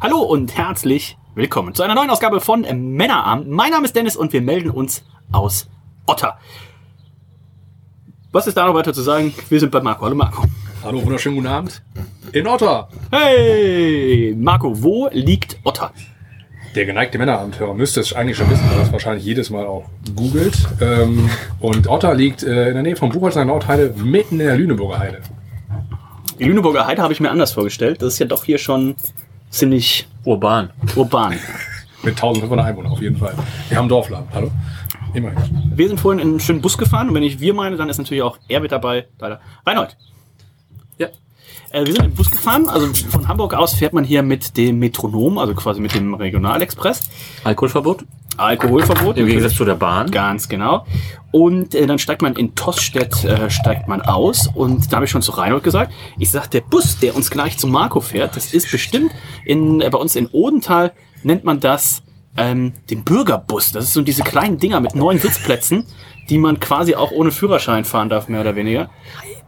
Hallo 0.00 0.18
und 0.18 0.56
herzlich 0.56 1.16
willkommen 1.34 1.74
zu 1.74 1.82
einer 1.82 1.94
neuen 1.94 2.10
Ausgabe 2.10 2.40
von 2.40 2.62
Männerabend. 2.62 3.48
Mein 3.48 3.70
Name 3.70 3.86
ist 3.86 3.96
Dennis 3.96 4.16
und 4.16 4.32
wir 4.32 4.42
melden 4.42 4.70
uns 4.70 5.04
aus 5.32 5.68
Otter. 6.06 6.38
Was 8.32 8.46
ist 8.46 8.56
da 8.56 8.66
noch 8.66 8.74
weiter 8.74 8.92
zu 8.92 9.02
sagen? 9.02 9.32
Wir 9.48 9.60
sind 9.60 9.70
bei 9.70 9.80
Marco. 9.80 10.04
Hallo 10.04 10.16
Marco. 10.16 10.42
Hallo, 10.82 11.02
wunderschönen 11.02 11.36
guten 11.36 11.46
Abend. 11.46 11.82
In 12.32 12.46
Otter. 12.46 12.88
Hey, 13.10 14.34
Marco, 14.36 14.82
wo 14.82 15.08
liegt 15.12 15.58
Otter? 15.64 15.92
Der 16.74 16.84
geneigte 16.84 17.16
Männerabendhörer 17.16 17.72
müsste 17.72 18.00
es 18.00 18.12
eigentlich 18.12 18.36
schon 18.36 18.50
wissen, 18.50 18.68
weil 18.68 18.78
er 18.78 18.82
es 18.82 18.92
wahrscheinlich 18.92 19.24
jedes 19.24 19.48
Mal 19.50 19.64
auch 19.64 19.84
googelt. 20.16 20.58
Ähm, 20.80 21.30
und 21.60 21.88
Otter 21.88 22.14
liegt 22.14 22.42
äh, 22.42 22.68
in 22.68 22.74
der 22.74 22.82
Nähe 22.82 22.96
von 22.96 23.10
Buchholz 23.10 23.36
Nordheide, 23.36 23.94
mitten 23.96 24.40
in 24.40 24.46
der 24.46 24.56
Lüneburger 24.56 24.98
Heide. 24.98 25.20
Die 26.40 26.44
Lüneburger 26.44 26.84
Heide 26.84 27.00
habe 27.00 27.12
ich 27.12 27.20
mir 27.20 27.30
anders 27.30 27.52
vorgestellt. 27.52 28.02
Das 28.02 28.14
ist 28.14 28.18
ja 28.18 28.26
doch 28.26 28.44
hier 28.44 28.58
schon 28.58 28.96
ziemlich 29.54 30.06
Urban. 30.24 30.70
urban. 30.96 31.32
Mit 32.02 32.14
1500 32.14 32.66
Einwohnern 32.66 32.92
auf 32.92 33.00
jeden 33.00 33.16
Fall. 33.16 33.34
Wir 33.68 33.78
haben 33.78 33.88
Dorfladen, 33.88 34.28
hallo? 34.34 34.50
Immerhin. 35.14 35.72
Wir 35.74 35.88
sind 35.88 35.98
vorhin 35.98 36.20
in 36.20 36.28
einen 36.28 36.40
schönen 36.40 36.60
Bus 36.60 36.76
gefahren 36.76 37.08
und 37.08 37.14
wenn 37.14 37.22
ich 37.22 37.40
wir 37.40 37.54
meine, 37.54 37.76
dann 37.76 37.88
ist 37.88 37.98
natürlich 37.98 38.22
auch 38.22 38.36
er 38.48 38.60
mit 38.60 38.72
dabei. 38.72 39.06
Leider. 39.18 39.40
Reinhold. 39.64 39.96
Ja. 40.98 41.08
Äh, 41.70 41.86
wir 41.86 41.94
sind 41.94 42.04
im 42.04 42.14
Bus 42.14 42.30
gefahren, 42.30 42.68
also 42.68 42.92
von 42.92 43.28
Hamburg 43.28 43.54
aus 43.54 43.74
fährt 43.74 43.92
man 43.92 44.04
hier 44.04 44.22
mit 44.22 44.56
dem 44.56 44.80
Metronom, 44.80 45.38
also 45.38 45.54
quasi 45.54 45.80
mit 45.80 45.94
dem 45.94 46.14
Regionalexpress. 46.14 47.08
Alkoholverbot? 47.44 48.04
Alkoholverbot. 48.38 49.16
Im 49.16 49.26
Gegensatz 49.26 49.54
zu 49.54 49.64
der 49.64 49.74
Bahn. 49.74 50.10
Ganz 50.10 50.48
genau. 50.48 50.86
Und 51.30 51.74
äh, 51.74 51.86
dann 51.86 51.98
steigt 51.98 52.22
man 52.22 52.34
in 52.36 52.54
Tostedt 52.54 53.24
äh, 53.24 53.50
steigt 53.50 53.88
man 53.88 54.02
aus 54.02 54.48
und 54.54 54.92
da 54.92 54.96
habe 54.96 55.06
ich 55.06 55.10
schon 55.10 55.22
zu 55.22 55.32
Reinhold 55.32 55.64
gesagt, 55.64 55.92
ich 56.18 56.30
sag, 56.30 56.48
der 56.50 56.60
Bus, 56.60 56.98
der 57.00 57.16
uns 57.16 57.30
gleich 57.30 57.58
zu 57.58 57.66
Marco 57.66 58.00
fährt, 58.00 58.36
das 58.36 58.54
ist 58.54 58.70
bestimmt 58.70 59.10
in 59.44 59.80
äh, 59.80 59.90
bei 59.90 59.98
uns 59.98 60.14
in 60.14 60.28
Odenthal 60.28 60.92
nennt 61.24 61.44
man 61.44 61.58
das 61.58 62.02
ähm, 62.36 62.72
den 62.90 63.04
Bürgerbus. 63.04 63.72
Das 63.72 63.84
ist 63.84 63.92
so 63.92 64.02
diese 64.02 64.22
kleinen 64.22 64.58
Dinger 64.58 64.80
mit 64.80 64.94
neun 64.94 65.18
Sitzplätzen, 65.18 65.86
die 66.28 66.38
man 66.38 66.60
quasi 66.60 66.94
auch 66.94 67.10
ohne 67.10 67.30
Führerschein 67.30 67.84
fahren 67.84 68.08
darf, 68.08 68.28
mehr 68.28 68.40
oder 68.40 68.56
weniger. 68.56 68.90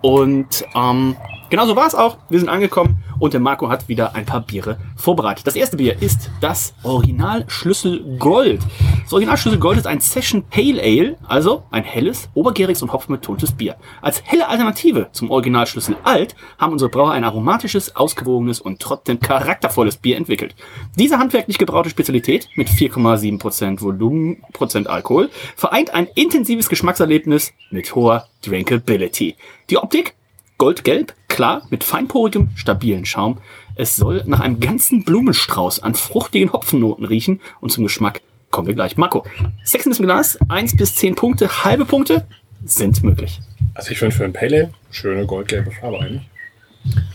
Und 0.02 0.64
ähm, 0.74 1.16
genau 1.50 1.66
so 1.66 1.76
war 1.76 1.86
es 1.86 1.94
auch. 1.94 2.18
Wir 2.28 2.38
sind 2.38 2.48
angekommen 2.48 2.98
und 3.18 3.32
der 3.32 3.40
Marco 3.40 3.68
hat 3.68 3.88
wieder 3.88 4.14
ein 4.14 4.26
paar 4.26 4.40
Biere 4.40 4.78
vorbereitet. 4.96 5.46
Das 5.46 5.56
erste 5.56 5.76
Bier 5.76 6.00
ist 6.00 6.30
das 6.40 6.74
Original 6.82 7.44
Schlüssel 7.48 8.16
Gold. 8.18 8.60
Das 9.02 9.12
Original 9.12 9.36
Schlüssel 9.36 9.58
Gold 9.58 9.78
ist 9.78 9.86
ein 9.86 10.00
Session 10.00 10.44
Pale 10.50 10.82
Ale, 10.82 11.16
also 11.26 11.64
ein 11.70 11.84
helles, 11.84 12.28
obergäriges 12.34 12.82
und 12.82 12.92
hopfenbetontes 12.92 13.52
Bier. 13.52 13.76
Als 14.02 14.22
helle 14.24 14.48
Alternative 14.48 15.08
zum 15.12 15.30
Original 15.30 15.66
Schlüssel 15.66 15.96
Alt 16.02 16.34
haben 16.58 16.72
unsere 16.72 16.90
Brauer 16.90 17.12
ein 17.12 17.24
aromatisches, 17.24 17.96
ausgewogenes 17.96 18.60
und 18.60 18.80
trotzdem 18.80 19.20
charaktervolles 19.20 19.96
Bier 19.96 20.16
entwickelt. 20.16 20.54
Diese 20.96 21.18
handwerklich 21.18 21.58
gebraute 21.58 21.90
Spezialität 21.90 22.48
mit 22.56 22.68
4,7% 22.68 23.80
Volumen, 23.80 24.42
Prozent 24.52 24.88
Alkohol 24.88 25.30
vereint 25.56 25.94
ein 25.94 26.08
intensives 26.14 26.68
Geschmackserlebnis 26.68 27.52
mit 27.70 27.94
hoher 27.94 28.26
Drinkability. 28.42 29.36
Die 29.70 29.78
Optik 29.78 30.14
Goldgelb, 30.58 31.14
klar, 31.28 31.62
mit 31.70 31.84
feinporigem, 31.84 32.48
stabilen 32.54 33.04
Schaum. 33.04 33.38
Es 33.74 33.94
soll 33.96 34.22
nach 34.26 34.40
einem 34.40 34.58
ganzen 34.60 35.04
Blumenstrauß 35.04 35.82
an 35.82 35.94
fruchtigen 35.94 36.52
Hopfennoten 36.52 37.04
riechen 37.04 37.40
und 37.60 37.70
zum 37.70 37.84
Geschmack 37.84 38.22
kommen 38.50 38.66
wir 38.66 38.74
gleich. 38.74 38.96
Marco, 38.96 39.24
Sexiness 39.64 39.98
im 39.98 40.06
Glas, 40.06 40.38
1 40.48 40.76
bis 40.76 40.94
10 40.94 41.14
Punkte, 41.14 41.64
halbe 41.64 41.84
Punkte 41.84 42.26
sind 42.64 43.02
möglich. 43.04 43.40
Also 43.74 43.90
ich 43.90 43.98
finde 43.98 44.16
für 44.16 44.24
ein 44.24 44.32
Pale 44.32 44.56
Ale 44.56 44.70
schöne 44.90 45.26
goldgelbe 45.26 45.70
Farbe 45.72 46.00
eigentlich. 46.00 46.22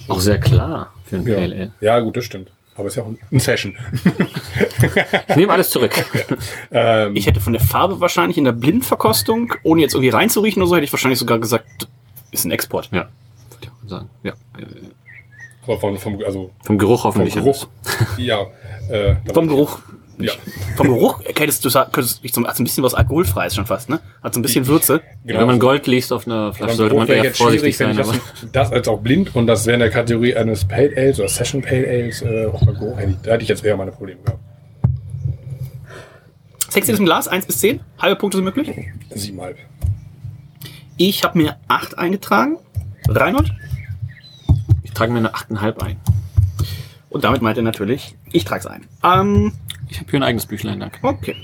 Auch 0.07 0.19
sehr 0.19 0.39
klar 0.39 0.93
für 1.05 1.15
ein 1.15 1.27
Ja, 1.27 1.33
Pale 1.35 1.55
Ale. 1.55 1.71
ja 1.81 1.99
gut, 1.99 2.15
das 2.17 2.25
stimmt. 2.25 2.51
Aber 2.75 2.87
ist 2.87 2.95
ja 2.95 3.03
auch 3.03 3.07
ein 3.31 3.39
Session. 3.39 3.75
Ich 5.29 5.35
nehme 5.35 5.51
alles 5.51 5.69
zurück. 5.71 5.91
ähm, 6.71 7.15
Ich 7.15 7.25
hätte 7.27 7.39
von 7.41 7.53
der 7.53 7.61
Farbe 7.61 7.99
wahrscheinlich 7.99 8.37
in 8.37 8.43
der 8.45 8.53
Blindverkostung, 8.53 9.53
ohne 9.63 9.81
jetzt 9.81 9.93
irgendwie 9.93 10.09
reinzuriechen 10.09 10.61
oder 10.61 10.69
so, 10.69 10.75
hätte 10.75 10.85
ich 10.85 10.93
wahrscheinlich 10.93 11.19
sogar 11.19 11.39
gesagt, 11.39 11.87
ist 12.31 12.45
ein 12.45 12.51
Export. 12.51 12.89
Ja. 12.91 13.09
Auch 13.69 13.89
sagen. 13.89 14.09
Ja. 14.23 14.33
Aber 15.63 15.79
vom, 15.79 15.97
vom, 15.97 16.19
also 16.25 16.51
Vom 16.63 16.77
Geruch 16.77 17.01
vom 17.01 17.09
hoffentlich. 17.09 17.35
Geruch. 17.35 17.67
ja. 18.17 18.47
Äh, 18.89 19.15
Vom 19.33 19.47
Geruch. 19.47 19.79
Ja. 20.17 20.33
Vom 20.75 20.87
Geruch 20.87 21.21
erkennst 21.21 21.63
du, 21.65 21.69
könntest 21.91 22.23
du 22.23 22.45
hat 22.45 22.55
so 22.55 22.61
ein 22.61 22.65
bisschen 22.65 22.83
was 22.83 22.93
Alkoholfreies 22.93 23.55
schon 23.55 23.65
fast, 23.65 23.89
ne? 23.89 23.99
Hat 24.21 24.33
so 24.33 24.39
ein 24.39 24.43
bisschen 24.43 24.67
Würze. 24.67 25.01
Genau. 25.25 25.39
Wenn 25.39 25.47
man 25.47 25.59
Gold 25.59 25.87
liest 25.87 26.13
auf 26.13 26.27
einer 26.27 26.53
Flasche, 26.53 26.75
sollte 26.75 26.95
man 26.95 27.07
eher 27.07 27.23
jetzt 27.23 27.37
vorsichtig 27.37 27.75
sein. 27.77 27.95
das, 27.97 28.11
das 28.51 28.71
als 28.71 28.87
auch 28.87 28.99
blind 28.99 29.35
und 29.35 29.47
das 29.47 29.65
wäre 29.65 29.75
in 29.75 29.79
der 29.79 29.89
Kategorie 29.89 30.35
eines 30.35 30.65
Pale 30.65 30.91
Ales 30.95 31.19
oder 31.19 31.27
Session 31.29 31.61
Pale 31.61 31.87
Ales, 31.87 32.21
äh, 32.21 32.45
auch 32.45 32.59
Geruch, 32.65 32.97
da 33.23 33.31
hätte 33.31 33.43
ich 33.43 33.49
jetzt 33.49 33.63
eher 33.63 33.77
meine 33.77 33.91
Probleme 33.91 34.21
gehabt. 34.21 34.39
Sexiness 36.69 36.99
im 36.99 37.05
Glas, 37.05 37.27
1 37.27 37.45
bis 37.47 37.57
10, 37.59 37.81
halbe 37.99 38.15
Punkte 38.17 38.37
sind 38.37 38.45
möglich. 38.45 38.71
Siebenhalb. 39.13 39.57
Ich 40.97 41.23
habe 41.23 41.37
mir 41.37 41.57
8 41.67 41.97
eingetragen. 41.97 42.57
Reinhold? 43.19 43.51
ich 44.83 44.91
trage 44.91 45.11
mir 45.11 45.19
eine 45.19 45.33
8,5 45.33 45.79
ein. 45.81 45.97
Und 47.09 47.23
damit 47.23 47.41
meint 47.41 47.57
er 47.57 47.63
natürlich, 47.63 48.15
ich 48.31 48.45
trage 48.45 48.59
es 48.61 48.67
ein. 48.67 48.85
Ähm, 49.03 49.53
Ich 49.89 49.99
habe 49.99 50.09
hier 50.11 50.19
ein 50.19 50.23
eigenes 50.23 50.45
Büchlein, 50.45 50.79
danke. 50.79 50.99
okay. 51.01 51.35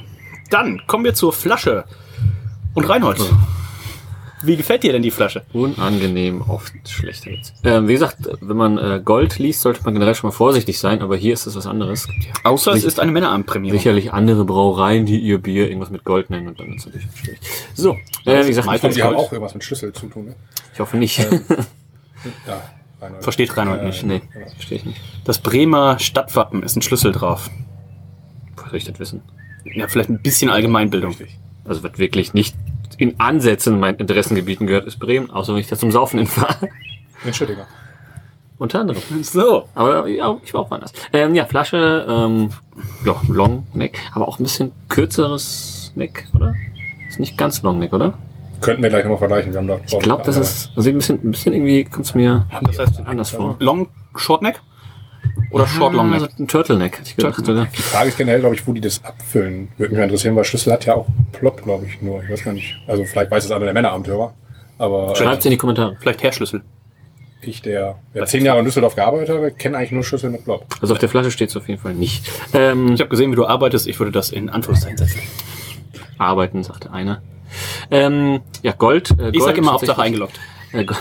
Dann 0.50 0.82
kommen 0.88 1.04
wir 1.04 1.14
zur 1.14 1.34
Flasche. 1.34 1.84
Und 2.74 2.86
Reinhold, 2.88 3.20
wie 4.44 4.56
gefällt 4.56 4.84
dir 4.84 4.92
denn 4.92 5.02
die 5.02 5.12
Flasche? 5.12 5.44
Unangenehm, 5.54 6.42
oft 6.48 6.74
schlechter 6.88 7.32
jetzt. 7.32 7.54
Ähm, 7.64 7.88
wie 7.88 7.94
gesagt, 7.94 8.18
wenn 8.42 8.58
man 8.58 8.78
äh, 8.78 9.02
Gold 9.04 9.40
liest, 9.40 9.62
sollte 9.62 9.82
man 9.84 9.94
generell 9.94 10.14
schon 10.16 10.30
mal 10.30 10.36
vorsichtig 10.36 10.78
sein, 10.80 11.02
aber 11.02 11.18
hier 11.18 11.34
ist 11.34 11.48
es 11.48 11.56
was 11.56 11.66
anderes. 11.66 12.08
Ja 12.20 12.34
Außer 12.44 12.74
es 12.74 12.84
ist 12.84 13.00
eine 13.00 13.12
Männerabendprämierung. 13.12 13.78
sicherlich 13.78 14.14
andere 14.14 14.46
Brauereien, 14.46 15.06
die 15.06 15.18
ihr 15.20 15.40
Bier 15.40 15.68
irgendwas 15.68 15.90
mit 15.90 16.04
Gold 16.04 16.30
nennen 16.30 16.48
und 16.50 16.60
dann 16.60 16.74
ist 16.74 16.82
es 16.82 16.86
natürlich 16.88 17.08
schwierig. 17.16 17.40
So, 17.74 17.98
äh, 18.26 18.44
wie 18.44 18.50
gesagt, 18.50 18.84
Und 18.84 18.96
die 18.96 19.04
haben 19.04 19.16
auch 19.16 19.32
irgendwas 19.32 19.54
mit 19.56 19.64
Schlüssel 19.64 19.92
zu 19.94 20.08
tun, 20.08 20.26
ne? 20.26 20.36
ich 20.74 20.80
hoffe 20.80 20.98
nicht. 20.98 21.20
Ja, 22.48 22.62
Reinhold. 23.00 23.24
Versteht 23.24 23.56
Reinhold 23.56 23.84
nicht. 23.84 24.04
nee, 24.04 24.22
verstehe 24.56 24.80
ich 24.80 24.86
nicht. 24.86 25.00
Das 25.24 25.40
Bremer 25.40 26.00
Stadtwappen 26.00 26.64
ist 26.64 26.76
ein 26.76 26.82
Schlüssel 26.82 27.12
drauf. 27.12 27.50
Woher 28.56 28.70
soll 28.70 28.78
ich 28.78 28.86
das 28.86 29.00
wissen? 29.00 29.22
Ja, 29.64 29.88
vielleicht 29.88 30.10
ein 30.10 30.20
bisschen 30.20 30.50
Allgemeinbildung. 30.50 31.16
Also 31.64 31.84
was 31.84 32.00
wirklich 32.00 32.34
nicht 32.34 32.56
in 32.98 33.20
Ansätzen 33.20 33.80
meinen 33.80 33.98
Interessengebieten 33.98 34.68
gehört, 34.68 34.86
ist 34.86 35.00
Bremen, 35.00 35.30
außer 35.30 35.54
wenn 35.54 35.62
ich 35.62 35.68
da 35.68 35.78
zum 35.78 35.92
Saufen 35.92 36.20
hinfahre. 36.20 36.70
In 37.24 37.34
Schüttinger. 37.34 37.68
Unter 38.58 38.82
anderem. 38.82 39.02
So. 39.22 39.70
Aber 39.76 40.08
ja, 40.08 40.36
ich 40.44 40.54
war 40.54 40.62
auch 40.62 40.72
woanders. 40.72 40.92
Ähm, 41.14 41.36
ja, 41.36 41.46
Flasche, 41.46 42.06
ähm, 42.10 42.50
ja, 43.06 43.16
Long 43.28 43.68
Neck, 43.74 44.00
aber 44.14 44.28
auch 44.28 44.40
ein 44.40 44.44
bisschen 44.44 44.72
kürzeres 44.90 45.92
Neck, 45.96 46.28
oder? 46.36 46.56
Ist 47.08 47.20
nicht 47.20 47.38
ganz 47.38 47.62
Long 47.62 47.78
Neck, 47.78 47.94
oder? 47.94 48.14
Könnten 48.62 48.82
wir 48.82 48.90
gleich 48.90 49.04
nochmal 49.04 49.20
vergleichen. 49.20 49.52
Wir 49.54 49.60
haben 49.60 49.68
da 49.68 49.80
Ich 49.86 50.00
glaube, 50.00 50.24
das 50.24 50.38
ist, 50.38 50.72
also 50.76 50.90
ein 50.90 50.96
bisschen, 50.96 51.20
ein 51.24 51.32
bisschen 51.32 51.54
irgendwie 51.54 51.84
kommt's 51.84 52.16
mir 52.16 52.48
Das 52.64 52.80
heißt 52.80 53.02
anders 53.06 53.30
vor. 53.30 53.56
Long 53.60 53.90
Shortneck? 54.16 54.62
Oder 55.52 55.68
Short 55.68 55.94
Long 55.94 56.12
Also 56.14 56.26
Neck? 56.26 56.40
ein 56.40 56.48
Turtleneck, 56.48 57.00
hätte 57.00 57.10
ich 57.10 57.16
gedacht, 57.16 57.48
oder? 57.48 57.66
Die 57.66 57.82
Frage 57.82 58.10
ist 58.10 58.18
generell, 58.18 58.40
glaube 58.42 58.56
ich, 58.56 58.68
wo 58.68 58.74
die 58.74 58.82
das 58.82 59.04
abfüllen. 59.04 59.70
Würde 59.78 59.92
mich 59.92 59.98
mal 60.00 60.04
interessieren, 60.06 60.36
weil 60.36 60.44
Schlüssel 60.44 60.74
hat 60.74 60.86
ja 60.86 60.96
auch 60.96 61.08
Plop, 61.32 61.64
glaube 61.64 61.86
ich, 61.86 62.02
nur. 62.02 62.22
Ich 62.24 62.30
weiß 62.30 62.44
gar 62.44 62.54
nicht. 62.54 62.76
Also 62.88 63.04
vielleicht 63.06 63.32
weiß 63.32 63.46
es 63.46 63.52
einer 63.52 63.66
der 63.66 63.74
Männerabendhörer. 63.74 64.34
Aber 64.78 65.12
äh, 65.12 65.16
Schreibt's 65.16 65.46
in 65.46 65.52
die 65.52 65.58
Kommentare. 65.58 65.96
Vielleicht 66.00 66.22
Herrschlüssel. 66.24 66.62
ich, 67.42 67.62
der 67.62 67.96
ja, 68.14 68.26
zehn 68.26 68.44
Jahre 68.46 68.60
in 68.60 68.66
Düsseldorf 68.66 68.96
gearbeitet 68.96 69.30
habe, 69.30 69.52
kenne 69.52 69.78
eigentlich 69.78 69.92
nur 69.92 70.04
Schlüssel 70.04 70.30
mit 70.30 70.44
Plop. 70.44 70.66
Also 70.82 70.94
auf 70.94 71.00
der 71.00 71.08
Flasche 71.10 71.32
steht's 71.32 71.56
auf 71.56 71.68
jeden 71.68 71.80
Fall 71.82 71.94
nicht. 71.94 72.30
Ähm, 72.54 72.94
Ich 72.94 73.00
habe 73.00 73.10
gesehen, 73.10 73.32
wie 73.32 73.36
du 73.36 73.46
arbeitest. 73.46 73.88
Ich 73.88 74.00
würde 74.00 74.12
das 74.12 74.32
in 74.32 74.50
Anführungszeichen 74.50 74.98
setzen. 74.98 75.20
arbeiten, 76.18 76.64
sagte 76.64 76.92
einer. 76.92 77.22
Ähm, 77.92 78.42
ja, 78.64 78.74
Gold. 78.74 79.12
Äh, 79.12 79.16
Gold 79.16 79.36
Ich 79.36 79.44
sage 79.44 79.58
immer 79.60 79.72
Hauptsache 79.74 80.02
eingeloggt. 80.02 80.40
Äh, 80.74 80.84
Go- 80.84 80.96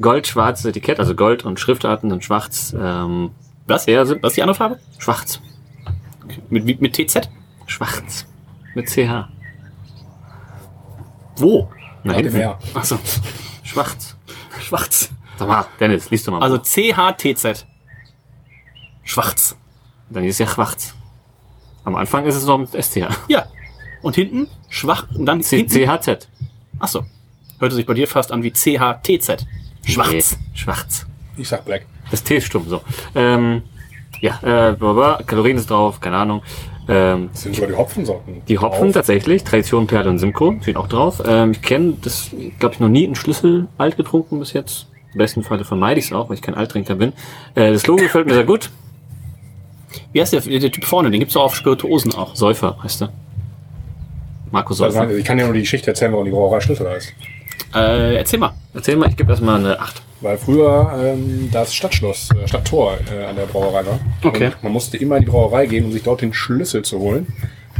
Gold, 0.00 0.26
schwarzes 0.26 0.64
Etikett, 0.64 0.98
also 0.98 1.14
Gold 1.14 1.44
und 1.44 1.60
Schriftarten 1.60 2.10
und 2.10 2.24
schwarz. 2.24 2.74
Ähm, 2.80 3.30
Was? 3.70 3.84
Sim- 3.84 4.18
Was 4.22 4.30
ist 4.32 4.36
die 4.36 4.42
andere 4.42 4.54
Farbe? 4.56 4.78
schwarz. 4.98 5.40
Mit, 6.48 6.64
mit, 6.64 6.80
mit 6.80 6.92
TZ? 6.94 7.28
Schwarz. 7.66 8.26
Mit 8.74 8.88
CH. 8.88 9.28
Wo? 11.36 11.70
Na, 12.04 12.14
hinten. 12.14 12.32
mehr. 12.36 12.58
Achso, 12.74 12.98
Schwarz. 13.62 14.16
schwarz. 14.60 15.10
Sag 15.38 15.48
mal, 15.48 15.66
Dennis, 15.78 16.10
liest 16.10 16.26
du 16.26 16.32
mal. 16.32 16.42
Also 16.42 16.58
CHTZ. 16.58 17.66
Schwarz. 19.02 19.56
Dann 20.10 20.24
ist 20.24 20.38
ja 20.38 20.46
schwarz. 20.46 20.94
Am 21.84 21.94
Anfang 21.96 22.26
ist 22.26 22.34
es 22.36 22.44
noch 22.44 22.58
mit 22.58 22.70
STH. 22.74 23.08
Ja. 23.28 23.46
Und 24.02 24.14
hinten 24.14 24.48
schwach 24.68 25.06
und 25.14 25.26
dann 25.26 25.42
C 25.42 25.58
hinten. 25.58 25.72
CHZ. 26.00 26.28
Achso. 26.78 27.04
Hörte 27.58 27.74
sich 27.74 27.86
bei 27.86 27.94
dir 27.94 28.06
fast 28.08 28.32
an 28.32 28.42
wie 28.42 28.50
CHTZ. 28.52 29.46
Schwarz. 29.84 30.10
Nee, 30.10 30.22
schwarz. 30.54 31.06
Ich 31.36 31.48
sag 31.48 31.64
Black. 31.64 31.86
Das 32.10 32.22
T 32.24 32.36
ist 32.36 32.44
stumm, 32.46 32.64
so. 32.68 32.80
Ähm, 33.14 33.62
ja, 34.20 34.38
äh, 34.42 34.72
blablabla, 34.74 35.22
Kalorien 35.26 35.56
ist 35.56 35.70
drauf, 35.70 36.00
keine 36.00 36.16
Ahnung. 36.16 36.42
Ähm, 36.88 37.30
Das 37.32 37.42
sind 37.42 37.54
sogar 37.54 37.70
die 37.70 37.76
Hopfensorten. 37.76 38.42
die 38.48 38.58
Hopfen 38.58 38.84
drauf. 38.86 38.92
tatsächlich, 38.94 39.44
Tradition, 39.44 39.86
Perle 39.86 40.10
und 40.10 40.18
Simcoe, 40.18 40.58
stehen 40.62 40.76
auch 40.76 40.88
drauf. 40.88 41.22
Ähm, 41.26 41.52
ich 41.52 41.62
kenne 41.62 41.94
das, 42.02 42.30
glaube 42.58 42.74
ich, 42.74 42.80
noch 42.80 42.88
nie 42.88 43.04
einen 43.06 43.14
Schlüssel 43.14 43.68
alt 43.78 43.96
getrunken 43.96 44.38
bis 44.40 44.52
jetzt. 44.52 44.86
Im 45.12 45.18
besten 45.18 45.42
Falle 45.42 45.64
vermeide 45.64 45.98
ich 46.00 46.06
es 46.06 46.12
auch, 46.12 46.28
weil 46.28 46.34
ich 46.36 46.42
kein 46.42 46.54
Alttrinker 46.54 46.94
bin. 46.96 47.12
Äh, 47.54 47.72
das 47.72 47.86
Logo 47.86 48.02
gefällt 48.02 48.26
mir 48.26 48.34
sehr 48.34 48.44
gut. 48.44 48.70
Wie 50.12 50.20
heißt 50.20 50.32
der, 50.32 50.40
der 50.40 50.70
Typ 50.72 50.84
vorne? 50.84 51.10
Den 51.10 51.20
gibt's 51.20 51.34
doch 51.34 51.42
auf 51.44 51.54
Spirituosen 51.56 52.14
auch. 52.14 52.34
Säufer 52.36 52.76
heißt 52.82 53.02
er. 53.02 53.12
Marco 54.52 54.70
Also, 54.70 54.84
Säufer. 54.84 55.10
ich 55.16 55.24
kann 55.24 55.38
dir 55.38 55.44
nur 55.44 55.54
die 55.54 55.60
Geschichte 55.60 55.88
erzählen, 55.90 56.12
warum 56.12 56.24
die 56.24 56.30
Brauerei 56.32 56.60
Schlüssel 56.60 56.88
heißt. 56.88 57.12
Äh, 57.74 58.16
erzähl 58.16 58.38
mal. 58.40 58.52
Erzähl 58.74 58.96
mal, 58.96 59.08
ich 59.08 59.16
gebe 59.16 59.30
erstmal 59.30 59.58
eine 59.60 59.78
8. 59.80 60.02
Weil 60.20 60.36
früher 60.36 60.92
ähm, 61.02 61.48
das 61.50 61.74
Stadtschloss, 61.74 62.28
äh, 62.32 62.46
Stadttor 62.46 62.98
äh, 63.10 63.24
an 63.24 63.36
der 63.36 63.46
Brauerei 63.46 63.86
war. 63.86 63.98
Okay. 64.22 64.46
Und 64.46 64.62
man 64.64 64.72
musste 64.72 64.96
immer 64.98 65.16
in 65.16 65.24
die 65.24 65.30
Brauerei 65.30 65.66
gehen, 65.66 65.86
um 65.86 65.92
sich 65.92 66.02
dort 66.02 66.20
den 66.20 66.34
Schlüssel 66.34 66.82
zu 66.82 66.98
holen, 66.98 67.26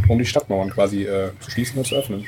um 0.09 0.19
die 0.19 0.25
Stadtmauern 0.25 0.71
quasi 0.71 1.05
äh, 1.05 1.31
zu 1.41 1.51
schließen 1.51 1.79
und 1.79 1.87
zu 1.87 1.97
öffnen. 1.97 2.25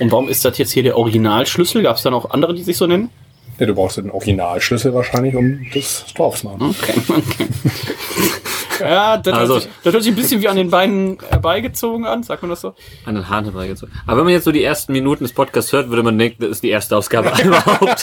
Und 0.00 0.10
warum 0.10 0.28
ist 0.28 0.44
das 0.44 0.58
jetzt 0.58 0.72
hier 0.72 0.82
der 0.82 0.96
Originalschlüssel? 0.96 1.82
Gab's 1.82 2.02
da 2.02 2.10
noch 2.10 2.30
andere, 2.30 2.54
die 2.54 2.62
sich 2.62 2.76
so 2.76 2.86
nennen? 2.86 3.10
Ja, 3.58 3.66
du 3.66 3.74
brauchst 3.74 3.98
den 3.98 4.10
Originalschlüssel 4.10 4.92
wahrscheinlich, 4.94 5.36
um 5.36 5.64
das 5.72 6.06
Tor 6.12 6.26
aufzumachen. 6.26 6.70
Okay, 6.70 6.94
okay. 7.08 7.46
Ja, 8.80 9.16
das, 9.18 9.34
Also- 9.34 9.54
hört 9.54 9.62
sich, 9.62 9.72
das 9.84 9.92
hört 9.94 10.02
sich 10.04 10.12
ein 10.12 10.16
bisschen 10.16 10.40
wie 10.40 10.48
an 10.48 10.56
den 10.56 10.70
Beinen 10.70 11.18
herbeigezogen 11.28 12.04
an, 12.06 12.22
sagt 12.22 12.42
man 12.42 12.50
das 12.50 12.60
so? 12.60 12.74
An 13.04 13.14
den 13.14 13.28
Haaren 13.28 13.44
herbeigezogen. 13.44 13.94
Aber 14.06 14.18
wenn 14.18 14.24
man 14.24 14.32
jetzt 14.34 14.44
so 14.44 14.52
die 14.52 14.62
ersten 14.64 14.92
Minuten 14.92 15.24
des 15.24 15.32
Podcasts 15.32 15.72
hört, 15.72 15.88
würde 15.90 16.02
man 16.02 16.18
denken, 16.18 16.42
das 16.42 16.50
ist 16.52 16.62
die 16.62 16.70
erste 16.70 16.96
Ausgabe 16.96 17.32
überhaupt. 17.44 18.00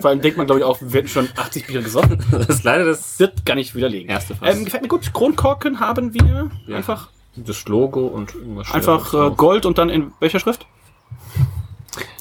Vor 0.00 0.10
allem 0.10 0.20
denkt 0.20 0.36
man, 0.36 0.46
glaube 0.46 0.60
ich, 0.60 0.64
auch, 0.64 0.78
wir 0.80 0.98
hätten 0.98 1.08
schon 1.08 1.28
80 1.36 1.66
Bier 1.66 1.82
gesoffen. 1.82 2.18
Das 2.30 2.48
ist 2.48 2.64
leider 2.64 2.84
das, 2.84 3.18
Wird 3.18 3.44
gar 3.46 3.54
nicht 3.54 3.74
widerlegen. 3.74 4.08
Erste 4.10 4.34
Fass. 4.34 4.56
ähm, 4.56 4.64
gefällt 4.64 4.82
mir 4.82 4.88
gut. 4.88 5.12
Kronkorken 5.12 5.80
haben 5.80 6.12
wir. 6.14 6.50
Ja. 6.66 6.76
Einfach, 6.76 7.08
das 7.36 7.66
Logo 7.66 8.06
und 8.06 8.34
irgendwas 8.34 8.72
einfach 8.72 9.12
äh, 9.14 9.30
Gold 9.34 9.66
und 9.66 9.78
dann 9.78 9.88
in 9.90 10.12
welcher 10.20 10.38
Schrift? 10.40 10.66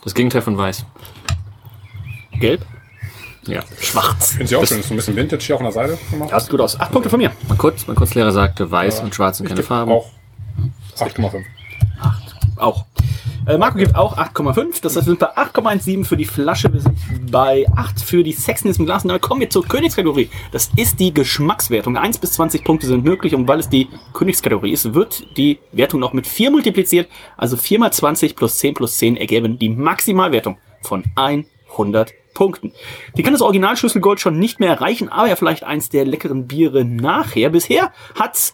Das 0.04 0.14
Gegenteil 0.14 0.42
von 0.42 0.58
weiß. 0.58 0.86
Gelb. 2.40 2.66
Ja. 3.48 3.62
Schwarz. 3.80 4.32
Finden 4.32 4.48
Sie 4.48 4.56
auch 4.56 4.66
schön, 4.66 4.80
ist 4.80 4.88
so 4.88 4.94
ein 4.94 4.98
bisschen 4.98 5.16
Vintage 5.16 5.44
hier 5.44 5.56
auch 5.56 5.60
an 5.60 5.66
der 5.66 5.74
Seite 5.74 5.98
gemacht. 6.12 6.32
Das 6.32 6.44
sieht 6.44 6.52
gut 6.52 6.62
aus. 6.62 6.80
Acht 6.80 6.92
Punkte 6.92 7.10
von 7.10 7.20
mir. 7.20 7.32
Mein, 7.48 7.58
Kurz, 7.58 7.88
mein 7.88 7.96
Kurzlehrer 7.96 8.32
sagte, 8.32 8.70
weiß 8.70 9.02
und 9.02 9.14
schwarz 9.14 9.38
sind 9.38 9.48
Ich 9.48 9.52
keine 9.52 9.64
Farben. 9.64 9.92
Auch 9.92 10.10
8,5. 10.98 11.44
Auch. 12.58 12.86
Äh, 13.46 13.58
Marco 13.58 13.78
gibt 13.78 13.96
auch 13.96 14.18
8,5. 14.18 14.82
Das 14.82 14.96
heißt, 14.96 15.06
wir 15.08 15.16
sind 15.16 15.20
bei 15.20 15.36
8,17 15.36 16.06
für 16.06 16.16
die 16.16 16.26
Flasche. 16.26 16.72
Wir 16.72 16.80
sind 16.80 16.98
bei 17.30 17.66
8 17.76 18.00
für 18.00 18.24
die 18.24 18.32
Sexiness 18.32 18.78
im 18.78 18.86
Glas. 18.86 19.04
Und 19.04 19.10
dann 19.10 19.20
kommen 19.20 19.42
wir 19.42 19.50
zur 19.50 19.68
Königskategorie. 19.68 20.30
Das 20.52 20.70
ist 20.78 21.00
die 21.00 21.14
Geschmackswertung. 21.14 21.98
1 21.98 22.20
bis 22.20 22.34
20 22.34 22.64
Punkte 22.64 22.88
sind 22.88 23.04
möglich. 23.04 23.36
Und 23.36 23.48
weil 23.48 23.60
es 23.60 23.68
die 23.68 23.90
Königskategorie 24.14 24.72
ist, 24.72 24.94
wird 24.94 25.26
die 25.38 25.60
Wertung 25.74 26.00
noch 26.00 26.14
mit 26.14 26.26
4 26.26 26.52
multipliziert. 26.52 27.10
Also 27.36 27.58
4 27.58 27.80
mal 27.80 27.92
20 27.92 28.36
plus 28.36 28.58
10 28.60 28.76
plus 28.76 28.98
10 28.98 29.18
ergeben 29.18 29.60
die 29.60 29.70
Maximalwertung 29.70 30.58
von 30.82 31.04
100 31.16 32.14
Punkten. 32.34 32.72
Die 33.18 33.24
kann 33.24 33.34
das 33.34 33.42
Originalschlüssel 33.42 34.02
Gold 34.02 34.20
schon 34.20 34.40
nicht 34.40 34.60
mehr 34.60 34.70
erreichen, 34.70 35.10
aber 35.10 35.28
ja 35.28 35.36
vielleicht 35.36 35.64
eins 35.64 35.90
der 35.90 36.06
leckeren 36.06 36.48
Biere 36.48 36.86
nachher. 36.86 37.50
Bisher 37.50 37.92
hat's 38.16 38.54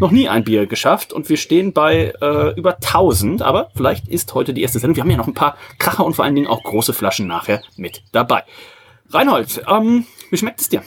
noch 0.00 0.10
nie 0.10 0.28
ein 0.28 0.44
Bier 0.44 0.66
geschafft 0.66 1.12
und 1.12 1.28
wir 1.28 1.36
stehen 1.36 1.72
bei 1.72 2.12
äh, 2.20 2.54
über 2.56 2.76
1000, 2.76 3.42
aber 3.42 3.70
vielleicht 3.74 4.08
ist 4.08 4.34
heute 4.34 4.54
die 4.54 4.62
erste 4.62 4.78
Sendung. 4.78 4.96
Wir 4.96 5.02
haben 5.02 5.10
ja 5.10 5.16
noch 5.16 5.26
ein 5.26 5.34
paar 5.34 5.56
Kracher 5.78 6.04
und 6.04 6.14
vor 6.14 6.24
allen 6.24 6.34
Dingen 6.34 6.46
auch 6.46 6.62
große 6.62 6.92
Flaschen 6.92 7.26
nachher 7.26 7.62
mit 7.76 8.02
dabei. 8.12 8.44
Reinhold, 9.10 9.62
ähm, 9.68 10.04
wie 10.30 10.36
schmeckt 10.36 10.60
es 10.60 10.68
dir? 10.68 10.82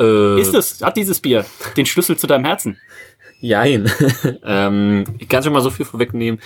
Äh, 0.00 0.40
Ist 0.40 0.54
es, 0.54 0.82
hat 0.82 0.96
dieses 0.96 1.20
Bier 1.20 1.44
den 1.76 1.86
Schlüssel 1.86 2.16
zu 2.16 2.26
deinem 2.26 2.44
Herzen? 2.44 2.78
Jein. 3.40 3.90
ähm, 4.44 5.04
ich 5.18 5.28
kann 5.28 5.42
schon 5.42 5.52
mal 5.52 5.62
so 5.62 5.70
viel 5.70 5.86
vorwegnehmen. 5.86 6.40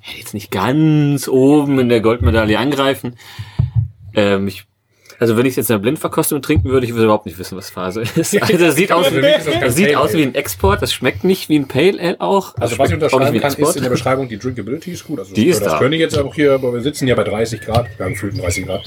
Ich 0.00 0.08
werde 0.08 0.20
jetzt 0.20 0.34
nicht 0.34 0.50
ganz 0.50 1.28
oben 1.28 1.78
in 1.78 1.88
der 1.88 2.00
Goldmedaille 2.00 2.58
angreifen. 2.58 3.16
Ähm, 4.18 4.48
ich, 4.48 4.64
also 5.18 5.36
wenn 5.36 5.46
ich 5.46 5.50
es 5.50 5.56
jetzt 5.56 5.70
in 5.70 5.74
der 5.74 5.80
Blindverkostung 5.80 6.42
trinken 6.42 6.68
würde, 6.68 6.86
ich 6.86 6.92
würde 6.92 7.04
überhaupt 7.04 7.26
nicht 7.26 7.38
wissen, 7.38 7.56
was 7.56 7.70
Phase 7.70 8.02
ist. 8.02 8.34
Also 8.40 8.56
das 8.58 8.76
sieht 8.76 8.92
aus, 8.92 9.10
ist 9.10 9.46
das 9.60 9.74
sieht 9.74 9.94
aus 9.96 10.12
wie 10.14 10.22
ein 10.22 10.34
Export. 10.34 10.82
Das 10.82 10.92
schmeckt 10.92 11.24
nicht 11.24 11.48
wie 11.48 11.58
ein 11.58 11.68
Pale 11.68 12.00
Ale 12.00 12.20
auch. 12.20 12.54
Also 12.56 12.78
was 12.78 12.88
ich 12.88 12.94
unterschreiben 12.94 13.34
wie 13.34 13.40
kann, 13.40 13.52
ist 13.52 13.76
in 13.76 13.82
der 13.82 13.90
Beschreibung, 13.90 14.28
die 14.28 14.38
Drinkability 14.38 14.92
ist 14.92 15.04
gut. 15.06 15.18
Also 15.18 15.34
Die 15.34 15.46
ist 15.46 15.60
das 15.60 15.72
da. 15.72 15.78
könnte 15.78 15.96
ich 15.96 16.00
jetzt 16.00 16.18
auch 16.18 16.34
hier, 16.34 16.52
aber 16.52 16.72
wir 16.72 16.80
sitzen 16.80 17.06
ja 17.08 17.14
bei 17.14 17.24
30 17.24 17.60
Grad, 17.60 17.86
wir 17.96 18.04
haben 18.06 18.12
gefühlten 18.12 18.40
30 18.40 18.66
Grad 18.66 18.82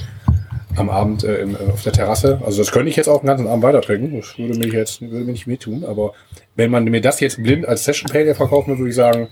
am 0.76 0.88
Abend 0.88 1.24
äh, 1.24 1.42
im, 1.42 1.54
äh, 1.54 1.58
auf 1.72 1.82
der 1.82 1.92
Terrasse. 1.92 2.40
Also 2.44 2.58
das 2.58 2.72
könnte 2.72 2.88
ich 2.88 2.96
jetzt 2.96 3.08
auch 3.08 3.20
den 3.20 3.26
ganzen 3.26 3.46
Abend 3.46 3.62
weiter 3.62 3.82
trinken. 3.82 4.16
Das 4.16 4.38
würde 4.38 4.58
mir 4.58 4.68
jetzt 4.68 5.02
würde 5.02 5.24
mir 5.24 5.32
nicht 5.32 5.46
wehtun. 5.46 5.84
Aber 5.84 6.14
wenn 6.56 6.70
man 6.70 6.84
mir 6.84 7.00
das 7.00 7.20
jetzt 7.20 7.42
blind 7.42 7.66
als 7.66 7.84
Session 7.84 8.10
Pale 8.10 8.24
Ale 8.24 8.34
verkaufen 8.34 8.68
würde, 8.70 8.80
würde 8.80 8.90
ich 8.90 8.96
sagen, 8.96 9.28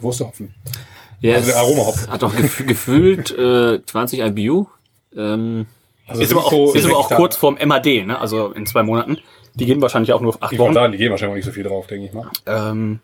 wo 0.00 0.10
ist 0.10 0.20
der 0.20 0.28
Hopfen? 0.28 0.54
Ja, 1.20 1.34
also 1.34 1.46
der 1.46 1.54
es 1.56 1.60
Aromahopfen. 1.60 2.10
Hat 2.10 2.22
auch 2.22 2.34
gef 2.34 2.66
gefühlt 2.66 3.36
äh, 3.36 3.84
20 3.84 4.20
IBU. 4.20 4.66
Ähm, 5.16 5.66
Also 6.06 6.22
Ist 6.22 6.32
aber 6.32 6.44
auch, 6.46 6.50
so- 6.50 6.72
ist 6.74 6.84
aber 6.86 6.96
auch 6.96 7.10
kurz 7.10 7.36
vorm 7.36 7.58
MAD, 7.64 8.04
ne? 8.06 8.18
also 8.18 8.50
in 8.52 8.66
zwei 8.66 8.82
Monaten. 8.82 9.18
Die 9.54 9.66
gehen 9.66 9.80
wahrscheinlich 9.82 10.12
auch 10.12 10.20
nur 10.20 10.30
auf 10.34 10.42
acht 10.42 10.52
Ich 10.52 10.58
Wochen. 10.58 10.72
sagen, 10.74 10.92
die 10.92 10.98
gehen 10.98 11.10
wahrscheinlich 11.10 11.32
auch 11.32 11.36
nicht 11.36 11.44
so 11.46 11.52
viel 11.52 11.64
drauf, 11.64 11.86
denke 11.86 12.06
ich 12.06 12.12
mal. 12.12 12.30
Ähm, 12.46 13.00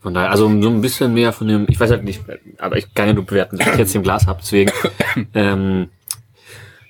Von 0.00 0.14
daher, 0.14 0.30
also 0.30 0.46
so 0.60 0.68
ein 0.68 0.80
bisschen 0.80 1.14
mehr 1.14 1.32
von 1.32 1.48
dem, 1.48 1.66
ich 1.68 1.80
weiß 1.80 1.90
halt 1.90 2.04
nicht, 2.04 2.20
aber 2.58 2.76
ich 2.76 2.92
kann 2.94 3.08
ja 3.08 3.14
nur 3.14 3.24
bewerten, 3.26 3.56
dass 3.58 3.68
ich 3.68 3.76
jetzt 3.78 3.94
im 3.96 4.02
Glas 4.02 4.26
habe, 4.26 4.38
deswegen 4.42 4.70
ähm, 5.34 5.88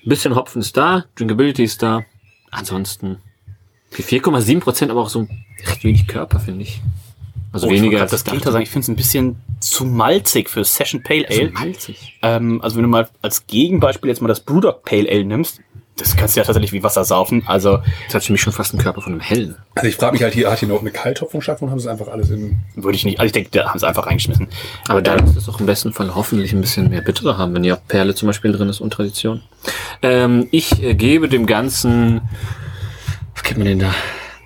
ein 0.05 0.09
bisschen 0.09 0.35
Hopfen 0.35 0.61
ist 0.61 0.77
da, 0.77 1.05
Drinkability 1.15 1.63
ist 1.63 1.81
da, 1.81 2.03
ansonsten 2.51 3.17
die 3.97 4.03
4,7 4.03 4.59
Prozent, 4.59 4.91
aber 4.91 5.01
auch 5.01 5.09
so 5.09 5.27
recht 5.65 5.83
wenig 5.83 6.07
Körper, 6.07 6.39
finde 6.39 6.61
ich. 6.63 6.81
Also 7.51 7.65
oh, 7.67 7.71
ich 7.71 7.77
weniger 7.77 7.93
wollte 7.93 8.03
als 8.03 8.11
das 8.11 8.23
Gegenteil 8.23 8.51
sagen. 8.51 8.63
Ich 8.63 8.69
finde 8.69 8.83
es 8.83 8.89
ein 8.89 8.95
bisschen 8.95 9.37
zu 9.59 9.85
malzig 9.85 10.49
für 10.49 10.63
Session 10.63 11.03
Pale 11.03 11.25
Ale. 11.29 11.47
so 11.47 11.53
malzig. 11.53 12.17
Ähm, 12.21 12.61
also 12.61 12.75
wenn 12.77 12.83
du 12.83 12.89
mal 12.89 13.09
als 13.21 13.45
Gegenbeispiel 13.47 14.09
jetzt 14.09 14.21
mal 14.21 14.27
das 14.27 14.39
Brewdog 14.39 14.83
Pale 14.83 15.09
Ale 15.09 15.25
nimmst, 15.25 15.61
das 15.97 16.15
kannst 16.15 16.35
du 16.35 16.39
ja 16.39 16.45
tatsächlich 16.45 16.71
wie 16.71 16.81
Wasser 16.81 17.03
saufen. 17.03 17.43
Also 17.45 17.79
Das 18.05 18.15
hat 18.15 18.23
für 18.23 18.31
mich 18.31 18.41
schon 18.41 18.53
fast 18.53 18.73
einen 18.73 18.81
Körper 18.81 19.01
von 19.01 19.11
einem 19.11 19.19
hellen. 19.19 19.55
Also 19.75 19.89
ich 19.89 19.97
frage 19.97 20.13
mich 20.13 20.23
halt 20.23 20.33
hier, 20.33 20.49
hat 20.49 20.59
hier 20.59 20.69
noch 20.69 20.79
eine 20.79 20.91
Kalthopfung 20.91 21.41
statt 21.41 21.61
und 21.61 21.71
haben 21.71 21.79
sie 21.79 21.91
einfach 21.91 22.07
alles 22.07 22.29
in. 22.29 22.57
würde 22.75 22.95
ich 22.95 23.03
nicht. 23.03 23.19
Also 23.19 23.25
ich 23.27 23.33
denke, 23.33 23.49
da 23.51 23.67
haben 23.67 23.79
sie 23.79 23.85
einfach 23.85 24.07
reingeschmissen. 24.07 24.47
Aber 24.87 25.01
da 25.01 25.15
ist 25.15 25.35
es 25.35 25.45
doch 25.45 25.59
im 25.59 25.65
besten 25.65 25.91
Fall 25.91 26.15
hoffentlich 26.15 26.53
ein 26.53 26.61
bisschen 26.61 26.89
mehr 26.89 27.01
bittere 27.01 27.37
haben, 27.37 27.53
wenn 27.53 27.65
ja 27.65 27.75
auch 27.75 27.81
Perle 27.89 28.15
zum 28.15 28.27
Beispiel 28.27 28.53
drin 28.53 28.69
ist 28.69 28.79
und 28.79 28.91
Tradition. 28.93 29.41
Ähm, 30.01 30.47
ich 30.51 30.81
äh, 30.81 30.95
gebe 30.95 31.27
dem 31.27 31.45
Ganzen, 31.45 32.21
was 33.33 33.43
gibt 33.43 33.57
man 33.57 33.67
denn 33.67 33.79
da? 33.79 33.93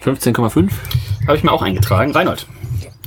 15,5? 0.04 0.72
Habe 1.28 1.38
ich 1.38 1.44
mir 1.44 1.52
auch 1.52 1.62
eingetragen. 1.62 2.12
Reinhold. 2.14 2.48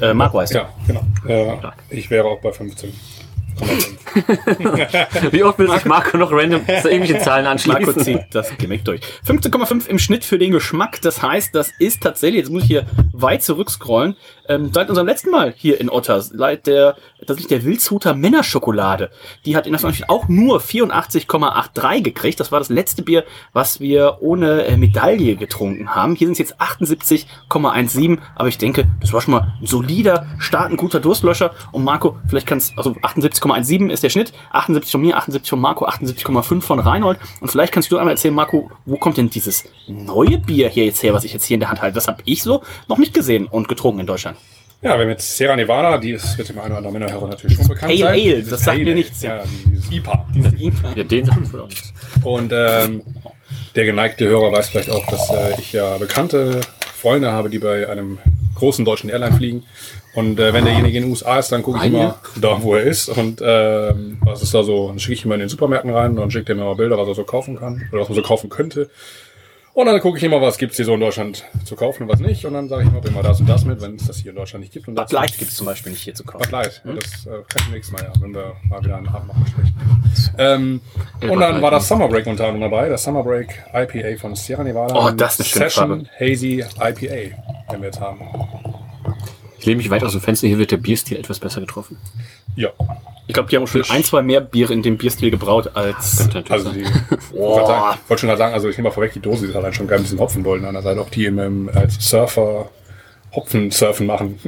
Äh, 0.01 0.15
Marco 0.15 0.41
heißt 0.41 0.55
Ja, 0.55 0.69
genau. 0.87 1.03
Äh, 1.27 1.57
ich 1.91 2.11
wäre 2.11 2.27
auch 2.27 2.41
bei 2.41 2.53
15. 2.53 2.93
Wie 5.31 5.43
oft 5.43 5.59
will 5.59 5.71
sich 5.71 5.85
Marco 5.87 6.19
noch 6.19 6.31
random 6.31 6.65
zu 6.67 6.91
irgendwelchen 6.91 7.21
Zahlen 7.21 7.47
anschließen? 7.47 7.85
Marco 7.85 7.99
zieht 8.01 8.21
das 8.33 8.55
Gimmick 8.59 8.85
durch. 8.85 9.01
15,5 9.27 9.87
im 9.89 9.99
Schnitt 9.99 10.25
für 10.25 10.39
den 10.39 10.53
Geschmack. 10.53 11.01
Das 11.01 11.23
heißt, 11.23 11.55
das 11.55 11.73
ist 11.79 12.03
tatsächlich, 12.03 12.41
jetzt 12.43 12.51
muss 12.51 12.63
ich 12.65 12.69
hier 12.69 12.87
weit 13.13 13.43
zurückscrollen, 13.43 14.17
ähm, 14.49 14.71
seit 14.73 14.89
unserem 14.89 15.07
letzten 15.07 15.31
Mal 15.31 15.55
hier 15.57 15.81
in 15.81 15.91
Otter, 15.91 16.21
seit 16.21 16.67
der, 16.67 16.97
das 17.25 17.39
ist 17.39 17.51
der 17.51 17.65
Wildshuter 17.65 18.15
Männerschokolade. 18.15 19.11
Die 19.45 19.57
hat 19.57 19.67
in 19.67 19.73
Beispiel 19.87 20.07
auch 20.09 20.29
nur 20.29 20.61
84,83 20.61 22.03
gekriegt. 22.03 22.41
Das 22.41 22.53
war 22.53 22.59
das 22.59 22.69
letzte 22.69 23.03
Bier, 23.03 23.25
was 23.53 23.81
wir 23.81 24.19
ohne 24.21 24.65
äh, 24.65 24.77
Medaille 24.77 25.37
getrunken 25.37 25.95
haben. 25.95 26.15
Hier 26.15 26.27
sind 26.27 26.33
es 26.33 26.39
jetzt 26.39 26.61
78,17, 26.61 28.19
aber 28.35 28.49
ich 28.49 28.59
denke, 28.59 28.87
das 29.01 29.13
war 29.13 29.21
schon 29.21 29.33
mal 29.33 29.55
ein 29.61 29.67
solider 29.67 30.27
Start, 30.39 30.71
ein 30.71 30.77
guter 30.77 31.01
Durstlöscher. 31.01 31.53
Und 31.73 31.85
Marco, 31.85 32.17
vielleicht 32.29 32.47
kannst, 32.47 32.77
also 32.77 32.93
78,17 32.93 33.91
ist 33.91 34.03
der 34.03 34.11
Schnitt, 34.11 34.33
78 34.53 34.91
von 34.91 35.01
mir, 35.01 35.17
78 35.17 35.51
von 35.51 35.61
Marco, 35.61 35.87
78,5 35.87 36.63
von 36.63 36.81
Reinhold. 36.81 37.19
Und 37.41 37.49
vielleicht 37.51 37.73
kannst 37.73 37.91
du 37.91 37.99
einmal 37.99 38.15
erzählen, 38.15 38.35
Marco, 38.35 38.71
wo 38.85 38.97
kommt 38.97 39.17
denn 39.17 39.31
dieses 39.31 39.65
neue 39.87 40.39
Bier 40.39 40.69
hier 40.69 40.85
jetzt 40.85 41.03
her, 41.03 41.15
was 41.15 41.25
ich 41.25 41.33
jetzt 41.33 41.45
hier 41.45 41.55
in 41.55 41.61
der 41.61 41.71
Hand 41.71 41.83
halte? 41.83 41.95
Das 41.95 42.09
habe 42.09 42.23
ich 42.25 42.43
so 42.43 42.63
noch 42.89 42.99
nicht 42.99 43.15
gesehen 43.15 43.47
und 43.47 43.69
getrunken 43.69 44.01
in 44.01 44.07
Deutschland. 44.07 44.36
Ja, 44.83 44.95
wir 44.95 45.01
haben 45.05 45.09
jetzt 45.09 45.37
Sierra 45.37 45.57
Nevada, 45.57 45.99
die 45.99 46.13
ist 46.13 46.37
wird 46.37 46.49
dem 46.51 46.59
einen 46.59 46.69
oder 46.69 46.77
anderen 46.79 46.93
Männerhörer 46.99 47.29
natürlich 47.29 47.57
schon 47.57 47.69
bekannt 47.69 47.93
Pale 47.93 47.99
sein. 47.99 48.09
Ale, 48.09 48.37
Dieses 48.37 48.51
das 48.51 48.65
sagt 48.65 48.79
mir 48.79 48.95
nichts. 48.95 49.23
Ja, 49.23 49.43
dieses 49.67 49.91
IPA. 49.91 50.27
Ja, 50.95 51.05
den 51.05 51.25
sagt 51.25 51.53
wohl 51.53 51.61
auch 51.63 51.69
nichts. 51.69 51.93
Und 52.23 52.53
ähm, 52.55 53.03
der 53.75 53.85
geneigte 53.87 54.27
Hörer 54.29 54.53
weiß 54.53 54.69
vielleicht 54.69 54.91
auch, 54.91 55.07
dass 55.07 55.31
äh, 55.31 55.59
ich 55.59 55.73
ja 55.73 55.97
bekannte 55.97 56.61
Freunde 56.95 57.33
habe, 57.33 57.49
die 57.49 57.59
bei 57.59 57.89
einem 57.89 58.19
großen 58.55 58.85
deutschen 58.85 59.09
Airline 59.09 59.37
fliegen. 59.37 59.65
Und 60.15 60.39
äh, 60.41 60.53
wenn 60.53 60.65
derjenige 60.65 60.97
in 60.97 61.05
den 61.05 61.11
USA 61.11 61.39
ist, 61.39 61.53
dann 61.53 61.63
gucke 61.63 61.79
ich 61.79 61.85
immer 61.87 62.19
da, 62.41 62.63
wo 62.63 62.75
er 62.75 62.83
ist. 62.83 63.09
Und 63.09 63.41
ähm, 63.45 64.19
was 64.23 64.43
ist 64.43 64.55
da 64.55 64.63
so, 64.63 64.89
dann 64.89 64.99
schicke 64.99 65.15
ich 65.15 65.25
immer 65.25 65.35
in 65.35 65.41
den 65.41 65.49
Supermärkten 65.49 65.91
rein 65.91 66.13
und 66.13 66.17
dann 66.17 66.31
schickt 66.31 66.49
er 66.49 66.55
mir 66.55 66.65
mal 66.65 66.75
Bilder, 66.75 66.99
was 66.99 67.09
er 67.09 67.15
so 67.15 67.25
kaufen 67.25 67.59
kann 67.59 67.87
oder 67.93 68.03
was 68.03 68.09
man 68.09 68.17
so 68.17 68.23
kaufen 68.23 68.49
könnte. 68.51 68.91
Und 69.77 69.85
dann 69.85 70.01
gucke 70.01 70.17
ich 70.17 70.25
immer, 70.25 70.41
was 70.41 70.57
gibt's 70.57 70.77
hier 70.77 70.87
so 70.87 70.95
in 70.95 71.01
Deutschland 71.01 71.45
zu 71.67 71.77
kaufen 71.77 72.05
und 72.05 72.09
was 72.09 72.19
nicht. 72.19 72.47
Und 72.47 72.55
dann 72.55 72.67
sage 72.67 72.85
ich 72.85 72.91
mir, 72.91 72.99
bring 73.03 73.13
mal 73.13 73.23
das 73.23 73.41
und 73.41 73.47
das 73.47 73.67
mit, 73.67 73.79
wenn 73.83 73.97
es 73.97 74.07
das 74.07 74.17
hier 74.17 74.31
in 74.31 74.37
Deutschland 74.37 74.63
nicht 74.63 74.73
gibt. 74.73 74.89
Und 74.89 74.95
Bud 74.95 75.13
Light 75.13 75.37
gibt 75.37 75.51
es 75.51 75.57
zum 75.59 75.67
Beispiel 75.67 75.93
nicht 75.93 76.03
hier 76.03 76.15
zu 76.15 76.25
kaufen. 76.25 76.45
Bud 76.45 76.51
Light. 76.51 76.81
Das 76.83 77.27
äh, 77.27 77.43
kann 77.47 77.63
ich 77.67 77.73
nächstes 77.73 77.93
Mal, 77.93 78.03
ja, 78.03 78.13
wenn 78.23 78.35
wir 78.35 78.55
mal 78.71 78.83
wieder 78.83 78.97
einen 78.97 79.09
Abend 79.09 79.29
machen 79.29 79.47
sprechen. 79.47 79.75
Ähm, 80.39 80.81
und 81.31 81.41
dann 81.41 81.61
war 81.61 81.71
das 81.71 81.87
Summer 81.89 82.09
Break 82.09 82.27
unter 82.27 82.47
anderem 82.47 82.71
dabei. 82.71 82.89
Das 82.89 83.05
Summer 83.05 83.23
Break 83.23 83.65
IPA 83.75 84.19
von 84.19 84.35
Sierra 84.35 84.65
Nevada. 84.65 84.95
Oh, 84.95 85.11
das 85.11 85.41
ist 85.41 85.55
eine 85.61 85.69
schöne 85.69 86.09
Session 86.09 86.09
Hazy 86.19 86.65
IPA, 86.81 87.37
den 87.71 87.81
wir 87.81 87.85
jetzt 87.85 88.01
haben. 88.01 88.21
Ich 89.67 89.69
lehne 89.69 89.79
mich 89.79 89.91
weit 89.91 90.05
aus 90.05 90.13
dem 90.13 90.21
Fenster, 90.21 90.47
hier 90.47 90.59
wird 90.59 90.71
der 90.71 90.77
Bierstil 90.77 91.17
etwas 91.17 91.41
besser 91.41 91.59
getroffen. 91.61 91.97
Ja, 92.55 92.69
Ich 93.27 93.35
glaube, 93.35 93.49
die 93.49 93.57
haben 93.57 93.65
auch 93.65 93.67
schon 93.67 93.83
ein, 93.91 94.05
zwei 94.05 94.23
mehr 94.23 94.41
Biere 94.41 94.73
in 94.73 94.81
dem 94.85 94.97
Bierstil 94.97 95.33
gebraut 95.33 95.73
als. 95.75 96.21
Also 96.49 96.71
die, 96.71 96.83
ich 96.83 96.89
wollte 97.33 97.67
sagen- 97.67 97.99
ich 98.05 98.09
wollte 98.09 98.21
schon 98.21 98.29
gerade 98.29 98.39
sagen, 98.39 98.55
also 98.55 98.69
ich 98.69 98.77
nehme 98.77 98.91
mal 98.91 98.95
vorweg, 98.95 99.13
die 99.15 99.19
Dose 99.19 99.47
ist 99.47 99.57
halt 99.57 99.75
schon 99.75 99.91
ein 99.91 100.03
bisschen 100.03 100.21
Hopfenbolden 100.21 100.69
an 100.69 100.75
der 100.75 100.83
Seite, 100.85 101.01
auch 101.01 101.11
die 101.11 101.25
im, 101.25 101.41
ähm, 101.41 101.69
als 101.75 101.97
Surfer 101.99 102.71
Hopfen-Surfen 103.35 104.07
machen. 104.07 104.39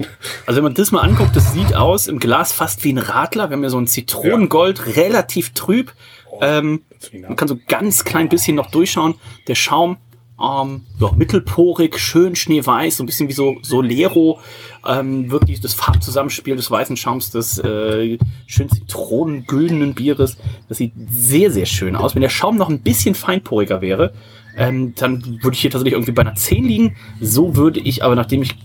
Also 0.47 0.59
wenn 0.59 0.63
man 0.63 0.75
das 0.75 0.93
mal 0.93 1.01
anguckt, 1.01 1.35
das 1.35 1.53
sieht 1.53 1.75
aus 1.75 2.07
im 2.07 2.21
Glas 2.21 2.53
fast 2.53 2.85
wie 2.85 2.93
ein 2.93 2.99
Radler. 2.99 3.51
Wir 3.51 3.57
haben 3.57 3.65
ja 3.65 3.71
so 3.71 3.79
ein 3.81 3.89
Zitronengold, 3.89 4.95
relativ 4.95 5.53
trüb. 5.53 5.93
Ähm, 6.41 6.83
man 7.27 7.35
kann 7.35 7.49
so 7.49 7.59
ganz 7.67 8.05
klein 8.05 8.29
bisschen 8.29 8.55
noch 8.55 8.71
durchschauen. 8.71 9.17
Der 9.49 9.57
Schaum, 9.57 9.97
ähm, 10.41 10.83
ja, 11.01 11.11
mittelporig, 11.17 11.99
schön 11.99 12.37
schneeweiß, 12.37 12.97
so 12.97 13.03
ein 13.03 13.07
bisschen 13.07 13.29
wie 13.29 13.33
so 13.33 13.57
Solero. 13.63 14.39
Ähm, 14.87 15.31
wirklich 15.31 15.61
das 15.61 15.75
Farbzusammenspiel 15.75 16.57
des 16.57 16.71
weißen 16.71 16.97
Schaums, 16.97 17.31
des 17.31 17.59
äh, 17.59 18.19
schön 18.47 18.69
zitronengüldenen 18.69 19.95
Bieres. 19.95 20.37
Das 20.69 20.79
sieht 20.79 20.93
sehr, 21.11 21.51
sehr 21.51 21.67
schön 21.67 21.97
aus. 21.97 22.15
Wenn 22.15 22.23
der 22.23 22.29
Schaum 22.29 22.57
noch 22.57 22.69
ein 22.69 22.81
bisschen 22.81 23.15
feinporiger 23.15 23.81
wäre, 23.81 24.13
ähm, 24.57 24.95
dann 24.97 25.43
würde 25.43 25.55
ich 25.55 25.61
hier 25.61 25.71
tatsächlich 25.71 25.95
irgendwie 25.95 26.13
bei 26.13 26.23
einer 26.23 26.35
10 26.35 26.65
liegen. 26.65 26.97
So 27.21 27.57
würde 27.57 27.81
ich 27.81 28.05
aber, 28.05 28.15
nachdem 28.15 28.43
ich 28.43 28.57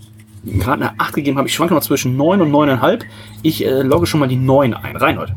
gerade 0.44 0.88
eine 0.88 1.00
8 1.00 1.14
gegeben 1.14 1.38
habe, 1.38 1.48
ich 1.48 1.54
schwanke 1.54 1.74
noch 1.74 1.82
zwischen 1.82 2.16
9 2.16 2.40
und 2.40 2.50
9,5. 2.52 3.02
Ich 3.42 3.64
äh, 3.64 3.82
logge 3.82 4.06
schon 4.06 4.20
mal 4.20 4.28
die 4.28 4.36
9 4.36 4.74
ein. 4.74 4.96
Reinhold, 4.96 5.32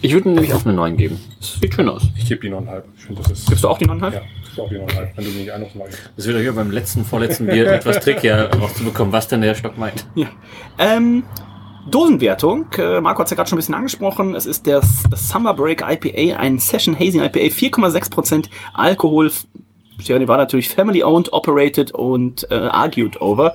Ich 0.00 0.12
würde 0.12 0.30
nämlich 0.30 0.54
auch 0.54 0.64
eine 0.64 0.74
9 0.74 0.96
geben. 0.96 1.20
Das 1.40 1.54
sieht 1.60 1.74
schön 1.74 1.88
aus. 1.88 2.02
Ich 2.16 2.26
gebe 2.26 2.40
die 2.40 2.54
9,5. 2.54 2.82
Ich 2.96 3.02
finde, 3.04 3.22
das 3.22 3.32
ist. 3.32 3.48
gibst 3.48 3.64
du 3.64 3.68
auch 3.68 3.78
die 3.78 3.86
9,5? 3.86 4.12
Ja, 4.12 4.20
auch 4.60 4.68
die 4.68 4.76
9,5, 4.76 5.08
wenn 5.16 5.24
du 5.24 5.30
mich 5.30 5.74
mach 5.74 5.86
ich. 5.88 5.94
Das 6.16 6.26
wird 6.26 6.36
ja 6.36 6.42
hier 6.42 6.52
beim 6.52 6.70
letzten, 6.70 7.04
vorletzten 7.04 7.46
Bier 7.46 7.70
etwas 7.72 8.00
trickier 8.00 8.50
rauszubekommen, 8.58 9.12
was 9.12 9.28
denn 9.28 9.40
der 9.40 9.54
Stock 9.54 9.78
meint. 9.78 10.06
Ja. 10.14 10.28
Ähm, 10.78 11.24
Dosenwertung. 11.90 12.66
Äh, 12.78 13.00
Marco 13.00 13.20
hat 13.20 13.26
es 13.26 13.30
ja 13.30 13.36
gerade 13.36 13.48
schon 13.48 13.56
ein 13.56 13.60
bisschen 13.60 13.74
angesprochen. 13.74 14.34
Es 14.34 14.46
ist 14.46 14.66
das 14.66 15.04
Summer 15.14 15.54
Break 15.54 15.82
IPA, 15.82 16.38
ein 16.38 16.58
Session 16.58 16.98
Hazy 16.98 17.18
IPA, 17.18 17.40
4,6% 17.40 18.48
Alkohol. 18.72 19.30
Sierra 20.00 20.18
Nevada 20.18 20.42
natürlich 20.42 20.68
family 20.68 21.04
owned, 21.04 21.32
operated 21.32 21.92
und 21.92 22.50
äh, 22.50 22.54
argued 22.54 23.20
over. 23.20 23.54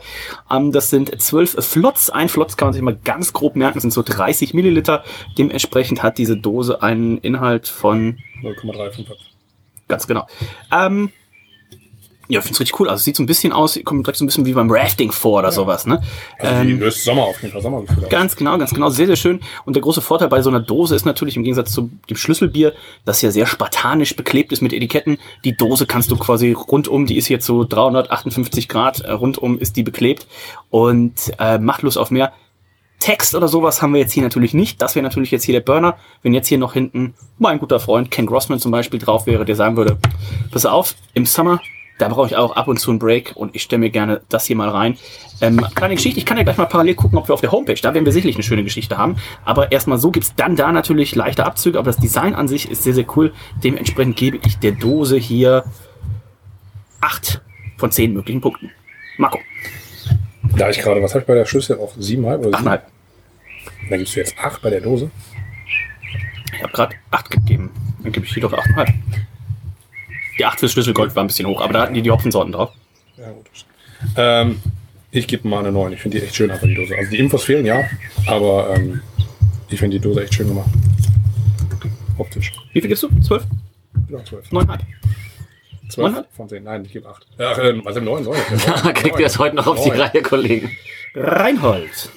Ähm, 0.49 0.71
das 0.71 0.89
sind 0.89 1.21
zwölf 1.21 1.51
Flots. 1.59 2.09
Ein 2.09 2.29
Flots 2.29 2.55
kann 2.55 2.67
man 2.67 2.73
sich 2.73 2.81
mal 2.81 2.97
ganz 3.03 3.33
grob 3.33 3.55
merken, 3.55 3.79
sind 3.79 3.91
so 3.91 4.03
30 4.03 4.53
Milliliter. 4.53 5.03
Dementsprechend 5.37 6.01
hat 6.01 6.17
diese 6.17 6.37
Dose 6.37 6.81
einen 6.81 7.17
Inhalt 7.17 7.67
von 7.67 8.19
0,35. 8.41 9.28
Ganz 9.89 10.07
genau. 10.07 10.25
Ähm, 10.71 11.11
ja, 12.31 12.37
ich 12.37 12.45
finde 12.45 12.53
es 12.53 12.59
richtig 12.59 12.79
cool. 12.79 12.87
Also 12.87 12.99
es 12.99 13.05
sieht 13.05 13.15
so 13.15 13.23
ein 13.23 13.25
bisschen 13.25 13.51
aus, 13.51 13.79
kommt 13.83 14.05
direkt 14.05 14.19
so 14.19 14.23
ein 14.23 14.27
bisschen 14.27 14.45
wie 14.45 14.53
beim 14.53 14.69
Rafting 14.69 15.11
vor 15.11 15.39
oder 15.39 15.51
sowas, 15.51 15.87
ne? 15.87 15.99
Also 16.37 16.61
Ähm, 16.61 16.79
löst 16.79 17.03
Sommer 17.03 17.23
auf 17.23 17.41
jeden 17.41 17.51
Fall 17.51 17.63
Sommergefühl. 17.63 18.07
Ganz 18.07 18.35
genau, 18.35 18.55
ganz 18.59 18.71
genau. 18.71 18.89
Sehr, 18.91 19.07
sehr 19.07 19.15
schön. 19.15 19.39
Und 19.65 19.75
der 19.75 19.81
große 19.81 20.01
Vorteil 20.01 20.27
bei 20.27 20.43
so 20.43 20.51
einer 20.51 20.59
Dose 20.59 20.95
ist 20.95 21.07
natürlich 21.07 21.35
im 21.37 21.43
Gegensatz 21.43 21.71
zu 21.71 21.89
dem 22.07 22.17
Schlüsselbier, 22.17 22.73
das 23.03 23.23
ja 23.23 23.31
sehr 23.31 23.47
spartanisch 23.47 24.15
beklebt 24.15 24.51
ist 24.51 24.61
mit 24.61 24.73
Etiketten. 24.73 25.17
Die 25.43 25.57
Dose 25.57 25.87
kannst 25.87 26.11
du 26.11 26.17
quasi 26.17 26.51
rundum, 26.51 27.07
die 27.07 27.17
ist 27.17 27.29
jetzt 27.29 27.47
so 27.47 27.63
358 27.63 28.69
Grad, 28.69 28.99
äh, 28.99 29.11
rundum 29.11 29.57
ist 29.57 29.75
die 29.75 29.83
beklebt 29.83 30.27
und 30.69 31.13
äh, 31.39 31.57
macht 31.57 31.81
Lust 31.81 31.97
auf 31.97 32.11
mehr. 32.11 32.31
Text 32.99 33.33
oder 33.33 33.47
sowas 33.47 33.81
haben 33.81 33.93
wir 33.93 34.01
jetzt 34.01 34.11
hier 34.11 34.23
natürlich 34.23 34.53
nicht. 34.53 34.81
Das 34.81 34.95
wäre 34.95 35.03
natürlich 35.03 35.31
jetzt 35.31 35.45
hier 35.45 35.53
der 35.53 35.61
Burner. 35.61 35.97
Wenn 36.21 36.33
jetzt 36.33 36.47
hier 36.47 36.57
noch 36.57 36.73
hinten 36.73 37.13
mein 37.37 37.59
guter 37.59 37.79
Freund 37.79 38.11
Ken 38.11 38.25
Grossman 38.25 38.59
zum 38.59 38.71
Beispiel 38.71 38.99
drauf 38.99 39.25
wäre, 39.25 39.45
der 39.45 39.55
sagen 39.55 39.77
würde, 39.77 39.97
pass 40.51 40.65
auf, 40.65 40.95
im 41.13 41.25
Summer, 41.25 41.61
da 41.97 42.07
brauche 42.07 42.27
ich 42.27 42.35
auch 42.35 42.55
ab 42.55 42.67
und 42.67 42.77
zu 42.77 42.91
einen 42.91 42.99
Break 42.99 43.33
und 43.35 43.55
ich 43.55 43.63
stelle 43.63 43.79
mir 43.79 43.89
gerne 43.89 44.21
das 44.29 44.45
hier 44.45 44.55
mal 44.55 44.69
rein. 44.69 44.97
Ähm, 45.41 45.65
kleine 45.75 45.95
Geschichte, 45.95 46.19
ich 46.19 46.25
kann 46.25 46.37
ja 46.37 46.43
gleich 46.43 46.57
mal 46.57 46.65
parallel 46.65 46.95
gucken, 46.95 47.17
ob 47.17 47.27
wir 47.27 47.33
auf 47.33 47.41
der 47.41 47.51
Homepage, 47.51 47.79
da 47.81 47.93
werden 47.93 48.05
wir 48.05 48.13
sicherlich 48.13 48.35
eine 48.35 48.43
schöne 48.43 48.63
Geschichte 48.63 48.97
haben. 48.97 49.17
Aber 49.45 49.71
erstmal 49.71 49.97
so 49.97 50.11
gibt's 50.11 50.33
dann 50.35 50.55
da 50.55 50.71
natürlich 50.71 51.15
leichte 51.15 51.45
Abzüge, 51.45 51.77
aber 51.77 51.87
das 51.87 51.97
Design 51.97 52.35
an 52.35 52.47
sich 52.47 52.69
ist 52.69 52.83
sehr, 52.83 52.93
sehr 52.93 53.05
cool. 53.15 53.33
Dementsprechend 53.63 54.15
gebe 54.15 54.39
ich 54.45 54.59
der 54.59 54.71
Dose 54.71 55.17
hier 55.17 55.65
acht 57.01 57.41
von 57.77 57.91
zehn 57.91 58.13
möglichen 58.13 58.41
Punkten. 58.41 58.71
Marco, 59.17 59.39
Da 60.57 60.69
ich 60.69 60.79
gerade, 60.79 61.01
was 61.01 61.11
habe 61.11 61.21
ich 61.21 61.27
bei 61.27 61.35
der 61.35 61.45
Schlüssel 61.45 61.77
auf 61.77 61.95
7,5 61.97 62.37
oder 62.39 62.57
7? 62.57 62.69
8,5. 62.69 62.81
Dann 63.89 63.99
gibst 63.99 64.15
du 64.15 64.19
jetzt 64.19 64.37
8 64.37 64.61
bei 64.61 64.69
der 64.69 64.81
Dose. 64.81 65.09
Ich 66.53 66.63
habe 66.63 66.73
gerade 66.73 66.95
8 67.11 67.29
gegeben. 67.29 67.71
Dann 68.03 68.11
gebe 68.11 68.25
ich 68.25 68.33
hier 68.33 68.41
doch 68.41 68.53
8,5. 68.53 68.93
Die 70.37 70.45
8 70.45 70.59
fürs 70.59 70.71
Schlüsselgold 70.71 71.15
war 71.15 71.23
ein 71.23 71.27
bisschen 71.27 71.47
hoch, 71.47 71.61
aber 71.61 71.73
da 71.73 71.81
hatten 71.81 71.93
die 71.93 72.01
die 72.01 72.11
Hopfensorten 72.11 72.51
drauf. 72.51 72.71
Ja, 73.17 73.29
gut. 73.31 73.45
Ähm, 74.15 74.61
ich 75.11 75.27
gebe 75.27 75.47
mal 75.47 75.59
eine 75.59 75.71
9. 75.71 75.93
Ich 75.93 76.01
finde 76.01 76.19
die 76.19 76.25
echt 76.25 76.35
schön 76.35 76.51
einfach, 76.51 76.67
die 76.67 76.75
Dose. 76.75 76.95
Also 76.97 77.11
die 77.11 77.19
Infos 77.19 77.43
fehlen, 77.43 77.65
ja. 77.65 77.83
Aber 78.27 78.75
ähm, 78.75 79.01
ich 79.69 79.79
finde 79.79 79.97
die 79.97 80.01
Dose 80.01 80.23
echt 80.23 80.33
schön 80.33 80.47
gemacht. 80.47 80.69
Optisch. 82.17 82.53
Wie 82.73 82.81
viel 82.81 82.89
gibst 82.89 83.03
du? 83.03 83.09
12? 83.21 83.43
Ja, 84.09 84.23
12. 84.23 84.51
9,5? 84.51 84.79
12 85.89 86.13
Neun? 86.15 86.25
von 86.35 86.49
10. 86.49 86.63
Nein, 86.63 86.85
ich 86.85 86.93
gebe 86.93 87.07
8. 87.09 87.25
Ach, 87.39 87.57
äh, 87.57 87.83
was 87.83 87.95
im 87.95 88.05
9 88.05 88.23
soll 88.23 88.35
ich? 88.37 88.63
Kriegt 88.93 89.19
ihr 89.19 89.25
das 89.25 89.39
heute 89.39 89.55
noch 89.55 89.67
auf 89.67 89.83
die 89.83 89.89
Neun. 89.89 90.01
Reihe, 90.01 90.21
Kollegen? 90.21 90.71
Reinhold. 91.15 92.09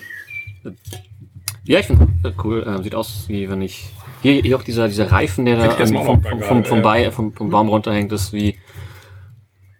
Ja, 1.64 1.78
ich 1.78 1.86
finde 1.86 2.08
cool. 2.44 2.64
Ähm, 2.66 2.82
sieht 2.82 2.94
aus, 2.94 3.24
wie 3.28 3.48
wenn 3.48 3.62
ich. 3.62 3.86
Hier, 4.22 4.34
hier 4.42 4.56
auch 4.56 4.62
dieser, 4.62 4.88
dieser 4.88 5.10
Reifen, 5.10 5.44
der 5.46 5.56
da 5.56 5.78
ähm, 5.78 5.88
vom, 5.88 6.22
vom, 6.22 6.40
vom, 6.42 6.64
vom, 6.64 6.78
ja. 6.78 6.82
Bei, 6.82 7.10
vom, 7.10 7.32
vom 7.32 7.50
Baum 7.50 7.68
runterhängt, 7.68 8.12
ist 8.12 8.32
wie. 8.32 8.58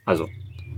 Also, 0.05 0.29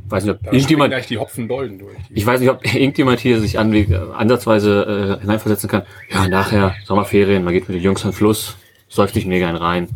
weiß 0.09 0.25
nicht, 0.25 0.35
ob 0.35 0.43
Da 0.43 0.53
irgendjemand. 0.53 0.91
gleich 0.91 1.07
die 1.07 1.17
Hopfendolden 1.19 1.79
durch. 1.79 1.97
Die 2.11 2.15
Ich 2.15 2.27
weiß 2.27 2.41
nicht, 2.41 2.51
ob 2.51 2.63
irgendjemand 2.75 3.21
hier 3.21 3.41
sich 3.41 3.59
an, 3.59 3.73
äh, 3.73 3.87
ansatzweise 4.15 5.17
äh, 5.19 5.21
hineinversetzen 5.23 5.69
kann. 5.71 5.83
Ja, 6.11 6.29
nachher, 6.29 6.75
Sommerferien, 6.85 7.45
man 7.45 7.55
geht 7.55 7.69
mit 7.69 7.77
den 7.79 7.83
Jungs 7.85 8.05
an 8.05 8.11
den 8.11 8.17
Fluss, 8.17 8.57
säuft 8.89 9.15
sich 9.15 9.25
mega 9.25 9.49
einen 9.49 9.57
rein. 9.57 9.89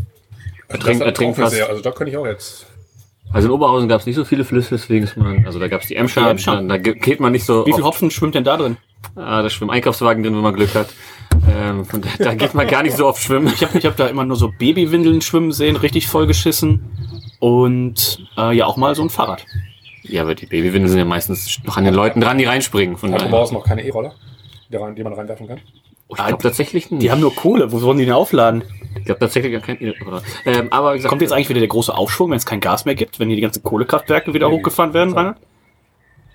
also 0.68 0.82
trinkt- 0.86 1.00
das 1.02 1.08
er 1.08 1.14
trinkt 1.14 1.38
auch 1.38 1.42
fast- 1.42 1.56
sehr, 1.56 1.68
Also 1.68 1.82
da 1.82 1.90
könnte 1.90 2.10
ich 2.10 2.16
auch 2.16 2.26
jetzt. 2.26 2.66
Also 3.32 3.48
in 3.48 3.52
Oberhausen 3.54 3.88
gab 3.88 4.00
es 4.00 4.06
nicht 4.06 4.16
so 4.16 4.24
viele 4.24 4.44
Flüsse, 4.44 4.70
deswegen 4.72 5.04
ist 5.04 5.16
man, 5.16 5.44
also 5.44 5.58
da 5.58 5.68
gab 5.68 5.82
es 5.82 5.88
die 5.88 5.96
Emscher, 5.96 6.22
Die 6.24 6.30
Emscher. 6.30 6.56
Da, 6.56 6.62
da 6.62 6.78
ge- 6.78 6.94
geht 6.98 7.20
man 7.20 7.32
nicht 7.32 7.44
so 7.44 7.66
Wie 7.66 7.72
viel 7.72 7.82
oft- 7.82 7.94
Hopfen 7.96 8.10
schwimmt 8.10 8.34
denn 8.34 8.44
da 8.44 8.56
drin? 8.56 8.76
Ah, 9.16 9.42
da 9.42 9.50
schwimmen 9.50 9.70
Einkaufswagen 9.70 10.22
drin, 10.22 10.34
wenn 10.34 10.42
man 10.42 10.54
Glück 10.54 10.74
hat. 10.74 10.88
Ähm, 11.54 11.84
da, 12.18 12.24
da 12.24 12.34
geht 12.34 12.54
man 12.54 12.66
gar 12.66 12.82
nicht 12.82 12.96
so 12.96 13.06
oft 13.06 13.22
schwimmen. 13.22 13.48
Ich 13.54 13.62
habe 13.62 13.78
ich 13.78 13.84
hab 13.86 13.96
da 13.96 14.06
immer 14.08 14.24
nur 14.24 14.36
so 14.36 14.50
Babywindeln 14.58 15.20
schwimmen 15.20 15.52
sehen, 15.52 15.76
richtig 15.76 16.08
vollgeschissen. 16.08 16.90
Und 17.38 18.26
äh, 18.36 18.56
ja, 18.56 18.66
auch 18.66 18.76
mal 18.76 18.94
so 18.94 19.02
ein 19.02 19.10
Fahrrad. 19.10 19.44
Ja, 20.02 20.22
aber 20.22 20.34
die 20.34 20.46
Babywindeln 20.46 20.88
sind 20.88 20.98
ja 20.98 21.04
meistens 21.04 21.60
noch 21.64 21.76
an 21.76 21.84
den 21.84 21.94
Leuten 21.94 22.20
dran, 22.20 22.38
die 22.38 22.44
reinspringen. 22.44 22.96
Von 22.96 23.12
Hat. 23.12 23.26
Oberhausen 23.26 23.54
noch 23.56 23.64
keine 23.64 23.84
E-Roller, 23.84 24.14
die, 24.70 24.78
man 25.02 25.12
reinwerfen 25.12 25.46
kann? 25.46 25.60
Oh, 26.08 26.14
ich 26.18 26.24
glaube 26.26 26.42
tatsächlich 26.42 26.90
nicht. 26.90 27.02
Die 27.02 27.10
haben 27.10 27.20
nur 27.20 27.34
Kohle, 27.34 27.70
wo 27.70 27.80
wollen 27.82 27.98
die 27.98 28.06
denn 28.06 28.14
aufladen? 28.14 28.64
Ich 28.96 29.04
glaube 29.04 29.20
tatsächlich 29.20 29.52
gar 29.52 29.60
kein. 29.60 29.78
Oder, 30.06 30.22
ähm, 30.44 30.68
aber 30.70 30.94
gesagt, 30.94 31.10
Kommt 31.10 31.22
jetzt 31.22 31.32
eigentlich 31.32 31.48
wieder 31.48 31.60
der 31.60 31.68
große 31.68 31.94
Aufschwung, 31.94 32.30
wenn 32.30 32.36
es 32.38 32.46
kein 32.46 32.60
Gas 32.60 32.84
mehr 32.84 32.94
gibt, 32.94 33.18
wenn 33.20 33.28
hier 33.28 33.36
die 33.36 33.42
ganzen 33.42 33.62
Kohlekraftwerke 33.62 34.34
wieder 34.34 34.48
Nee, 34.48 34.56
hochgefahren 34.56 34.94
werden, 34.94 35.14
Reinhard? 35.14 35.38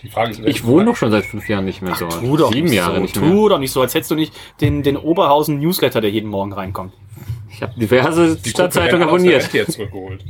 Die 0.01 0.09
Frage 0.09 0.31
ist, 0.31 0.41
ich 0.45 0.65
wohne 0.65 0.85
doch 0.85 0.97
schon 0.97 1.11
seit 1.11 1.23
fünf 1.25 1.47
Jahren 1.47 1.63
nicht 1.63 1.81
mehr 1.81 1.95
so. 1.95 2.07
Tu 2.07 2.35
doch 2.37 2.51
Sieben 2.51 2.67
nicht 2.67 2.75
Jahre 2.75 2.95
so, 2.95 3.01
nicht 3.01 3.15
tu 3.15 3.21
mehr. 3.21 3.49
doch 3.49 3.59
nicht 3.59 3.71
so, 3.71 3.81
als 3.81 3.95
hättest 3.95 4.11
du 4.11 4.15
nicht 4.15 4.33
den, 4.59 4.83
den 4.83 4.97
Oberhausen 4.97 5.59
Newsletter, 5.59 6.01
der 6.01 6.11
jeden 6.11 6.29
Morgen 6.29 6.51
reinkommt. 6.51 6.93
Ich 7.49 7.61
habe 7.61 7.73
diverse 7.79 8.35
die 8.35 8.49
Stadtzeitungen 8.49 9.07
abonniert. 9.07 9.53
jetzt 9.53 9.73
zurückgeholt. 9.73 10.25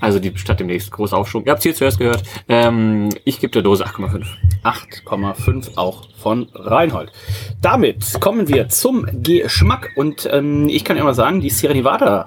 Also 0.00 0.18
die 0.18 0.36
Stadt 0.36 0.60
demnächst 0.60 0.90
großer 0.90 1.16
Aufschwung. 1.16 1.44
Ihr 1.44 1.52
habt 1.52 1.62
hier 1.62 1.74
zuerst 1.74 1.98
gehört. 1.98 2.22
Ähm, 2.48 3.08
ich 3.24 3.40
gebe 3.40 3.50
der 3.50 3.62
Dose 3.62 3.84
8,5. 3.84 4.26
8,5 4.62 5.76
auch 5.76 6.08
von 6.16 6.48
Reinhold. 6.54 7.12
Damit 7.60 8.20
kommen 8.20 8.48
wir 8.48 8.68
zum 8.68 9.06
Geschmack 9.22 9.90
und 9.96 10.28
ähm, 10.32 10.68
ich 10.68 10.84
kann 10.84 10.98
mal 10.98 11.14
sagen, 11.14 11.40
die 11.40 11.50
Sierra 11.50 11.74
Nevada 11.74 12.26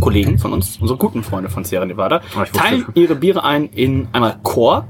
Kollegen 0.00 0.38
von 0.38 0.52
uns, 0.52 0.76
unsere 0.78 0.98
guten 0.98 1.22
Freunde 1.22 1.48
von 1.48 1.64
Sierra 1.64 1.86
Nevada, 1.86 2.20
Ah, 2.36 2.44
teilen 2.44 2.84
ihre 2.94 3.14
Biere 3.14 3.44
ein 3.44 3.70
in 3.70 4.08
einmal 4.12 4.38
Core, 4.42 4.86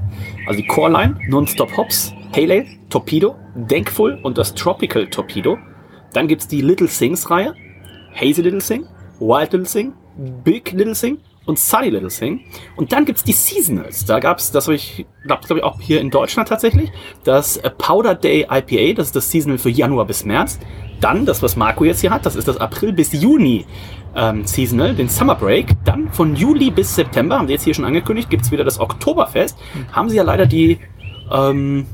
also 0.46 0.60
die 0.60 0.66
Core 0.66 0.90
Line, 0.90 1.16
Non-Stop 1.28 1.76
Hops, 1.76 2.12
Pale 2.32 2.54
Ale, 2.54 2.66
Torpedo, 2.90 3.36
Denkful 3.54 4.18
und 4.22 4.36
das 4.36 4.54
Tropical 4.54 5.06
Torpedo. 5.06 5.58
Dann 6.12 6.28
gibt's 6.28 6.48
die 6.48 6.60
Little 6.60 6.88
Sings 6.88 7.30
Reihe, 7.30 7.54
Hazy 8.14 8.42
Little 8.42 8.60
Sing, 8.60 8.86
Wild 9.20 9.52
Little 9.52 9.66
Sing, 9.66 9.92
Big 10.44 10.72
Little 10.72 10.94
Sing 10.94 11.18
und 11.46 11.58
Sunny 11.58 11.90
Little 11.90 12.10
Sing. 12.10 12.40
Und 12.76 12.92
dann 12.92 13.04
gibt's 13.04 13.24
die 13.24 13.32
Seasonals. 13.32 14.04
Da 14.04 14.18
gab's, 14.18 14.50
das 14.50 14.66
habe 14.66 14.74
ich, 14.74 15.06
glaube 15.24 15.46
glaub 15.46 15.58
ich, 15.58 15.64
auch 15.64 15.80
hier 15.80 16.00
in 16.00 16.10
Deutschland 16.10 16.48
tatsächlich, 16.48 16.90
das 17.24 17.56
äh, 17.58 17.70
Powder 17.70 18.14
Day 18.14 18.46
IPA, 18.50 18.94
das 18.94 19.08
ist 19.08 19.16
das 19.16 19.30
Seasonal 19.30 19.58
für 19.58 19.70
Januar 19.70 20.04
bis 20.04 20.24
März. 20.24 20.58
Dann, 21.00 21.26
das, 21.26 21.42
was 21.42 21.56
Marco 21.56 21.84
jetzt 21.84 22.00
hier 22.00 22.10
hat, 22.10 22.26
das 22.26 22.36
ist 22.36 22.48
das 22.48 22.56
April 22.56 22.92
bis 22.92 23.12
Juni 23.12 23.64
ähm, 24.14 24.44
Seasonal, 24.46 24.94
den 24.94 25.08
Summer 25.08 25.34
Break. 25.34 25.72
Dann 25.84 26.10
von 26.12 26.34
Juli 26.34 26.70
bis 26.70 26.94
September, 26.94 27.38
haben 27.38 27.46
sie 27.46 27.52
jetzt 27.52 27.64
hier 27.64 27.74
schon 27.74 27.84
angekündigt, 27.84 28.30
gibt's 28.30 28.50
wieder 28.50 28.64
das 28.64 28.80
Oktoberfest. 28.80 29.56
Haben 29.92 30.08
sie 30.08 30.16
ja 30.16 30.22
leider 30.22 30.46
die, 30.46 30.78
ähm, 31.30 31.86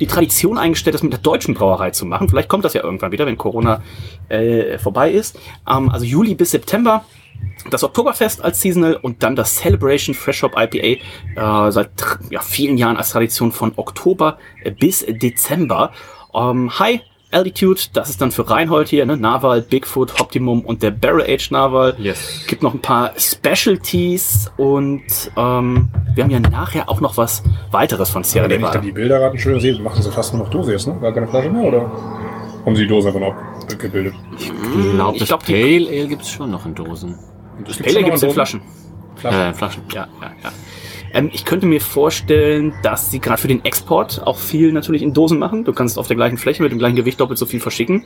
die 0.00 0.06
Tradition 0.06 0.56
eingestellt, 0.56 0.94
das 0.94 1.02
mit 1.02 1.12
der 1.12 1.20
deutschen 1.20 1.54
Brauerei 1.54 1.90
zu 1.90 2.06
machen. 2.06 2.28
Vielleicht 2.28 2.48
kommt 2.48 2.64
das 2.64 2.74
ja 2.74 2.82
irgendwann 2.82 3.12
wieder, 3.12 3.26
wenn 3.26 3.36
Corona 3.36 3.82
äh, 4.28 4.78
vorbei 4.78 5.10
ist. 5.10 5.38
Ähm, 5.68 5.90
also 5.90 6.04
Juli 6.04 6.34
bis 6.34 6.52
September 6.52 7.04
das 7.70 7.84
Oktoberfest 7.84 8.42
als 8.42 8.60
Seasonal 8.60 8.96
und 8.96 9.22
dann 9.22 9.36
das 9.36 9.56
Celebration 9.56 10.14
Fresh 10.14 10.42
Hop 10.42 10.54
IPA 10.56 11.66
äh, 11.66 11.70
seit 11.70 11.90
ja, 12.30 12.40
vielen 12.40 12.78
Jahren 12.78 12.96
als 12.96 13.10
Tradition 13.10 13.52
von 13.52 13.72
Oktober 13.76 14.38
äh, 14.62 14.70
bis 14.70 15.04
Dezember. 15.06 15.92
Ähm, 16.34 16.78
High 16.78 17.00
Altitude, 17.30 17.80
das 17.92 18.08
ist 18.08 18.22
dann 18.22 18.30
für 18.30 18.48
Reinhold 18.48 18.88
hier, 18.88 19.04
ne? 19.04 19.16
Narwal, 19.18 19.60
Bigfoot, 19.60 20.18
Optimum 20.18 20.62
und 20.62 20.82
der 20.82 20.90
Barrel 20.90 21.22
Age 21.28 21.50
Narwal. 21.50 21.94
Yes. 21.98 22.44
Gibt 22.46 22.62
noch 22.62 22.72
ein 22.72 22.80
paar 22.80 23.12
Specialties 23.18 24.50
und 24.56 25.02
ähm, 25.36 25.88
wir 26.14 26.24
haben 26.24 26.30
ja 26.30 26.40
nachher 26.40 26.88
auch 26.88 27.02
noch 27.02 27.18
was 27.18 27.42
weiteres 27.70 28.08
von 28.08 28.24
Sierra 28.24 28.48
Wenn 28.48 28.64
ich 28.64 28.70
dann 28.70 28.82
die 28.82 28.92
Bilder 28.92 29.18
gerade 29.18 29.38
schön 29.38 29.60
sehe, 29.60 29.78
machen 29.78 30.02
sie 30.02 30.10
fast 30.10 30.32
nur 30.32 30.48
noch 30.48 30.68
jetzt, 30.68 30.86
ne? 30.86 30.96
Gar 31.02 31.12
keine 31.12 31.28
Flasche 31.28 31.50
mehr, 31.50 31.64
oder? 31.64 31.90
Haben 32.68 32.76
sie 32.76 32.82
die 32.82 32.88
Dose 32.88 33.08
einfach 33.08 33.20
noch 33.20 33.34
abgebildet? 33.72 34.12
Ich 34.38 34.52
glaube, 34.92 35.18
das 35.18 35.28
glaub, 35.28 35.42
die- 35.46 35.52
Pale 35.54 35.88
Ale 35.88 36.08
gibt's 36.08 36.28
schon 36.28 36.50
noch 36.50 36.66
in 36.66 36.74
Dosen. 36.74 37.18
Das 37.66 37.78
Pale 37.78 37.96
Ale 37.96 38.04
gibt's 38.04 38.22
in 38.22 38.30
Flaschen. 38.30 38.60
Äh, 39.22 39.54
Flaschen. 39.54 39.84
Ja, 39.94 40.06
ja, 40.20 40.32
ja. 40.44 40.52
Ähm, 41.14 41.30
ich 41.32 41.46
könnte 41.46 41.64
mir 41.64 41.80
vorstellen, 41.80 42.74
dass 42.82 43.10
sie 43.10 43.20
gerade 43.20 43.40
für 43.40 43.48
den 43.48 43.64
Export 43.64 44.20
auch 44.26 44.36
viel 44.36 44.70
natürlich 44.72 45.00
in 45.00 45.14
Dosen 45.14 45.38
machen. 45.38 45.64
Du 45.64 45.72
kannst 45.72 45.98
auf 45.98 46.08
der 46.08 46.16
gleichen 46.16 46.36
Fläche 46.36 46.62
mit 46.62 46.70
dem 46.70 46.78
gleichen 46.78 46.96
Gewicht 46.96 47.18
doppelt 47.20 47.38
so 47.38 47.46
viel 47.46 47.60
verschicken. 47.60 48.04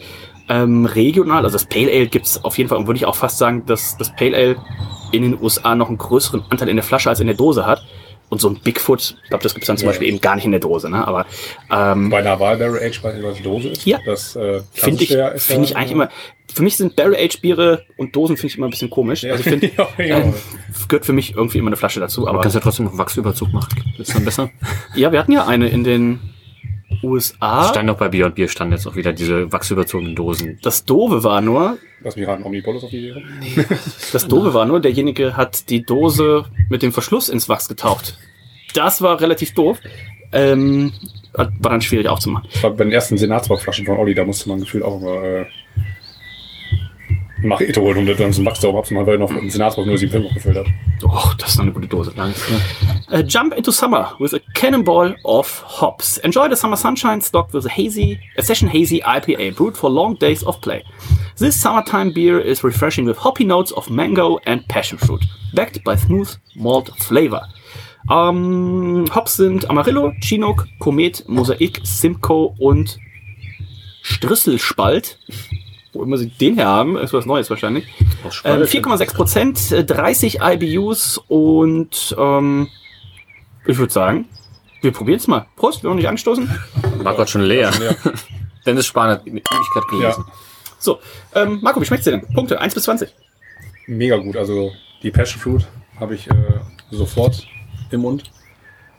Ähm, 0.49 0.87
regional, 0.87 1.45
also 1.45 1.57
das 1.57 1.65
Pale 1.65 1.91
Ale 1.91 2.07
gibt's 2.07 2.45
auf 2.45 2.57
jeden 2.57 2.69
Fall 2.69 2.79
und 2.79 2.87
würde 2.87 2.99
ich 2.99 3.07
auch 3.07 3.17
fast 3.17 3.39
sagen, 3.39 3.67
dass 3.67 3.97
das 3.97 4.15
Pale 4.15 4.37
Ale 4.37 4.57
in 5.11 5.23
den 5.23 5.43
USA 5.43 5.75
noch 5.75 5.89
einen 5.89 5.99
größeren 5.99 6.45
Anteil 6.51 6.69
in 6.69 6.77
der 6.77 6.85
Flasche 6.85 7.09
als 7.11 7.19
in 7.19 7.27
der 7.27 7.35
Dose 7.35 7.67
hat. 7.67 7.83
Und 8.33 8.41
so 8.41 8.49
ein 8.49 8.55
Bigfoot, 8.57 9.15
ich 9.25 9.29
glaube, 9.29 9.43
das 9.43 9.53
gibt's 9.53 9.67
dann 9.67 9.77
zum 9.77 9.85
Ja. 9.85 9.91
Beispiel 9.91 10.09
eben 10.09 10.19
gar 10.23 10.37
nicht 10.37 10.47
in 10.47 10.53
der 10.53 10.61
Dose. 10.61 10.89
Ne? 10.89 11.07
Aber 11.07 11.27
ähm, 11.71 12.09
Bei 12.09 12.21
einer 12.21 12.41
Wahl 12.41 12.57
Barrel 12.57 12.83
Age, 12.83 13.03
weiß 13.05 13.15
nicht, 13.15 13.25
was 13.25 13.37
die 13.37 13.43
Dose 13.43 13.69
ist. 13.69 13.85
Ja. 13.85 13.99
Das 14.07 14.35
äh, 14.37 14.63
finde 14.73 15.03
ich, 15.03 15.11
klassische 15.11 15.37
ist 15.37 15.45
finde 15.47 15.65
ich 15.65 15.71
ja, 15.73 15.77
eigentlich 15.77 15.93
immer. 15.93 16.09
Für 16.55 16.63
mich 16.63 16.79
sind 16.79 16.97
Barrel 16.97 17.15
Age 17.15 17.43
Biere 17.43 17.85
und 17.99 18.17
Dosen 18.17 18.39
finde 18.39 18.47
ich 18.53 18.57
immer 18.57 18.69
ein 18.69 18.71
bisschen 18.71 18.89
komisch. 18.89 19.23
Ja, 19.23 19.33
Also 19.33 19.45
ich 19.45 19.51
finde, 19.51 19.71
ja, 19.99 20.05
ja. 20.05 20.19
äh, 20.21 20.33
gehört 20.89 21.05
für 21.05 21.13
mich 21.13 21.35
irgendwie 21.35 21.59
immer 21.59 21.69
eine 21.69 21.77
Flasche 21.77 22.01
dazu. 22.01 22.23
Aber 22.23 22.31
Aber 22.31 22.39
du 22.39 22.43
kannst 22.45 22.55
ja 22.55 22.61
trotzdem 22.63 22.87
noch 22.87 22.97
Wachsüberzug 22.97 23.53
machen. 23.53 23.69
Ist 23.99 24.15
dann 24.15 24.25
besser? 24.25 24.49
ja, 24.95 25.13
wir 25.13 25.19
hatten 25.19 25.33
ja 25.33 25.47
eine 25.47 25.69
in 25.69 25.85
den 25.85 26.19
USA. 27.03 27.65
Stand 27.69 27.87
noch 27.87 27.99
bei 27.99 28.09
Bier 28.09 28.27
und 28.27 28.35
Bier 28.35 28.49
stand 28.49 28.73
jetzt 28.73 28.87
auch 28.87 28.97
wieder 28.97 29.13
diese 29.13 29.53
wachsüberzogenen 29.53 30.15
Dosen. 30.15 30.59
Das 30.63 30.85
Doofe 30.85 31.25
war 31.25 31.41
nur, 31.41 31.79
Lass 32.05 32.17
mich 32.17 32.27
raten, 32.27 32.43
Omnipolus 32.43 32.85
auf 32.85 32.91
die 32.91 33.11
Idee. 33.11 33.23
das 34.13 34.27
Doofe 34.27 34.55
war 34.55 34.65
nur, 34.65 34.81
derjenige 34.81 35.37
hat 35.37 35.71
die 35.71 35.83
Dose 35.83 36.45
mit 36.69 36.83
dem 36.83 36.93
Verschluss 36.93 37.29
ins 37.29 37.49
Wachs 37.49 37.69
getaucht. 37.69 38.19
Das 38.75 39.03
war 39.03 39.21
relativ 39.21 39.55
doof. 39.55 39.79
Ähm, 40.33 40.93
war 41.35 41.51
dann 41.63 41.83
schwierig 41.83 42.09
aufzumachen. 42.09 42.49
Das 42.53 42.63
war 42.63 42.71
bei 42.71 42.85
den 42.85 42.93
ersten 42.93 43.17
Senatsbauflaschen 43.19 43.87
von 43.87 43.99
Olli, 43.99 44.15
da 44.15 44.25
musste 44.25 44.49
man 44.49 44.61
gefühlt 44.61 44.83
auch 44.85 45.01
immer 45.01 45.23
äh, 45.23 45.47
nach 47.43 47.61
Eto 47.61 47.81
holen, 47.83 47.99
um 47.99 48.07
das 48.07 48.19
dann 48.19 48.33
zum 48.33 48.47
Wachs 48.47 48.61
darauf 48.61 48.79
abzumachen, 48.79 49.07
weil 49.07 49.15
er 49.15 49.19
noch 49.19 49.31
einen 49.31 49.51
Senatsbau 49.51 49.85
nur 49.85 49.99
7 49.99 50.23
noch 50.23 50.35
gefüllt 50.35 50.57
hat. 50.57 50.67
Oh, 51.05 51.33
das 51.39 51.51
ist 51.51 51.57
noch 51.57 51.65
eine 51.65 51.73
gute 51.73 51.89
Dose. 51.89 52.13
Danke. 52.15 52.39
Uh, 53.13 53.21
jump 53.21 53.53
into 53.53 53.71
summer 53.71 54.09
with 54.19 54.33
a 54.33 54.41
cannonball 54.55 55.15
of 55.27 55.61
hops. 55.61 56.17
Enjoy 56.19 56.49
the 56.49 56.57
summer 56.57 56.77
sunshine 56.77 57.21
stocked 57.21 57.53
with 57.53 57.67
a 57.67 57.69
hazy, 57.69 58.19
a 58.39 58.43
session 58.43 58.69
hazy 58.69 59.01
IPA 59.01 59.55
brewed 59.55 59.77
for 59.77 59.91
long 59.91 60.15
days 60.15 60.43
of 60.45 60.59
play. 60.63 60.83
This 61.37 61.61
summertime 61.61 62.13
beer 62.13 62.41
is 62.41 62.65
refreshing 62.65 63.05
with 63.05 63.19
hoppy 63.19 63.45
notes 63.45 63.71
of 63.73 63.91
mango 63.91 64.39
and 64.47 64.67
passion 64.67 64.97
fruit, 64.97 65.23
backed 65.53 65.85
by 65.85 65.95
smooth 65.95 66.35
malt 66.57 66.89
flavor. 67.01 67.43
Ähm, 68.11 69.05
Hops 69.15 69.37
sind 69.37 69.69
Amarillo, 69.69 70.15
Chinook, 70.23 70.67
Komet, 70.79 71.29
Mosaik, 71.29 71.81
Simcoe 71.85 72.55
und 72.59 72.97
Strisselspalt. 74.01 75.19
Wo 75.93 76.03
immer 76.03 76.17
sie 76.17 76.31
den 76.31 76.55
her 76.55 76.67
haben, 76.67 76.97
ist 76.97 77.13
was 77.13 77.27
Neues 77.27 77.51
wahrscheinlich. 77.51 77.85
Ähm, 78.45 78.63
4,6 78.63 79.15
Prozent, 79.15 79.73
äh, 79.73 79.85
30 79.85 80.39
IBUs 80.41 81.19
und 81.29 82.17
ähm, 82.19 82.69
ich 83.67 83.79
würde 83.79 83.93
sagen, 83.93 84.29
wir 84.81 84.93
probieren 84.93 85.19
es 85.19 85.29
mal. 85.29 85.47
Prost, 85.57 85.83
wir 85.83 85.89
wollen 85.89 85.99
nicht 85.99 86.09
anstoßen. 86.09 86.49
War 86.99 87.15
gerade 87.15 87.31
schon 87.31 87.43
leer. 87.43 87.71
Ja. 87.81 88.13
Dennis 88.67 88.87
Spahn 88.87 89.11
hat 89.11 89.21
eine 89.23 89.41
Ewigkeit 89.41 89.89
gelesen. 89.91 90.25
So, 90.79 90.99
ähm, 91.35 91.61
Marco, 91.63 91.81
wie 91.81 91.85
schmeckt's 91.85 92.05
dir 92.05 92.13
denn? 92.13 92.27
Punkte, 92.35 92.61
1 92.61 92.75
bis 92.75 92.85
20. 92.85 93.15
Mega 93.87 94.17
gut. 94.17 94.37
Also 94.37 94.73
die 95.03 95.11
Passion 95.11 95.41
Fruit 95.41 95.67
habe 95.99 96.15
ich 96.15 96.29
äh, 96.29 96.35
sofort 96.91 97.47
im 97.91 98.01
Mund. 98.01 98.31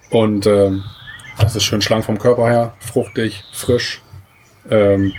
Und 0.10 0.45
ähm, 0.45 0.84
das 1.38 1.56
ist 1.56 1.63
schön 1.63 1.82
schlank 1.82 2.06
vom 2.06 2.19
Körper 2.19 2.47
her, 2.47 2.76
fruchtig, 2.80 3.43
frisch. 3.52 4.02
Ähm, 4.69 5.13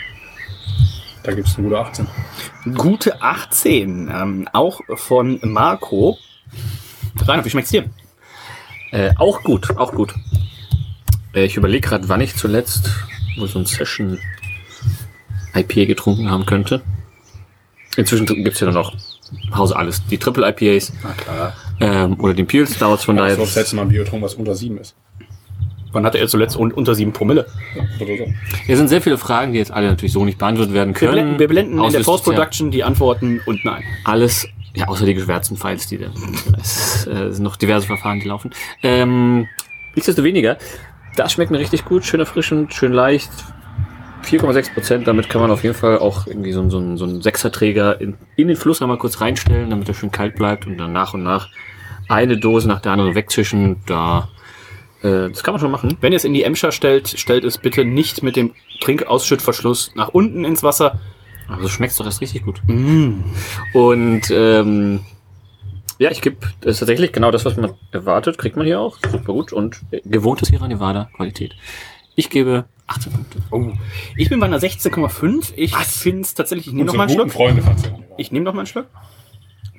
da 1.23 1.33
gibt 1.33 1.49
es 1.49 1.59
eine 1.59 1.69
gute 1.69 1.79
18. 1.79 2.07
Gute 2.77 3.23
18, 3.23 4.11
ähm, 4.13 4.49
auch 4.53 4.81
von 4.95 5.41
Marco. 5.43 6.19
Rainer, 7.27 7.45
wie 7.45 7.51
schmeckt's 7.51 7.71
dir? 7.71 7.91
Äh, 8.95 9.13
auch 9.19 9.43
gut, 9.43 9.77
auch 9.77 9.93
gut. 9.93 10.15
Äh, 11.35 11.47
ich 11.47 11.57
überlege 11.57 11.89
gerade, 11.89 12.09
wann 12.09 12.21
ich 12.21 12.37
zuletzt 12.37 12.91
wohl 13.37 13.49
so 13.49 13.59
ein 13.59 13.67
Session 13.67 14.19
IPA 15.53 15.87
getrunken 15.87 16.31
haben 16.31 16.47
könnte. 16.47 16.81
Inzwischen 17.97 18.27
gibt's 18.27 18.61
ja 18.61 18.67
dann 18.69 18.77
auch 18.77 18.93
Hause 19.55 19.75
alles. 19.77 20.01
Die 20.07 20.19
Triple 20.19 20.49
IPAs 20.49 20.93
Na 21.03 21.11
klar. 21.13 21.53
ähm, 21.81 22.21
oder 22.21 22.35
den 22.35 22.47
Peel 22.47 22.67
Stouts, 22.69 23.05
von 23.05 23.17
Ich 23.17 23.21
daher. 23.21 23.33
habe 23.35 23.43
das 23.45 23.57
letzte 23.57 23.75
Mal 23.77 23.83
ein 23.83 23.89
Bier 23.89 24.05
getrunken, 24.05 24.25
was 24.25 24.35
unter 24.35 24.55
7 24.55 24.79
ist. 24.79 24.95
Wann 25.91 26.05
hatte 26.05 26.19
er 26.19 26.27
zuletzt 26.29 26.57
un 26.57 26.73
unter 26.73 26.95
7 26.95 27.13
Promille? 27.13 27.47
Ja. 27.77 28.07
Hier 28.67 28.77
sind 28.77 28.89
sehr 28.89 29.01
viele 29.03 29.19
Fragen, 29.19 29.53
die 29.53 29.59
jetzt 29.59 29.71
alle 29.73 29.89
natürlich 29.89 30.13
so 30.13 30.25
nicht 30.25 30.39
beantwortet 30.39 30.73
werden 30.75 30.91
Wir 30.95 30.95
können. 31.01 31.13
blenden, 31.13 31.39
wir 31.41 31.49
blenden 31.49 31.73
in 31.75 31.79
Aus 31.81 31.93
der 31.93 32.01
es 32.01 32.07
Post-Production 32.07 32.71
die 32.73 32.83
Antworten 32.85 33.41
und 33.47 33.65
nein. 33.65 33.83
Alles, 34.05 34.49
ja, 34.75 34.89
außer 34.89 35.07
die 35.07 35.15
geschwärzten 35.15 35.57
Files, 35.57 35.87
die 35.87 35.99
da. 35.99 36.07
Es 36.61 37.07
äh, 37.07 37.31
sind 37.31 37.43
noch 37.45 37.57
diverse 37.57 37.87
Verfahren, 37.87 38.21
die 38.21 38.29
laufen. 38.29 38.51
Ähm, 38.83 39.47
nichtsdestoweniger, 39.95 40.59
das 41.17 41.33
schmeckt 41.33 41.51
mir 41.51 41.59
richtig 41.59 41.85
gut, 41.85 42.05
schön 42.05 42.21
erfrischend, 42.21 42.75
schön 42.75 42.93
leicht. 42.93 43.31
4,6 44.25 44.73
Prozent, 44.73 45.07
damit 45.07 45.29
kann 45.29 45.43
man 45.43 45.51
auf 45.51 45.63
jeden 45.65 45.75
Fall 45.75 45.99
auch 45.99 46.27
irgendwie 46.27 46.53
so, 46.53 46.69
so, 46.71 46.79
einen- 46.79 46.97
so 46.97 47.05
einen 47.05 47.21
Sechserträger 47.21 48.01
in, 48.01 48.15
in 48.37 48.49
den 48.49 48.57
Fluss 48.57 48.81
einmal 48.81 48.97
kurz 48.97 49.21
reinstellen, 49.21 49.69
damit 49.69 49.87
er 49.87 49.95
schön 49.95 50.11
kalt 50.11 50.35
bleibt 50.37 50.67
und 50.67 50.79
dann 50.79 50.93
nach 50.93 51.13
und 51.13 51.23
nach 51.23 51.51
eine 52.09 52.39
Dose 52.39 52.67
nach 52.67 52.81
der 52.81 52.93
anderen 52.93 53.15
wegzischen. 53.15 53.77
Da, 53.85 54.29
äh, 55.03 55.29
das 55.29 55.43
kann 55.43 55.53
man 55.53 55.61
schon 55.61 55.71
machen. 55.71 55.99
Wenn 56.01 56.13
ihr 56.13 56.17
es 56.17 56.25
in 56.25 56.33
die 56.33 56.43
Emscher 56.43 56.73
stellt, 56.73 57.09
stellt 57.09 57.45
es 57.45 57.59
bitte 57.59 57.85
nicht 57.85 58.23
mit 58.23 58.35
dem 58.37 58.55
Trinkausschüttverschluss 58.81 59.93
nach 59.95 60.09
unten 60.09 60.45
ins 60.47 60.63
Wasser. 60.63 60.99
Aber 61.49 61.63
so 61.63 61.69
schmeckt's 61.69 61.97
doch 61.97 62.07
erst 62.07 62.21
richtig 62.21 62.45
gut. 62.45 62.61
Mm. 62.67 63.23
Und 63.73 64.31
ähm, 64.31 65.01
ja, 65.99 66.11
ich 66.11 66.23
gebe 66.23 66.37
das 66.61 66.73
ist 66.73 66.79
tatsächlich 66.81 67.13
genau 67.13 67.31
das, 67.31 67.45
was 67.45 67.57
man 67.57 67.75
erwartet, 67.93 68.39
kriegt 68.39 68.57
man 68.57 68.67
hier 68.67 68.81
auch. 68.81 68.99
Super 69.11 69.33
gut 69.33 69.53
und 69.53 69.81
äh, 69.91 70.01
gewohntes 70.05 70.49
Sierra 70.49 70.67
Nevada 70.67 71.09
Qualität. 71.15 71.55
Ich 72.17 72.31
gebe 72.31 72.65
18 72.87 73.13
Punkte. 73.13 73.39
Oh. 73.51 73.73
Ich 74.17 74.29
bin 74.29 74.41
bei 74.41 74.47
einer 74.47 74.59
16,5. 74.59 75.53
Ich 75.57 75.75
finde 75.75 76.23
es 76.23 76.35
tatsächlich, 76.35 76.69
ich 76.69 76.73
nehme 76.73 76.87
noch 76.87 76.95
Unsere 76.95 76.99
mal 76.99 77.03
einen 77.05 77.15
Schluck. 77.15 77.33
Freunde 77.33 77.63
fand's 77.63 77.85
ja 77.85 77.91
nicht. 77.91 78.05
Ich 78.19 78.33
nehme 78.33 78.45
noch 78.45 78.55
mal 78.55 78.61
einen 78.61 78.67
Schluck. 78.67 78.87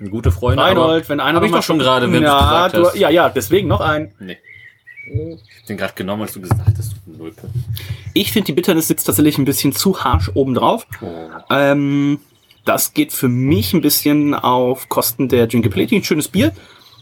Gute 0.09 0.31
Freunde. 0.31 0.61
Reinhold, 0.61 1.07
wenn 1.07 1.19
einer 1.19 1.37
Habe 1.37 1.45
ich 1.45 1.51
noch 1.51 1.57
mal 1.57 1.59
doch 1.59 1.65
schon 1.65 1.79
gerade, 1.79 2.11
wenn 2.11 2.23
du 2.23 2.91
ja, 2.99 3.09
ja, 3.09 3.29
deswegen 3.29 3.67
noch 3.67 3.79
ein. 3.79 4.13
Nee. 4.19 4.37
Ich 5.05 5.59
hab 5.59 5.65
den 5.67 5.77
gerade 5.77 5.93
genommen, 5.93 6.23
als 6.23 6.33
du 6.33 6.41
gesagt 6.41 6.77
hast, 6.77 6.95
du 7.05 7.17
Nulpe. 7.17 7.49
Ich 8.13 8.31
finde, 8.31 8.47
die 8.47 8.53
Bitterness 8.53 8.87
sitzt 8.87 9.05
tatsächlich 9.05 9.37
ein 9.37 9.45
bisschen 9.45 9.71
zu 9.71 10.03
harsch 10.03 10.31
obendrauf. 10.33 10.87
Ähm, 11.49 12.19
das 12.65 12.93
geht 12.93 13.13
für 13.13 13.27
mich 13.27 13.73
ein 13.73 13.81
bisschen 13.81 14.33
auf 14.33 14.89
Kosten 14.89 15.29
der 15.29 15.47
Drinkability. 15.47 15.95
Ein 15.97 16.03
schönes 16.03 16.27
Bier. 16.27 16.53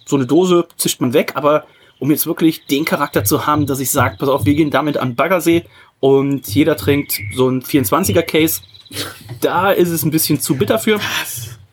So 0.06 0.18
eine 0.18 0.26
Dose 0.26 0.68
zischt 0.76 1.00
man 1.00 1.14
weg, 1.14 1.34
aber 1.36 1.66
um 2.00 2.12
jetzt 2.12 2.28
wirklich 2.28 2.66
den 2.66 2.84
Charakter 2.84 3.24
zu 3.24 3.48
haben, 3.48 3.66
dass 3.66 3.80
ich 3.80 3.90
sage, 3.90 4.18
pass 4.20 4.28
auf, 4.28 4.46
wir 4.46 4.56
gehen 4.56 4.70
damit 4.70 4.98
an 4.98 5.16
Baggersee 5.16 5.64
und 6.02 6.46
jeder 6.48 6.76
trinkt 6.76 7.18
so 7.34 7.48
ein 7.48 7.62
24er 7.62 8.24
Case, 8.24 8.62
da 9.40 9.72
ist 9.72 9.90
es 9.90 10.04
ein 10.04 10.12
bisschen 10.12 10.42
zu 10.42 10.56
bitter 10.56 10.80
für. 10.80 11.00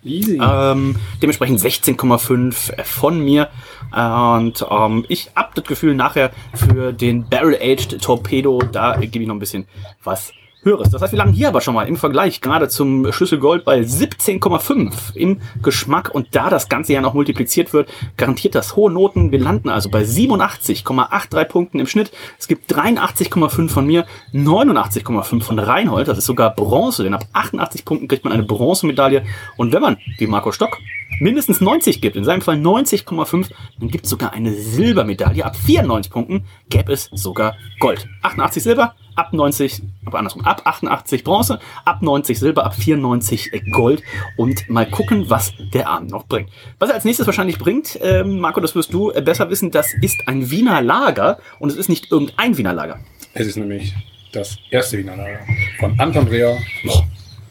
Easy. 0.04 0.40
Ähm, 0.40 0.96
dementsprechend 1.20 1.60
16,5 1.60 2.84
von 2.84 3.20
mir. 3.20 3.50
Und 3.92 4.64
ähm, 4.70 5.04
ich 5.08 5.30
hab 5.34 5.54
das 5.54 5.64
Gefühl, 5.64 5.94
nachher 5.94 6.30
für 6.54 6.92
den 6.92 7.28
Barrel-Aged 7.28 8.00
Torpedo, 8.00 8.60
da 8.60 8.96
gebe 8.96 9.20
ich 9.20 9.26
noch 9.26 9.34
ein 9.34 9.40
bisschen 9.40 9.66
was 10.04 10.32
höheres. 10.62 10.90
Das 10.90 11.02
heißt, 11.02 11.12
wir 11.12 11.18
lagen 11.18 11.32
hier 11.32 11.48
aber 11.48 11.60
schon 11.60 11.74
mal 11.74 11.88
im 11.88 11.96
Vergleich 11.96 12.40
gerade 12.40 12.68
zum 12.68 13.10
Schlüssel 13.12 13.38
Gold 13.38 13.64
bei 13.64 13.80
17,5 13.80 15.14
im 15.14 15.40
Geschmack 15.62 16.10
und 16.14 16.28
da 16.34 16.50
das 16.50 16.68
Ganze 16.68 16.92
ja 16.92 17.00
noch 17.00 17.14
multipliziert 17.14 17.72
wird, 17.72 17.88
garantiert 18.16 18.54
das 18.54 18.76
hohe 18.76 18.90
Noten. 18.90 19.32
Wir 19.32 19.38
landen 19.38 19.68
also 19.68 19.90
bei 19.90 20.02
87,83 20.02 21.44
Punkten 21.44 21.80
im 21.80 21.86
Schnitt. 21.86 22.10
Es 22.38 22.48
gibt 22.48 22.72
83,5 22.72 23.68
von 23.68 23.86
mir, 23.86 24.06
89,5 24.34 25.42
von 25.42 25.58
Reinhold. 25.58 26.08
Das 26.08 26.18
ist 26.18 26.26
sogar 26.26 26.54
Bronze, 26.54 27.02
denn 27.02 27.14
ab 27.14 27.24
88 27.32 27.84
Punkten 27.84 28.08
kriegt 28.08 28.24
man 28.24 28.32
eine 28.32 28.42
Bronzemedaille. 28.42 29.24
Und 29.56 29.72
wenn 29.72 29.82
man, 29.82 29.96
wie 30.18 30.26
Marco 30.26 30.52
Stock, 30.52 30.78
mindestens 31.20 31.60
90 31.60 32.00
gibt, 32.00 32.16
in 32.16 32.24
seinem 32.24 32.42
Fall 32.42 32.56
90,5, 32.56 33.50
dann 33.78 33.88
gibt 33.88 34.04
es 34.04 34.10
sogar 34.10 34.32
eine 34.32 34.52
Silbermedaille. 34.54 35.44
Ab 35.44 35.56
94 35.56 36.12
Punkten 36.12 36.44
gäbe 36.68 36.92
es 36.92 37.08
sogar 37.12 37.56
Gold. 37.78 38.08
88 38.22 38.62
Silber, 38.62 38.94
ab 39.20 39.34
90, 39.34 39.82
aber 40.06 40.18
andersrum, 40.18 40.44
ab 40.44 40.62
88 40.64 41.24
Bronze, 41.24 41.60
ab 41.84 42.00
90 42.00 42.38
Silber, 42.38 42.64
ab 42.64 42.74
94 42.74 43.50
Gold 43.70 44.02
und 44.36 44.68
mal 44.70 44.86
gucken, 44.86 45.28
was 45.28 45.52
der 45.74 45.88
Abend 45.88 46.10
noch 46.10 46.26
bringt. 46.26 46.48
Was 46.78 46.88
er 46.88 46.94
als 46.94 47.04
nächstes 47.04 47.26
wahrscheinlich 47.26 47.58
bringt, 47.58 47.98
ähm, 48.02 48.38
Marco, 48.38 48.60
das 48.60 48.74
wirst 48.74 48.94
du 48.94 49.10
äh, 49.10 49.20
besser 49.20 49.50
wissen, 49.50 49.70
das 49.70 49.92
ist 50.00 50.16
ein 50.26 50.50
Wiener 50.50 50.80
Lager 50.80 51.38
und 51.58 51.68
es 51.68 51.76
ist 51.76 51.90
nicht 51.90 52.10
irgendein 52.10 52.56
Wiener 52.56 52.72
Lager. 52.72 52.98
Es 53.34 53.46
ist 53.46 53.56
nämlich 53.56 53.94
das 54.32 54.56
erste 54.70 54.96
Wiener 54.96 55.16
Lager 55.16 55.40
von 55.78 56.00
Anton 56.00 56.26
Dreher 56.26 56.56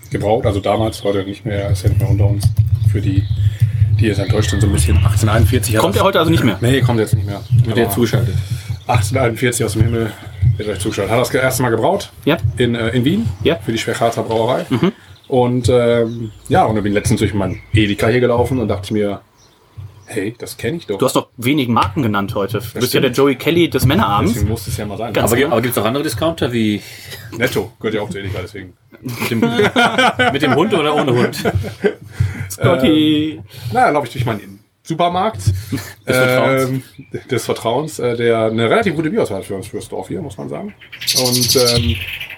gebraut, 0.10 0.46
also 0.48 0.60
damals, 0.60 1.04
heute 1.04 1.24
nicht 1.24 1.46
mehr, 1.46 1.70
ist 1.70 1.84
ja 1.84 1.90
nicht 1.90 2.02
mehr 2.02 2.10
unter 2.10 2.26
uns. 2.26 2.48
Für 2.92 3.00
die, 3.00 3.24
die 4.00 4.08
jetzt 4.08 4.18
enttäuscht 4.18 4.50
sind, 4.50 4.62
so 4.62 4.68
ein 4.68 4.74
bisschen 4.74 4.98
1841. 4.98 5.76
hat 5.76 5.82
Kommt 5.84 5.96
er 5.96 6.04
heute 6.04 6.18
also 6.18 6.32
nicht 6.32 6.44
mehr? 6.44 6.58
Nee, 6.62 6.82
kommt 6.82 7.00
jetzt 7.00 7.14
nicht 7.14 7.28
mehr. 7.28 7.42
Mit 7.64 7.78
der 7.78 7.86
Aber 7.86 7.94
zuschaltet. 7.94 8.34
1841 8.88 9.66
aus 9.66 9.74
dem 9.74 9.84
Himmel, 9.84 10.12
wird 10.60 10.69
euch 10.69 10.80
zugeschaut. 10.80 11.10
Hat 11.10 11.19
das 11.19 11.34
erste 11.34 11.63
Mal 11.63 11.69
gebraut 11.69 12.12
Ja. 12.26 12.38
in, 12.58 12.76
äh, 12.76 12.89
in 12.89 13.04
Wien 13.06 13.28
Ja. 13.43 13.56
Mhm. 13.56 13.60
für 13.65 13.72
die 13.72 13.78
Schwächarter 13.80 14.24
Brauerei. 14.24 14.65
Und 15.28 15.69
ähm, 15.69 16.32
ja, 16.48 16.65
und 16.65 16.76
dann 16.76 16.84
bin 16.84 16.91
ich 16.93 16.95
letztens 16.98 17.19
durch 17.19 17.34
meinen 17.34 17.62
Edeka 17.74 18.08
hier 18.08 18.19
gelaufen 18.19 18.60
und 18.60 18.67
dachte 18.67 18.93
mir, 18.93 19.22
hey, 20.08 20.34
das 20.39 20.58
kenne 20.58 20.78
ich 20.78 20.88
doch. 20.88 20.98
Du 20.98 21.06
hast 21.06 21.15
doch 21.15 21.30
wenig 21.38 21.67
Marken 21.67 22.02
genannt 22.02 22.34
heute. 22.34 22.54
Du 22.54 22.63
bist 22.63 22.74
ja 22.76 22.82
stimmt. 22.88 23.04
der 23.06 23.12
Joey 23.12 23.36
Kelly 23.36 23.69
des 23.69 23.86
Männerabends. 23.86 24.34
Deswegen 24.34 24.50
muss 24.50 24.65
es 24.65 24.76
ja 24.76 24.86
mal 24.88 24.98
sein. 24.98 25.13
Ganz 25.13 25.32
Aber, 25.32 25.45
aber 25.45 25.62
gibt 25.62 25.78
es 25.78 25.82
auch 25.82 25.86
andere 25.86 26.02
Discounter 26.04 26.52
wie 26.52 26.82
Netto 27.38 27.72
gehört 27.80 27.93
ja 27.95 28.02
auch 28.02 28.10
zu 28.10 28.17
Edeka, 28.17 28.39
deswegen. 28.41 28.74
mit 29.02 29.30
dem, 29.32 29.39
mit 30.34 30.41
dem 30.41 30.56
Hund 30.56 30.74
oder 30.74 30.95
ohne 30.95 31.13
Hund? 31.13 31.38
Scotty. 32.50 33.39
Naja, 33.72 33.89
laufe 33.89 34.08
ich 34.08 34.13
durch 34.13 34.26
meinen 34.26 34.59
Supermarkt 34.89 35.38
Des 36.08 36.17
Vertrauens. 36.17 36.63
ähm, 36.69 36.84
des 37.32 37.45
Vertrauens, 37.45 37.99
äh, 37.99 38.15
der 38.17 38.45
eine 38.45 38.69
relativ 38.69 38.95
gute 38.95 39.10
Bierauswahl 39.10 39.39
hat 39.39 39.45
für 39.45 39.56
uns 39.56 39.67
fürs 39.67 39.88
Dorf 39.88 40.08
hier, 40.08 40.21
muss 40.21 40.38
man 40.38 40.49
sagen. 40.49 40.73
Und 41.25 41.56
ähm, 41.56 41.95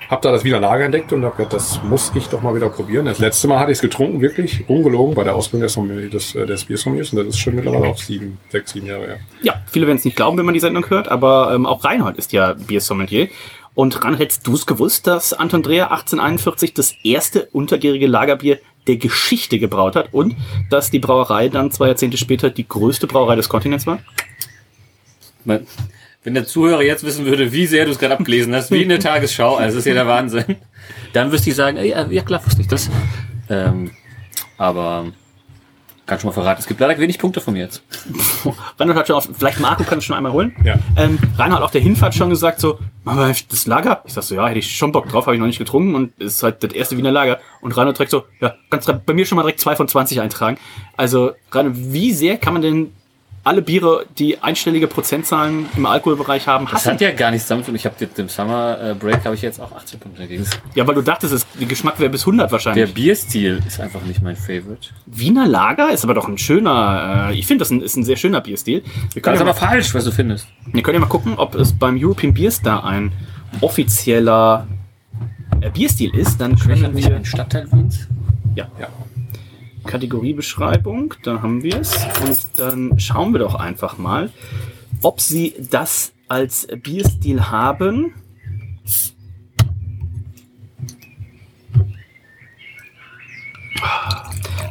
habe 0.10 0.22
da 0.22 0.32
das 0.34 0.44
Wiener 0.44 0.60
Lager 0.60 0.84
entdeckt 0.84 1.14
und 1.14 1.24
habe 1.24 1.38
gedacht, 1.38 1.54
das 1.54 1.82
muss 1.84 2.12
ich 2.16 2.28
doch 2.28 2.42
mal 2.42 2.54
wieder 2.54 2.68
probieren. 2.70 3.06
Das 3.06 3.20
letzte 3.20 3.48
Mal 3.48 3.60
hatte 3.60 3.72
ich 3.72 3.78
es 3.78 3.82
getrunken, 3.82 4.20
wirklich 4.20 4.70
ungelogen, 4.70 5.16
bei 5.16 5.24
der 5.24 5.34
Ausbildung 5.36 5.64
des, 5.64 5.74
Sommelier- 5.74 6.10
des, 6.10 6.36
äh, 6.36 6.46
des 6.46 6.66
Biersommeliers 6.66 7.12
und 7.14 7.20
das 7.20 7.28
ist 7.28 7.40
schon 7.40 7.56
mittlerweile 7.56 7.88
auch 7.88 7.98
sieben, 7.98 8.38
sechs, 8.50 8.74
sieben 8.74 8.88
Jahre 8.88 9.06
her. 9.08 9.20
Ja, 9.42 9.62
viele 9.72 9.88
werden 9.88 9.98
es 9.98 10.04
nicht 10.06 10.18
glauben, 10.18 10.38
wenn 10.38 10.46
man 10.46 10.54
die 10.54 10.60
Sendung 10.60 10.90
hört, 10.90 11.08
aber 11.08 11.54
ähm, 11.56 11.66
auch 11.66 11.84
Reinhold 11.86 12.18
ist 12.18 12.34
ja 12.34 12.54
Biersommelier. 12.54 13.30
Und 13.74 14.04
Reinhold, 14.04 14.20
hättest 14.20 14.46
du 14.46 14.54
es 14.54 14.66
gewusst, 14.66 15.08
dass 15.08 15.32
Anton 15.32 15.64
Dreher 15.64 15.92
1841 15.92 16.74
das 16.74 16.94
erste 17.06 17.46
untergärige 17.54 18.06
Lagerbier 18.08 18.60
der 18.88 18.98
Geschichte 18.98 19.60
gebraut 19.60 19.96
hat 19.96 20.14
und 20.14 20.36
dass 20.70 20.92
die 20.92 21.00
Brauerei 21.00 21.50
dann 21.50 21.72
zwei 21.72 21.88
Jahrzehnte 21.88 22.18
später 22.18 22.50
die 22.50 22.68
größte 22.68 23.08
Brauerei 23.08 23.36
des 23.36 23.50
Kontinents 23.50 23.86
war? 23.86 24.00
Wenn 25.46 26.34
der 26.34 26.46
Zuhörer 26.46 26.84
jetzt 26.84 27.04
wissen 27.04 27.26
würde, 27.26 27.52
wie 27.52 27.66
sehr 27.66 27.86
du 27.86 27.92
es 27.92 28.00
gerade 28.00 28.16
abgelesen 28.16 28.54
hast, 28.54 28.72
wie 28.72 28.84
in 28.84 28.90
der 28.90 29.00
Tagesschau, 29.02 29.56
also 29.56 29.78
das 29.78 29.86
ist 29.86 29.88
ja 29.88 29.94
der 29.94 30.08
Wahnsinn, 30.08 30.58
dann 31.14 31.32
wüsste 31.32 31.50
ich 31.50 31.56
sagen, 31.56 31.78
ja, 31.78 32.08
ja 32.08 32.22
klar, 32.22 32.46
wusste 32.46 32.62
ich 32.62 32.68
das. 32.68 32.90
Ähm, 33.50 33.92
aber 34.58 35.12
kann 36.12 36.20
schon 36.20 36.28
mal 36.28 36.34
verraten, 36.34 36.60
es 36.60 36.68
gibt 36.68 36.82
leider 36.82 37.00
wenig 37.00 37.20
Punkte 37.20 37.40
von 37.40 37.54
mir 37.54 37.62
jetzt. 37.62 37.84
Reinhold 38.78 39.00
hat 39.00 39.08
schon 39.08 39.16
auf, 39.16 39.30
vielleicht 39.38 39.62
Marco 39.62 39.86
kann 39.86 40.00
es 40.00 40.04
schon 40.04 40.18
einmal 40.18 40.34
holen. 40.34 40.54
Ja. 40.62 40.76
Ähm, 40.98 41.18
Reinhold 41.38 41.60
hat 41.60 41.64
auf 41.64 41.72
der 41.72 41.80
Hinfahrt 41.80 42.14
schon 42.14 42.30
gesagt 42.30 42.60
so, 42.60 42.80
machen 43.06 43.34
das 43.50 43.66
Lager? 43.66 44.04
Ich 44.06 44.12
sag 44.12 44.24
so, 44.24 44.36
ja, 44.36 44.46
hätte 44.46 44.60
ich 44.60 44.76
schon 44.76 44.92
Bock 44.92 45.08
drauf, 45.08 45.26
habe 45.26 45.38
ich 45.38 45.40
noch 45.40 45.48
nicht 45.48 45.58
getrunken 45.58 45.96
und 45.96 46.12
es 46.20 46.34
ist 46.34 46.44
halt 46.44 46.64
das 46.66 46.74
erste 46.74 46.98
Wiener 46.98 47.14
Lager. 47.14 47.40
Und 47.62 47.78
Reinhold 47.78 47.98
direkt 47.98 48.12
so, 48.12 48.26
ja, 48.42 48.56
kannst 48.70 48.90
du 48.90 48.94
bei 48.94 49.14
mir 49.14 49.26
schon 49.26 49.38
mal 49.38 49.44
direkt 49.44 49.62
zwei 49.62 49.78
von 49.78 49.88
20 49.88 50.20
eintragen. 50.20 50.58
Also, 50.98 51.32
Reinhold, 51.50 51.78
wie 51.94 52.12
sehr 52.12 52.36
kann 52.36 52.52
man 52.52 52.62
denn 52.62 52.92
alle 53.44 53.62
Biere, 53.64 54.06
die 54.20 54.42
einstellige 54.44 54.88
Prozentzahlen 54.88 55.66
im 55.76 55.86
Alkoholbereich 55.88 56.48
haben, 56.48 56.66
Das 56.66 56.74
hassen? 56.74 56.92
hat 56.94 57.02
ja 57.02 57.12
gar 57.12 57.32
nichts 57.32 57.48
damit 57.48 57.66
zu 57.66 57.72
tun. 57.72 57.76
Ich 57.76 57.86
habe 57.86 57.96
im 58.18 58.30
Summer 58.30 58.78
äh, 58.82 58.94
Break 58.94 59.26
habe 59.26 59.34
ich 59.34 59.42
jetzt 59.42 59.60
auch 59.60 59.72
18 59.72 60.00
Punkte 60.00 60.22
dagegen. 60.22 60.46
Ja, 60.76 60.86
weil 60.86 60.94
du 60.96 61.02
dachtest, 61.02 61.34
es, 61.34 61.48
der 61.60 61.68
Geschmack 61.68 62.00
wäre 62.00 62.10
bis 62.12 62.22
100 62.22 62.46
Der 62.48 62.52
wahrscheinlich. 62.52 62.94
Bierstil 62.94 63.62
ist 63.66 63.80
einfach 63.80 64.02
nicht 64.04 64.22
mein 64.22 64.36
Favorite. 64.36 64.90
Wiener 65.08 65.48
Lager 65.48 65.92
ist 65.92 66.04
aber 66.04 66.14
doch 66.14 66.28
ein 66.28 66.38
schöner, 66.38 67.30
äh, 67.32 67.36
ich 67.40 67.48
finde, 67.48 67.64
das 67.64 67.72
ein, 67.72 67.82
ist 67.82 67.96
ein 67.96 68.04
sehr 68.04 68.16
schöner 68.18 68.42
Bierstil. 68.42 68.84
Wir 69.14 69.22
Das 69.22 69.34
ist 69.34 69.40
ja 69.40 69.46
aber 69.46 69.46
mal, 69.46 69.54
falsch, 69.54 69.94
was 69.96 70.04
du 70.04 70.12
findest. 70.12 70.48
wir 70.72 70.84
können 70.84 70.96
ja 70.96 71.00
mal 71.02 71.08
gucken, 71.08 71.34
ob 71.38 71.56
es 71.56 71.74
beim 71.74 71.98
European 72.00 72.34
Beer 72.34 72.52
Star 72.52 72.84
ein 72.86 73.12
offizieller 73.62 74.68
äh, 75.62 75.70
Bierstil 75.72 76.14
ist. 76.16 76.40
Dann 76.40 76.58
können 76.58 76.96
wir 76.96 77.16
ein 77.16 77.26
Stadtteil 77.26 77.66
Wiens? 77.72 78.08
ja, 78.56 78.68
Ja. 78.80 78.88
Kategoriebeschreibung, 79.86 81.14
da 81.24 81.42
haben 81.42 81.64
wir 81.64 81.80
es. 81.80 81.96
Und 82.26 82.60
dann 82.60 83.00
schauen 83.00 83.34
wir 83.34 83.40
doch 83.40 83.56
einfach 83.56 83.98
mal, 83.98 84.30
ob 85.02 85.20
sie 85.20 85.56
das 85.70 86.14
als 86.28 86.68
Bierstil 86.82 87.50
haben. 87.50 88.14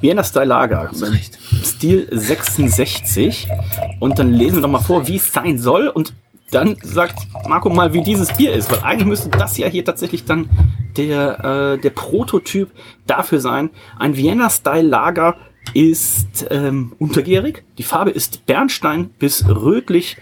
Vienna 0.00 0.24
Style 0.24 0.46
Lager. 0.46 0.90
Stil 1.62 2.08
66. 2.10 3.48
Und 3.98 4.18
dann 4.18 4.32
lesen 4.32 4.56
wir 4.56 4.62
doch 4.62 4.68
mal 4.68 4.80
vor, 4.80 5.06
wie 5.06 5.16
es 5.16 5.32
sein 5.32 5.58
soll. 5.58 5.88
Und 5.88 6.14
dann 6.50 6.76
sagt 6.82 7.28
Marco 7.48 7.70
mal, 7.70 7.92
wie 7.92 8.02
dieses 8.02 8.32
Bier 8.32 8.52
ist. 8.52 8.70
Weil 8.70 8.80
eigentlich 8.80 9.06
müsste 9.06 9.30
das 9.30 9.56
ja 9.56 9.68
hier 9.68 9.84
tatsächlich 9.84 10.24
dann 10.24 10.48
der, 10.96 11.44
äh, 11.44 11.78
der 11.78 11.90
Prototyp 11.90 12.70
dafür 13.06 13.40
sein. 13.40 13.70
Ein 13.98 14.16
Vienna 14.16 14.50
Style 14.50 14.86
Lager 14.88 15.36
ist 15.74 16.46
ähm, 16.50 16.92
untergärig. 16.98 17.64
Die 17.78 17.82
Farbe 17.82 18.10
ist 18.10 18.46
Bernstein 18.46 19.10
bis 19.18 19.46
rötlich, 19.48 20.16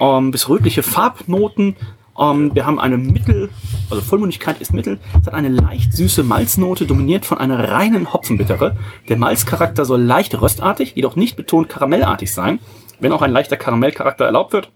ähm, 0.00 0.30
bis 0.30 0.48
rötliche 0.48 0.82
Farbnoten. 0.82 1.76
Ähm, 2.18 2.54
wir 2.54 2.66
haben 2.66 2.80
eine 2.80 2.98
Mittel, 2.98 3.50
also 3.88 4.02
Vollmundigkeit 4.02 4.60
ist 4.60 4.72
Mittel. 4.72 4.98
Es 5.20 5.26
hat 5.26 5.34
eine 5.34 5.48
leicht 5.48 5.92
süße 5.92 6.24
Malznote, 6.24 6.86
dominiert 6.86 7.24
von 7.24 7.38
einer 7.38 7.70
reinen 7.70 8.12
Hopfenbittere. 8.12 8.76
Der 9.08 9.16
Malzcharakter 9.16 9.84
soll 9.84 10.02
leicht 10.02 10.40
röstartig, 10.40 10.94
jedoch 10.96 11.16
nicht 11.16 11.36
betont 11.36 11.68
karamellartig 11.68 12.32
sein, 12.32 12.58
wenn 12.98 13.12
auch 13.12 13.22
ein 13.22 13.32
leichter 13.32 13.56
Karamellcharakter 13.56 14.24
erlaubt 14.24 14.52
wird. 14.52 14.70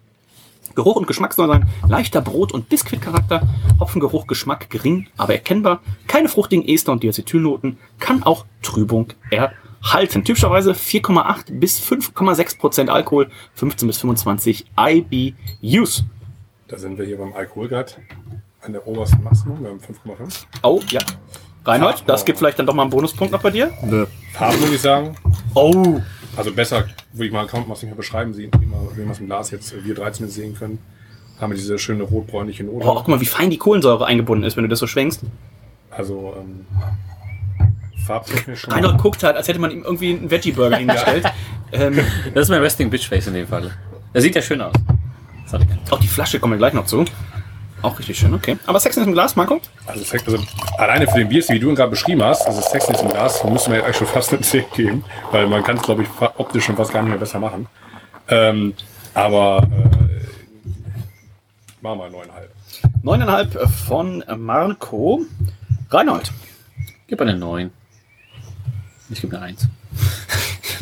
Geruch 0.75 0.97
und 0.97 1.07
Geschmack 1.07 1.35
soll 1.35 1.49
sein 1.49 1.69
leichter 1.89 2.21
Brot- 2.21 2.53
und 2.53 2.69
Biskuitcharakter, 2.69 3.43
Hopfengeruch, 3.81 4.27
Geschmack 4.27 4.71
gering, 4.71 5.07
aber 5.17 5.35
erkennbar, 5.35 5.81
keine 6.07 6.29
fruchtigen 6.29 6.67
Ester- 6.67 6.93
und 6.93 7.03
Diacetylnoten, 7.03 7.79
kann 7.99 8.23
auch 8.23 8.45
Trübung 8.63 9.13
erhalten. 9.31 10.25
Typischerweise 10.25 10.73
4,8 10.73 11.59
bis 11.59 11.81
5,6 11.81 12.59
Prozent 12.59 12.91
Alkohol, 12.91 13.31
15 13.55 13.87
bis 13.87 13.99
25 13.99 14.67
IBUs. 14.79 16.05
Da 16.69 16.79
sind 16.79 16.99
wir 16.99 17.05
hier 17.05 17.19
beim 17.19 17.33
Alkoholgrad 17.33 17.99
an 18.63 18.73
der 18.73 18.87
obersten 18.87 19.23
Maximum, 19.23 19.63
wir 19.63 19.71
haben 19.71 19.81
5,5. 19.81 20.45
Oh, 20.63 20.81
ja. 20.91 21.01
Reinhold, 21.67 22.05
das 22.07 22.25
gibt 22.25 22.39
vielleicht 22.39 22.59
dann 22.59 22.67
doch 22.67 22.75
mal 22.75 22.83
einen 22.83 22.91
Bonuspunkt 22.91 23.33
noch 23.33 23.41
bei 23.43 23.51
dir. 23.51 23.71
Farben 24.33 24.61
würde 24.61 24.75
ich 24.75 24.81
sagen. 24.81 25.17
Oh. 25.55 26.01
Also 26.37 26.53
besser, 26.53 26.87
würde 27.13 27.27
ich 27.27 27.33
mal, 27.33 27.47
kann 27.47 27.61
man 27.63 27.73
es 27.73 27.83
nicht 27.83 27.91
mehr 27.91 27.97
beschreiben, 27.97 28.35
sehen, 28.35 28.51
wie 28.59 28.67
man, 28.67 28.81
wie 28.97 29.03
man 29.03 29.11
es 29.13 29.21
im 29.21 29.27
Glas 29.27 29.51
jetzt, 29.51 29.73
äh, 29.73 29.85
wir 29.85 29.95
13 29.95 30.27
jetzt 30.27 30.35
sehen 30.35 30.55
können. 30.57 30.79
Haben 31.41 31.51
wir 31.53 31.57
diese 31.57 31.79
schöne 31.79 32.05
rotbräunliche 32.05 32.65
Note. 32.65 32.87
Oh, 32.87 32.95
guck 32.95 33.09
mal, 33.09 33.21
wie 33.21 33.27
fein 33.27 33.51
die 33.51 33.59
Kohlensäure 33.59 34.07
eingebunden 34.07 34.45
ist, 34.45 34.57
wenn 34.57 34.63
du 34.65 34.69
das 34.69 34.79
so 34.79 34.87
schwenkst. 34.87 35.21
Also 35.91 36.35
ähm, 36.39 36.65
farbtechnisch. 38.07 38.69
Reinhold 38.69 38.99
guckt 38.99 39.23
halt, 39.23 39.37
als 39.37 39.49
hätte 39.49 39.59
man 39.59 39.71
ihm 39.71 39.83
irgendwie 39.83 40.11
einen 40.17 40.31
Veggie-Burger 40.31 40.77
hingestellt. 40.79 41.25
ähm, 41.73 41.99
Das 42.35 42.45
ist 42.45 42.49
mein 42.51 42.61
Resting 42.63 42.91
Bitch 42.91 43.09
Face 43.09 43.27
in 43.27 43.35
dem 43.35 43.47
Fall. 43.47 43.71
Das 44.13 44.23
sieht 44.23 44.35
ja 44.35 44.43
schön 44.43 44.61
aus. 44.61 44.73
Das 45.45 45.53
hatte 45.55 45.65
ich 45.65 45.69
gar 45.71 45.77
nicht. 45.77 45.93
auch 45.93 46.01
die 46.01 46.07
Flasche 46.09 46.39
kommen 46.41 46.53
wir 46.55 46.59
gleich 46.59 46.73
noch 46.73 46.87
zu. 46.87 47.05
Auch 47.85 47.99
richtig 47.99 48.19
schön, 48.19 48.33
okay. 48.33 48.57
Aber 48.65 48.81
Sexiness 48.81 49.07
im 49.07 49.13
Glas, 49.13 49.37
Marco? 49.37 49.61
Also, 49.85 50.03
Sex, 50.05 50.25
also 50.27 50.43
alleine 50.79 51.07
für 51.07 51.19
den 51.19 51.29
Bier, 51.29 51.45
wie 51.51 51.59
du 51.59 51.69
ihn 51.69 51.75
gerade 51.75 51.91
beschrieben 51.91 52.23
hast, 52.23 52.47
also 52.47 52.63
Sex 52.63 52.89
ist 52.89 53.03
im 53.03 53.11
Glas, 53.11 53.45
müssen 53.45 53.73
wir 53.73 53.81
ja 53.81 53.85
eigentlich 53.85 53.99
schon 53.99 54.07
fast 54.15 54.33
eine 54.33 54.41
10 54.41 54.65
geben, 54.75 55.05
weil 55.33 55.47
man 55.47 55.63
kann 55.63 55.77
es, 55.77 55.83
glaube 55.83 56.03
ich, 56.03 56.09
optisch 56.39 56.65
schon 56.65 56.77
fast 56.77 56.95
gar 56.95 57.03
nicht 57.03 57.11
mehr 57.11 57.19
besser 57.19 57.39
machen. 57.41 57.67
Ähm, 58.29 58.73
aber 59.13 59.69
äh, 59.71 60.25
machen 61.83 61.99
wir 61.99 62.07
9,5. 63.05 63.27
9,5 63.27 63.69
von 63.69 64.25
Marco. 64.39 65.21
Reinhold. 65.91 66.33
Gib 67.07 67.21
eine 67.21 67.37
9. 67.37 67.71
Ich 69.11 69.21
gebe 69.21 69.37
eine 69.37 69.45
1. 69.45 69.69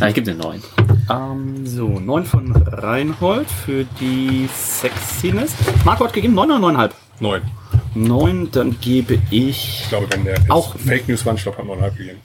Nein, 0.02 0.08
ich 0.08 0.14
gebe 0.16 0.32
eine 0.32 0.40
9. 0.40 0.62
Ähm, 1.10 1.64
so, 1.64 1.86
9 2.00 2.24
von 2.24 2.50
Reinhold 2.56 3.48
für 3.48 3.84
die 4.00 4.48
Sexiness. 4.52 5.54
Marco 5.84 6.04
hat 6.06 6.12
gegeben 6.12 6.34
9 6.34 6.50
oder 6.50 6.58
9,5? 6.58 6.90
9. 7.20 7.42
Neun, 7.94 8.48
dann 8.50 8.76
gebe 8.80 9.20
ich. 9.30 9.82
Ich 9.82 9.88
glaube, 9.90 10.08
wenn 10.10 10.24
der 10.24 10.38
jetzt 10.38 10.50
Auch- 10.50 10.74
Fake 10.76 11.06
News 11.08 11.24
war, 11.24 11.34
ich 11.34 11.42
glaube, 11.44 11.58
hat 11.58 11.66
man 11.66 11.80
halb 11.80 11.96
gegeben. 11.96 12.18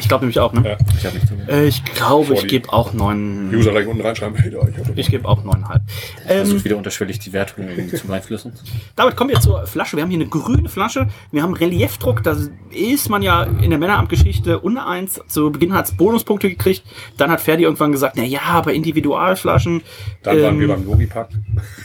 Ich 0.00 0.08
glaube 0.08 0.24
nämlich 0.24 0.40
auch, 0.40 0.52
ne? 0.52 0.62
Ja. 0.64 0.76
Ich 0.96 1.04
habe 1.04 1.14
nicht 1.14 1.28
zugehört. 1.28 1.50
Äh, 1.50 1.66
ich 1.66 1.84
glaube, 1.84 2.34
ich 2.34 2.48
gebe 2.48 2.72
auch 2.72 2.92
neun. 2.94 3.54
User 3.54 3.70
gleich 3.70 3.86
unten 3.86 4.00
reinschreiben. 4.00 4.36
Hey, 4.36 4.50
da, 4.50 4.58
ich 4.66 4.98
Ich 4.98 5.10
gebe 5.10 5.28
auch 5.28 5.44
neuneinhalb. 5.44 5.82
Ähm, 6.26 6.38
Versucht 6.38 6.64
wieder 6.64 6.76
unterschwellig 6.76 7.18
die 7.18 7.32
Wertung 7.32 7.68
irgendwie 7.68 7.96
zu 7.96 8.06
beeinflussen. 8.06 8.52
damit 8.96 9.16
kommen 9.16 9.30
wir 9.30 9.40
zur 9.40 9.66
Flasche. 9.66 9.96
Wir 9.96 10.02
haben 10.02 10.10
hier 10.10 10.20
eine 10.20 10.28
grüne 10.28 10.68
Flasche. 10.68 11.08
Wir 11.32 11.42
haben 11.42 11.52
Reliefdruck. 11.52 12.22
Da 12.22 12.36
ist 12.70 13.10
man 13.10 13.22
ja 13.22 13.42
in 13.42 13.70
der 13.70 13.78
Männeramtgeschichte 13.78 14.58
uneins. 14.60 15.20
Zu 15.28 15.50
Beginn 15.52 15.74
hat 15.74 15.86
es 15.86 15.92
Bonuspunkte 15.92 16.48
gekriegt. 16.48 16.82
Dann 17.18 17.30
hat 17.30 17.40
Ferdi 17.40 17.64
irgendwann 17.64 17.92
gesagt, 17.92 18.16
na 18.16 18.24
ja, 18.24 18.40
aber 18.44 18.72
Individualflaschen. 18.72 19.82
Dann 20.22 20.42
waren 20.42 20.54
ähm, 20.54 20.60
wir 20.60 20.68
beim 20.68 20.84
Logipack. 20.86 21.28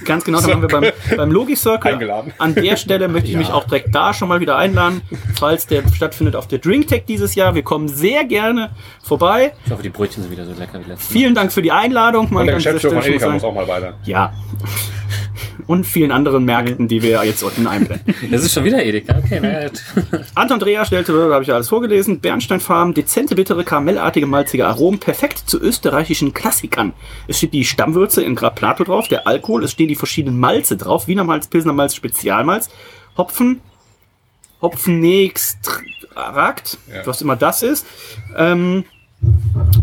Ganz 0.06 0.24
genau, 0.24 0.40
dann 0.40 0.50
waren 0.50 0.62
wir 0.62 0.68
beim, 0.70 0.92
beim 1.18 1.32
Logi 1.32 1.56
Circle. 1.56 1.94
Eingeladen. 1.94 2.34
An 2.38 2.56
der 2.56 2.78
Stelle 2.78 3.08
möchte 3.08 3.30
ich 3.30 3.38
mich 3.38 3.50
auch 3.50 3.66
direkt 3.66 3.94
da 3.94 4.14
schon 4.14 4.30
mal 4.30 4.40
wieder 4.40 4.58
einladen, 4.58 5.02
falls 5.36 5.68
der 5.68 5.84
stattfindet 5.94 6.36
auf 6.36 6.48
der 6.48 6.60
DrinkTech 6.60 7.06
dieses 7.06 7.36
Jahr. 7.36 7.56
Wir 7.56 7.64
kommen 7.64 7.88
sehr 7.88 8.05
gerne 8.26 8.72
vorbei. 9.04 9.54
Ich 9.66 9.72
hoffe, 9.72 9.84
die 9.84 9.90
Brötchen 9.90 10.24
sind 10.24 10.32
wieder 10.32 10.46
so 10.46 10.54
lecker 10.54 10.80
wie 10.84 10.90
letztes 10.90 11.10
Mal. 11.10 11.20
Vielen 11.20 11.36
Dank 11.36 11.52
für 11.52 11.62
die 11.62 11.72
Einladung. 11.72 12.28
Man 12.32 12.42
Und 12.42 12.48
der 12.48 12.56
Geschäftsführer 12.56 13.02
von 13.02 13.12
Edeka 13.12 13.30
muss 13.30 13.44
auch 13.44 13.54
mal 13.54 13.68
weiter. 13.68 13.94
Ja. 14.06 14.34
Und 15.68 15.86
vielen 15.86 16.12
anderen 16.12 16.46
Märkten, 16.46 16.88
die 16.88 17.02
wir 17.02 17.24
jetzt 17.26 17.42
unten 17.42 17.66
einblenden. 17.66 18.14
Das 18.32 18.44
ist 18.44 18.54
schon 18.54 18.64
wieder 18.66 18.84
Edeka. 18.84 19.18
Okay, 19.18 19.40
ja. 19.42 19.70
Anton 20.36 20.60
Dreher 20.60 20.86
stellte, 20.86 21.14
da 21.14 21.34
habe 21.34 21.44
ich 21.44 21.48
ja 21.48 21.56
alles 21.56 21.70
vorgelesen, 21.70 22.20
Bernsteinfarben, 22.20 22.94
dezente, 22.94 23.36
bittere, 23.36 23.64
karamellartige, 23.64 24.28
malzige 24.28 24.68
Aromen, 24.68 25.00
perfekt 25.00 25.44
zu 25.46 25.60
österreichischen 25.60 26.34
Klassikern. 26.34 26.94
Es 27.28 27.38
steht 27.38 27.54
die 27.54 27.66
Stammwürze 27.66 28.22
in 28.22 28.36
Grad 28.36 28.56
Plato 28.56 28.84
drauf, 28.84 29.08
der 29.08 29.28
Alkohol, 29.28 29.64
es 29.64 29.72
stehen 29.72 29.88
die 29.88 29.96
verschiedenen 29.96 30.40
Malze 30.40 30.78
drauf, 30.78 31.08
Wiener 31.08 31.24
Malz, 31.24 31.48
Pilsner 31.48 31.74
Malz, 31.74 31.96
Spezialmalz, 31.96 32.70
Hopfen, 33.18 33.62
Hopfenextrakt, 34.62 35.86
Ja. 36.94 37.06
was 37.06 37.22
immer 37.22 37.36
das 37.36 37.64
ist. 37.64 37.86
Ähm, 38.36 38.86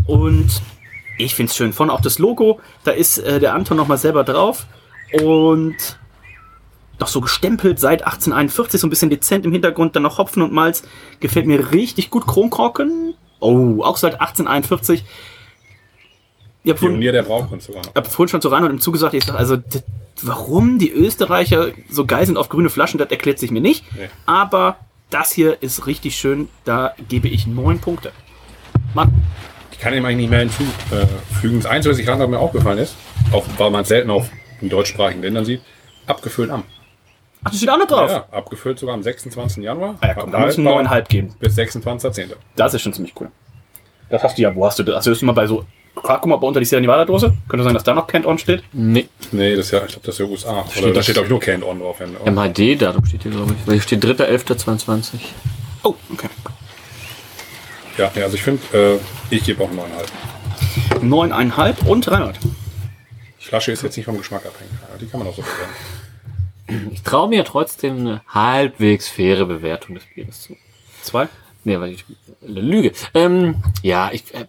und 0.07 0.61
ich 1.17 1.35
finde 1.35 1.49
es 1.49 1.55
schön. 1.55 1.73
Von 1.73 1.89
auch 1.89 2.01
das 2.01 2.19
Logo, 2.19 2.59
da 2.83 2.91
ist 2.91 3.17
äh, 3.19 3.39
der 3.39 3.53
Anton 3.53 3.77
nochmal 3.77 3.97
selber 3.97 4.23
drauf 4.23 4.65
und 5.21 5.75
noch 6.99 7.07
so 7.07 7.21
gestempelt 7.21 7.79
seit 7.79 8.01
1841, 8.03 8.79
so 8.79 8.87
ein 8.87 8.89
bisschen 8.89 9.09
dezent 9.09 9.45
im 9.45 9.51
Hintergrund, 9.51 9.95
dann 9.95 10.03
noch 10.03 10.17
Hopfen 10.17 10.41
und 10.41 10.53
Malz. 10.53 10.83
Gefällt 11.19 11.45
mir 11.47 11.71
richtig 11.71 12.09
gut. 12.09 12.25
Kronkorken. 12.25 13.15
Oh, 13.39 13.83
auch 13.83 13.97
seit 13.97 14.13
1841. 14.21 15.03
Ich 16.63 16.69
habe 16.69 16.79
vorhin, 16.79 16.99
hab 17.93 18.07
vorhin 18.07 18.29
schon 18.29 18.41
zu 18.41 18.47
Reinhold 18.47 18.71
im 18.71 18.79
Zug 18.79 18.93
gesagt, 18.93 19.13
ich 19.13 19.25
sag, 19.25 19.35
also 19.35 19.57
warum 20.21 20.79
die 20.79 20.91
Österreicher 20.91 21.71
so 21.89 22.05
geil 22.05 22.25
sind 22.25 22.37
auf 22.37 22.47
grüne 22.47 22.69
Flaschen, 22.69 22.99
das 22.99 23.11
erklärt 23.11 23.37
sich 23.39 23.51
mir 23.51 23.59
nicht. 23.59 23.83
Nee. 23.95 24.09
Aber 24.25 24.77
das 25.13 25.31
hier 25.31 25.61
ist 25.61 25.85
richtig 25.85 26.15
schön. 26.15 26.49
Da 26.65 26.95
gebe 27.07 27.27
ich 27.27 27.45
neun 27.47 27.79
Punkte. 27.79 28.11
Mann, 28.93 29.13
Ich 29.71 29.79
kann 29.79 29.93
ihm 29.93 30.05
eigentlich 30.05 30.17
nicht 30.17 30.29
mehr 30.29 30.39
hinzufügen. 30.39 31.61
Das 31.61 31.65
Einzige, 31.65 31.93
was 31.93 31.99
ich 31.99 32.05
gerade 32.05 32.27
mir 32.27 32.39
aufgefallen 32.39 32.79
ist, 32.79 32.95
auch 33.31 33.45
weil 33.57 33.69
man 33.69 33.81
es 33.81 33.89
selten 33.89 34.09
auf 34.09 34.29
in 34.61 34.69
deutschsprachigen 34.69 35.21
Ländern 35.21 35.45
sieht, 35.45 35.61
abgefüllt 36.07 36.49
am. 36.49 36.63
ach, 37.43 37.51
das 37.51 37.57
steht 37.57 37.69
auch 37.69 37.77
noch 37.77 37.87
drauf. 37.87 38.09
Ja, 38.09 38.25
abgefüllt 38.31 38.79
sogar 38.79 38.95
am 38.95 39.03
26. 39.03 39.63
Januar. 39.63 39.95
Ah 40.01 40.07
ja, 40.07 40.13
komm, 40.13 40.31
da 40.31 40.39
müssen 40.39 40.63
wir 40.63 41.01
geben. 41.09 41.35
Bis 41.39 41.57
26.10. 41.57 42.33
Das 42.55 42.73
ist 42.73 42.81
schon 42.81 42.93
ziemlich 42.93 43.13
cool. 43.19 43.29
Das 44.09 44.23
hast 44.23 44.37
du 44.37 44.41
ja, 44.41 44.55
wo 44.55 44.65
hast 44.65 44.79
du 44.79 44.83
das? 44.83 45.03
Du 45.03 45.09
das 45.09 45.21
mal 45.21 45.33
bei 45.33 45.47
so, 45.47 45.65
guck 45.95 46.25
mal 46.25 46.35
bei 46.37 46.47
unter 46.47 46.59
die 46.59 46.65
Sierra 46.65 46.81
Nevada 46.81 47.05
Dose? 47.05 47.33
Könnte 47.47 47.63
sein, 47.63 47.73
dass 47.73 47.83
da 47.83 47.93
noch 47.93 48.07
Canned 48.07 48.25
On 48.27 48.37
steht? 48.37 48.63
Nee, 48.73 49.07
Nee, 49.31 49.55
das 49.55 49.67
ist 49.67 49.71
ja, 49.71 49.79
ich 49.85 49.87
glaube, 49.93 50.05
das 50.05 50.15
ist 50.15 50.19
ja 50.19 50.25
USA. 50.25 50.51
Oder 50.61 50.69
Steht 50.71 50.83
da 50.85 50.89
das- 50.91 51.03
steht, 51.05 51.13
glaube 51.15 51.25
ich, 51.25 51.29
nur 51.31 51.39
Canned 51.39 51.63
On 51.63 51.79
drauf. 51.79 51.99
Wenn, 51.99 52.13
MHD-Datum 52.35 53.05
steht 53.05 53.23
hier, 53.23 53.31
glaube 53.31 53.53
ich. 53.59 53.67
Weil 53.67 53.73
hier 53.75 53.81
steht 53.81 54.03
3.11.22. 54.03 55.19
Oh, 55.83 55.95
okay. 56.11 56.29
ja, 57.97 58.11
nee, 58.15 58.23
also 58.23 58.35
ich 58.35 58.41
finde, 58.43 58.61
äh, 58.73 58.99
ich 59.35 59.43
gebe 59.43 59.63
auch 59.63 59.69
9,5. 59.69 61.01
Neuneinhalb 61.03 61.85
und 61.87 62.07
Reinhard. 62.09 62.39
Die 63.41 63.45
Flasche 63.45 63.71
ist 63.71 63.83
jetzt 63.83 63.97
nicht 63.97 64.05
vom 64.05 64.17
Geschmack 64.17 64.45
abhängig. 64.45 64.71
Die 65.01 65.05
kann 65.07 65.19
man 65.19 65.27
auch 65.29 65.35
so 65.35 65.41
bewerten. 65.43 66.91
Ich 66.93 67.03
traue 67.03 67.27
mir 67.27 67.43
trotzdem 67.43 67.97
eine 67.99 68.21
halbwegs 68.29 69.07
faire 69.09 69.45
Bewertung 69.45 69.95
des 69.95 70.05
Bieres 70.15 70.41
zu. 70.43 70.55
Zwei. 71.01 71.27
Nee, 71.65 71.79
weil 71.79 71.91
ich 71.91 72.05
eine 72.41 72.61
Lüge. 72.61 72.93
Ähm, 73.13 73.55
ja, 73.83 74.09
ich, 74.13 74.33
äh, 74.33 74.45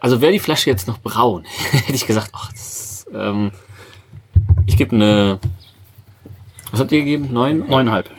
also 0.00 0.20
wäre 0.20 0.32
die 0.32 0.38
Flasche 0.38 0.70
jetzt 0.70 0.86
noch 0.86 0.98
braun, 0.98 1.44
hätte 1.70 1.94
ich 1.94 2.06
gesagt, 2.06 2.30
ach, 2.32 2.52
das, 2.52 3.06
ähm, 3.14 3.52
ich 4.66 4.76
gebe 4.76 4.94
eine, 4.94 5.38
was 6.70 6.80
habt 6.80 6.92
ihr 6.92 7.00
gegeben? 7.00 7.28
Neun? 7.32 7.66
Neuneinhalb. 7.68 8.10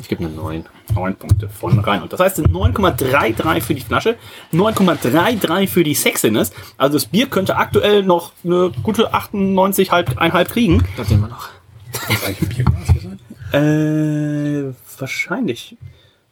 Ich 0.00 0.08
gebe 0.08 0.24
eine 0.24 0.32
neun. 0.32 0.66
Neun 0.94 1.16
Punkte 1.16 1.48
von 1.48 1.78
Reinhold. 1.78 2.12
Das 2.12 2.20
heißt 2.20 2.38
9,33 2.38 3.60
für 3.60 3.74
die 3.74 3.80
Flasche, 3.80 4.16
9,33 4.52 5.66
für 5.68 5.82
die 5.82 5.94
Sexiness. 5.94 6.52
Also 6.76 6.96
das 6.96 7.06
Bier 7.06 7.28
könnte 7.28 7.56
aktuell 7.56 8.02
noch 8.02 8.32
eine 8.44 8.70
gute 8.82 9.12
98, 9.12 9.90
halb, 9.90 10.18
einhalb 10.18 10.50
kriegen. 10.50 10.86
Das 10.96 11.08
sehen 11.08 11.20
wir 11.20 11.28
noch. 11.28 11.48
Ist 11.92 12.10
das 12.10 12.24
eigentlich 12.24 12.42
ein 12.42 12.48
Bierglas 12.48 12.94
gesagt? 12.94 13.20
Äh, 13.52 14.74
wahrscheinlich. 14.98 15.76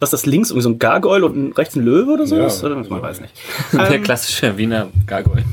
Was 0.01 0.09
ist 0.13 0.13
das 0.13 0.27
links? 0.27 0.51
Irgendwie 0.51 0.63
so 0.63 0.69
ein 0.71 0.79
Gargoyle 0.79 1.25
und 1.27 1.53
rechts 1.57 1.77
ein 1.77 1.85
Löwe 1.85 2.13
oder 2.13 2.27
sowas? 2.27 2.61
Ja. 2.61 2.67
oder? 2.69 2.77
Man 2.77 3.03
weiß 3.03 3.21
nicht. 3.21 3.33
Der 3.73 3.91
Ähm, 3.93 4.03
klassische 4.03 4.57
Wiener 4.59 4.89
Gargoyle. 5.07 5.45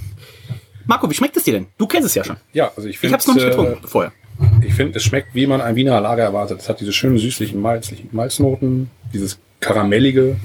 Marco, 0.88 1.10
wie 1.10 1.14
schmeckt 1.14 1.38
es 1.38 1.44
dir 1.44 1.54
denn? 1.54 1.68
Du 1.78 1.86
kennst 1.88 2.08
es 2.08 2.16
ja 2.16 2.24
schon. 2.24 2.38
Ja, 2.54 2.72
also 2.76 2.88
ich 2.88 2.96
Ich 2.96 3.00
finde, 3.00 3.14
habe 3.14 3.22
es 3.22 3.28
noch 3.28 3.36
nicht 3.36 3.46
äh, 3.46 3.50
getrunken 3.50 3.88
vorher. 3.88 4.12
ich 4.66 4.74
finde, 4.74 4.98
es 4.98 5.04
schmeckt, 5.04 5.34
wie 5.36 5.46
man 5.48 5.62
ein 5.62 5.76
Wiener 5.76 6.02
Lager 6.02 6.24
erwartet. 6.24 6.60
Es 6.60 6.68
hat 6.70 6.80
diese 6.82 6.92
schönen 6.92 7.18
süßlichen 7.18 7.62
Malzlichen 7.62 8.10
Malznoten, 8.12 8.90
dieses 9.14 9.38
karamellige, 9.60 10.38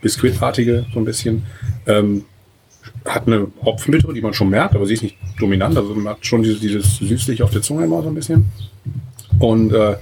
biskuitartige 0.00 0.86
so 0.92 0.98
ein 1.00 1.04
bisschen. 1.04 1.44
Ähm, 1.86 2.24
hat 3.04 3.26
eine 3.26 3.48
Hopfenbitte, 3.62 4.10
die 4.14 4.22
man 4.22 4.32
schon 4.32 4.48
merkt, 4.48 4.74
aber 4.74 4.86
sie 4.86 4.94
ist 4.94 5.02
nicht 5.02 5.16
dominant. 5.38 5.76
Also 5.76 5.94
man 5.94 6.14
hat 6.14 6.24
schon 6.24 6.42
dieses, 6.42 6.60
dieses 6.60 6.96
süßliche 6.96 7.44
auf 7.44 7.50
der 7.50 7.60
Zunge 7.60 7.84
immer 7.84 8.02
so 8.02 8.08
ein 8.08 8.14
bisschen. 8.14 8.46
Und 9.38 9.72
äh, 9.74 9.96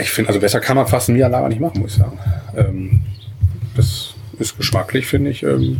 ich 0.00 0.10
finde, 0.10 0.28
also 0.28 0.40
besser 0.40 0.60
kann 0.60 0.76
man 0.76 0.86
fast 0.86 1.08
ein 1.08 1.14
Wiener 1.14 1.28
Lager 1.28 1.48
nicht 1.48 1.60
machen, 1.60 1.80
muss 1.80 1.92
ich 1.92 1.98
sagen. 1.98 2.18
Ähm, 2.56 3.02
das 3.74 4.14
ist 4.38 4.56
geschmacklich, 4.56 5.06
finde 5.06 5.30
ich. 5.30 5.42
Ähm, 5.42 5.78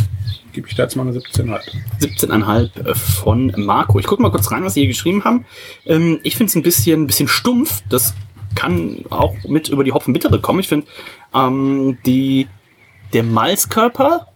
Gebe 0.52 0.68
ich 0.68 0.74
da 0.74 0.84
jetzt 0.84 0.96
mal 0.96 1.02
eine 1.06 1.12
17,5. 1.12 1.60
17,5 2.00 2.94
von 2.94 3.52
Marco. 3.56 3.98
Ich 3.98 4.06
gucke 4.06 4.22
mal 4.22 4.30
kurz 4.30 4.50
rein, 4.50 4.64
was 4.64 4.72
sie 4.72 4.80
hier 4.80 4.88
geschrieben 4.88 5.22
haben. 5.22 5.44
Ähm, 5.84 6.18
ich 6.22 6.36
finde 6.36 6.48
es 6.48 6.56
ein 6.56 6.62
bisschen, 6.62 7.06
bisschen 7.06 7.28
stumpf. 7.28 7.82
Das 7.90 8.14
kann 8.54 9.04
auch 9.10 9.34
mit 9.46 9.68
über 9.68 9.84
die 9.84 9.92
Hopfenbittere 9.92 10.40
kommen. 10.40 10.60
Ich 10.60 10.68
finde, 10.68 10.86
ähm, 11.34 11.98
die, 12.06 12.48
der 13.12 13.22
Malzkörper 13.22 14.28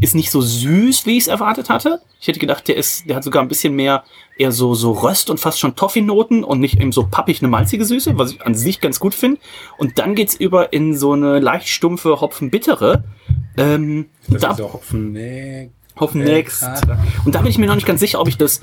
ist 0.00 0.14
nicht 0.14 0.30
so 0.30 0.40
süß, 0.40 1.06
wie 1.06 1.16
ich 1.16 1.24
es 1.24 1.28
erwartet 1.28 1.68
hatte. 1.68 2.00
Ich 2.20 2.28
hätte 2.28 2.38
gedacht, 2.38 2.68
der 2.68 2.76
ist, 2.76 3.08
der 3.08 3.16
hat 3.16 3.24
sogar 3.24 3.42
ein 3.42 3.48
bisschen 3.48 3.74
mehr 3.74 4.04
eher 4.38 4.52
so, 4.52 4.74
so 4.74 4.92
Röst 4.92 5.30
und 5.30 5.40
fast 5.40 5.58
schon 5.58 5.76
Toffee-Noten 5.76 6.44
und 6.44 6.60
nicht 6.60 6.80
eben 6.80 6.92
so 6.92 7.06
pappig 7.06 7.40
eine 7.40 7.48
malzige 7.48 7.84
Süße, 7.84 8.16
was 8.18 8.32
ich 8.32 8.42
an 8.42 8.54
sich 8.54 8.80
ganz 8.80 9.00
gut 9.00 9.14
finde. 9.14 9.40
Und 9.78 9.98
dann 9.98 10.14
geht's 10.14 10.34
über 10.34 10.72
in 10.72 10.96
so 10.96 11.12
eine 11.12 11.40
leicht 11.40 11.68
stumpfe 11.68 12.20
Hopfenbittere. 12.20 13.04
Ähm, 13.56 14.06
Das 14.28 14.40
da, 14.42 14.50
ist 14.52 14.58
ja 14.60 14.72
Hopfen, 14.72 15.12
nee. 15.12 15.70
Hopfen 15.98 16.22
Next. 16.24 16.64
Und 17.24 17.34
da 17.34 17.42
bin 17.42 17.50
ich 17.50 17.58
mir 17.58 17.66
noch 17.66 17.74
nicht 17.74 17.86
ganz 17.86 18.00
sicher, 18.00 18.20
ob 18.20 18.28
ich 18.28 18.38
das 18.38 18.60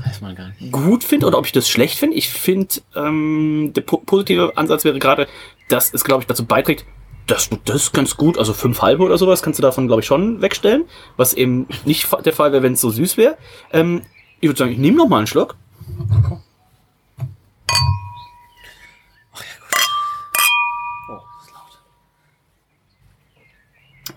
gut 0.71 1.03
finde 1.03 1.27
oder 1.27 1.37
ob 1.37 1.45
ich 1.45 1.51
das 1.51 1.69
schlecht 1.69 1.99
finde. 1.99 2.15
Ich 2.15 2.29
finde, 2.29 2.75
ähm, 2.95 3.73
der 3.75 3.81
po 3.81 3.97
positive 3.97 4.53
Ansatz 4.55 4.83
wäre 4.85 4.97
gerade, 4.97 5.27
dass 5.69 5.93
es, 5.93 6.03
glaube 6.03 6.23
ich, 6.23 6.27
dazu 6.27 6.45
beiträgt, 6.45 6.85
dass 7.27 7.49
du 7.49 7.57
das 7.65 7.91
ganz 7.91 8.15
gut, 8.15 8.37
also 8.37 8.53
fünf 8.53 8.81
halbe 8.81 9.03
oder 9.03 9.17
sowas, 9.17 9.43
kannst 9.43 9.59
du 9.59 9.61
davon, 9.61 9.87
glaube 9.87 10.01
ich, 10.01 10.07
schon 10.07 10.41
wegstellen. 10.41 10.85
Was 11.17 11.33
eben 11.33 11.67
nicht 11.85 12.07
der 12.25 12.33
Fall 12.33 12.51
wäre, 12.53 12.63
wenn 12.63 12.73
es 12.73 12.81
so 12.81 12.89
süß 12.89 13.17
wäre. 13.17 13.37
Ähm, 13.71 14.01
ich 14.39 14.47
würde 14.47 14.57
sagen, 14.57 14.71
ich 14.71 14.77
nehme 14.77 14.97
noch 14.97 15.07
mal 15.07 15.17
einen 15.17 15.27
Schluck. 15.27 15.55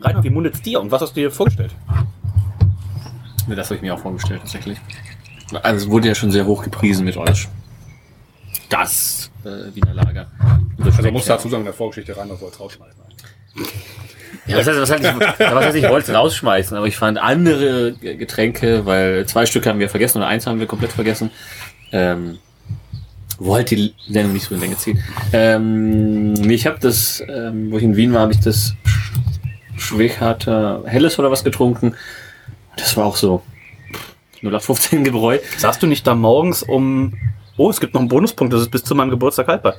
Rainer, 0.03 0.25
wie 0.25 0.31
mundet 0.31 0.65
dir 0.65 0.81
und 0.81 0.91
was 0.91 1.03
hast 1.03 1.17
du 1.17 1.21
dir 1.21 1.31
vorgestellt? 1.31 1.75
Nee, 3.47 3.55
das 3.55 3.67
habe 3.67 3.77
ich 3.77 3.83
mir 3.83 3.95
auch 3.95 3.99
vorgestellt, 3.99 4.41
tatsächlich. 4.41 4.79
Also 5.63 5.87
es 5.87 5.91
wurde 5.91 6.09
ja 6.09 6.15
schon 6.15 6.31
sehr 6.31 6.47
hoch 6.47 6.63
gepriesen 6.63 7.05
mit 7.05 7.17
euch. 7.17 7.49
Das 8.69 9.31
äh, 9.45 9.75
Wiener 9.75 9.95
Lager. 9.95 10.31
Also 10.83 11.03
man 11.03 11.13
muss 11.13 11.25
dazu 11.25 11.49
sagen, 11.49 11.63
in 11.63 11.67
der 11.67 11.75
Vorgeschichte 11.75 12.17
rein, 12.17 12.29
das 12.29 12.41
soll 12.41 12.51
es 12.51 12.61
rausschmeißen. 12.61 13.00
Ja, 14.47 14.57
was 14.57 14.67
heißt, 14.67 14.81
was 14.81 14.91
heißt, 14.91 15.05
was 15.39 15.65
heißt, 15.65 15.77
ich 15.77 15.89
wollte 15.89 16.11
es 16.11 16.17
rausschmeißen, 16.17 16.77
aber 16.77 16.87
ich 16.87 16.97
fand 16.97 17.19
andere 17.19 17.93
Getränke, 17.93 18.87
weil 18.87 19.27
zwei 19.27 19.47
Stück 19.47 19.67
haben 19.67 19.79
wir 19.79 19.89
vergessen 19.89 20.19
oder 20.19 20.27
eins 20.27 20.47
haben 20.47 20.59
wir 20.59 20.67
komplett 20.67 20.93
vergessen. 20.93 21.31
Ähm, 21.93 22.39
wollte 23.39 23.75
die 23.75 23.95
Sendung 24.09 24.35
nicht 24.35 24.45
so 24.45 24.55
in 24.55 24.61
Länge 24.61 24.77
ziehen. 24.77 25.03
Ähm, 25.33 26.51
ich 26.51 26.67
habe 26.67 26.79
das, 26.81 27.23
ähm, 27.29 27.71
wo 27.71 27.79
ich 27.79 27.83
in 27.85 27.97
Wien 27.97 28.13
war, 28.13 28.21
habe 28.21 28.33
ich 28.33 28.41
das 28.41 28.75
Schwächharter 29.77 30.83
Helles 30.87 31.19
oder 31.19 31.31
was 31.31 31.43
getrunken. 31.43 31.95
Das 32.77 32.97
war 32.97 33.07
auch 33.07 33.17
so 33.17 33.43
0815 34.43 35.05
Gebräu. 35.05 35.39
Saßt 35.57 35.83
du 35.83 35.87
nicht 35.87 36.07
da 36.07 36.15
morgens 36.15 36.63
um, 36.63 37.15
Oh, 37.61 37.69
es 37.69 37.79
gibt 37.79 37.93
noch 37.93 38.01
einen 38.01 38.09
Bonuspunkt, 38.09 38.55
das 38.55 38.63
ist 38.63 38.71
bis 38.71 38.85
zu 38.85 38.95
meinem 38.95 39.11
Geburtstag 39.11 39.47
haltbar. 39.47 39.75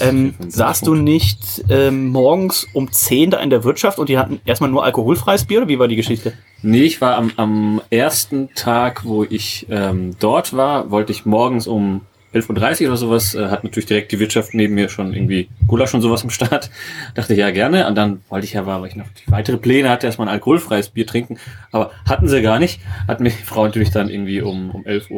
Ähm, 0.00 0.34
saßt 0.48 0.86
du 0.86 0.94
nicht 0.94 1.64
ähm, 1.70 2.08
morgens 2.10 2.66
um 2.74 2.92
10 2.92 3.30
da 3.30 3.38
in 3.38 3.48
der 3.48 3.64
Wirtschaft 3.64 3.98
und 3.98 4.10
die 4.10 4.18
hatten 4.18 4.42
erstmal 4.44 4.68
nur 4.68 4.84
alkoholfreies 4.84 5.46
Bier 5.46 5.60
oder 5.60 5.68
wie 5.68 5.78
war 5.78 5.88
die 5.88 5.96
Geschichte? 5.96 6.34
Nee, 6.60 6.82
ich 6.82 7.00
war 7.00 7.16
am, 7.16 7.32
am 7.36 7.80
ersten 7.88 8.50
Tag, 8.54 9.06
wo 9.06 9.24
ich 9.24 9.66
ähm, 9.70 10.14
dort 10.20 10.54
war, 10.54 10.90
wollte 10.90 11.12
ich 11.12 11.24
morgens 11.24 11.66
um 11.66 12.02
11.30 12.34 12.82
Uhr 12.82 12.88
oder 12.88 12.96
sowas, 12.96 13.34
äh, 13.34 13.48
hat 13.48 13.64
natürlich 13.64 13.86
direkt 13.86 14.12
die 14.12 14.18
Wirtschaft 14.18 14.54
neben 14.54 14.74
mir 14.74 14.88
schon 14.88 15.12
irgendwie 15.12 15.48
Gulasch 15.66 15.92
und 15.94 16.00
sowas 16.00 16.22
im 16.24 16.30
Start. 16.30 16.70
Dachte 17.14 17.32
ich, 17.34 17.38
ja, 17.38 17.50
gerne. 17.50 17.86
Und 17.86 17.94
dann 17.94 18.22
wollte 18.28 18.46
ich 18.46 18.52
ja, 18.54 18.66
weil 18.66 18.84
ich 18.86 18.96
noch 18.96 19.06
weitere 19.26 19.56
Pläne 19.58 19.90
hatte, 19.90 20.06
erstmal 20.06 20.28
ein 20.28 20.34
alkoholfreies 20.34 20.88
Bier 20.90 21.06
trinken. 21.06 21.38
Aber 21.72 21.90
hatten 22.08 22.28
sie 22.28 22.40
gar 22.42 22.58
nicht. 22.58 22.80
Hat 23.06 23.20
mir 23.20 23.30
die 23.30 23.42
Frau 23.42 23.64
natürlich 23.64 23.90
dann 23.90 24.08
irgendwie 24.08 24.40
um, 24.40 24.70
um 24.70 24.82
11.20 24.84 25.10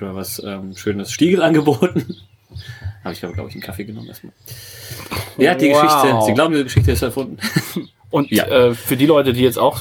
Uhr 0.00 0.08
oder 0.08 0.14
was 0.16 0.42
ähm, 0.44 0.76
schönes 0.76 1.10
Stiegel 1.12 1.42
angeboten. 1.42 2.16
Habe 3.04 3.12
ich 3.14 3.22
aber, 3.24 3.34
glaube 3.34 3.48
ich, 3.50 3.54
einen 3.56 3.62
Kaffee 3.62 3.84
genommen 3.84 4.08
erstmal. 4.08 4.32
Ja, 5.36 5.54
die 5.54 5.68
Wow. 5.70 5.82
Geschichte. 5.82 6.18
Sie 6.26 6.32
glauben, 6.34 6.52
diese 6.52 6.64
Geschichte 6.64 6.92
ist 6.92 7.02
erfunden. 7.02 7.38
Und 8.10 8.30
Ja. 8.30 8.44
äh, 8.46 8.74
für 8.74 8.96
die 8.96 9.06
Leute, 9.06 9.32
die 9.32 9.42
jetzt 9.42 9.58
auch 9.58 9.80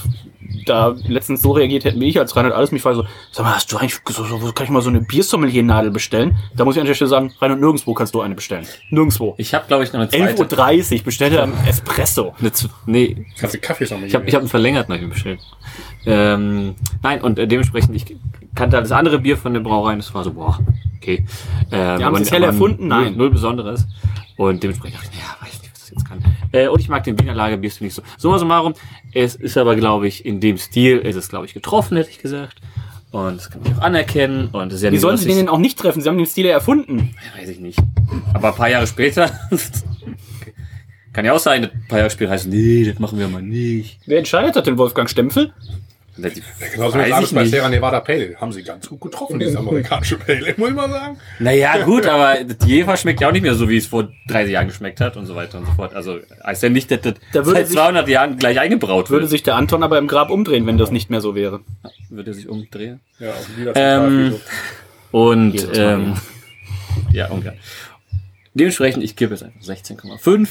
da 0.65 0.95
letztens 1.07 1.41
so 1.41 1.51
reagiert 1.51 1.85
hätten 1.85 1.99
wie 1.99 2.07
ich, 2.09 2.19
als 2.19 2.35
Reinhard 2.35 2.53
alles 2.55 2.71
mich 2.71 2.81
fragt, 2.81 2.97
so, 2.97 3.05
sag 3.31 3.45
mal, 3.45 3.55
hast 3.55 3.71
du 3.71 3.77
eigentlich, 3.77 3.99
so, 4.09 4.23
so, 4.23 4.51
kann 4.51 4.65
ich 4.65 4.69
mal 4.69 4.81
so 4.81 4.89
eine 4.89 5.01
Biersommelier-Nadel 5.01 5.91
bestellen? 5.91 6.35
Da 6.55 6.65
muss 6.65 6.75
ich 6.75 6.81
an 6.81 6.87
der 6.87 6.93
Stelle 6.93 7.09
sagen, 7.09 7.33
Reinhard, 7.39 7.59
nirgendwo 7.59 7.93
kannst 7.93 8.13
du 8.15 8.21
eine 8.21 8.35
bestellen. 8.35 8.65
Nirgendwo. 8.89 9.35
Ich 9.37 9.53
habe, 9.53 9.65
glaube 9.67 9.83
ich, 9.83 9.93
noch 9.93 9.99
eine 9.99 10.09
zweite. 10.09 10.43
11.30 10.43 10.97
Uhr, 10.97 11.03
bestell 11.03 11.29
dir 11.29 11.43
einen 11.43 11.57
Espresso. 11.67 12.33
Eine, 12.39 12.51
nee, 12.85 13.25
Kannst 13.39 13.55
du 13.55 13.59
Kaffee 13.59 13.85
noch 13.85 13.99
mal 13.99 14.07
Ich 14.07 14.15
habe 14.15 14.25
ich 14.25 14.33
hab 14.33 14.41
einen 14.41 14.49
verlängerten 14.49 14.93
hab 14.93 15.01
ich 15.01 15.07
mir 15.07 15.13
bestellt. 15.13 15.39
Ähm, 16.05 16.75
nein, 17.01 17.21
und 17.21 17.39
äh, 17.39 17.47
dementsprechend, 17.47 17.95
ich 17.95 18.15
kannte 18.55 18.77
das 18.77 18.91
andere 18.91 19.19
Bier 19.19 19.37
von 19.37 19.53
den 19.53 19.63
Brauereien, 19.63 19.99
das 19.99 20.13
war 20.13 20.23
so, 20.23 20.33
boah, 20.33 20.59
okay. 20.97 21.25
Ähm, 21.71 21.97
Die 21.99 22.05
haben 22.05 22.15
es 22.15 22.31
hell 22.31 22.43
erfunden? 22.43 22.87
Null, 22.87 23.03
Nein. 23.03 23.17
null 23.17 23.29
Besonderes. 23.31 23.87
Und 24.37 24.63
dementsprechend 24.63 24.99
dachte 24.99 25.09
ich, 25.13 25.19
ja, 25.19 25.35
weiß 25.41 25.61
nicht, 25.61 25.71
was 25.73 25.79
das 25.81 25.89
jetzt 25.91 26.05
kann. 26.07 26.23
Äh, 26.53 26.67
und 26.67 26.79
ich 26.79 26.87
mag 26.87 27.03
den 27.03 27.19
Wiener 27.19 27.33
Lagerbier 27.33 27.71
nicht 27.79 27.95
so. 27.95 28.01
Summa 28.17 28.39
summarum, 28.39 28.73
es 29.13 29.35
ist 29.35 29.57
aber, 29.57 29.75
glaube 29.75 30.07
ich, 30.07 30.25
in 30.25 30.39
dem 30.39 30.57
Stil, 30.57 30.99
ist 30.99 31.17
es, 31.17 31.27
glaube 31.27 31.45
ich, 31.45 31.53
getroffen, 31.53 31.97
hätte 31.97 32.11
ich 32.11 32.19
gesagt. 32.19 32.61
Und 33.11 33.37
das 33.37 33.49
kann 33.49 33.61
ich 33.65 33.73
auch 33.73 33.81
anerkennen. 33.81 34.47
Und 34.51 34.71
das 34.71 34.79
ist 34.79 34.83
ja 34.83 34.91
Wie 34.91 34.97
sollen 34.97 35.17
sie 35.17 35.27
den 35.27 35.37
denn 35.37 35.49
auch 35.49 35.57
nicht 35.57 35.77
treffen? 35.77 36.01
Sie 36.01 36.07
haben 36.07 36.17
den 36.17 36.25
Stil 36.25 36.45
ja 36.45 36.53
erfunden. 36.53 37.13
Weiß 37.37 37.49
ich 37.49 37.59
nicht. 37.59 37.79
Aber 38.33 38.49
ein 38.49 38.55
paar 38.55 38.69
Jahre 38.69 38.87
später, 38.87 39.29
kann 41.13 41.25
ja 41.25 41.33
auch 41.33 41.39
sein, 41.39 41.65
ein 41.65 41.85
paar 41.87 41.99
Jahre 41.99 42.09
später 42.09 42.31
heißt, 42.31 42.47
nee, 42.47 42.85
das 42.85 42.99
machen 42.99 43.19
wir 43.19 43.27
mal 43.27 43.41
nicht. 43.41 43.99
Wer 44.05 44.19
entscheidet 44.19 44.55
das 44.55 44.63
denn, 44.63 44.77
Wolfgang 44.77 45.09
Stempfel? 45.09 45.53
Genauso 46.15 46.99
wie 46.99 47.23
ich 47.23 47.31
bei. 47.33 47.45
Sierra 47.45 47.69
Nevada 47.69 47.99
Pale 47.99 48.25
Ale. 48.27 48.35
Haben 48.39 48.51
sie 48.53 48.61
ganz 48.63 48.87
gut 48.87 49.01
getroffen, 49.01 49.39
dieses 49.39 49.55
amerikanische 49.57 50.17
Pale 50.17 50.39
Ale, 50.45 50.53
muss 50.57 50.69
ich 50.69 50.75
mal 50.75 50.89
sagen. 50.89 51.17
Naja, 51.39 51.77
gut, 51.85 52.05
aber 52.05 52.43
das 52.43 52.67
Jever 52.67 52.95
schmeckt 52.97 53.19
ja 53.21 53.29
auch 53.29 53.31
nicht 53.31 53.41
mehr 53.41 53.55
so, 53.55 53.67
wie 53.67 53.77
es 53.77 53.87
vor 53.87 54.09
30 54.27 54.53
Jahren 54.53 54.67
geschmeckt 54.67 55.01
hat 55.01 55.17
und 55.17 55.25
so 55.25 55.35
weiter 55.35 55.57
und 55.57 55.65
so 55.65 55.71
fort. 55.73 55.95
Also 55.95 56.19
heißt 56.45 56.61
ja 56.63 56.69
nicht, 56.69 56.91
dass 56.91 57.01
das 57.01 57.15
Da 57.31 57.45
würde 57.45 57.59
seit 57.61 57.67
sich- 57.67 57.75
200 57.77 58.07
Jahren 58.07 58.37
gleich 58.37 58.59
eingebraut 58.59 59.09
Würde 59.09 59.23
wird. 59.23 59.31
sich 59.31 59.41
der 59.43 59.55
Anton 59.55 59.81
aber 59.81 59.97
im 59.97 60.07
Grab 60.07 60.29
umdrehen, 60.29 60.67
wenn 60.67 60.77
das 60.77 60.91
nicht 60.91 61.09
mehr 61.09 61.21
so 61.21 61.33
wäre. 61.33 61.61
Würde 62.09 62.31
er 62.31 62.33
sich 62.35 62.47
umdrehen. 62.47 62.99
Ja, 63.19 63.31
auch 63.31 63.57
wieder 63.57 63.71
Ähm, 63.75 64.35
Und 65.11 65.67
ähm, 65.75 66.13
ja, 67.11 67.27
ungefähr. 67.29 67.55
Dementsprechend, 68.53 69.03
ich 69.03 69.15
gebe 69.15 69.33
es 69.33 69.41
einfach 69.41 69.61
16,5. 69.61 70.47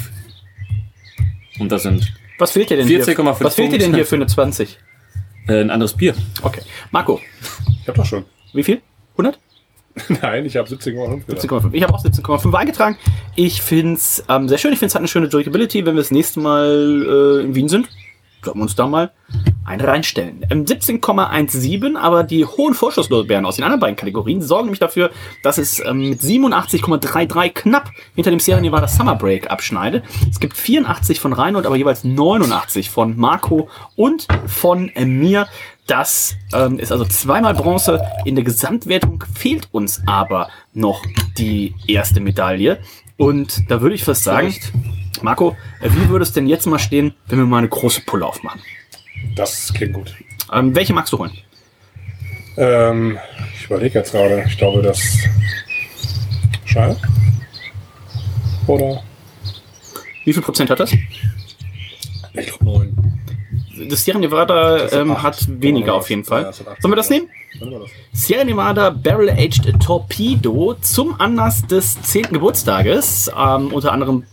Und 1.60 1.70
das 1.70 1.82
sind 1.84 2.12
Was 2.38 2.50
fehlt 2.50 2.70
dir 2.70 2.78
denn 2.78 2.88
hier? 2.88 3.04
14,5 3.06 3.44
Was 3.44 3.54
fehlt 3.54 3.72
dir 3.72 3.78
denn 3.78 3.94
hier 3.94 4.06
für 4.06 4.16
eine 4.16 4.26
20? 4.26 4.78
Äh, 5.48 5.60
ein 5.60 5.70
anderes 5.70 5.94
Bier. 5.94 6.14
Okay. 6.42 6.62
Marco, 6.90 7.20
Ich 7.82 7.88
hab 7.88 7.94
doch 7.94 8.04
schon. 8.06 8.24
wie 8.52 8.62
viel? 8.62 8.80
100? 9.12 9.38
Nein, 10.22 10.46
ich 10.46 10.56
habe 10.56 10.68
17,5 10.68 11.26
gesagt. 11.26 11.52
17,5. 11.52 11.70
Ich 11.74 11.82
habe 11.82 11.92
auch 11.94 12.02
17,5 12.02 12.54
eingetragen. 12.54 12.96
Ich 13.36 13.60
finde 13.60 13.94
es 13.94 14.24
ähm, 14.28 14.48
sehr 14.48 14.56
schön. 14.58 14.72
Ich 14.72 14.78
finde 14.78 14.88
es 14.88 14.94
hat 14.94 15.00
eine 15.00 15.08
schöne 15.08 15.28
Drinkability. 15.28 15.84
Wenn 15.84 15.94
wir 15.96 16.00
das 16.02 16.10
nächste 16.10 16.40
Mal 16.40 17.38
äh, 17.40 17.44
in 17.44 17.54
Wien 17.54 17.68
sind, 17.68 17.88
sollten 18.42 18.58
wir 18.60 18.62
uns 18.62 18.74
da 18.74 18.86
mal 18.86 19.12
eine 19.64 19.86
reinstellen. 19.86 20.44
Ähm, 20.50 20.64
17,17, 20.64 21.96
aber 21.96 22.24
die 22.24 22.44
hohen 22.44 22.74
Vorschusslorbeeren 22.74 23.46
aus 23.46 23.56
den 23.56 23.64
anderen 23.64 23.80
beiden 23.80 23.96
Kategorien 23.96 24.42
sorgen 24.42 24.66
nämlich 24.66 24.80
dafür, 24.80 25.10
dass 25.42 25.58
es 25.58 25.84
ähm, 25.84 26.10
mit 26.10 26.20
87,33 26.20 27.50
knapp 27.50 27.90
hinter 28.14 28.30
dem 28.30 28.40
Sierra 28.40 28.60
Nevada 28.60 28.88
Summer 28.88 29.14
Break 29.14 29.50
abschneidet. 29.50 30.04
Es 30.30 30.40
gibt 30.40 30.56
84 30.56 31.20
von 31.20 31.32
Reinhold, 31.32 31.66
aber 31.66 31.76
jeweils 31.76 32.04
89 32.04 32.90
von 32.90 33.16
Marco 33.16 33.68
und 33.96 34.26
von 34.46 34.88
äh, 34.90 35.04
mir. 35.04 35.46
Das 35.86 36.36
ähm, 36.54 36.78
ist 36.78 36.92
also 36.92 37.04
zweimal 37.04 37.54
Bronze. 37.54 38.00
In 38.24 38.36
der 38.36 38.44
Gesamtwertung 38.44 39.24
fehlt 39.34 39.68
uns 39.72 40.02
aber 40.06 40.48
noch 40.72 41.04
die 41.38 41.74
erste 41.88 42.20
Medaille. 42.20 42.78
Und 43.16 43.70
da 43.70 43.80
würde 43.80 43.94
ich 43.94 44.04
fast 44.04 44.24
sagen, 44.24 44.54
Marco, 45.22 45.56
äh, 45.80 45.90
wie 45.90 46.08
würde 46.08 46.22
es 46.22 46.32
denn 46.32 46.46
jetzt 46.46 46.66
mal 46.66 46.78
stehen, 46.78 47.14
wenn 47.26 47.38
wir 47.38 47.46
mal 47.46 47.58
eine 47.58 47.68
große 47.68 48.02
Pulle 48.02 48.26
aufmachen? 48.26 48.60
Das 49.34 49.72
klingt 49.72 49.94
gut. 49.94 50.14
Ähm, 50.52 50.74
welche 50.74 50.92
magst 50.92 51.12
du 51.12 51.18
holen? 51.18 51.32
Ähm, 52.56 53.18
ich 53.58 53.64
überlege 53.66 53.98
jetzt 53.98 54.12
gerade. 54.12 54.44
Ich 54.46 54.58
glaube, 54.58 54.82
das. 54.82 55.18
Schade. 56.64 56.96
Oder? 58.66 59.02
Wie 60.24 60.32
viel 60.32 60.42
Prozent 60.42 60.70
hat 60.70 60.80
das? 60.80 60.92
Ich 60.92 62.46
glaube 62.46 62.64
9. 62.64 62.96
Das 63.88 64.04
Sierra 64.04 64.18
Nevada 64.18 64.78
Das 64.78 64.92
ähm, 64.92 65.20
hat 65.22 65.44
weniger 65.60 65.88
Ja, 65.88 65.92
auf 65.94 66.08
jeden 66.10 66.24
Fall. 66.24 66.46
acht. 66.46 66.56
Sollen 66.56 66.92
wir 66.92 66.96
das 66.96 67.10
nehmen? 67.10 67.28
Das? 67.58 67.70
Sierra 68.12 68.44
Nevada 68.44 68.90
Barrel 68.90 69.30
Aged 69.30 69.80
Torpedo 69.80 70.74
zum 70.80 71.20
Anlass 71.20 71.66
des 71.66 72.00
10. 72.02 72.24
Geburtstages. 72.32 73.30
Ähm, 73.36 73.72
unter 73.72 73.92
anderem. 73.92 74.24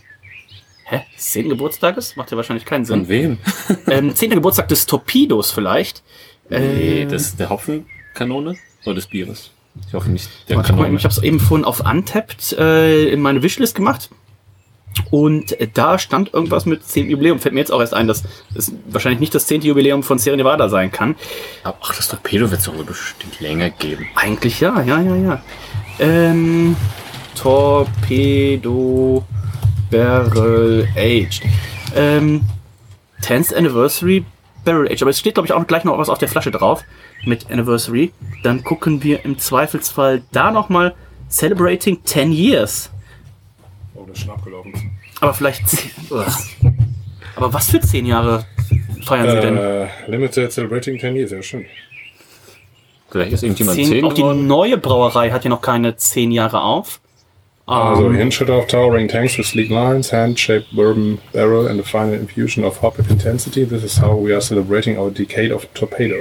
Hä? 0.89 1.01
10. 1.17 1.49
Geburtstages? 1.49 2.15
Macht 2.15 2.31
ja 2.31 2.37
wahrscheinlich 2.37 2.65
keinen 2.65 2.83
Sinn. 2.85 3.01
Von 3.01 3.09
wem? 3.09 3.37
ähm, 3.87 4.15
10. 4.15 4.31
Geburtstag 4.31 4.67
des 4.69 4.85
Torpedos 4.87 5.51
vielleicht. 5.51 6.01
Nee, 6.49 7.03
Äh, 7.03 7.05
das 7.05 7.21
ist 7.23 7.39
der 7.39 7.49
Hopfenkanone 7.49 8.55
oder 8.85 8.95
des 8.95 9.05
Bieres. 9.07 9.51
Ich 9.87 9.93
hoffe 9.93 10.09
nicht 10.09 10.27
der 10.49 10.57
mal, 10.57 10.63
Kanone. 10.63 10.95
ich 10.97 11.03
habe 11.03 11.13
es 11.13 11.21
eben 11.21 11.39
vorhin 11.39 11.63
auf 11.63 11.79
Untapped 11.81 12.53
äh, 12.53 13.09
in 13.09 13.21
meine 13.21 13.43
Wishlist 13.43 13.75
gemacht. 13.75 14.09
Und 15.11 15.55
da 15.75 15.99
stand 15.99 16.33
irgendwas 16.33 16.65
mit 16.65 16.83
10. 16.83 17.11
Jubiläum. 17.11 17.37
Fällt 17.39 17.53
mir 17.53 17.59
jetzt 17.61 17.71
auch 17.71 17.79
erst 17.79 17.93
ein, 17.93 18.07
dass 18.07 18.23
es 18.55 18.73
wahrscheinlich 18.87 19.19
nicht 19.19 19.35
das 19.35 19.45
10. 19.45 19.61
Jubiläum 19.61 20.01
von 20.01 20.17
Sierra 20.17 20.35
Nevada 20.35 20.67
sein 20.69 20.91
kann. 20.91 21.15
Ach, 21.63 21.95
das 21.95 22.07
Torpedo 22.07 22.49
wird 22.49 22.59
es 22.61 22.65
doch 22.65 22.75
wohl 22.75 22.83
bestimmt 22.83 23.39
länger 23.39 23.69
geben. 23.69 24.07
Eigentlich 24.15 24.59
ja, 24.59 24.81
ja, 24.81 24.99
ja, 24.99 25.15
ja. 25.15 25.43
Ähm, 25.99 26.75
Torpedo 27.35 29.23
Barrel 29.91 30.87
Aged. 30.95 31.41
Ähm, 31.95 32.41
10th 33.21 33.53
Anniversary 33.55 34.23
Barrel 34.63 34.87
Aged. 34.87 35.01
Aber 35.01 35.11
es 35.11 35.19
steht, 35.19 35.33
glaube 35.35 35.47
ich, 35.47 35.53
auch 35.53 35.65
gleich 35.65 35.83
noch 35.83 35.97
was 35.97 36.09
auf 36.09 36.17
der 36.17 36.27
Flasche 36.27 36.51
drauf 36.51 36.83
mit 37.25 37.49
Anniversary. 37.49 38.11
Dann 38.43 38.63
gucken 38.63 39.03
wir 39.03 39.25
im 39.25 39.37
Zweifelsfall 39.37 40.21
da 40.31 40.51
nochmal 40.51 40.95
Celebrating 41.29 42.03
10 42.03 42.31
Years. 42.31 42.91
Oh, 43.95 44.05
das 44.07 44.17
ist 44.17 44.23
schon 44.23 44.33
abgelaufen. 44.33 44.73
Aber 45.21 45.33
vielleicht 45.33 45.67
10. 45.67 45.91
Aber 47.35 47.53
was 47.53 47.69
für 47.69 47.79
10 47.79 48.05
Jahre 48.05 48.45
feiern 49.05 49.29
Sie 49.29 49.39
denn? 49.39 49.57
Äh, 49.57 49.87
Limited 50.07 50.51
Celebrating 50.51 50.99
10 50.99 51.15
Years, 51.15 51.31
ja, 51.31 51.41
stimmt. 51.41 51.67
Vielleicht 53.09 53.33
ist 53.33 53.43
irgendjemand 53.43 53.75
10, 53.75 53.87
10, 53.87 54.05
auch 54.05 54.13
die 54.13 54.23
neue 54.23 54.77
Brauerei 54.77 55.31
hat 55.31 55.43
ja 55.43 55.49
noch 55.49 55.61
keine 55.61 55.95
10 55.95 56.31
Jahre 56.31 56.61
auf. 56.61 56.99
Also, 57.69 58.05
Ähm, 58.07 58.15
Hinshot 58.15 58.49
of 58.49 58.65
towering 58.67 59.07
tanks 59.07 59.37
with 59.37 59.45
sleek 59.47 59.69
lines, 59.69 60.11
hand-shaped 60.11 60.75
bourbon 60.75 61.19
barrel, 61.33 61.67
and 61.67 61.79
a 61.79 61.83
final 61.83 62.13
infusion 62.15 62.63
of 62.63 62.81
hop 62.81 62.97
intensity. 63.09 63.65
This 63.67 63.83
is 63.83 64.01
how 64.01 64.15
we 64.19 64.31
are 64.33 64.41
celebrating 64.41 64.97
our 64.97 65.11
decade 65.11 65.53
of 65.53 65.67
torpedo. 65.75 66.15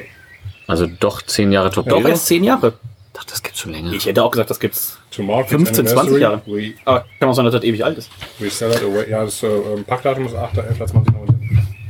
Also 0.66 0.86
doch 0.86 1.22
10 1.22 1.50
Jahre 1.52 1.70
Torpedo. 1.70 2.00
doch 2.00 2.08
erst 2.08 2.26
10 2.26 2.44
Jahre. 2.44 2.74
Ach, 3.20 3.24
das 3.24 3.42
gibt's 3.42 3.58
schon 3.60 3.72
länger. 3.72 3.92
Ich 3.94 4.06
hätte 4.06 4.22
auch 4.22 4.30
gesagt, 4.30 4.50
das 4.50 4.60
gibt's. 4.60 4.98
To 5.10 5.22
mark 5.22 5.46
its 5.46 5.50
15, 5.52 5.86
20 5.86 5.98
anniversary, 5.98 6.20
Jahre. 6.20 6.42
We, 6.46 6.74
Aber 6.84 7.04
kann 7.18 7.28
auch 7.30 7.34
sein, 7.34 7.44
dass 7.46 7.54
das 7.54 7.64
ewig 7.64 7.84
alt 7.84 7.96
ist. 7.98 8.10
we 8.38 8.48
sell 8.50 8.70
it 8.70 8.82
away. 8.82 9.08
Ja, 9.10 9.24
das 9.24 9.42
äh, 9.42 9.46
ähm, 9.48 9.84
Packdatum 9.84 10.26
ist 10.26 10.34
8.11.2019. 10.36 11.02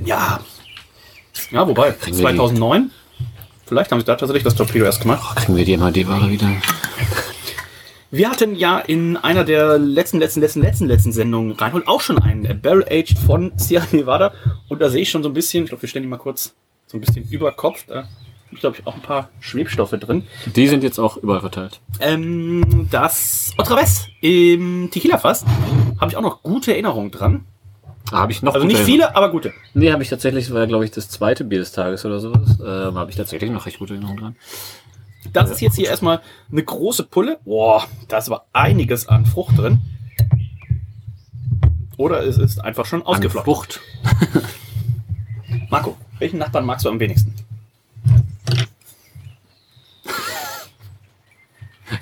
Ja. 0.07 0.40
Ja, 1.51 1.66
wobei, 1.68 1.94
die- 2.07 2.12
2009? 2.12 2.90
Vielleicht 3.66 3.90
haben 3.92 3.99
sie 4.01 4.07
da 4.07 4.14
tatsächlich 4.14 4.44
das 4.44 4.55
Torpedo 4.55 4.85
erst 4.87 5.03
gemacht. 5.03 5.37
Kriegen 5.37 5.57
wir 5.57 5.64
die 5.64 5.77
MHD-Ware 5.77 6.31
wieder? 6.31 6.49
Wir 8.11 8.31
hatten 8.31 8.55
ja 8.57 8.79
in 8.79 9.18
einer 9.18 9.44
der 9.44 9.79
letzten, 9.79 10.18
letzten, 10.18 10.40
letzten, 10.40 10.62
letzten, 10.62 10.87
letzten 10.87 11.12
Sendungen 11.12 11.53
Reinhold 11.53 11.87
auch 11.87 12.01
schon 12.01 12.18
einen 12.18 12.61
Barrel 12.61 12.85
Aged 12.85 13.18
von 13.18 13.53
Sierra 13.57 13.87
Nevada. 13.92 14.33
Und 14.68 14.80
da 14.80 14.89
sehe 14.89 15.03
ich 15.03 15.11
schon 15.11 15.22
so 15.22 15.28
ein 15.28 15.35
bisschen, 15.35 15.64
ich 15.64 15.70
glaube, 15.70 15.83
wir 15.83 15.89
stellen 15.91 16.05
die 16.05 16.09
mal 16.09 16.16
kurz 16.16 16.55
so 16.87 16.97
ein 16.97 17.03
bisschen 17.03 17.28
über 17.28 17.53
Kopf. 17.53 17.85
Da 17.87 18.09
sind, 18.49 18.61
glaube 18.61 18.76
ich, 18.78 18.87
auch 18.87 18.95
ein 18.95 19.03
paar 19.03 19.28
Schwebstoffe 19.41 19.91
drin. 19.91 20.26
Die 20.57 20.68
sind 20.68 20.83
jetzt 20.85 20.99
auch 20.99 21.18
überall 21.18 21.41
verteilt. 21.41 21.80
Ähm, 22.01 22.89
das 22.91 23.53
Otra 23.59 23.76
Vez 23.76 24.07
im 24.22 24.89
Tequila-Fass 24.91 25.45
habe 26.01 26.11
ich 26.11 26.16
auch 26.16 26.22
noch 26.22 26.43
gute 26.43 26.72
Erinnerungen 26.72 27.11
dran. 27.11 27.45
Da 28.11 28.20
habe 28.20 28.33
ich 28.33 28.43
noch 28.43 28.55
Also 28.55 28.66
nicht 28.66 28.80
viele, 28.80 29.14
aber 29.14 29.30
gute. 29.30 29.53
Nee, 29.74 29.93
habe 29.93 30.03
ich 30.03 30.09
tatsächlich, 30.09 30.47
das 30.47 30.55
war 30.55 30.66
glaube 30.66 30.87
ich 30.87 30.91
das 30.93 31.11
zweite 31.11 31.45
Bier 31.45 31.59
des 31.59 31.72
Tages 31.72 32.07
oder 32.07 32.20
sowas. 32.20 32.59
Ähm, 32.59 32.97
habe 32.97 33.11
ich 33.11 33.18
tatsächlich 33.18 33.51
noch 33.51 33.66
recht 33.66 33.78
gute 33.78 33.93
Erinnerungen 33.93 34.18
dran. 34.18 34.37
Das 35.33 35.51
ist 35.51 35.61
jetzt 35.61 35.77
hier 35.77 35.89
erstmal 35.89 36.23
eine 36.51 36.62
große 36.62 37.05
Pulle. 37.05 37.39
Boah, 37.45 37.87
da 38.09 38.19
ist 38.19 38.29
aber 38.29 38.47
einiges 38.53 39.09
an 39.09 39.27
Frucht 39.27 39.59
drin. 39.59 39.81
Oder 41.97 42.23
es 42.23 42.39
ist 42.39 42.61
einfach 42.61 42.87
schon 42.87 43.03
ausgeflogen. 43.03 43.45
Frucht. 43.45 43.81
Marco, 45.71 45.97
welchen 46.19 46.39
Nachbarn 46.39 46.64
magst 46.64 46.85
du 46.85 46.89
am 46.89 47.01
wenigsten? 47.01 47.35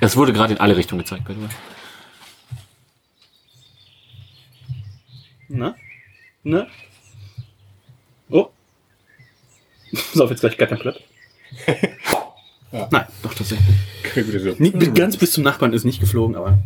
Es 0.01 0.17
wurde 0.17 0.33
gerade 0.33 0.53
in 0.53 0.61
alle 0.61 0.77
Richtungen 0.77 1.01
gezeigt, 1.01 1.25
by 1.25 1.35
the 1.35 1.41
way. 1.41 1.49
Ne? 5.49 5.75
Ne? 6.43 6.67
Oh. 8.31 8.51
So, 10.13 10.29
jetzt 10.29 10.41
gleich 10.41 10.59
gar 10.59 10.69
Platt. 12.77 12.93
Nein, 12.93 13.05
Doch, 13.23 13.35
tatsächlich. 13.35 13.77
Klingt 14.03 14.29
wieder 14.29 14.41
so. 14.41 14.55
nie, 14.59 14.71
ganz 14.71 15.17
bis 15.17 15.33
zum 15.33 15.43
Nachbarn 15.45 15.73
ist 15.73 15.85
nicht 15.85 16.01
geflogen, 16.01 16.37
aber. 16.37 16.59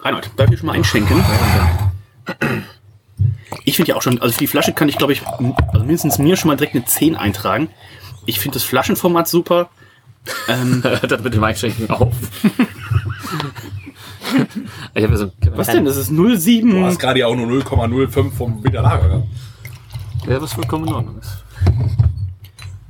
Reinhold, 0.00 0.30
darf 0.36 0.50
ich 0.50 0.58
schon 0.58 0.66
mal 0.66 0.72
einschenken? 0.74 1.22
Ich 3.64 3.76
finde 3.76 3.90
ja 3.90 3.96
auch 3.96 4.02
schon, 4.02 4.20
also 4.20 4.32
für 4.32 4.40
die 4.40 4.46
Flasche 4.46 4.72
kann 4.72 4.88
ich, 4.88 4.98
glaube 4.98 5.12
ich, 5.12 5.22
also 5.26 5.84
mindestens 5.84 6.18
mir 6.18 6.36
schon 6.36 6.48
mal 6.48 6.56
direkt 6.56 6.74
eine 6.74 6.84
10 6.84 7.16
eintragen. 7.16 7.68
Ich 8.26 8.40
finde 8.40 8.54
das 8.54 8.64
Flaschenformat 8.64 9.28
super. 9.28 9.70
Ähm, 10.48 10.82
Hört 10.82 11.10
das 11.10 11.22
mit 11.22 11.34
dem 11.34 11.44
Einschränken 11.44 11.88
auf. 11.90 12.12
ja 14.94 15.16
so 15.16 15.30
was 15.54 15.68
denn? 15.68 15.84
Das 15.84 15.96
ist 15.96 16.10
Du 16.10 16.34
07. 16.36 16.84
hast 16.84 16.98
gerade 16.98 17.20
ja 17.20 17.26
auch 17.28 17.36
nur 17.36 17.46
0,05 17.46 18.32
vom 18.32 18.64
Widerlager. 18.64 19.08
Ne? 19.08 19.28
Ja, 20.28 20.42
was 20.42 20.52
vollkommen 20.52 20.88
in 20.88 20.94
Ordnung 20.94 21.18
ist. 21.20 21.44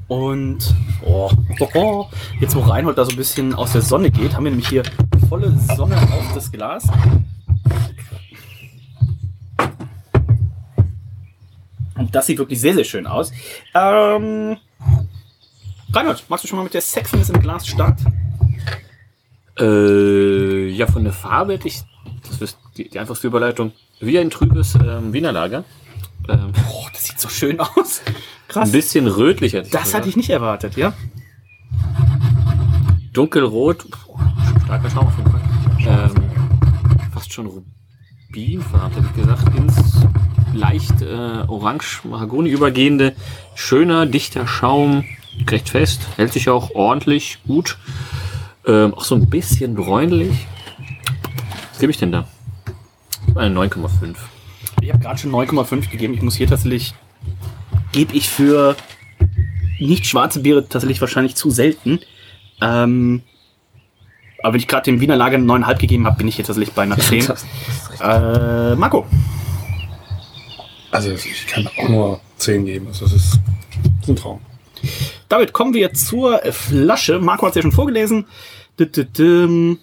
Und 0.09 0.75
oh, 1.05 1.31
oh, 1.59 1.69
oh, 1.75 2.07
jetzt 2.39 2.55
wo 2.55 2.61
Reinhold 2.61 2.97
da 2.97 3.05
so 3.05 3.11
ein 3.11 3.17
bisschen 3.17 3.55
aus 3.55 3.73
der 3.73 3.83
Sonne 3.83 4.11
geht, 4.11 4.35
haben 4.35 4.45
wir 4.45 4.51
nämlich 4.51 4.69
hier 4.69 4.85
volle 5.29 5.53
Sonne 5.77 5.97
auf 5.97 6.33
das 6.35 6.53
Glas. 6.53 6.87
Und 11.97 12.15
das 12.15 12.27
sieht 12.27 12.39
wirklich 12.39 12.61
sehr, 12.61 12.75
sehr 12.75 12.85
schön 12.85 13.07
aus. 13.07 13.33
Ähm, 13.75 14.59
Reinhold, 15.93 16.25
magst 16.29 16.45
du 16.45 16.49
schon 16.49 16.59
mal 16.59 16.65
mit 16.65 16.75
der 16.75 16.83
Sexiness 16.83 17.31
im 17.31 17.41
Glas 17.41 17.67
starten? 17.67 18.13
Äh, 19.59 20.69
ja, 20.69 20.87
von 20.87 21.03
der 21.03 21.15
Farbe 21.15 21.55
hätte 21.55 21.69
ich, 21.69 21.83
das 22.29 22.41
ist 22.43 22.59
die, 22.77 22.89
die 22.89 22.99
einfachste 22.99 23.27
Überleitung, 23.27 23.73
wie 24.01 24.19
ein 24.19 24.31
trübes 24.31 24.75
ähm, 24.75 25.13
Wiener 25.13 25.33
Lager. 25.33 25.65
Ähm, 26.29 26.53
Oh, 26.71 26.87
das 26.93 27.05
sieht 27.05 27.21
so 27.21 27.29
schön 27.29 27.61
aus. 27.61 28.03
Krass. 28.49 28.69
ein 28.69 28.73
bisschen 28.73 29.07
rötlich 29.07 29.53
hätte 29.55 29.67
ich 29.67 29.73
Das 29.73 29.83
gesagt. 29.85 29.99
hatte 30.03 30.09
ich 30.09 30.17
nicht 30.17 30.31
erwartet, 30.31 30.77
ja? 30.77 30.93
Dunkelrot, 33.13 33.87
boah, 33.91 34.33
starker 34.65 34.91
Schaum 34.91 35.07
auf 35.09 35.17
jeden 35.19 35.31
Fall. 35.31 35.41
Ähm, 35.87 37.11
fast 37.13 37.33
schon 37.33 37.47
Rubinfarben, 37.47 38.93
hätte 38.95 39.07
ich 39.11 39.23
gesagt. 39.23 39.57
Ins 39.57 39.77
leicht 40.53 41.03
äh, 41.03 41.45
orange 41.49 42.03
Mahagoni 42.05 42.51
übergehende, 42.51 43.15
schöner, 43.55 44.07
dichter 44.07 44.47
Schaum, 44.47 45.05
recht 45.49 45.69
fest, 45.71 46.03
hält 46.17 46.33
sich 46.33 46.49
auch 46.51 46.71
ordentlich 46.75 47.39
gut. 47.47 47.79
Ähm, 48.67 48.95
auch 48.95 49.05
so 49.05 49.15
ein 49.15 49.29
bisschen 49.31 49.75
bräunlich. 49.75 50.47
Was 51.71 51.79
gebe 51.79 51.91
ich 51.91 51.99
denn 51.99 52.13
da? 52.13 52.27
Eine 53.35 53.55
9,5. 53.59 54.17
Ich 54.87 54.93
habe 54.93 55.03
gerade 55.03 55.19
schon 55.19 55.33
9,5 55.33 55.91
gegeben. 55.91 56.15
Ich 56.15 56.23
muss 56.23 56.37
hier 56.37 56.47
tatsächlich, 56.47 56.95
gebe 57.91 58.15
ich 58.15 58.29
für 58.29 58.77
nicht 59.81 60.07
schwarze 60.07 60.39
Biere 60.39 60.69
tatsächlich 60.69 61.01
wahrscheinlich 61.01 61.35
zu 61.35 61.51
selten. 61.51 61.99
Ähm, 62.61 63.23
aber 64.45 64.53
wenn 64.53 64.61
ich 64.61 64.69
gerade 64.69 64.85
dem 64.85 65.01
Wiener 65.01 65.17
Lager 65.17 65.39
eine 65.39 65.45
9,5 65.53 65.79
gegeben 65.81 66.07
habe, 66.07 66.19
bin 66.19 66.29
ich 66.29 66.37
hier 66.37 66.45
tatsächlich 66.45 66.73
bei 66.73 66.83
einer 66.85 66.97
10. 66.97 67.27
äh, 68.01 68.77
Marco, 68.77 69.07
Also 70.93 71.11
ich 71.11 71.49
kann 71.49 71.69
auch 71.79 71.89
nur 71.89 72.21
10 72.37 72.65
geben. 72.65 72.87
Also 72.87 73.07
das 73.07 73.15
ist, 73.15 73.41
ein 74.07 74.15
Traum. 74.15 74.39
damit 75.29 75.53
kommen 75.53 75.75
wir 75.75 75.95
zur 75.95 76.41
Flasche. 76.53 77.19
Marco 77.19 77.45
hat 77.47 77.51
es 77.51 77.57
ja 77.57 77.63
schon 77.63 77.73
vorgelesen. 77.73 78.27
Dü-dü-düm. 78.79 79.79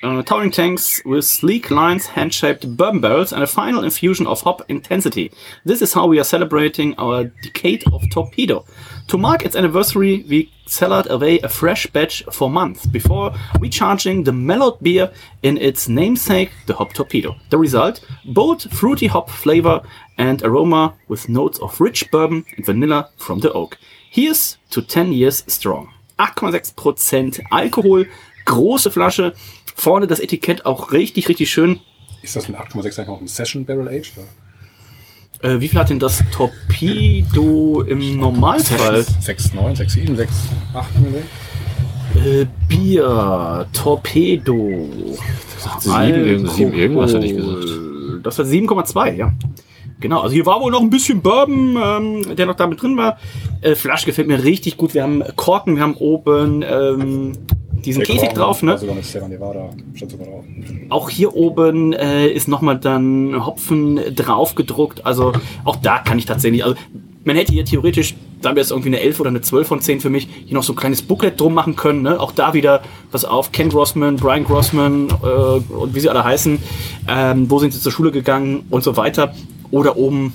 Uh, 0.00 0.22
towering 0.22 0.52
tanks 0.52 1.02
with 1.04 1.24
sleek 1.24 1.72
lines, 1.72 2.06
hand-shaped 2.06 2.76
bourbon 2.76 3.00
barrels, 3.00 3.32
and 3.32 3.42
a 3.42 3.46
final 3.48 3.82
infusion 3.82 4.28
of 4.28 4.40
hop 4.40 4.62
intensity. 4.68 5.32
This 5.64 5.82
is 5.82 5.92
how 5.92 6.06
we 6.06 6.20
are 6.20 6.24
celebrating 6.24 6.94
our 6.98 7.24
decade 7.42 7.82
of 7.92 8.08
Torpedo. 8.10 8.64
To 9.08 9.18
mark 9.18 9.44
its 9.44 9.56
anniversary, 9.56 10.24
we 10.28 10.52
cellared 10.66 11.10
away 11.10 11.40
a 11.40 11.48
fresh 11.48 11.88
batch 11.88 12.22
for 12.30 12.48
months 12.48 12.86
before 12.86 13.34
recharging 13.58 14.22
the 14.22 14.32
mellowed 14.32 14.78
beer 14.80 15.10
in 15.42 15.58
its 15.58 15.88
namesake, 15.88 16.52
the 16.66 16.74
Hop 16.74 16.92
Torpedo. 16.92 17.34
The 17.50 17.58
result: 17.58 18.00
bold, 18.24 18.70
fruity 18.70 19.08
hop 19.08 19.28
flavor 19.28 19.82
and 20.16 20.40
aroma 20.44 20.94
with 21.08 21.28
notes 21.28 21.58
of 21.58 21.80
rich 21.80 22.08
bourbon 22.12 22.44
and 22.56 22.64
vanilla 22.64 23.08
from 23.16 23.40
the 23.40 23.52
oak. 23.52 23.76
Here's 24.10 24.58
to 24.70 24.80
10 24.80 25.12
years 25.12 25.42
strong. 25.48 25.92
8,6% 26.20 27.40
Alkohol, 27.50 28.04
große 28.44 28.90
Flasche. 28.90 29.34
Vorne 29.78 30.08
das 30.08 30.18
Etikett 30.18 30.66
auch 30.66 30.90
richtig, 30.90 31.28
richtig 31.28 31.50
schön. 31.52 31.78
Ist 32.22 32.34
das 32.34 32.48
mit 32.48 32.58
8,6 32.58 32.84
eigentlich 32.98 33.08
auch 33.08 33.20
ein 33.20 33.28
Session 33.28 33.64
Barrel 33.64 33.86
Age? 33.88 34.12
Äh, 35.40 35.60
wie 35.60 35.68
viel 35.68 35.78
hat 35.78 35.88
denn 35.90 36.00
das 36.00 36.20
Torpedo 36.32 37.82
im 37.82 38.16
Normalfall? 38.18 39.04
6, 39.20 39.54
9, 39.54 39.76
6, 39.76 39.92
7, 39.92 40.16
6, 40.16 40.32
8 40.74 40.88
Äh, 42.16 42.46
Bier, 42.66 43.66
Torpedo. 43.72 44.88
Sieben, 45.78 46.26
irgend- 46.26 46.50
sieben 46.50 46.72
irgendwas 46.72 47.14
hätte 47.14 47.26
ich 47.26 47.36
gesagt. 47.36 47.64
Das 48.24 48.36
war 48.38 48.44
7,2, 48.46 49.14
ja. 49.14 49.32
Genau, 50.00 50.20
also 50.22 50.32
hier 50.34 50.44
war 50.46 50.60
wohl 50.60 50.72
noch 50.72 50.80
ein 50.80 50.90
bisschen 50.90 51.20
Bourbon, 51.22 51.76
ähm, 51.80 52.36
der 52.36 52.46
noch 52.46 52.54
da 52.56 52.66
mit 52.66 52.82
drin 52.82 52.96
war. 52.96 53.18
Äh, 53.60 53.76
Flasche 53.76 54.06
gefällt 54.06 54.26
mir 54.26 54.42
richtig 54.42 54.76
gut. 54.76 54.94
Wir 54.94 55.04
haben 55.04 55.22
Korken, 55.36 55.76
wir 55.76 55.82
haben 55.84 55.94
oben 55.94 56.62
ähm, 56.68 57.32
diesen 57.84 58.02
Käfig 58.02 58.30
drauf, 58.30 58.62
ne? 58.62 58.78
Nevada 59.28 59.70
drauf. 59.94 60.44
Auch 60.88 61.10
hier 61.10 61.34
oben 61.34 61.92
äh, 61.92 62.28
ist 62.28 62.48
nochmal 62.48 62.78
dann 62.78 63.44
Hopfen 63.44 64.00
drauf 64.14 64.54
gedruckt. 64.54 65.06
Also 65.06 65.32
auch 65.64 65.76
da 65.76 65.98
kann 65.98 66.18
ich 66.18 66.26
tatsächlich, 66.26 66.64
also 66.64 66.76
man 67.24 67.36
hätte 67.36 67.52
hier 67.52 67.64
theoretisch, 67.64 68.14
da 68.40 68.50
wäre 68.50 68.60
es 68.60 68.70
irgendwie 68.70 68.88
eine 68.88 69.00
11 69.00 69.20
oder 69.20 69.30
eine 69.30 69.40
12 69.40 69.68
von 69.68 69.80
10 69.80 70.00
für 70.00 70.10
mich, 70.10 70.28
hier 70.46 70.54
noch 70.54 70.62
so 70.62 70.72
ein 70.72 70.76
kleines 70.76 71.02
Booklet 71.02 71.40
drum 71.40 71.54
machen 71.54 71.76
können. 71.76 72.02
Ne? 72.02 72.18
Auch 72.18 72.32
da 72.32 72.54
wieder 72.54 72.82
was 73.12 73.24
auf. 73.24 73.52
Ken 73.52 73.68
Grossman, 73.68 74.16
Brian 74.16 74.44
Grossman 74.44 75.08
äh, 75.22 75.26
und 75.26 75.94
wie 75.94 76.00
sie 76.00 76.08
alle 76.08 76.24
heißen. 76.24 76.58
Ähm, 77.08 77.50
wo 77.50 77.58
sind 77.58 77.72
sie 77.72 77.80
zur 77.80 77.92
Schule 77.92 78.10
gegangen 78.10 78.64
und 78.70 78.82
so 78.82 78.96
weiter. 78.96 79.34
Oder 79.70 79.96
oben, 79.96 80.32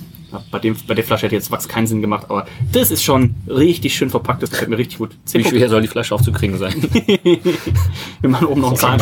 bei, 0.50 0.58
dem, 0.58 0.76
bei 0.86 0.94
der 0.94 1.04
Flasche 1.04 1.26
hätte 1.26 1.34
jetzt 1.34 1.50
Wachs 1.50 1.68
keinen 1.68 1.86
Sinn 1.86 2.00
gemacht, 2.00 2.26
aber 2.28 2.46
das 2.72 2.90
ist 2.90 3.02
schon 3.02 3.34
richtig 3.48 3.94
schön 3.94 4.10
verpackt. 4.10 4.42
Das 4.42 4.50
gefällt 4.50 4.70
mir 4.70 4.78
richtig 4.78 4.98
gut. 4.98 5.16
10 5.24 5.44
Wie 5.44 5.48
schwer 5.48 5.68
soll 5.68 5.82
die 5.82 5.88
Flasche 5.88 6.14
aufzukriegen 6.14 6.58
sein? 6.58 6.74
Wir 8.20 8.30
machen 8.30 8.46
oben 8.46 8.60
noch 8.60 8.82
einen 8.82 8.98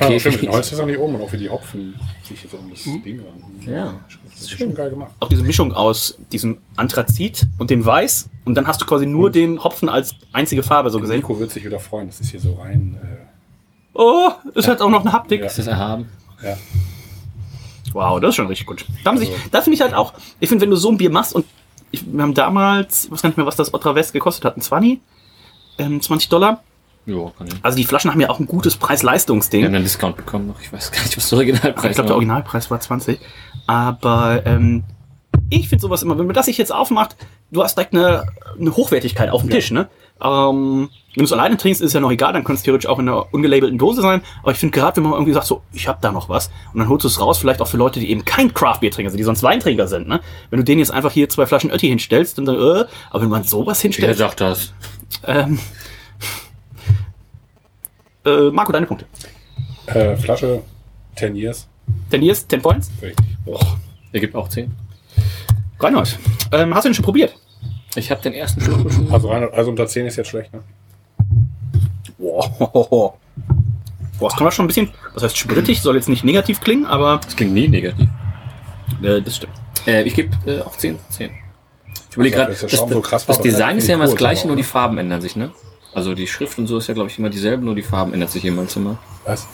Ja, 0.00 0.18
stimmt, 0.20 0.42
den 0.42 0.50
Holz 0.50 0.72
ist 0.72 0.80
auch 0.80 0.86
nicht 0.86 0.98
oben 0.98 1.16
auch 1.16 1.32
wie 1.32 1.38
die 1.38 1.48
Hopfen 1.50 1.94
sich 2.22 2.42
jetzt 2.42 2.54
um 2.54 2.70
das 2.70 2.82
Ding 2.82 3.20
ran. 3.20 3.72
Ja. 3.72 4.00
Das 4.30 4.42
ist 4.42 4.50
schon 4.50 4.74
geil 4.74 4.90
gemacht. 4.90 5.12
auch 5.20 5.28
diese 5.28 5.42
Mischung 5.42 5.72
aus 5.72 6.18
diesem 6.32 6.58
Anthrazit 6.76 7.46
und 7.58 7.70
dem 7.70 7.84
Weiß 7.84 8.28
und 8.44 8.54
dann 8.56 8.66
hast 8.66 8.80
du 8.80 8.86
quasi 8.86 9.06
nur 9.06 9.30
den 9.30 9.62
Hopfen 9.62 9.88
als 9.88 10.14
einzige 10.32 10.62
Farbe 10.62 10.90
so 10.90 11.00
gesehen. 11.00 11.16
Nico 11.16 11.38
wird 11.38 11.50
sich 11.50 11.64
wieder 11.64 11.78
freuen. 11.78 12.08
Das 12.08 12.20
ist 12.20 12.30
hier 12.30 12.40
so 12.40 12.54
rein. 12.54 12.98
Äh, 13.02 13.06
Oh, 13.96 14.28
es 14.56 14.66
hat 14.66 14.80
auch 14.80 14.90
noch 14.90 15.02
eine 15.02 15.12
Haptik. 15.12 15.40
Ja. 15.40 15.46
Ist 15.46 15.58
das 15.58 15.68
erhaben? 15.68 16.08
ja. 16.42 16.56
Wow, 17.94 18.20
das 18.20 18.30
ist 18.30 18.34
schon 18.34 18.48
richtig 18.48 18.66
gut. 18.66 18.84
Da, 19.04 19.10
haben 19.10 19.18
sich, 19.18 19.30
da 19.50 19.62
finde 19.62 19.76
ich 19.76 19.80
halt 19.80 19.94
auch, 19.94 20.12
ich 20.40 20.48
finde, 20.48 20.62
wenn 20.62 20.70
du 20.70 20.76
so 20.76 20.90
ein 20.90 20.98
Bier 20.98 21.10
machst 21.10 21.34
und 21.34 21.46
ich, 21.92 22.04
wir 22.04 22.22
haben 22.22 22.34
damals, 22.34 23.04
ich 23.04 23.12
weiß 23.12 23.22
gar 23.22 23.28
nicht 23.30 23.36
mehr, 23.36 23.46
was 23.46 23.56
das 23.56 23.72
Otra 23.72 23.94
West 23.94 24.12
gekostet 24.12 24.44
hat, 24.44 24.56
ein 24.56 24.60
20, 24.60 25.00
ähm, 25.78 26.00
20 26.00 26.28
Dollar. 26.28 26.62
Jo, 27.06 27.32
kann 27.38 27.46
ich. 27.46 27.54
Also 27.62 27.76
die 27.76 27.84
Flaschen 27.84 28.10
haben 28.10 28.20
ja 28.20 28.30
auch 28.30 28.40
ein 28.40 28.46
gutes 28.46 28.76
Preis-Leistungs-Ding. 28.76 29.60
Wir 29.60 29.68
haben 29.68 29.74
einen 29.76 29.84
Discount 29.84 30.16
bekommen 30.16 30.48
noch. 30.48 30.60
Ich 30.60 30.72
weiß 30.72 30.90
gar 30.90 31.02
nicht, 31.02 31.16
was 31.16 31.28
der 31.28 31.38
Originalpreis 31.38 31.90
ich 31.90 31.94
glaube, 31.94 32.08
der 32.08 32.16
Originalpreis 32.16 32.70
war 32.70 32.80
20. 32.80 33.20
Aber 33.66 34.44
ähm, 34.44 34.82
ich 35.50 35.68
finde 35.68 35.82
sowas 35.82 36.02
immer, 36.02 36.18
wenn 36.18 36.26
man 36.26 36.34
das 36.34 36.46
sich 36.46 36.58
jetzt 36.58 36.72
aufmacht, 36.72 37.16
du 37.52 37.62
hast 37.62 37.76
direkt 37.76 37.94
eine, 37.94 38.26
eine 38.58 38.74
Hochwertigkeit 38.74 39.30
auf 39.30 39.42
dem 39.42 39.50
Tisch, 39.50 39.70
ne? 39.70 39.88
Ähm, 40.22 40.88
wenn 41.14 41.20
du 41.20 41.24
es 41.24 41.32
alleine 41.32 41.56
trinkst, 41.56 41.80
ist 41.80 41.88
es 41.88 41.92
ja 41.92 42.00
noch 42.00 42.10
egal, 42.10 42.32
dann 42.32 42.44
könnte 42.44 42.58
es 42.58 42.62
theoretisch 42.64 42.88
auch 42.88 42.98
in 42.98 43.08
einer 43.08 43.32
ungelabelten 43.32 43.78
Dose 43.78 44.00
sein. 44.02 44.22
Aber 44.42 44.52
ich 44.52 44.58
finde 44.58 44.78
gerade, 44.78 44.96
wenn 44.96 45.04
man 45.04 45.12
irgendwie 45.14 45.32
sagt, 45.32 45.46
so, 45.46 45.62
ich 45.72 45.86
habe 45.86 45.98
da 46.00 46.10
noch 46.12 46.28
was, 46.28 46.50
und 46.72 46.80
dann 46.80 46.88
holst 46.88 47.04
du 47.04 47.08
es 47.08 47.20
raus, 47.20 47.38
vielleicht 47.38 47.60
auch 47.60 47.68
für 47.68 47.76
Leute, 47.76 48.00
die 48.00 48.10
eben 48.10 48.24
kein 48.24 48.52
Craft-Bier 48.52 48.90
trinken, 48.90 49.08
also 49.08 49.16
die 49.16 49.22
sonst 49.22 49.42
Weintrinker 49.42 49.86
sind, 49.86 50.08
ne? 50.08 50.20
Wenn 50.50 50.58
du 50.58 50.64
denen 50.64 50.80
jetzt 50.80 50.90
einfach 50.90 51.12
hier 51.12 51.28
zwei 51.28 51.46
Flaschen 51.46 51.70
Ötti 51.70 51.88
hinstellst, 51.88 52.38
dann, 52.38 52.48
äh, 52.48 52.84
aber 53.10 53.22
wenn 53.22 53.28
man 53.28 53.44
sowas 53.44 53.78
Wer 53.78 53.82
hinstellt, 53.82 54.18
sagt 54.18 54.40
das? 54.40 54.72
ähm, 55.26 55.58
äh, 58.24 58.50
Marco, 58.50 58.72
deine 58.72 58.86
Punkte. 58.86 59.06
Äh, 59.86 60.16
Flasche, 60.16 60.62
10 61.16 61.36
Years. 61.36 61.68
Denn 62.10 62.22
hier 62.22 62.32
ist 62.32 62.50
10 62.50 62.62
Points. 62.62 62.90
Richtig. 63.02 63.26
Der 64.12 64.20
gibt 64.20 64.34
auch 64.34 64.48
10. 64.48 64.74
Reinhold, 65.78 66.18
ähm, 66.52 66.74
hast 66.74 66.84
du 66.84 66.88
den 66.88 66.94
schon 66.94 67.04
probiert? 67.04 67.34
Ich 67.96 68.10
habe 68.10 68.20
den 68.22 68.32
ersten 68.34 68.60
Schluck 68.60 68.90
schon. 68.92 69.10
Also, 69.12 69.28
rein, 69.30 69.46
also 69.52 69.70
unter 69.70 69.86
10 69.86 70.06
ist 70.06 70.16
jetzt 70.16 70.28
schlecht, 70.28 70.52
ne? 70.52 70.60
Boah, 72.18 73.14
Boah, 74.18 74.28
es 74.28 74.34
kommt 74.36 74.48
auch 74.48 74.52
schon 74.52 74.64
ein 74.64 74.68
bisschen, 74.68 74.90
was 75.12 75.22
heißt 75.24 75.36
sprittig, 75.36 75.80
soll 75.82 75.96
jetzt 75.96 76.08
nicht 76.08 76.24
negativ 76.24 76.60
klingen, 76.60 76.86
aber 76.86 77.20
Das 77.24 77.36
klingt 77.36 77.52
nie 77.52 77.68
negativ. 77.68 78.08
äh, 79.02 79.20
das 79.20 79.36
stimmt. 79.36 79.52
Äh, 79.86 80.02
ich 80.04 80.14
gebe 80.14 80.30
äh, 80.50 80.60
auch 80.62 80.76
10 80.76 80.98
10. 81.10 81.30
Ich 82.10 82.14
überlege 82.16 82.46
Also, 82.46 82.66
gerade, 82.66 82.76
das, 82.86 82.90
so 82.94 83.00
krass 83.00 83.26
das 83.26 83.40
Design 83.40 83.76
das 83.76 83.84
ist 83.84 83.88
ja 83.88 83.96
immer 83.96 84.06
das 84.06 84.14
gleiche, 84.16 84.42
aber- 84.42 84.48
nur 84.48 84.56
die 84.56 84.62
Farben 84.62 84.98
ändern 84.98 85.20
sich, 85.20 85.34
ne? 85.36 85.50
Also 85.92 86.14
die 86.14 86.26
Schrift 86.26 86.58
und 86.58 86.66
so 86.66 86.78
ist 86.78 86.86
ja, 86.88 86.94
glaube 86.94 87.10
ich, 87.10 87.18
immer 87.18 87.30
dieselbe, 87.30 87.64
nur 87.64 87.74
die 87.74 87.82
Farben 87.82 88.14
ändert 88.14 88.30
sich 88.30 88.44
immer. 88.44 88.64
Was? 89.24 89.46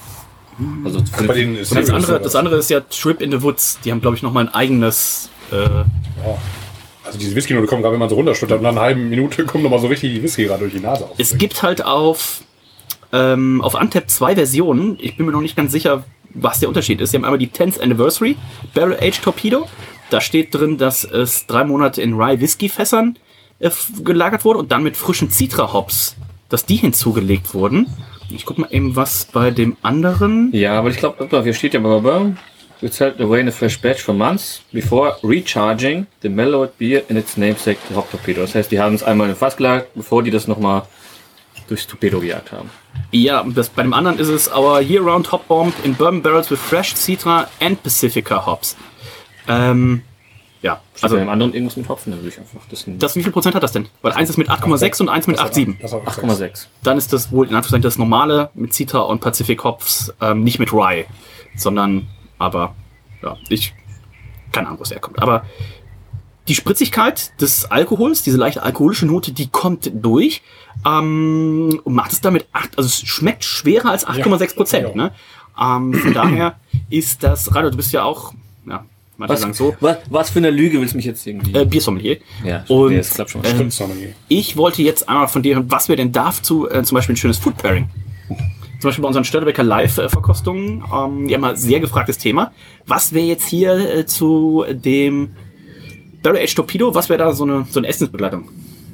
Also 0.84 1.00
für 1.10 1.24
Bei 1.24 1.34
denen 1.34 1.56
ist 1.56 1.70
Und 1.72 1.78
das 1.80 1.90
andere, 1.90 2.18
das 2.18 2.26
was? 2.26 2.34
andere 2.36 2.56
ist 2.56 2.70
ja 2.70 2.80
Trip 2.80 3.20
in 3.22 3.30
the 3.30 3.42
Woods. 3.42 3.78
Die 3.84 3.90
haben, 3.90 4.00
glaube 4.02 4.16
ich, 4.16 4.22
noch 4.22 4.32
mal 4.32 4.46
ein 4.46 4.54
eigenes. 4.54 5.30
Äh, 5.50 5.84
Also 7.10 7.18
diese 7.18 7.34
Whisky-Note 7.34 7.66
kommt 7.66 7.82
gerade, 7.82 7.92
wenn 7.92 7.98
man 7.98 8.08
so 8.08 8.14
runterschüttert 8.14 8.58
und 8.58 8.62
nach 8.62 8.70
einer 8.70 8.82
halben 8.82 9.10
Minute 9.10 9.44
kommt 9.44 9.64
nochmal 9.64 9.80
so 9.80 9.88
richtig 9.88 10.14
die 10.14 10.22
Whisky 10.22 10.44
gerade 10.44 10.60
durch 10.60 10.72
die 10.72 10.78
Nase 10.78 11.04
auf. 11.04 11.14
es 11.18 11.36
gibt 11.36 11.64
halt 11.64 11.84
auf, 11.84 12.42
ähm, 13.12 13.60
auf 13.62 13.74
Antep 13.74 14.08
zwei 14.08 14.36
Versionen. 14.36 14.96
Ich 15.00 15.16
bin 15.16 15.26
mir 15.26 15.32
noch 15.32 15.40
nicht 15.40 15.56
ganz 15.56 15.72
sicher, 15.72 16.04
was 16.32 16.60
der 16.60 16.68
Unterschied 16.68 17.00
ist. 17.00 17.10
Sie 17.10 17.16
haben 17.16 17.24
einmal 17.24 17.40
die 17.40 17.48
10th 17.48 17.80
Anniversary 17.80 18.36
Barrel 18.74 18.96
Age 19.00 19.20
Torpedo. 19.20 19.68
Da 20.10 20.20
steht 20.20 20.54
drin, 20.54 20.78
dass 20.78 21.02
es 21.02 21.46
drei 21.46 21.64
Monate 21.64 22.00
in 22.00 22.14
Rye 22.14 22.40
Whisky 22.40 22.68
Fässern 22.68 23.16
äh, 23.58 23.70
gelagert 24.04 24.44
wurde 24.44 24.60
und 24.60 24.70
dann 24.70 24.84
mit 24.84 24.96
frischen 24.96 25.30
Citra 25.30 25.72
Hops, 25.72 26.14
dass 26.48 26.64
die 26.64 26.76
hinzugelegt 26.76 27.54
wurden. 27.54 27.88
Ich 28.32 28.46
guck 28.46 28.58
mal 28.58 28.68
eben, 28.70 28.94
was 28.94 29.24
bei 29.24 29.50
dem 29.50 29.76
anderen. 29.82 30.50
Ja, 30.52 30.78
aber 30.78 30.90
ich 30.90 30.98
glaube, 30.98 31.42
hier 31.42 31.54
steht 31.54 31.74
ja 31.74 31.80
aber 31.80 32.32
We 32.82 32.90
set 32.90 33.20
away 33.20 33.40
in 33.40 33.48
a 33.48 33.52
fresh 33.52 33.78
batch 33.80 34.00
for 34.02 34.14
months 34.14 34.62
before 34.72 35.16
recharging 35.22 36.06
the 36.22 36.28
mellowed 36.30 36.76
beer 36.78 37.02
in 37.08 37.16
its 37.16 37.36
namesake 37.36 37.78
hop 37.94 38.10
torpedo. 38.10 38.40
Das 38.40 38.54
heißt, 38.54 38.70
die 38.70 38.80
haben 38.80 38.94
es 38.94 39.02
einmal 39.02 39.26
in 39.26 39.34
ein 39.34 39.36
Fass 39.36 39.56
gelagert, 39.56 39.88
bevor 39.94 40.22
die 40.22 40.30
das 40.30 40.46
nochmal 40.48 40.82
durchs 41.68 41.86
Torpedo 41.86 42.20
gejagt 42.20 42.52
haben. 42.52 42.70
Ja, 43.12 43.44
das, 43.46 43.68
bei 43.68 43.82
dem 43.82 43.92
anderen 43.92 44.18
ist 44.18 44.28
es 44.28 44.50
Our 44.50 44.80
Year-Round 44.80 45.30
Hop 45.30 45.46
Bomb 45.46 45.74
in 45.84 45.94
Bourbon 45.94 46.22
Barrels 46.22 46.50
with 46.50 46.58
Fresh 46.58 46.94
Citra 46.94 47.48
and 47.60 47.82
Pacifica 47.82 48.44
Hops. 48.46 48.76
Ähm, 49.46 50.02
ja, 50.62 50.80
Also 50.94 51.04
also 51.04 51.16
bei 51.16 51.20
dem 51.20 51.28
anderen 51.28 51.54
irgendwas 51.54 51.76
mit 51.76 51.88
Hopfen, 51.88 52.10
dann 52.12 52.20
würde 52.20 52.28
ich 52.30 52.38
einfach 52.38 52.60
das 52.70 52.86
nehmen. 52.86 52.98
das, 52.98 53.14
wie 53.14 53.22
viel 53.22 53.32
Prozent 53.32 53.54
hat 53.54 53.62
das 53.62 53.72
denn? 53.72 53.88
Weil 54.02 54.12
eins 54.12 54.30
ist 54.30 54.36
mit 54.36 54.50
8,6 54.50 55.00
und 55.02 55.08
eins 55.08 55.26
mit 55.26 55.38
8,7. 55.38 55.76
Das 55.80 55.92
war 55.92 56.00
8,6. 56.02 56.66
Dann 56.82 56.98
ist 56.98 57.12
das 57.12 57.30
wohl 57.30 57.46
in 57.46 57.54
Anführungszeichen 57.54 57.82
das 57.82 57.98
normale 57.98 58.50
mit 58.54 58.72
Citra 58.74 59.00
und 59.00 59.20
Pacific 59.20 59.62
Hops, 59.64 60.12
ähm, 60.20 60.42
nicht 60.44 60.58
mit 60.58 60.72
Rye, 60.72 61.04
sondern, 61.56 62.08
aber, 62.40 62.74
ja, 63.22 63.36
ich, 63.48 63.74
keine 64.50 64.66
Ahnung, 64.66 64.80
wo 64.80 64.82
es 64.82 64.90
herkommt. 64.90 65.22
Aber 65.22 65.44
die 66.48 66.54
Spritzigkeit 66.54 67.40
des 67.40 67.70
Alkohols, 67.70 68.22
diese 68.22 68.38
leichte 68.38 68.62
alkoholische 68.62 69.06
Note, 69.06 69.30
die 69.30 69.48
kommt 69.48 69.90
durch. 69.94 70.42
Ähm, 70.86 71.80
und 71.84 71.94
macht 71.94 72.12
es 72.12 72.20
damit 72.20 72.46
acht, 72.52 72.76
also 72.78 72.86
es 72.86 73.02
schmeckt 73.02 73.44
schwerer 73.44 73.90
als 73.90 74.06
8,6 74.06 74.56
Prozent. 74.56 74.88
Ja. 74.88 74.94
Ne? 74.94 75.12
Ähm, 75.60 75.94
von 75.94 76.14
daher 76.14 76.56
ist 76.88 77.22
das, 77.22 77.54
Rado, 77.54 77.70
du 77.70 77.76
bist 77.76 77.92
ja 77.92 78.04
auch, 78.04 78.32
ja, 78.66 78.84
manche 79.18 79.34
Was, 79.34 79.40
sagen 79.42 79.52
so, 79.52 79.76
was, 79.80 79.98
was 80.08 80.30
für 80.30 80.38
eine 80.38 80.50
Lüge 80.50 80.80
willst 80.80 80.94
du 80.94 80.96
mich 80.96 81.04
jetzt 81.06 81.26
irgendwie? 81.26 81.52
äh, 81.54 81.66
Biersommelier. 81.66 82.18
ja, 82.42 82.64
und, 82.68 82.90
nee, 82.90 82.96
das 82.96 83.10
klappt 83.10 83.30
schon. 83.30 83.44
ähm, 83.44 83.50
Spritzsommelier. 83.50 84.14
Ich 84.28 84.56
wollte 84.56 84.82
jetzt 84.82 85.08
einmal 85.08 85.28
von 85.28 85.42
dir 85.42 85.56
hören, 85.56 85.70
was 85.70 85.88
wir 85.90 85.96
denn 85.96 86.12
dazu, 86.12 86.68
äh, 86.70 86.82
zum 86.82 86.94
Beispiel 86.94 87.14
ein 87.14 87.18
schönes 87.18 87.36
Food 87.36 87.58
Pairing. 87.58 87.90
Zum 88.80 88.88
Beispiel 88.88 89.02
bei 89.02 89.08
unseren 89.08 89.24
Störtebecker 89.24 89.62
Live-Verkostungen, 89.62 90.82
ähm, 90.94 91.28
ja 91.28 91.36
immer 91.36 91.54
sehr 91.54 91.80
gefragtes 91.80 92.16
Thema. 92.16 92.52
Was 92.86 93.12
wäre 93.12 93.26
jetzt 93.26 93.46
hier 93.46 93.72
äh, 93.74 94.06
zu 94.06 94.64
dem 94.70 95.30
Barrel 96.22 96.38
Age 96.42 96.54
Torpedo, 96.54 96.94
was 96.94 97.08
wäre 97.10 97.18
da 97.18 97.32
so 97.32 97.44
eine, 97.44 97.66
so 97.70 97.78
eine 97.80 97.88
Essensbegleitung? 97.88 98.48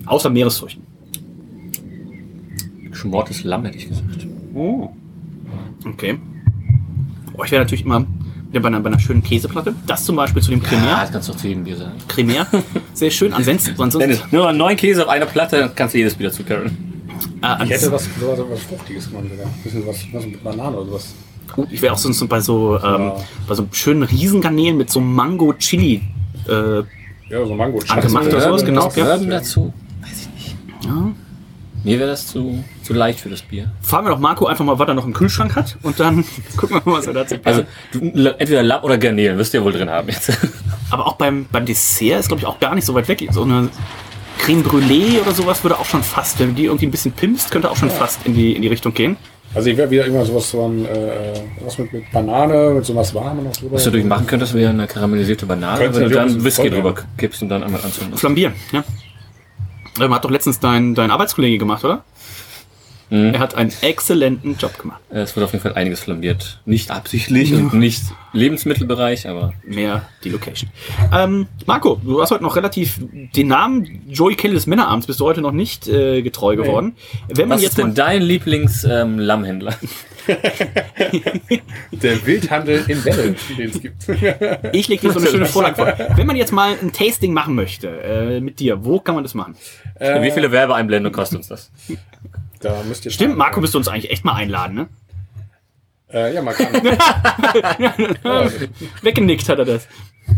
Außer 0.07 0.29
Meeresfrüchten. 0.29 0.85
Geschmortes 2.91 3.45
Lamm, 3.45 3.65
hätte 3.65 3.79
ich 3.79 3.89
gesagt. 3.89 4.27
Oh. 4.55 4.89
Okay. 5.85 6.19
Oh, 7.37 7.45
ich 7.45 7.51
wäre 7.53 7.63
natürlich 7.63 7.85
immer 7.85 8.05
wieder 8.49 8.61
bei 8.61 8.69
einer, 8.69 8.81
bei 8.81 8.89
einer 8.89 8.99
schönen 8.99 9.23
Käseplatte. 9.23 9.75
Das 9.87 10.05
zum 10.05 10.17
Beispiel 10.17 10.43
zu 10.43 10.51
dem 10.51 10.63
Ja, 10.63 10.69
Cremär. 10.69 10.99
das 11.03 11.13
kannst 11.13 11.29
du 11.29 11.33
zu 11.35 11.47
jedem 11.49 11.65
Bier 11.65 11.77
sagen. 11.77 11.93
Cremär. 12.09 12.47
Sehr 12.93 13.11
schön. 13.11 13.33
Ansonsten, 13.35 13.71
ansonsten 13.73 14.01
Dennis, 14.01 14.23
nur 14.33 14.53
neun 14.53 14.77
Käse 14.77 15.05
auf 15.05 15.11
einer 15.11 15.27
Platte, 15.27 15.71
kannst 15.75 15.95
du 15.95 15.99
jedes 15.99 16.15
Bier 16.15 16.29
dazu 16.29 16.43
carryen. 16.43 16.96
Äh, 17.43 17.65
Ich 17.65 17.71
hätte 17.71 17.87
ans, 17.87 17.93
was, 17.93 18.09
sowas, 18.21 18.39
was 18.51 18.61
Fruchtiges 18.63 19.09
gemacht 19.11 19.25
sogar. 19.31 19.47
Ein 19.47 19.63
bisschen 19.63 19.87
was, 19.87 19.97
was 20.13 20.27
mit 20.27 20.43
Banane 20.45 20.77
oder 20.77 20.87
sowas. 20.87 21.15
uh, 21.57 21.67
ich 21.71 21.81
wäre 21.83 21.93
auch 21.95 21.99
sonst 21.99 22.19
so 22.19 22.27
bei 22.27 22.41
so, 22.41 22.77
ähm, 22.79 22.83
Ja. 23.03 23.17
bei 23.49 23.55
so 23.55 23.67
schönen 23.73 24.03
Riesengarnelen 24.03 24.77
mit 24.77 24.91
so 24.91 25.01
Mango-Chili. 25.01 26.03
Äh, 26.49 26.79
Ja, 27.29 27.45
so 27.45 27.55
Mango. 27.55 27.81
Angemacht 27.89 28.27
oder 28.27 28.41
sowas, 28.41 28.65
genau. 28.65 28.91
Ja. 28.95 29.17
Dazu? 29.19 29.73
Weiß 30.01 30.13
ich 30.23 30.29
nicht. 30.35 30.57
ja. 30.85 31.13
Mir 31.85 32.01
wäre 32.01 32.11
das 32.11 32.27
zu, 32.27 32.65
zu 32.83 32.95
leicht 32.95 33.21
für 33.21 33.29
das 33.29 33.43
Bier. 33.43 33.71
Fragen 33.81 34.07
wir 34.07 34.11
doch 34.11 34.19
Marco 34.19 34.47
einfach 34.47 34.65
mal, 34.65 34.77
was 34.77 34.89
er 34.89 34.95
noch 34.95 35.05
im 35.07 35.13
Kühlschrank 35.13 35.55
hat 35.55 35.77
und 35.85 36.01
dann 36.01 36.25
gucken 36.57 36.81
wir 36.85 36.91
mal, 36.93 36.99
was 36.99 37.07
er 37.07 37.13
dazu 37.15 37.37
Also, 37.45 37.63
du, 37.93 37.99
entweder 38.39 38.65
Lamm 38.65 38.83
oder 38.83 38.99
Garnelen 38.99 39.39
wirst 39.39 39.55
du 39.55 39.59
ja 39.59 39.65
wohl 39.65 39.73
drin 39.73 39.89
haben 39.89 40.09
jetzt. 40.09 40.37
Aber 40.91 41.07
auch 41.07 41.15
beim, 41.15 41.47
beim 41.53 41.65
Dessert 41.65 42.21
ist, 42.21 42.27
glaube 42.29 42.41
ich, 42.41 42.47
auch 42.47 42.59
gar 42.59 42.75
nicht 42.75 42.85
so 42.85 42.93
weit 42.95 43.07
weg. 43.07 43.25
So 43.31 43.43
eine 43.43 43.69
Creme 44.39 44.63
Brûlée 44.63 45.21
oder 45.21 45.33
sowas 45.33 45.63
würde 45.65 45.79
auch 45.79 45.85
schon 45.85 46.03
fast, 46.03 46.39
wenn 46.39 46.49
du 46.49 46.55
die 46.55 46.65
irgendwie 46.67 46.87
ein 46.87 46.91
bisschen 46.91 47.13
pimpst, 47.13 47.51
könnte 47.51 47.71
auch 47.71 47.77
schon 47.77 47.91
fast 47.91 48.25
in 48.27 48.35
die, 48.35 48.55
in 48.55 48.63
die 48.63 48.69
Richtung 48.69 48.95
gehen. 48.95 49.17
Also 49.55 49.71
ich 49.71 49.77
wäre 49.77 49.91
wieder 49.91 50.05
immer 50.05 50.25
sowas 50.25 50.51
von, 50.51 50.85
äh, 50.85 51.33
was 51.65 51.79
mit, 51.79 51.93
mit 51.93 52.11
Banane, 52.13 52.75
mit 52.75 52.85
sowas 52.85 53.15
Warmes 53.15 53.45
noch 53.45 53.53
drüber. 53.57 53.77
Was 53.77 53.85
du 53.85 53.89
natürlich 53.91 54.07
machen 54.07 54.27
könntest, 54.27 54.55
wäre 54.55 54.71
eine 54.71 54.87
karamellisierte 54.87 55.47
Banane, 55.47 55.79
Könntest 55.79 56.01
wenn 56.01 56.09
du 56.11 56.15
dann 56.15 56.45
Whisky 56.45 56.63
voll 56.63 56.71
drüber 56.71 56.95
kippst 57.17 57.43
und 57.43 57.49
dann 57.49 57.63
einmal 57.63 57.81
anzündest. 57.81 58.21
Flambieren, 58.21 58.55
ja. 58.73 58.85
Ähm, 60.01 60.15
hat 60.15 60.25
doch 60.25 60.31
letztens 60.31 60.61
dein, 60.61 60.95
dein 60.95 61.11
Arbeitskollege 61.11 61.57
gemacht, 61.59 61.85
oder? 61.85 62.05
Mhm. 63.11 63.35
Er 63.35 63.39
hat 63.39 63.55
einen 63.55 63.73
exzellenten 63.83 64.57
Job 64.57 64.79
gemacht. 64.79 65.01
Es 65.11 65.37
wird 65.37 65.45
auf 65.45 65.53
jeden 65.53 65.63
Fall 65.63 65.75
einiges 65.75 66.01
flambiert. 66.01 66.61
Nicht 66.65 66.91
absichtlich 66.91 67.53
und 67.55 67.75
nicht 67.75 68.03
Lebensmittelbereich, 68.33 69.29
aber 69.29 69.53
Mehr 69.65 70.09
die 70.25 70.31
Location. 70.31 70.71
Ähm, 71.13 71.47
Marco, 71.67 72.01
du 72.03 72.21
hast 72.21 72.33
heute 72.33 72.43
noch 72.43 72.57
relativ 72.57 73.01
den 73.35 73.49
Namen 73.49 74.03
Joey 74.09 74.35
Kelly 74.35 74.55
des 74.55 74.67
Männerabends 74.67 75.07
bist 75.07 75.21
du 75.21 75.25
heute 75.25 75.41
noch 75.41 75.53
nicht 75.53 75.87
äh, 75.89 76.23
getreu 76.23 76.57
geworden. 76.57 76.97
Wenn 77.29 77.49
man 77.49 77.57
was 77.57 77.63
jetzt 77.63 77.73
ist 77.73 77.79
denn 77.79 77.95
dein 77.95 78.23
Lieblings-Lammhändler? 78.23 79.75
Der 81.93 82.27
Wildhandel 82.27 82.85
in 82.89 83.05
Welle, 83.05 83.37
den 83.57 83.71
es 83.71 83.81
gibt. 83.81 84.09
ich 84.73 84.89
leg 84.89 85.01
dir 85.01 85.13
so 85.13 85.21
eine 85.21 85.29
schöne 85.29 85.47
Vorlage 85.47 85.77
vor. 85.77 85.95
Wenn 86.17 86.27
man 86.27 86.35
jetzt 86.35 86.51
mal 86.53 86.77
ein 86.83 86.93
Tasting 86.93 87.33
machen 87.33 87.55
möchte 87.55 87.89
äh, 87.89 88.41
mit 88.41 88.59
dir, 88.59 88.85
wo 88.85 88.99
kann 88.99 89.15
man 89.15 89.23
das 89.23 89.35
machen? 89.35 89.55
Wie 89.99 90.33
viele 90.33 90.51
Werbeeinblendungen 90.51 91.15
kostet 91.15 91.39
uns 91.39 91.49
das? 91.49 91.71
Da 92.61 92.83
müsst 92.85 93.05
ihr 93.05 93.11
Stimmt, 93.11 93.37
Marco 93.37 93.61
müsste 93.61 93.79
uns 93.79 93.89
eigentlich 93.89 94.11
echt 94.11 94.25
mal 94.25 94.35
einladen, 94.35 94.75
ne? 94.75 94.89
Äh, 96.13 96.35
ja, 96.35 96.43
man 96.43 96.55
kann. 96.55 96.73
Weggenickt 99.03 99.49
hat 99.49 99.59
er 99.59 99.65
das. 99.65 99.89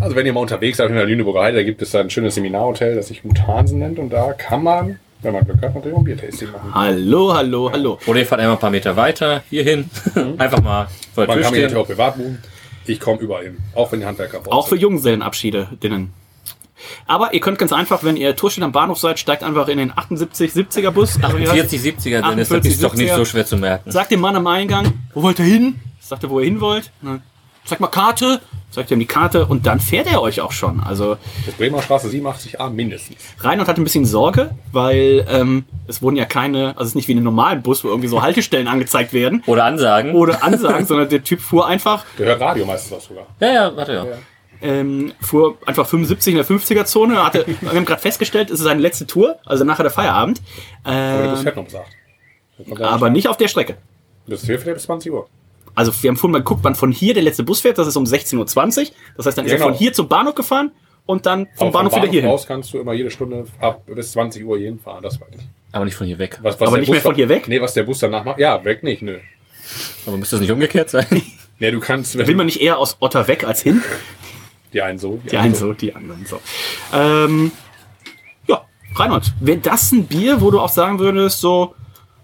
Also 0.00 0.16
wenn 0.16 0.24
ihr 0.26 0.32
mal 0.32 0.40
unterwegs 0.40 0.78
seid 0.78 0.88
in 0.88 0.96
der 0.96 1.04
Lüneburger 1.04 1.42
Heide, 1.42 1.58
da 1.58 1.62
gibt 1.62 1.82
es 1.82 1.90
da 1.90 2.00
ein 2.00 2.10
schönes 2.10 2.34
Seminarhotel, 2.34 2.94
das 2.94 3.08
sich 3.08 3.24
Mutansen 3.24 3.78
nennt. 3.78 3.98
Und 3.98 4.10
da 4.10 4.32
kann 4.32 4.62
man, 4.62 4.98
wenn 5.22 5.34
man 5.34 5.44
Glück 5.44 5.60
hat, 5.62 5.74
natürlich 5.74 5.94
auch 5.94 6.00
ein 6.00 6.04
Biertasting 6.04 6.50
machen. 6.50 6.74
Hallo, 6.74 7.34
hallo, 7.34 7.70
hallo. 7.70 7.98
Oder 8.06 8.20
ihr 8.20 8.26
fahrt 8.26 8.40
einmal 8.40 8.56
ein 8.56 8.60
paar 8.60 8.70
Meter 8.70 8.96
weiter, 8.96 9.42
hierhin. 9.50 9.90
Einfach 10.38 10.62
mal 10.62 10.88
vor 11.14 11.26
der 11.26 11.34
Man 11.34 11.36
Tür 11.36 11.42
kann 11.44 11.52
mich 11.52 11.62
natürlich 11.62 11.76
auch 11.76 11.86
privat 11.86 12.16
buchen. 12.16 12.42
Ich 12.86 13.00
komme 13.00 13.20
überall 13.20 13.44
hin. 13.44 13.58
Auch 13.74 13.92
wenn 13.92 14.00
die 14.00 14.06
Handwerker 14.06 14.40
brauchen. 14.40 14.52
Auch 14.52 14.68
für 14.68 14.76
Junggesellenabschiede, 14.76 15.68
dinnen. 15.82 16.12
Aber 17.06 17.34
ihr 17.34 17.40
könnt 17.40 17.58
ganz 17.58 17.72
einfach, 17.72 18.02
wenn 18.04 18.16
ihr 18.16 18.34
Tourstedt 18.36 18.64
am 18.64 18.72
Bahnhof 18.72 18.98
seid, 18.98 19.18
steigt 19.18 19.42
einfach 19.42 19.68
in 19.68 19.78
den 19.78 19.92
78 19.96 20.52
70er 20.52 20.90
Bus. 20.90 21.18
Also 21.22 21.36
ihr 21.38 21.48
40, 21.48 21.80
70er, 21.80 22.28
Dennis, 22.28 22.48
das 22.48 22.58
48, 22.58 22.72
ist 22.72 22.82
doch 22.84 22.94
nicht 22.94 23.12
70er. 23.12 23.16
so 23.16 23.24
schwer 23.24 23.46
zu 23.46 23.56
merken. 23.56 23.90
sagt 23.90 24.10
dem 24.10 24.20
Mann 24.20 24.36
am 24.36 24.46
Eingang, 24.46 24.92
wo 25.14 25.22
wollt 25.22 25.38
ihr 25.38 25.44
hin? 25.44 25.80
Sagt 26.00 26.22
er, 26.24 26.30
wo 26.30 26.38
ihr 26.40 26.46
hin 26.46 26.60
wollt. 26.60 26.90
Zeigt 27.64 27.80
mal 27.80 27.88
Karte. 27.88 28.40
Sagt 28.70 28.90
ihr 28.90 28.96
ihm 28.98 29.00
die 29.00 29.06
Karte 29.06 29.46
und 29.46 29.66
dann 29.66 29.80
fährt 29.80 30.06
er 30.06 30.20
euch 30.20 30.42
auch 30.42 30.52
schon. 30.52 30.80
Also 30.80 31.16
Das 31.46 31.54
Bremer 31.54 31.80
Straße 31.80 32.08
87a 32.08 32.68
mindestens. 32.68 33.16
Reinhold 33.40 33.66
hat 33.66 33.78
ein 33.78 33.84
bisschen 33.84 34.04
Sorge, 34.04 34.50
weil 34.72 35.26
ähm, 35.30 35.64
es 35.86 36.02
wurden 36.02 36.16
ja 36.16 36.26
keine, 36.26 36.68
also 36.76 36.82
es 36.82 36.88
ist 36.88 36.94
nicht 36.94 37.08
wie 37.08 37.12
in 37.12 37.18
einem 37.18 37.24
normalen 37.24 37.62
Bus, 37.62 37.82
wo 37.82 37.88
irgendwie 37.88 38.08
so 38.08 38.20
Haltestellen 38.20 38.68
angezeigt 38.68 39.14
werden 39.14 39.42
Oder 39.46 39.64
Ansagen. 39.64 40.14
oder 40.14 40.44
Ansagen, 40.44 40.84
sondern 40.86 41.08
der 41.08 41.24
Typ 41.24 41.40
fuhr 41.40 41.66
einfach, 41.66 42.04
Der 42.18 42.26
hört 42.26 42.40
Radio 42.40 42.66
meistens 42.66 42.92
auch 42.92 43.00
sogar. 43.00 43.26
ja, 43.40 43.48
ja, 43.52 43.76
warte, 43.76 43.92
ja. 43.94 44.04
Ähm, 44.62 45.12
fuhr 45.20 45.56
einfach 45.66 45.86
75 45.86 46.32
in 46.32 46.36
der 46.36 46.46
50er-Zone. 46.46 47.24
Hatte, 47.24 47.44
wir 47.60 47.70
haben 47.70 47.84
gerade 47.84 48.00
festgestellt, 48.00 48.50
es 48.50 48.58
ist 48.60 48.64
seine 48.64 48.80
letzte 48.80 49.06
Tour, 49.06 49.36
also 49.44 49.64
nachher 49.64 49.84
der 49.84 49.92
Feierabend. 49.92 50.40
Ähm, 50.84 51.32
noch. 51.32 51.44
Das 51.44 52.78
ja 52.78 52.88
aber 52.88 53.10
nicht 53.10 53.28
auf 53.28 53.36
der 53.36 53.48
Strecke. 53.48 53.76
Das 54.26 54.44
fährt 54.44 54.64
bis 54.64 54.82
20 54.82 55.12
Uhr. 55.12 55.28
Also 55.74 55.92
wir 56.02 56.08
haben 56.08 56.16
vorhin 56.16 56.32
mal 56.32 56.38
geguckt, 56.38 56.60
wann 56.64 56.74
von 56.74 56.90
hier 56.90 57.14
der 57.14 57.22
letzte 57.22 57.44
Bus 57.44 57.60
fährt. 57.60 57.78
Das 57.78 57.86
ist 57.86 57.96
um 57.96 58.04
16.20 58.04 58.36
Uhr. 58.38 58.86
Das 59.16 59.26
heißt, 59.26 59.38
dann 59.38 59.46
ist 59.46 59.52
Ja, 59.52 59.58
er 59.58 59.62
von 59.62 59.68
genau. 59.68 59.78
hier 59.78 59.92
zum 59.92 60.08
Bahnhof 60.08 60.34
gefahren 60.34 60.72
und 61.06 61.24
dann 61.24 61.46
vom 61.54 61.68
Aber 61.68 61.78
Bahnhof 61.78 61.94
wieder 61.94 62.08
hier 62.08 62.22
hin. 62.22 62.30
raus 62.30 62.46
kannst 62.46 62.72
du 62.74 62.80
immer 62.80 62.92
jede 62.94 63.10
Stunde 63.10 63.46
ab 63.60 63.82
bis 63.86 64.12
20 64.12 64.44
Uhr 64.44 64.58
jeden 64.58 64.80
fahren. 64.80 65.02
Das 65.02 65.20
weiß 65.20 65.28
ich. 65.36 65.42
Aber 65.70 65.84
nicht 65.84 65.94
von 65.94 66.06
hier 66.06 66.18
weg. 66.18 66.38
Was, 66.42 66.60
was 66.60 66.68
Aber 66.68 66.78
nicht 66.78 66.86
Bus 66.88 66.94
mehr 66.94 67.02
von 67.02 67.14
hier 67.14 67.28
weg? 67.28 67.46
Nee, 67.46 67.60
was 67.60 67.74
der 67.74 67.84
Bus 67.84 68.00
danach 68.00 68.24
macht. 68.24 68.40
Ja, 68.40 68.64
weg 68.64 68.82
nicht, 68.82 69.02
nö. 69.02 69.18
Aber 70.06 70.16
müsste 70.16 70.36
das 70.36 70.40
nicht 70.40 70.52
umgekehrt 70.52 70.90
sein? 70.90 71.06
Nee, 71.60 71.72
du 71.72 71.80
kannst, 71.80 72.16
Will 72.16 72.36
man 72.36 72.46
nicht 72.46 72.60
eher 72.60 72.78
aus 72.78 72.98
Otter 73.00 73.26
weg 73.26 73.42
als 73.42 73.62
hin? 73.62 73.82
die 74.72 74.82
einen 74.82 74.98
so, 74.98 75.20
Die 75.30 75.36
einen 75.36 75.54
so, 75.54 75.72
die 75.72 75.94
anderen 75.94 76.26
so. 76.26 76.40
Ähm, 76.92 77.52
ja, 78.46 78.64
Reinhold, 78.94 79.32
wäre 79.40 79.58
das 79.58 79.92
ein 79.92 80.06
Bier, 80.06 80.40
wo 80.40 80.50
du 80.50 80.60
auch 80.60 80.68
sagen 80.68 80.98
würdest, 80.98 81.40
so, 81.40 81.74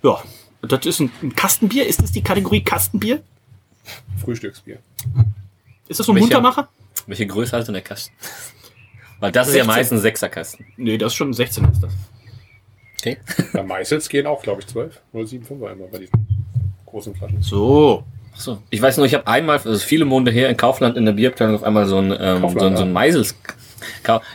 ja, 0.02 0.22
das 0.62 0.86
ist 0.86 1.00
ein, 1.00 1.10
ein 1.22 1.34
Kastenbier? 1.34 1.86
Ist 1.86 2.02
das 2.02 2.12
die 2.12 2.22
Kategorie 2.22 2.62
Kastenbier? 2.62 3.22
Frühstücksbier. 4.22 4.78
Ist 5.88 6.00
das 6.00 6.06
so 6.06 6.12
ein 6.12 6.16
Welcher? 6.16 6.26
Muntermacher? 6.40 6.68
Welche 7.06 7.26
Größe 7.26 7.56
hat 7.56 7.66
so 7.66 7.72
der 7.72 7.82
Kasten? 7.82 8.14
Weil 9.20 9.32
das 9.32 9.48
ist 9.48 9.54
ja 9.54 9.64
16. 9.64 9.76
meistens 9.76 9.98
ein 9.98 10.02
Sechserkasten. 10.02 10.66
Nee, 10.76 10.98
das 10.98 11.12
ist 11.12 11.16
schon 11.16 11.32
16 11.32 11.64
ist 11.64 11.82
das. 11.82 11.92
Okay. 12.98 13.18
Bei 13.52 13.62
Meißels 13.62 14.08
gehen 14.08 14.26
auch, 14.26 14.42
glaube 14.42 14.62
ich, 14.62 14.66
12. 14.66 15.00
075 15.12 15.60
war 15.60 15.72
immer 15.72 15.86
bei 15.86 15.98
diesen 15.98 16.26
großen 16.86 17.14
Flaschen. 17.14 17.42
So. 17.42 18.04
Ach 18.36 18.40
so. 18.40 18.62
Ich 18.70 18.82
weiß 18.82 18.96
nur, 18.96 19.06
ich 19.06 19.14
habe 19.14 19.26
einmal, 19.26 19.60
ist 19.64 19.84
viele 19.84 20.04
Monde 20.04 20.30
her, 20.30 20.48
in 20.48 20.56
Kaufland 20.56 20.96
in 20.96 21.04
der 21.06 21.12
Bierabteilung 21.12 21.54
auf 21.54 21.62
einmal 21.62 21.86
so 21.86 21.98
ein, 21.98 22.14
ähm, 22.18 22.40
so, 22.58 22.66
ein- 22.66 22.76
so 22.76 22.82
ein 22.82 22.92
Meisels. 22.92 23.36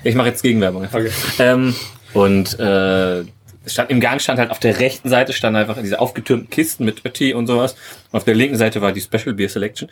Ich 0.03 0.15
mache 0.15 0.27
jetzt 0.27 0.41
Gegenwerbung. 0.41 0.85
Okay. 0.91 1.09
Ähm, 1.39 1.75
und 2.13 2.59
äh, 2.59 3.23
stand, 3.65 3.89
im 3.91 3.99
Gang 3.99 4.21
stand 4.21 4.39
halt 4.39 4.51
auf 4.51 4.59
der 4.59 4.79
rechten 4.79 5.09
Seite 5.09 5.33
stand 5.33 5.55
einfach 5.57 5.77
diese 5.81 5.99
aufgetürmten 5.99 6.49
Kisten 6.49 6.85
mit 6.85 7.05
Ötti 7.05 7.33
und 7.33 7.47
sowas. 7.47 7.75
Und 8.11 8.17
auf 8.17 8.23
der 8.23 8.35
linken 8.35 8.57
Seite 8.57 8.81
war 8.81 8.91
die 8.91 9.01
Special 9.01 9.33
Beer 9.33 9.49
Selection. 9.49 9.89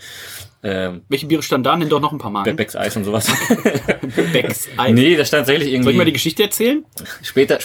Ähm, 0.64 1.03
Welche 1.08 1.28
Biere 1.28 1.43
standen 1.43 1.64
da? 1.66 1.78
Nenn 1.78 1.88
doch 1.88 2.01
noch 2.01 2.12
ein 2.12 2.18
paar 2.18 2.32
Marken. 2.32 2.55
Becks 2.55 2.76
Eis 2.76 2.97
und 2.97 3.03
sowas. 3.03 3.28
Becks 4.34 4.68
Eis. 4.78 4.91
nee, 4.93 5.16
da 5.16 5.24
stand 5.24 5.41
tatsächlich 5.45 5.70
Soll 5.70 5.76
ich 5.80 5.84
mal 5.86 5.91
die 5.91 5.97
irgendwie. 5.97 6.14
Geschichte 6.14 6.43
erzählen? 6.43 6.84
Später, 7.22 7.60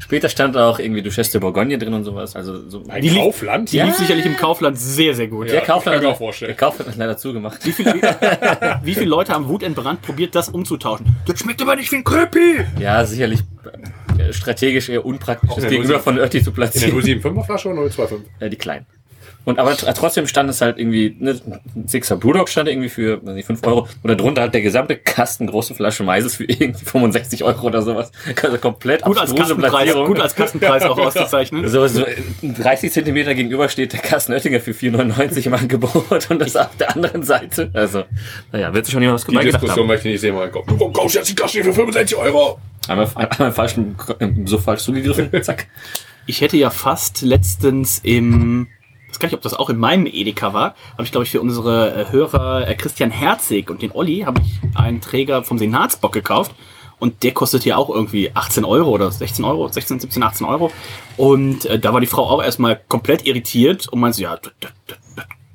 später 0.00 0.28
stand 0.28 0.56
da 0.56 0.70
auch 0.70 0.78
irgendwie 0.78 1.02
Duchesse 1.02 1.32
de 1.32 1.40
Bourgogne 1.40 1.76
drin 1.78 1.92
und 1.92 2.04
sowas. 2.04 2.34
Also 2.34 2.68
so. 2.68 2.82
Ein 2.88 3.02
Die 3.02 3.14
Kaufland? 3.14 3.70
Die 3.70 3.80
lief 3.80 3.96
sicherlich 3.96 4.24
im 4.24 4.36
Kaufland 4.36 4.78
sehr, 4.78 5.14
sehr 5.14 5.28
gut. 5.28 5.50
Der 5.50 5.60
Kaufland, 5.60 5.84
kann 5.84 5.94
ich 5.96 6.00
mir 6.02 6.08
auch 6.08 6.12
hat, 6.12 6.18
vorstellen. 6.18 6.48
der 6.48 6.56
Kaufland 6.56 6.90
hat 6.90 6.96
leider 6.96 7.16
zugemacht. 7.18 7.64
Wie, 7.66 7.72
viele, 7.72 7.92
wie 8.82 8.94
viele 8.94 9.06
Leute 9.10 9.32
haben 9.34 9.46
wutentbrannt 9.48 10.00
probiert, 10.02 10.34
das 10.34 10.48
umzutauschen? 10.48 11.06
Das 11.26 11.38
schmeckt 11.40 11.60
aber 11.60 11.76
nicht 11.76 11.92
wie 11.92 11.96
ein 11.96 12.04
Kröpi. 12.04 12.64
Ja, 12.80 13.04
sicherlich 13.04 13.40
äh, 14.18 14.32
strategisch 14.32 14.88
eher 14.88 15.04
unpraktisch, 15.04 15.50
das 15.54 15.68
gegenüber 15.68 16.00
075 16.00 16.02
von 16.02 16.18
Ötti 16.18 16.42
zu 16.42 16.50
In 16.50 16.56
der 16.56 16.62
platzieren. 16.62 17.00
075er 17.02 17.44
Flasche 17.44 17.68
oder 17.68 17.82
025? 17.90 18.30
Äh, 18.40 18.48
die 18.50 18.56
kleinen. 18.56 18.86
Und 19.48 19.58
aber 19.58 19.72
tr- 19.72 19.92
trotzdem 19.94 20.26
stand 20.26 20.50
es 20.50 20.60
halt 20.60 20.78
irgendwie, 20.78 21.16
ne, 21.18 21.40
ein 21.74 21.88
Sixer 21.88 22.16
Brewdog 22.16 22.48
stand 22.50 22.68
irgendwie 22.68 22.88
für 22.90 23.24
weiß 23.24 23.34
nicht, 23.34 23.46
5 23.46 23.66
Euro 23.66 23.88
und 24.02 24.10
darunter 24.18 24.42
halt 24.42 24.52
der 24.52 24.60
gesamte 24.60 24.96
Kasten 24.96 25.46
große 25.46 25.74
Flasche 25.74 26.02
Meises 26.04 26.34
für 26.36 26.44
irgendwie 26.44 26.84
65 26.84 27.44
Euro 27.44 27.66
oder 27.66 27.80
sowas. 27.82 28.12
Also 28.42 28.58
komplett 28.58 29.02
Gut 29.02 29.16
als 29.18 29.34
Kastenpreis, 29.34 29.70
Platzierung. 29.72 30.06
gut 30.06 30.20
als 30.20 30.34
Kastenpreis 30.34 30.82
auch 30.82 30.98
auszuzeichnen. 31.06 31.66
so, 31.68 31.86
so 31.86 32.04
30 32.42 32.92
Zentimeter 32.92 33.34
gegenüber 33.34 33.68
steht 33.68 33.92
der 33.94 34.00
Kasten 34.00 34.32
Oettinger 34.32 34.60
für 34.60 34.72
4,99 34.72 35.46
im 35.46 35.54
Angebot 35.54 36.30
und 36.30 36.38
das 36.40 36.54
auf 36.54 36.76
der 36.76 36.94
anderen 36.94 37.22
Seite. 37.22 37.70
Also, 37.72 38.04
naja, 38.52 38.72
wird 38.74 38.84
sich 38.84 38.92
schon 38.92 39.02
jemand 39.02 39.20
was 39.20 39.24
Die 39.26 39.32
dabei 39.32 39.44
gedacht 39.46 39.62
Diskussion 39.62 39.84
haben. 39.84 39.88
möchte 39.88 40.08
ich 40.08 40.12
nicht 40.12 40.20
sehen, 40.20 40.34
mein 40.34 40.52
Gott. 40.52 40.64
Warum 40.66 40.92
kaufst 40.92 41.14
du 41.14 41.20
jetzt 41.20 41.30
die 41.30 41.34
Flasche 41.34 41.64
für 41.64 41.72
65 41.72 42.16
Euro? 42.18 42.58
Einmal, 42.86 43.08
einmal 43.14 43.52
falsch, 43.52 43.74
so 44.44 44.58
falsch 44.58 44.82
zugegriffen, 44.82 45.30
zack. 45.42 45.66
Ich 46.26 46.42
hätte 46.42 46.58
ja 46.58 46.68
fast 46.68 47.22
letztens 47.22 48.00
im, 48.02 48.66
ich 49.08 49.14
weiß 49.14 49.20
gar 49.20 49.28
nicht, 49.28 49.34
ob 49.34 49.42
das 49.42 49.54
auch 49.54 49.70
in 49.70 49.78
meinem 49.78 50.06
Edeka 50.06 50.52
war, 50.52 50.74
habe 50.92 51.02
ich, 51.02 51.10
glaube 51.10 51.24
ich, 51.24 51.30
für 51.30 51.40
unsere 51.40 51.94
äh, 51.94 52.12
Hörer 52.12 52.68
äh, 52.68 52.74
Christian 52.74 53.10
Herzig 53.10 53.70
und 53.70 53.80
den 53.80 53.90
Olli 53.92 54.20
habe 54.20 54.42
ich 54.42 54.60
einen 54.76 55.00
Träger 55.00 55.42
vom 55.42 55.58
Senatsbock 55.58 56.12
gekauft. 56.12 56.54
Und 57.00 57.22
der 57.22 57.32
kostet 57.32 57.64
ja 57.64 57.76
auch 57.76 57.90
irgendwie 57.90 58.32
18 58.34 58.64
Euro 58.64 58.90
oder 58.90 59.10
16 59.12 59.44
Euro, 59.44 59.68
16, 59.68 60.00
17, 60.00 60.20
18 60.20 60.46
Euro. 60.46 60.72
Und 61.16 61.64
äh, 61.64 61.78
da 61.78 61.94
war 61.94 62.00
die 62.00 62.08
Frau 62.08 62.28
auch 62.28 62.42
erstmal 62.42 62.80
komplett 62.88 63.24
irritiert 63.24 63.88
und 63.88 64.00
meinte 64.00 64.20
ja, 64.20 64.36
das, 64.36 64.98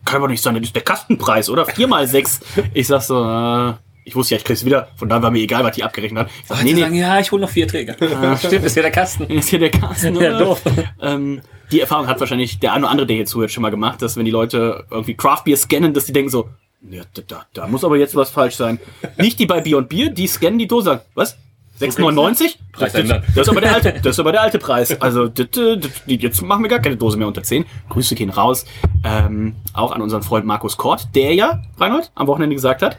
kann 0.05 0.17
aber 0.17 0.29
nicht 0.29 0.41
sein, 0.41 0.55
das 0.55 0.63
ist 0.63 0.75
der 0.75 0.83
Kastenpreis, 0.83 1.49
oder? 1.49 1.65
Vier 1.65 1.87
mal 1.87 2.07
sechs. 2.07 2.39
Ich 2.73 2.87
sag 2.87 3.01
so, 3.01 3.23
äh, 3.23 3.73
ich 4.05 4.15
wusste 4.15 4.35
ja, 4.35 4.37
ich 4.39 4.43
krieg's 4.43 4.65
wieder, 4.65 4.89
von 4.95 5.09
daher 5.09 5.23
war 5.23 5.31
mir 5.31 5.39
egal, 5.41 5.63
was 5.63 5.75
die 5.75 5.83
abgerechnet 5.83 6.25
hat. 6.25 6.31
Ich 6.41 6.47
sag, 6.47 6.63
Nee, 6.63 6.73
nee. 6.73 6.81
Sagen, 6.81 6.95
ja, 6.95 7.19
ich 7.19 7.31
hole 7.31 7.41
noch 7.41 7.49
vier 7.49 7.67
Träger. 7.67 7.93
Stimmt, 8.37 8.65
ist 8.65 8.75
ja 8.75 8.81
der 8.81 8.91
Kasten. 8.91 9.23
ist 9.25 9.49
hier 9.49 9.59
der 9.59 9.71
Carsten. 9.71 10.15
Ja, 10.21 10.37
doof. 10.37 10.61
Ähm, 11.01 11.41
die 11.71 11.79
Erfahrung 11.81 12.07
hat 12.07 12.19
wahrscheinlich 12.19 12.59
der 12.59 12.73
eine 12.73 12.83
oder 12.85 12.91
andere, 12.91 13.07
der 13.07 13.15
hier 13.15 13.25
zuhört, 13.25 13.51
schon 13.51 13.61
mal 13.61 13.69
gemacht, 13.71 14.01
dass 14.01 14.15
wenn 14.17 14.25
die 14.25 14.31
Leute 14.31 14.85
irgendwie 14.91 15.15
Craft 15.15 15.43
Beer 15.45 15.57
scannen, 15.57 15.93
dass 15.93 16.05
die 16.05 16.13
denken 16.13 16.29
so, 16.29 16.49
ja, 16.89 17.03
da, 17.13 17.21
da, 17.27 17.45
da 17.53 17.67
muss 17.67 17.83
aber 17.83 17.97
jetzt 17.97 18.15
was 18.15 18.29
falsch 18.29 18.55
sein. 18.55 18.79
Nicht 19.17 19.39
die 19.39 19.45
bei 19.45 19.61
Bier 19.61 19.77
und 19.77 19.89
Bier, 19.89 20.09
die 20.09 20.27
scannen 20.27 20.59
die 20.59 20.67
Dose, 20.67 21.01
was? 21.15 21.37
6,99? 21.79 22.55
Preis 22.71 22.91
Das, 22.93 23.01
ändern. 23.01 23.23
das, 23.33 23.47
ist 23.47 23.49
aber 23.49 23.61
der 23.61 23.73
alte, 23.73 23.93
das 23.93 24.05
ist 24.15 24.19
aber 24.19 24.31
der 24.31 24.41
alte 24.41 24.59
Preis. 24.59 25.01
Also 25.01 25.27
das, 25.27 25.47
das, 25.51 25.79
das, 25.79 25.91
jetzt 26.05 26.41
machen 26.41 26.61
wir 26.63 26.69
gar 26.69 26.79
keine 26.79 26.97
Dose 26.97 27.17
mehr 27.17 27.27
unter 27.27 27.41
10. 27.41 27.65
Grüße 27.89 28.13
gehen 28.15 28.29
raus. 28.29 28.65
Ähm, 29.03 29.55
auch 29.73 29.91
an 29.91 30.01
unseren 30.01 30.21
Freund 30.21 30.45
Markus 30.45 30.77
Kort, 30.77 31.07
der 31.15 31.33
ja, 31.33 31.63
Reinhold, 31.79 32.11
am 32.15 32.27
Wochenende 32.27 32.55
gesagt 32.55 32.81
hat, 32.83 32.97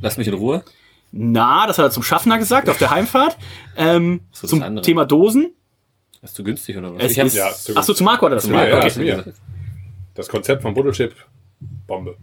Lass 0.00 0.16
mich 0.16 0.26
in 0.28 0.34
Ruhe. 0.34 0.62
na, 1.12 1.66
das 1.66 1.78
hat 1.78 1.86
er 1.86 1.90
zum 1.90 2.02
Schaffner 2.02 2.38
gesagt 2.38 2.68
auf 2.68 2.78
der 2.78 2.90
Heimfahrt, 2.90 3.36
ähm, 3.76 4.20
So, 4.32 4.42
das 4.42 4.50
zum 4.50 4.62
andere. 4.62 4.84
Thema 4.84 5.04
Dosen. 5.06 5.52
Ist 6.22 6.34
zu 6.34 6.42
günstig 6.44 6.76
oder 6.76 6.94
was? 6.94 7.02
Es 7.04 7.12
ich 7.12 7.18
hab, 7.20 7.26
ist, 7.26 7.34
ja, 7.36 7.52
zu 7.52 7.76
ach 7.76 7.82
so, 7.84 7.94
zu 7.94 8.02
Marco 8.04 8.26
hat 8.26 8.32
er 8.32 8.36
das 8.36 8.44
Zu 8.44 8.50
gesagt. 8.50 8.72
Marco, 8.72 8.86
Okay. 8.86 9.06
ja, 9.06 9.16
ja. 9.18 9.24
Das 10.14 10.28
Konzept 10.28 10.62
von 10.62 10.74
Buddelchip, 10.74 11.14
Bombe. 11.86 12.16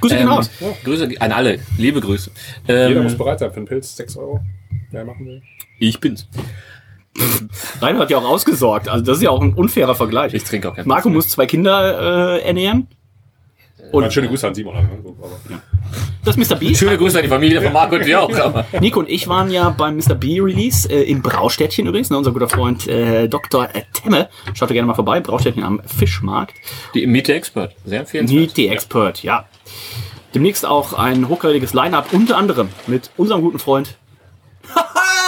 Grüße 0.00 0.16
gehen 0.16 0.26
Ähm, 0.26 0.32
raus. 0.32 0.50
Grüße 0.84 1.08
an 1.20 1.32
alle, 1.32 1.60
liebe 1.78 2.00
Grüße. 2.00 2.30
Jeder 2.66 2.88
Ähm, 2.90 3.02
muss 3.04 3.16
bereit 3.16 3.38
sein 3.38 3.50
für 3.50 3.58
einen 3.58 3.66
Pilz, 3.66 3.96
6 3.96 4.16
Euro. 4.16 4.40
Wer 4.90 5.04
machen 5.04 5.24
will. 5.26 5.42
ich 5.78 5.98
bin's. 6.00 6.28
Reinhold 7.80 8.02
hat 8.02 8.10
ja 8.10 8.18
auch 8.18 8.28
ausgesorgt. 8.28 8.88
Also 8.88 9.04
das 9.04 9.18
ist 9.18 9.22
ja 9.22 9.30
auch 9.30 9.40
ein 9.40 9.54
unfairer 9.54 9.94
Vergleich. 9.94 10.34
Ich 10.34 10.42
trinke 10.44 10.68
auch 10.70 10.74
keinen 10.74 10.88
Marco 10.88 11.08
Pilz 11.08 11.14
muss 11.14 11.28
zwei 11.28 11.46
Kinder 11.46 12.36
äh, 12.38 12.42
ernähren. 12.42 12.88
Und 13.94 14.12
schöne 14.12 14.28
Grüße 14.28 14.46
an 14.46 14.54
Simon. 14.54 14.74
ne? 14.74 14.88
Aber, 15.04 15.62
Das 16.24 16.36
ist 16.36 16.50
Mr. 16.50 16.56
B. 16.56 16.74
Schöne 16.74 16.96
Grüße 16.98 17.18
an 17.18 17.22
die 17.24 17.28
Familie 17.28 17.60
von 17.62 17.72
Marco 17.72 17.96
und 17.96 18.04
dir 18.04 18.22
auch. 18.22 18.34
Aber 18.38 18.66
Nico 18.80 19.00
und 19.00 19.08
ich 19.08 19.28
waren 19.28 19.50
ja 19.50 19.70
beim 19.70 19.96
Mr. 19.96 20.14
B 20.14 20.40
Release 20.40 20.88
äh, 20.88 21.02
im 21.02 21.22
Braustädtchen 21.22 21.86
übrigens. 21.86 22.10
Ne, 22.10 22.18
unser 22.18 22.32
guter 22.32 22.48
Freund 22.48 22.86
äh, 22.88 23.28
Dr. 23.28 23.68
äh, 23.74 23.82
Temme. 23.92 24.28
Schaut 24.54 24.70
da 24.70 24.74
gerne 24.74 24.86
mal 24.86 24.94
vorbei. 24.94 25.20
Braustädtchen 25.20 25.62
am 25.62 25.80
Fischmarkt. 25.86 26.54
die 26.94 27.06
Meet 27.06 27.26
the 27.26 27.32
Expert. 27.34 27.74
Sehr 27.84 28.00
empfehlenswert. 28.00 28.40
Meet 28.40 28.56
the 28.56 28.68
Expert, 28.68 29.22
ja. 29.22 29.46
Demnächst 30.34 30.66
auch 30.66 30.94
ein 30.94 31.28
hochkarätiges 31.28 31.74
Line-Up, 31.74 32.08
unter 32.12 32.36
anderem 32.36 32.68
mit 32.88 33.10
unserem 33.16 33.42
guten 33.42 33.58
Freund. 33.58 33.96
Haha! 34.74 34.84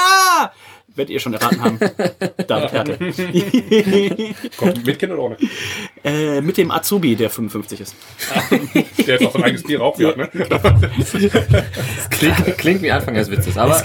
Werdet 0.96 1.10
ihr 1.10 1.20
schon 1.20 1.34
erraten 1.34 1.62
haben. 1.62 1.78
David 2.48 2.72
Hertel. 2.72 2.98
kommt 4.56 4.86
mit 4.86 4.98
Kind 4.98 5.12
oder 5.12 5.22
ohne? 5.22 5.36
äh, 6.02 6.40
mit 6.40 6.56
dem 6.56 6.70
Azubi, 6.70 7.14
der 7.14 7.28
55 7.28 7.80
ist. 7.80 7.94
Der 9.06 9.20
jetzt 9.20 9.26
auch 9.26 9.32
sein 9.34 9.44
eigenes 9.44 9.62
Bier 9.62 9.78
raucht, 9.78 9.98
ne? 9.98 10.28
Klingt, 12.10 12.58
klingt 12.58 12.82
wie 12.82 12.90
Anfang 12.90 13.14
des 13.14 13.30
Witzes, 13.30 13.58
aber 13.58 13.82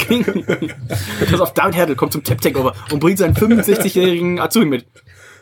Pass 1.30 1.42
auf, 1.42 1.54
David 1.54 1.76
Hertel 1.76 1.96
kommt 1.96 2.14
zum 2.14 2.24
Tap 2.24 2.40
Takeover 2.40 2.74
und 2.92 3.00
bringt 3.00 3.20
seinen 3.20 3.36
65-jährigen 3.36 4.40
Azubi 4.40 4.66
mit. 4.66 4.86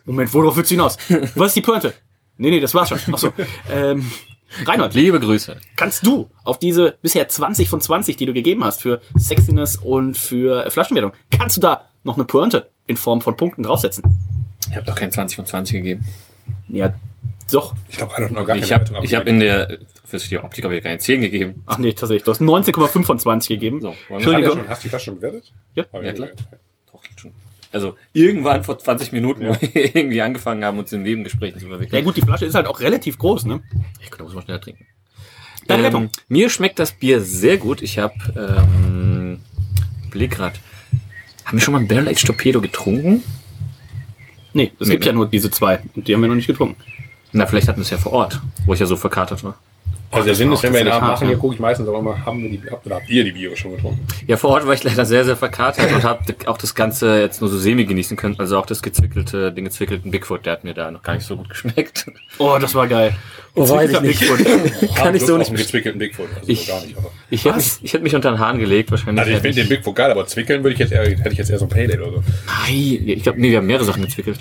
Moment, 0.05 0.33
worauf 0.33 0.57
willst 0.57 0.71
du 0.71 0.75
hinaus? 0.75 0.97
Was 1.35 1.47
ist 1.49 1.55
die 1.57 1.61
Pointe? 1.61 1.93
Nee, 2.37 2.49
nee, 2.49 2.59
das 2.59 2.73
war's 2.73 2.89
schon. 2.89 3.13
Achso. 3.13 3.31
Ähm, 3.71 4.09
Reinhold, 4.65 4.93
liebe 4.93 5.19
Grüße. 5.19 5.57
kannst 5.75 6.05
du 6.05 6.29
auf 6.43 6.59
diese 6.59 6.97
bisher 7.01 7.27
20 7.27 7.69
von 7.69 7.81
20, 7.81 8.17
die 8.17 8.25
du 8.25 8.33
gegeben 8.33 8.63
hast 8.63 8.81
für 8.81 9.01
Sexiness 9.17 9.77
und 9.77 10.17
für 10.17 10.69
Flaschenwertung, 10.71 11.13
kannst 11.31 11.57
du 11.57 11.61
da 11.61 11.85
noch 12.03 12.15
eine 12.15 12.25
Pointe 12.25 12.69
in 12.87 12.97
Form 12.97 13.21
von 13.21 13.35
Punkten 13.37 13.63
draufsetzen? 13.63 14.03
Ich 14.69 14.75
habe 14.75 14.85
doch 14.85 14.95
kein 14.95 15.11
20 15.11 15.35
von 15.35 15.45
20 15.45 15.77
gegeben. 15.77 16.05
Ja, 16.67 16.93
doch. 17.51 17.75
Ich 17.89 17.97
glaube, 17.97 18.15
einer 18.15 18.25
hat 18.27 18.31
noch 18.31 18.45
gar 18.45 18.55
Ich 18.55 18.69
keine 18.69 18.85
habe 18.85 19.05
ich 19.05 19.15
hab 19.15 19.27
in 19.27 19.39
der, 19.39 19.79
für 20.05 20.17
die 20.17 20.37
Optik 20.37 20.63
habe 20.63 20.75
ich 20.77 20.83
keine 20.83 20.99
10 20.99 21.21
gegeben. 21.21 21.63
Ach 21.65 21.77
nee, 21.77 21.93
tatsächlich. 21.93 22.23
Du 22.23 22.31
hast 22.31 22.41
19,5 22.41 23.03
von 23.03 23.19
20 23.19 23.49
gegeben. 23.49 23.81
So, 23.81 23.95
er 24.09 24.15
Entschuldigung. 24.15 24.57
schon, 24.57 24.69
hast 24.69 24.83
du 24.83 24.85
die 24.85 24.89
Flasche 24.89 25.05
schon 25.05 25.15
bewertet? 25.15 25.51
Ja. 25.75 25.85
Ja, 26.01 26.13
klar. 26.13 26.29
Also 27.71 27.95
irgendwann 28.13 28.63
vor 28.63 28.79
20 28.79 29.11
Minuten, 29.11 29.41
wir 29.41 29.57
irgendwie 29.95 30.21
angefangen 30.21 30.63
haben, 30.65 30.79
uns 30.79 30.91
in 30.91 31.03
Nebengesprächen 31.03 31.59
zu 31.59 31.67
verwickeln. 31.67 31.95
Ja 31.99 32.03
gut, 32.03 32.17
die 32.17 32.21
Flasche 32.21 32.45
ist 32.45 32.55
halt 32.55 32.65
auch 32.67 32.79
relativ 32.79 33.17
groß, 33.19 33.45
ne? 33.45 33.61
Ich 34.01 34.09
könnte 34.09 34.23
muss 34.23 34.33
mal 34.33 34.41
schneller 34.41 34.61
trinken. 34.61 34.85
Deine 35.67 35.87
Ähm, 35.89 36.09
mir 36.29 36.49
schmeckt 36.49 36.79
das 36.79 36.91
Bier 36.93 37.21
sehr 37.21 37.57
gut. 37.57 37.83
Ich 37.83 37.99
habe 37.99 38.13
ähm, 38.35 39.39
Blick 40.09 40.31
grad. 40.31 40.59
Haben 41.45 41.57
wir 41.57 41.61
schon 41.61 41.73
mal 41.73 41.79
ein 41.79 41.87
Barrel 41.87 42.07
Aged 42.07 42.25
Torpedo 42.25 42.59
getrunken? 42.59 43.23
Nee, 44.53 44.71
es 44.79 44.87
Nee, 44.87 44.93
gibt 44.93 45.03
nee. 45.03 45.07
ja 45.07 45.13
nur 45.13 45.27
diese 45.27 45.51
zwei 45.51 45.79
und 45.95 46.07
die 46.07 46.13
haben 46.15 46.21
wir 46.21 46.27
noch 46.27 46.35
nicht 46.35 46.47
getrunken. 46.47 46.81
Na, 47.33 47.45
vielleicht 47.45 47.67
hatten 47.67 47.77
wir 47.77 47.83
es 47.83 47.91
ja 47.91 47.99
vor 47.99 48.13
Ort, 48.13 48.41
wo 48.65 48.73
ich 48.73 48.79
ja 48.79 48.87
so 48.87 48.95
verkatert 48.95 49.43
war. 49.43 49.59
Also 50.11 50.25
der 50.25 50.35
Sinn 50.35 50.51
ist, 50.51 50.63
wenn 50.63 50.73
wir 50.73 50.85
hart, 50.85 51.03
abmachen, 51.03 51.27
ja. 51.27 51.29
hier 51.29 51.37
gucke 51.37 51.53
ich 51.53 51.59
meistens 51.59 51.87
auch 51.87 51.99
immer, 51.99 52.25
haben 52.25 52.41
wir 52.41 52.49
die, 52.49 52.61
habt, 52.69 52.85
oder 52.85 52.95
habt 52.95 53.09
ihr 53.09 53.23
die 53.23 53.31
Biere 53.31 53.55
schon 53.55 53.71
getrunken? 53.71 53.99
Ja, 54.27 54.37
vor 54.37 54.51
Ort 54.51 54.65
war 54.65 54.73
ich 54.73 54.83
leider 54.83 55.05
sehr, 55.05 55.23
sehr 55.23 55.35
verkatert 55.37 55.91
und 55.91 56.03
habe 56.03 56.23
auch 56.47 56.57
das 56.57 56.73
Ganze 56.73 57.19
jetzt 57.19 57.41
nur 57.41 57.49
so 57.49 57.57
semi 57.57 57.85
genießen 57.85 58.17
können. 58.17 58.35
Also 58.39 58.57
auch 58.57 58.65
das 58.65 58.81
gezwickelte, 58.81 59.51
den 59.51 59.65
gezwickelten 59.65 60.09
Bigfoot, 60.11 60.45
der 60.45 60.53
hat 60.53 60.63
mir 60.63 60.73
da 60.73 60.89
noch 60.89 61.03
gar 61.03 61.13
nicht 61.13 61.25
so 61.25 61.37
gut 61.37 61.49
geschmeckt. 61.49 62.07
Oh, 62.39 62.57
das 62.59 62.73
war 62.73 62.87
geil. 62.87 63.15
Oh, 63.55 63.69
weiß 63.69 63.91
ich 63.91 64.01
nicht. 64.01 64.19
Bigfoot. 64.19 64.95
Kann 64.95 65.13
ich 65.15 65.25
so 65.25 65.37
nicht 65.37 65.53
gezwickelten 65.53 65.99
Bigfoot, 65.99 66.27
also 66.35 66.49
Ich- 66.51 66.67
gar 66.67 66.81
nicht. 66.81 66.97
Aber. 66.97 67.11
Ich 67.29 67.45
hätte 67.45 67.57
mich, 67.57 67.79
ich 67.83 67.93
hätte 67.93 68.03
mich 68.03 68.15
unter 68.15 68.31
den 68.31 68.39
Haaren 68.39 68.57
gelegt, 68.57 68.89
wahrscheinlich. 68.89 69.19
Also 69.19 69.31
ich 69.35 69.41
finde 69.41 69.61
den 69.61 69.69
Bigfoot 69.69 69.95
geil, 69.95 70.11
aber 70.11 70.25
zwickeln 70.25 70.63
würde 70.63 70.73
ich 70.73 70.79
jetzt 70.79 70.91
eher, 70.91 71.07
hätte 71.07 71.29
ich 71.31 71.37
jetzt 71.37 71.51
eher 71.51 71.59
so 71.59 71.65
ein 71.65 71.69
Pale 71.69 71.93
Ale 71.93 72.01
oder 72.03 72.11
so. 72.17 72.23
Nein, 72.47 73.03
ich 73.05 73.23
glaube, 73.23 73.39
nee, 73.39 73.51
wir 73.51 73.57
haben 73.57 73.67
mehrere 73.67 73.85
Sachen 73.85 74.01
gezwickelt. 74.01 74.39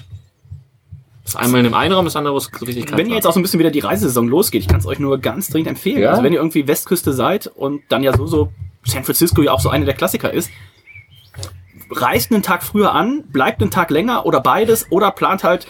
Das 1.33 1.37
einmal 1.37 1.61
in 1.61 1.65
dem 1.65 1.75
einen 1.75 1.93
Raum, 1.93 2.07
das 2.07 2.17
andere, 2.17 2.39
so 2.41 2.49
richtig 2.65 2.87
kalt 2.87 2.99
Wenn 2.99 3.09
ihr 3.09 3.15
jetzt 3.15 3.27
auch 3.27 3.35
so 3.35 3.41
ein 3.41 3.43
bisschen 3.43 3.61
wieder 3.61 3.71
die 3.71 3.81
Reisesaison 3.81 4.29
losgeht, 4.29 4.63
ich 4.63 4.69
kann 4.69 4.81
es 4.81 4.87
euch 4.87 4.99
nur 4.99 5.19
ganz 5.19 5.49
dringend 5.49 5.69
empfehlen. 5.69 6.01
Ja? 6.01 6.11
Also 6.11 6.23
wenn 6.23 6.33
ihr 6.33 6.39
irgendwie 6.39 6.67
Westküste 6.67 7.13
seid 7.13 7.49
und 7.49 7.83
dann 7.91 8.03
ja 8.03 8.17
so, 8.17 8.27
so 8.27 8.51
San 8.85 9.05
Francisco 9.05 9.43
ja 9.43 9.53
auch 9.53 9.61
so 9.61 9.69
eine 9.69 9.85
der 9.85 9.95
Klassiker 9.95 10.33
ist, 10.33 10.51
reist 11.91 12.33
einen 12.33 12.43
Tag 12.43 12.63
früher 12.63 12.95
an, 12.95 13.25
bleibt 13.29 13.61
einen 13.61 13.71
Tag 13.71 13.91
länger 13.91 14.25
oder 14.25 14.41
beides 14.41 14.91
oder 14.91 15.11
plant 15.11 15.45
halt, 15.45 15.67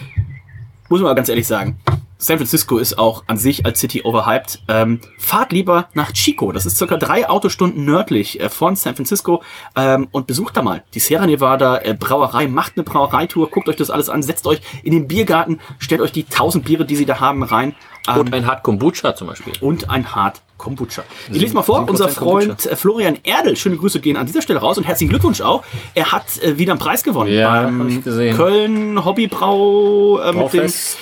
muss 0.87 1.01
man 1.01 1.09
mal 1.09 1.15
ganz 1.15 1.27
ehrlich 1.27 1.47
sagen, 1.47 1.77
San 2.21 2.37
Francisco 2.37 2.77
ist 2.79 2.97
auch 2.99 3.23
an 3.27 3.37
sich 3.37 3.65
als 3.65 3.79
City 3.79 4.01
overhyped. 4.03 4.59
Ähm, 4.67 4.99
fahrt 5.17 5.53
lieber 5.53 5.87
nach 5.93 6.11
Chico. 6.11 6.51
Das 6.51 6.65
ist 6.65 6.77
circa 6.77 6.97
drei 6.97 7.29
Autostunden 7.29 7.85
nördlich 7.85 8.41
äh, 8.41 8.49
von 8.49 8.75
San 8.75 8.93
Francisco 8.95 9.41
ähm, 9.77 10.09
und 10.11 10.27
besucht 10.27 10.57
da 10.57 10.61
mal 10.61 10.83
die 10.93 10.99
Sierra 10.99 11.25
Nevada 11.25 11.77
äh, 11.77 11.93
Brauerei. 11.97 12.47
Macht 12.49 12.73
eine 12.75 12.83
Brauereitour, 12.83 13.49
guckt 13.49 13.69
euch 13.69 13.77
das 13.77 13.89
alles 13.89 14.09
an, 14.09 14.21
setzt 14.21 14.45
euch 14.47 14.59
in 14.83 14.91
den 14.91 15.07
Biergarten, 15.07 15.61
stellt 15.79 16.01
euch 16.01 16.11
die 16.11 16.25
tausend 16.25 16.65
Biere, 16.65 16.83
die 16.85 16.97
sie 16.97 17.05
da 17.05 17.21
haben, 17.21 17.41
rein. 17.41 17.73
Ähm, 18.09 18.17
Und 18.19 18.33
ein 18.33 18.45
Hard 18.45 18.63
Kombucha 18.63 19.15
zum 19.15 19.27
Beispiel. 19.27 19.53
und 19.61 19.89
ein 19.89 20.13
Hart 20.13 20.41
Kombucha. 20.57 21.03
Ich 21.31 21.39
lese 21.39 21.53
mal 21.53 21.63
vor, 21.63 21.83
7% 21.85 21.89
unser 21.89 22.09
Freund 22.09 22.47
Kombucha. 22.49 22.69
äh, 22.71 22.75
Florian 22.75 23.17
Erdel, 23.23 23.55
schöne 23.55 23.77
Grüße 23.77 24.01
gehen 24.01 24.17
an 24.17 24.25
dieser 24.25 24.41
Stelle 24.41 24.59
raus 24.59 24.77
und 24.77 24.83
herzlichen 24.83 25.09
Glückwunsch 25.09 25.39
auch. 25.39 25.63
Er 25.95 26.11
hat 26.11 26.25
äh, 26.43 26.57
wieder 26.57 26.73
einen 26.73 26.79
Preis 26.81 27.01
gewonnen 27.03 27.31
Ja, 27.31 27.63
beim. 27.63 28.03
Köln 28.35 29.05
Hobbybrau 29.05 30.19
äh, 30.19 30.25
mit 30.27 30.33
dem 30.35 30.39
Braufest. 30.41 30.97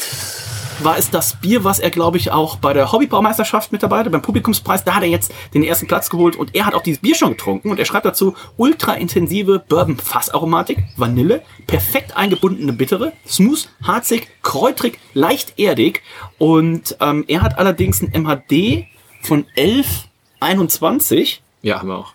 War 0.80 0.98
es 0.98 1.10
das 1.10 1.36
Bier, 1.40 1.64
was 1.64 1.80
er, 1.80 1.90
glaube 1.90 2.18
ich, 2.18 2.32
auch 2.32 2.58
bei 2.58 2.74
der 2.74 2.92
Hobbybaumeisterschaft 2.92 3.72
mit 3.72 3.84
dabei 3.84 4.00
hatte, 4.00 4.10
beim 4.10 4.22
Publikumspreis. 4.22 4.84
Da 4.84 4.96
hat 4.96 5.04
er 5.04 5.10
jetzt 5.10 5.32
den 5.54 5.64
ersten 5.64 5.88
Platz 5.88 6.10
geholt 6.10 6.36
und 6.36 6.56
er 6.56 6.66
hat 6.66 6.74
auch 6.76 6.82
dieses 6.82 7.02
Bier 7.02 7.16
schon 7.16 7.32
getrunken 7.32 7.70
und 7.72 7.80
er 7.80 7.86
schreibt 7.86 8.06
dazu 8.06 8.36
ultra 8.58 8.94
intensive 8.94 9.60
Bourbon-Fassaromatik, 9.68 10.84
Vanille, 10.96 11.42
perfekt 11.66 12.16
eingebundene 12.16 12.74
Bittere, 12.74 13.14
smooth, 13.28 13.68
harzig, 13.84 14.28
kräutrig, 14.44 15.00
leicht 15.14 15.58
erdig 15.60 16.02
und 16.38 16.96
ähm, 17.00 17.26
er 17.28 17.42
hat 17.42 17.58
allerdings 17.58 18.02
ein 18.02 18.12
MHD 18.14 18.86
von 19.22 19.46
1121. 19.58 21.42
Ja, 21.62 21.80
haben 21.80 21.90
wir 21.90 21.98
auch. 21.98 22.14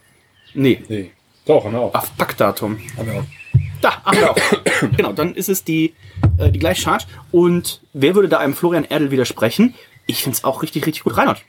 Nee, 0.54 0.82
Nee. 0.88 1.10
Doch, 1.44 1.64
haben 1.64 1.72
wir 1.72 1.80
auch. 1.80 1.94
auf 1.94 2.16
Packdatum. 2.16 2.78
Haben 2.96 3.06
wir 3.06 3.14
auch. 3.20 3.24
Da, 3.82 4.00
ach 4.04 4.14
ja. 4.14 4.34
genau, 4.96 5.12
dann 5.12 5.34
ist 5.34 5.50
es 5.50 5.64
die, 5.64 5.92
äh, 6.38 6.50
die 6.50 6.58
gleiche 6.58 6.80
Charge. 6.80 7.04
Und 7.30 7.82
wer 7.92 8.14
würde 8.14 8.28
da 8.28 8.38
einem 8.38 8.54
Florian 8.54 8.84
Erdel 8.84 9.10
widersprechen? 9.10 9.74
Ich 10.06 10.22
find's 10.22 10.44
auch 10.44 10.62
richtig, 10.62 10.86
richtig 10.86 11.04
gut. 11.04 11.16
Reinhard. 11.16 11.42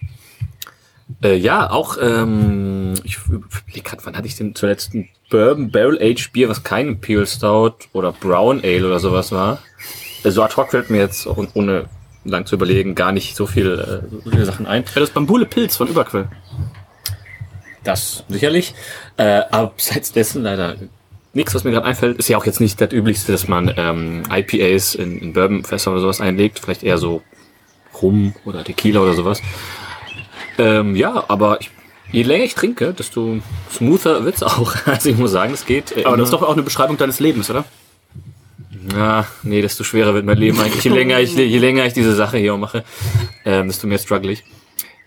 Äh, 1.21 1.35
ja, 1.35 1.69
auch, 1.69 1.97
ähm, 2.01 2.95
ich 3.03 3.19
überlege 3.27 3.81
gerade, 3.83 4.05
wann 4.05 4.17
hatte 4.17 4.27
ich 4.27 4.35
denn 4.35 4.55
zuletzt 4.55 4.93
ein 4.93 5.09
Bourbon 5.29 5.71
Barrel 5.71 5.99
Age 6.01 6.31
Bier, 6.31 6.49
was 6.49 6.63
kein 6.63 6.87
Imperial 6.87 7.27
Stout 7.27 7.75
oder 7.93 8.11
Brown 8.11 8.61
Ale 8.63 8.85
oder 8.85 8.99
sowas 8.99 9.31
war. 9.31 9.59
So 10.23 10.41
ad 10.41 10.55
hoc 10.55 10.71
fällt 10.71 10.89
mir 10.89 10.99
jetzt, 10.99 11.27
auch 11.27 11.37
ohne 11.53 11.85
lang 12.23 12.45
zu 12.45 12.55
überlegen, 12.55 12.95
gar 12.95 13.11
nicht 13.11 13.35
so 13.35 13.45
viel, 13.45 13.79
äh, 13.79 14.23
so 14.23 14.31
viele 14.31 14.45
Sachen 14.45 14.65
ein. 14.65 14.83
Ja, 14.93 15.01
das 15.01 15.09
Bambule 15.09 15.45
Pilz 15.45 15.75
von 15.75 15.87
Überquell. 15.87 16.29
Das 17.83 18.23
sicherlich. 18.29 18.73
Äh, 19.17 19.41
aber 19.51 19.73
abseits 19.73 20.13
dessen 20.13 20.43
leider 20.43 20.77
nichts, 21.33 21.53
was 21.55 21.63
mir 21.63 21.71
gerade 21.71 21.85
einfällt. 21.85 22.17
Ist 22.17 22.29
ja 22.29 22.37
auch 22.37 22.45
jetzt 22.45 22.59
nicht 22.59 22.79
das 22.79 22.91
Üblichste, 22.91 23.31
dass 23.31 23.47
man 23.47 23.73
ähm, 23.75 24.23
IPAs 24.29 24.95
in, 24.95 25.19
in 25.19 25.33
Bourbonfässer 25.33 25.91
oder 25.91 26.01
sowas 26.01 26.21
einlegt. 26.21 26.59
Vielleicht 26.59 26.83
eher 26.83 26.97
so 26.97 27.21
Rum 28.01 28.33
oder 28.45 28.63
Tequila 28.63 29.01
oder 29.01 29.13
sowas. 29.13 29.41
Ähm, 30.57 30.95
ja, 30.95 31.25
aber 31.27 31.59
ich, 31.61 31.71
je 32.11 32.23
länger 32.23 32.43
ich 32.43 32.55
trinke, 32.55 32.93
desto 32.93 33.39
smoother 33.71 34.23
wird's 34.25 34.43
auch. 34.43 34.75
Also 34.85 35.09
ich 35.09 35.17
muss 35.17 35.31
sagen, 35.31 35.53
es 35.53 35.65
geht. 35.65 35.95
Äh, 35.97 36.05
Aber 36.05 36.17
das 36.17 36.27
ist 36.27 36.33
doch 36.33 36.43
auch 36.43 36.53
eine 36.53 36.63
Beschreibung 36.63 36.97
deines 36.97 37.19
Lebens, 37.19 37.49
oder? 37.49 37.65
ja, 38.91 39.25
nee, 39.43 39.61
desto 39.61 39.83
schwerer 39.83 40.13
wird 40.13 40.25
mein 40.25 40.37
Leben 40.37 40.59
eigentlich. 40.59 40.83
Je 40.83 40.91
länger 40.91 41.19
ich, 41.19 41.35
je 41.35 41.57
länger 41.57 41.85
ich 41.85 41.93
diese 41.93 42.13
Sache 42.13 42.37
hier 42.37 42.55
mache, 42.57 42.83
ähm, 43.45 43.67
desto 43.67 43.87
mehr 43.87 43.97
struggle 43.97 44.31
ich. 44.31 44.43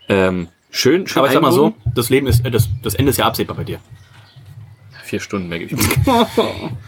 Ähm, 0.09 0.47
schön, 0.71 1.07
schön. 1.07 1.19
Aber 1.19 1.27
ich 1.27 1.33
sag 1.33 1.41
mal 1.41 1.51
so, 1.51 1.73
das 1.93 2.09
Leben 2.09 2.27
ist, 2.27 2.45
äh, 2.45 2.51
das, 2.51 2.69
das 2.81 2.95
Ende 2.95 3.11
ist 3.11 3.17
ja 3.17 3.25
absehbar 3.25 3.55
bei 3.55 3.63
dir. 3.63 3.79
Vier 5.07 5.21
Stunden 5.21 5.47
mehr 5.47 5.61
ich. 5.61 5.71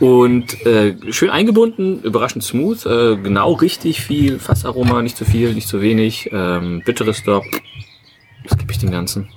Und 0.02 0.66
äh, 0.66 0.94
schön 1.10 1.30
eingebunden, 1.30 2.02
überraschend 2.04 2.44
smooth, 2.44 2.86
äh, 2.86 3.16
genau 3.16 3.54
richtig 3.54 4.02
viel 4.02 4.40
Fassaroma, 4.40 5.02
nicht 5.02 5.16
zu 5.16 5.24
viel, 5.24 5.54
nicht 5.54 5.70
zu 5.70 5.82
wenig, 5.82 6.30
ähm, 6.34 6.82
bitteres 6.84 7.24
da. 7.24 7.42
Was 8.44 8.58
gebe 8.58 8.74
ich 8.74 8.78
dem 8.78 8.92
Ganzen? 8.92 9.30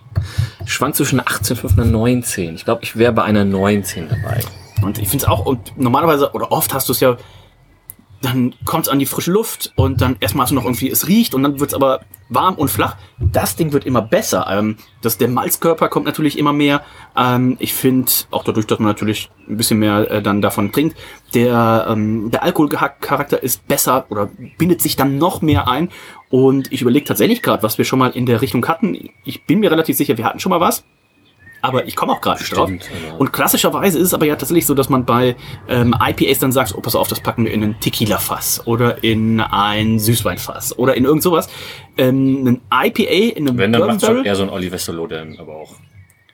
Schwank 0.66 0.96
zwischen 0.96 1.20
18,5 1.20 1.80
und 1.80 1.92
19. 1.92 2.56
Ich 2.56 2.64
glaube, 2.64 2.82
ich 2.82 2.96
wäre 2.96 3.12
bei 3.12 3.22
einer 3.22 3.44
19 3.44 4.08
dabei. 4.08 4.40
Und 4.82 4.98
ich 4.98 5.08
finde 5.08 5.26
es 5.26 5.30
auch, 5.30 5.46
und 5.46 5.78
normalerweise, 5.78 6.32
oder 6.32 6.50
oft 6.50 6.74
hast 6.74 6.88
du 6.88 6.92
es 6.92 6.98
ja, 6.98 7.16
dann 8.22 8.54
kommt 8.64 8.86
es 8.86 8.88
an 8.88 8.98
die 8.98 9.06
frische 9.06 9.32
Luft 9.32 9.72
und 9.76 10.00
dann 10.00 10.16
erstmal 10.20 10.44
hast 10.44 10.50
du 10.50 10.54
noch 10.54 10.64
irgendwie, 10.64 10.90
es 10.90 11.08
riecht 11.08 11.34
und 11.34 11.42
dann 11.42 11.60
wird 11.60 11.70
es 11.70 11.74
aber 11.74 12.00
warm 12.28 12.54
und 12.54 12.68
flach. 12.68 12.96
Das 13.18 13.56
Ding 13.56 13.72
wird 13.72 13.84
immer 13.84 14.00
besser. 14.00 14.46
Ähm, 14.48 14.76
das, 15.02 15.18
der 15.18 15.28
Malzkörper 15.28 15.88
kommt 15.88 16.06
natürlich 16.06 16.38
immer 16.38 16.52
mehr. 16.52 16.82
Ähm, 17.16 17.56
ich 17.58 17.74
finde, 17.74 18.10
auch 18.30 18.44
dadurch, 18.44 18.66
dass 18.66 18.78
man 18.78 18.88
natürlich 18.88 19.30
ein 19.48 19.56
bisschen 19.56 19.78
mehr 19.78 20.10
äh, 20.10 20.22
dann 20.22 20.40
davon 20.40 20.72
trinkt, 20.72 20.96
der, 21.34 21.86
ähm, 21.90 22.30
der 22.30 22.42
Alkoholcharakter 22.42 23.42
ist 23.42 23.66
besser 23.66 24.06
oder 24.08 24.30
bindet 24.56 24.80
sich 24.80 24.96
dann 24.96 25.18
noch 25.18 25.42
mehr 25.42 25.68
ein. 25.68 25.90
Und 26.30 26.72
ich 26.72 26.80
überlege 26.80 27.04
tatsächlich 27.04 27.42
gerade, 27.42 27.62
was 27.62 27.76
wir 27.76 27.84
schon 27.84 27.98
mal 27.98 28.10
in 28.10 28.24
der 28.24 28.40
Richtung 28.40 28.66
hatten. 28.66 29.10
Ich 29.24 29.44
bin 29.44 29.60
mir 29.60 29.70
relativ 29.70 29.96
sicher, 29.96 30.16
wir 30.16 30.24
hatten 30.24 30.40
schon 30.40 30.50
mal 30.50 30.60
was. 30.60 30.84
Aber 31.62 31.86
ich 31.86 31.96
komme 31.96 32.12
auch 32.12 32.20
gerade 32.20 32.42
drauf. 32.42 32.68
Aber- 32.68 33.20
Und 33.20 33.32
klassischerweise 33.32 33.98
ist 33.98 34.08
es 34.08 34.14
aber 34.14 34.26
ja 34.26 34.34
tatsächlich 34.36 34.66
so, 34.66 34.74
dass 34.74 34.88
man 34.88 35.04
bei 35.04 35.36
ähm, 35.68 35.94
IPAs 35.98 36.38
dann 36.40 36.52
sagt, 36.52 36.74
oh, 36.76 36.80
pass 36.80 36.94
auf, 36.96 37.08
das 37.08 37.20
packen 37.20 37.44
wir 37.44 37.52
in 37.52 37.62
ein 37.62 37.80
Tequila-Fass 37.80 38.66
oder 38.66 39.02
in 39.04 39.40
ein 39.40 39.98
Süßweinfass 39.98 40.76
oder 40.78 40.94
in 40.96 41.04
irgend 41.04 41.22
sowas. 41.22 41.48
Ähm, 41.96 42.60
ein 42.72 42.86
IPA 42.86 43.36
in 43.36 43.48
einem 43.48 43.58
Wenn, 43.58 43.72
dann 43.72 43.86
macht 43.86 44.00
schon 44.04 44.24
eher 44.24 44.34
so 44.36 44.50
ein 44.50 44.78
Solo, 44.78 45.06
der 45.06 45.26
aber 45.38 45.54
auch 45.54 45.74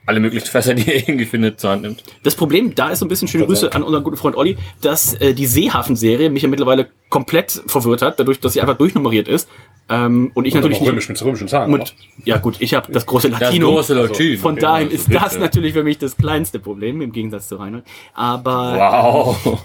alle 0.09 0.19
möglichen 0.19 0.47
Fässer, 0.47 0.73
die 0.73 0.87
er 0.91 0.95
irgendwie 0.97 1.25
findet, 1.25 1.59
zur 1.59 1.69
Hand 1.69 1.83
nimmt. 1.83 2.03
Das 2.23 2.35
Problem, 2.35 2.75
da 2.75 2.89
ist 2.89 2.99
so 2.99 3.05
ein 3.05 3.09
bisschen 3.09 3.27
schöne 3.27 3.45
Grüße 3.45 3.71
an 3.73 3.83
unseren 3.83 4.03
guten 4.03 4.17
Freund 4.17 4.35
Olli, 4.35 4.57
dass 4.81 5.13
äh, 5.13 5.33
die 5.33 5.45
Seehafen-Serie 5.45 6.29
mich 6.29 6.43
ja 6.43 6.49
mittlerweile 6.49 6.89
komplett 7.09 7.61
verwirrt 7.67 8.01
hat, 8.01 8.19
dadurch, 8.19 8.39
dass 8.39 8.53
sie 8.53 8.61
einfach 8.61 8.77
durchnummeriert 8.77 9.27
ist. 9.27 9.47
Ähm, 9.87 10.31
und 10.33 10.45
ich 10.45 10.53
natürlich 10.53 10.77
Auch 10.77 10.81
nicht 10.81 10.89
römisch 10.91 11.09
mit 11.09 11.23
römischen 11.23 11.47
Zahlen. 11.47 11.71
mit, 11.71 11.95
ja 12.25 12.37
gut, 12.37 12.57
ich 12.59 12.73
habe 12.73 12.91
das 12.91 13.05
große 13.05 13.29
Latino. 13.29 13.79
Latin. 13.87 14.37
Von 14.37 14.53
Okay, 14.53 14.61
dahin 14.61 14.87
also 14.89 14.95
ist 14.97 15.13
das 15.13 15.29
bitte. 15.29 15.41
natürlich 15.41 15.73
für 15.73 15.83
mich 15.83 15.97
das 15.97 16.17
kleinste 16.17 16.59
Problem, 16.59 17.01
im 17.01 17.11
Gegensatz 17.11 17.47
zu 17.47 17.55
Reinhold. 17.55 17.85
Aber 18.13 18.75
Wow. 18.77 19.61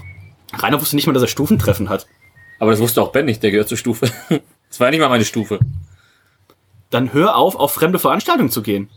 Rainer 0.63 0.81
wusste 0.81 0.97
nicht 0.97 1.07
mal, 1.07 1.13
dass 1.13 1.23
er 1.23 1.29
Stufentreffen 1.29 1.89
hat. 1.89 2.07
Aber 2.59 2.71
das 2.71 2.81
wusste 2.81 3.03
auch 3.03 3.13
Ben 3.13 3.25
nicht, 3.27 3.43
der 3.43 3.51
gehört 3.51 3.69
zur 3.69 3.79
Stufe. 3.79 4.09
Das 4.69 4.81
war 4.81 4.89
ja 4.89 4.91
nicht 4.91 5.01
mal 5.01 5.09
meine 5.09 5.25
Stufe. 5.25 5.61
Dann 6.91 7.13
hör 7.13 7.37
auf, 7.37 7.55
auf 7.57 7.73
fremde 7.73 7.99
Veranstaltungen 7.99 8.51
zu 8.51 8.61
gehen. 8.63 8.89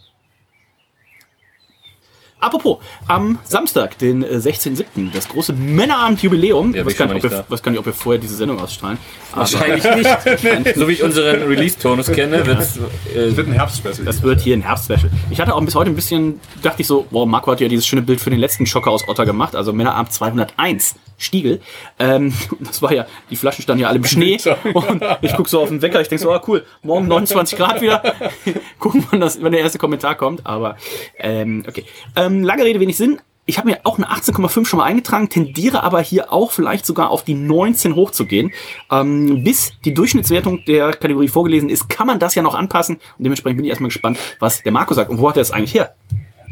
Apropos, 2.40 2.78
am 3.08 3.40
Samstag, 3.44 3.98
den 3.98 4.24
äh, 4.24 4.36
16.07., 4.36 5.12
das 5.12 5.28
große 5.28 5.54
Männerabend-Jubiläum. 5.54 6.76
Ja, 6.76 6.82
ich 6.82 6.88
nicht, 6.88 7.02
ob 7.02 7.08
mal 7.08 7.24
wir, 7.24 7.58
gar 7.58 7.72
nicht, 7.72 7.80
ob 7.80 7.86
wir 7.88 7.94
vorher 7.94 8.22
diese 8.22 8.36
Sendung 8.36 8.60
ausstrahlen. 8.60 9.00
Wahrscheinlich 9.34 9.84
nicht. 9.96 10.76
so 10.76 10.88
wie 10.88 10.94
ich 10.94 11.04
unseren 11.04 11.44
Release-Tonus 11.44 12.12
kenne, 12.12 12.46
wird's, 12.46 12.78
äh, 13.16 13.36
wird 13.36 13.48
ein 13.48 13.54
Herbstspecial. 13.54 14.06
Das 14.06 14.22
wird 14.22 14.42
hier 14.42 14.56
ein 14.56 14.62
Herbstspecial. 14.62 15.10
Ich 15.32 15.42
hatte 15.42 15.56
auch 15.56 15.62
bis 15.62 15.74
heute 15.74 15.90
ein 15.90 15.96
bisschen, 15.96 16.40
dachte 16.62 16.82
ich 16.82 16.88
so, 16.88 17.08
wow, 17.10 17.26
Marco 17.26 17.52
hat 17.52 17.60
ja 17.60 17.68
dieses 17.68 17.88
schöne 17.88 18.04
Bild 18.04 18.22
für 18.22 18.30
den 18.30 18.40
letzten 18.40 18.68
Schocker 18.68 18.92
aus 18.92 19.08
Otter 19.08 19.26
gemacht, 19.26 19.56
also 19.56 19.74
Männerabend 19.74 20.14
201 20.14 20.96
Stiegel. 21.18 21.62
Ähm, 22.00 22.34
das 22.60 22.82
war 22.82 22.94
ja, 22.94 23.08
die 23.30 23.36
Flaschen 23.36 23.64
standen 23.64 23.82
ja 23.82 23.88
alle 23.88 23.98
im 23.98 24.04
Schnee 24.06 24.38
und 24.74 25.04
ich 25.22 25.36
gucke 25.36 25.50
so 25.50 25.62
auf 25.62 25.70
den 25.70 25.82
Wecker, 25.82 26.02
ich 26.02 26.08
denke 26.08 26.24
so, 26.24 26.32
ah 26.32 26.42
cool, 26.48 26.66
morgen 26.84 27.08
29 27.08 27.58
Grad 27.58 27.82
wieder. 27.82 28.02
Gucken, 28.80 29.06
wann, 29.10 29.20
das, 29.20 29.42
wann 29.42 29.52
der 29.52 29.62
erste 29.62 29.78
Kommentar 29.80 30.16
kommt, 30.16 30.46
aber 30.46 30.78
ähm, 31.18 31.64
okay. 31.68 31.86
Ähm, 32.16 32.44
lange 32.44 32.64
Rede, 32.64 32.80
wenig 32.80 32.98
Sinn. 32.98 33.20
Ich 33.50 33.58
habe 33.58 33.70
mir 33.70 33.80
auch 33.86 33.98
eine 33.98 34.10
18,5 34.10 34.66
schon 34.66 34.80
mal 34.80 34.84
eingetragen, 34.84 35.30
tendiere 35.30 35.82
aber 35.82 36.02
hier 36.02 36.34
auch 36.34 36.52
vielleicht 36.52 36.86
sogar 36.86 37.12
auf 37.12 37.24
die 37.24 37.34
19 37.34 37.96
hochzugehen. 37.96 38.52
Ähm, 38.92 39.42
bis 39.46 39.72
die 39.86 39.94
Durchschnittswertung 39.94 40.66
der 40.66 40.92
Kategorie 40.92 41.30
vorgelesen 41.30 41.70
ist, 41.70 41.88
kann 41.88 42.08
man 42.08 42.20
das 42.20 42.36
ja 42.36 42.42
noch 42.42 42.56
anpassen. 42.56 42.98
Und 42.98 43.24
dementsprechend 43.24 43.58
bin 43.58 43.64
ich 43.64 43.70
erstmal 43.70 43.88
gespannt, 43.88 44.20
was 44.40 44.64
der 44.64 44.74
Marco 44.74 44.94
sagt. 44.94 45.10
Und 45.10 45.20
wo 45.20 45.30
hat 45.30 45.38
er 45.38 45.42
das 45.42 45.52
eigentlich 45.52 45.74
her? 45.74 45.96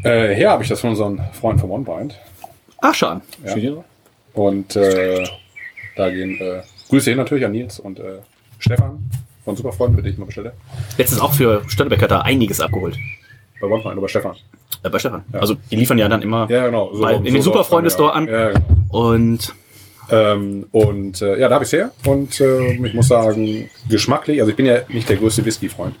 Äh, 0.04 0.34
her 0.34 0.52
habe 0.52 0.62
ich 0.62 0.70
das 0.70 0.80
von 0.80 0.90
unseren 0.90 1.20
Freunden 1.38 1.60
vom 1.60 1.70
OneBind. 1.70 2.18
Ach, 2.80 2.94
schade. 2.94 3.20
Und 4.36 4.76
äh, 4.76 5.24
da 5.96 6.10
gehen 6.10 6.38
äh, 6.40 6.60
Grüße 6.90 7.10
hin 7.10 7.18
natürlich 7.18 7.44
an 7.46 7.52
Nils 7.52 7.80
und 7.80 7.98
äh, 7.98 8.18
Stefan 8.58 8.98
von 9.44 9.56
Superfreunden, 9.56 9.96
denen 10.02 10.12
ich 10.12 10.18
mal 10.18 10.26
bestelle. 10.26 10.52
Letztens 10.98 11.20
auch 11.20 11.32
für 11.32 11.62
Störtebecker 11.68 12.06
da 12.06 12.20
einiges 12.20 12.60
abgeholt. 12.60 12.98
Bei 13.60 13.66
OneBind 13.66 13.96
oder 13.96 14.08
Stefan. 14.08 14.36
Äh, 14.82 14.90
bei 14.90 14.98
Stefan. 14.98 15.24
Also 15.32 15.56
die 15.70 15.76
liefern 15.76 15.96
ja 15.98 16.08
dann 16.08 16.20
immer 16.20 16.46
Ja, 16.50 16.66
genau. 16.66 16.90
bei, 17.00 17.14
in 17.14 17.24
den 17.24 17.32
läuft's 17.32 17.44
Superfreunde-Store 17.46 18.12
dann, 18.12 18.28
an. 18.28 18.34
Ja, 18.34 18.48
genau. 18.52 18.60
Und 18.90 19.54
Ähm, 20.08 20.66
und 20.70 21.20
äh, 21.20 21.40
ja, 21.40 21.48
da 21.48 21.56
habe 21.56 21.64
ich 21.64 21.72
her. 21.72 21.90
Und 22.04 22.40
äh, 22.40 22.74
ich 22.74 22.94
muss 22.94 23.08
sagen, 23.08 23.68
geschmacklich, 23.88 24.38
also 24.38 24.50
ich 24.50 24.56
bin 24.56 24.66
ja 24.66 24.78
nicht 24.88 25.08
der 25.08 25.16
größte 25.16 25.44
Whisky-Freund. 25.44 25.96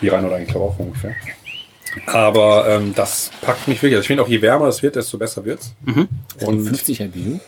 Wie 0.00 0.08
Reinhold 0.08 0.32
eigentlich 0.32 0.56
auch 0.56 0.78
ungefähr. 0.78 1.14
Aber 2.06 2.68
ähm, 2.68 2.92
das 2.94 3.30
packt 3.42 3.68
mich 3.68 3.78
wirklich. 3.82 3.94
Also 3.96 4.02
ich 4.02 4.06
finde 4.08 4.22
auch, 4.22 4.28
je 4.28 4.40
wärmer 4.42 4.66
es 4.66 4.82
wird, 4.82 4.96
desto 4.96 5.18
besser 5.18 5.44
wird's. 5.44 5.74
Und 6.40 6.64
50 6.64 7.00
IBU. 7.00 7.40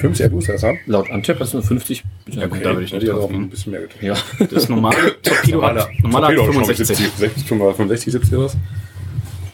50 0.00 0.26
IBUs 0.26 0.46
das 0.46 0.62
haben. 0.62 0.78
Laut 0.86 1.10
Antep 1.10 1.40
ist 1.40 1.52
nur 1.52 1.62
50. 1.62 2.02
Ja, 2.28 2.46
gut, 2.46 2.64
da 2.64 2.74
würde 2.74 2.84
ich 2.84 2.90
drauf 2.90 3.24
auch 3.24 3.30
ein 3.30 3.50
bisschen 3.50 3.72
mehr 3.72 3.82
getrunken. 3.82 4.06
Ja. 4.06 4.46
das 4.50 4.68
normale 4.68 5.20
Torpedo 5.22 5.62
hat, 5.62 5.88
normaler 6.02 6.28
hat 6.28 6.34
Torpedo 6.36 6.60
hat 6.60 6.76
schon 6.76 6.76
65. 6.76 6.96
70, 6.96 7.18
60, 7.18 7.48
65, 7.48 8.12
70 8.12 8.34
oder 8.34 8.44
was. 8.46 8.56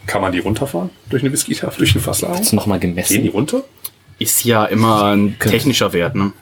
Kann 0.07 0.22
man 0.22 0.30
die 0.32 0.39
runterfahren? 0.39 0.91
Durch 1.11 1.22
eine 1.22 1.32
Whisky, 1.32 1.57
durch 1.78 1.95
eine 1.95 2.01
Fasslagerung? 2.03 2.43
Ist 2.43 2.53
nochmal 2.53 2.78
Gehen 2.78 2.95
die 2.95 3.03
gemessen. 3.03 3.28
runter? 3.28 3.64
Ist 4.18 4.45
ja 4.45 4.64
immer 4.66 5.05
ein 5.05 5.37
technischer 5.39 5.93
Wert, 5.93 6.14
ne? 6.14 6.32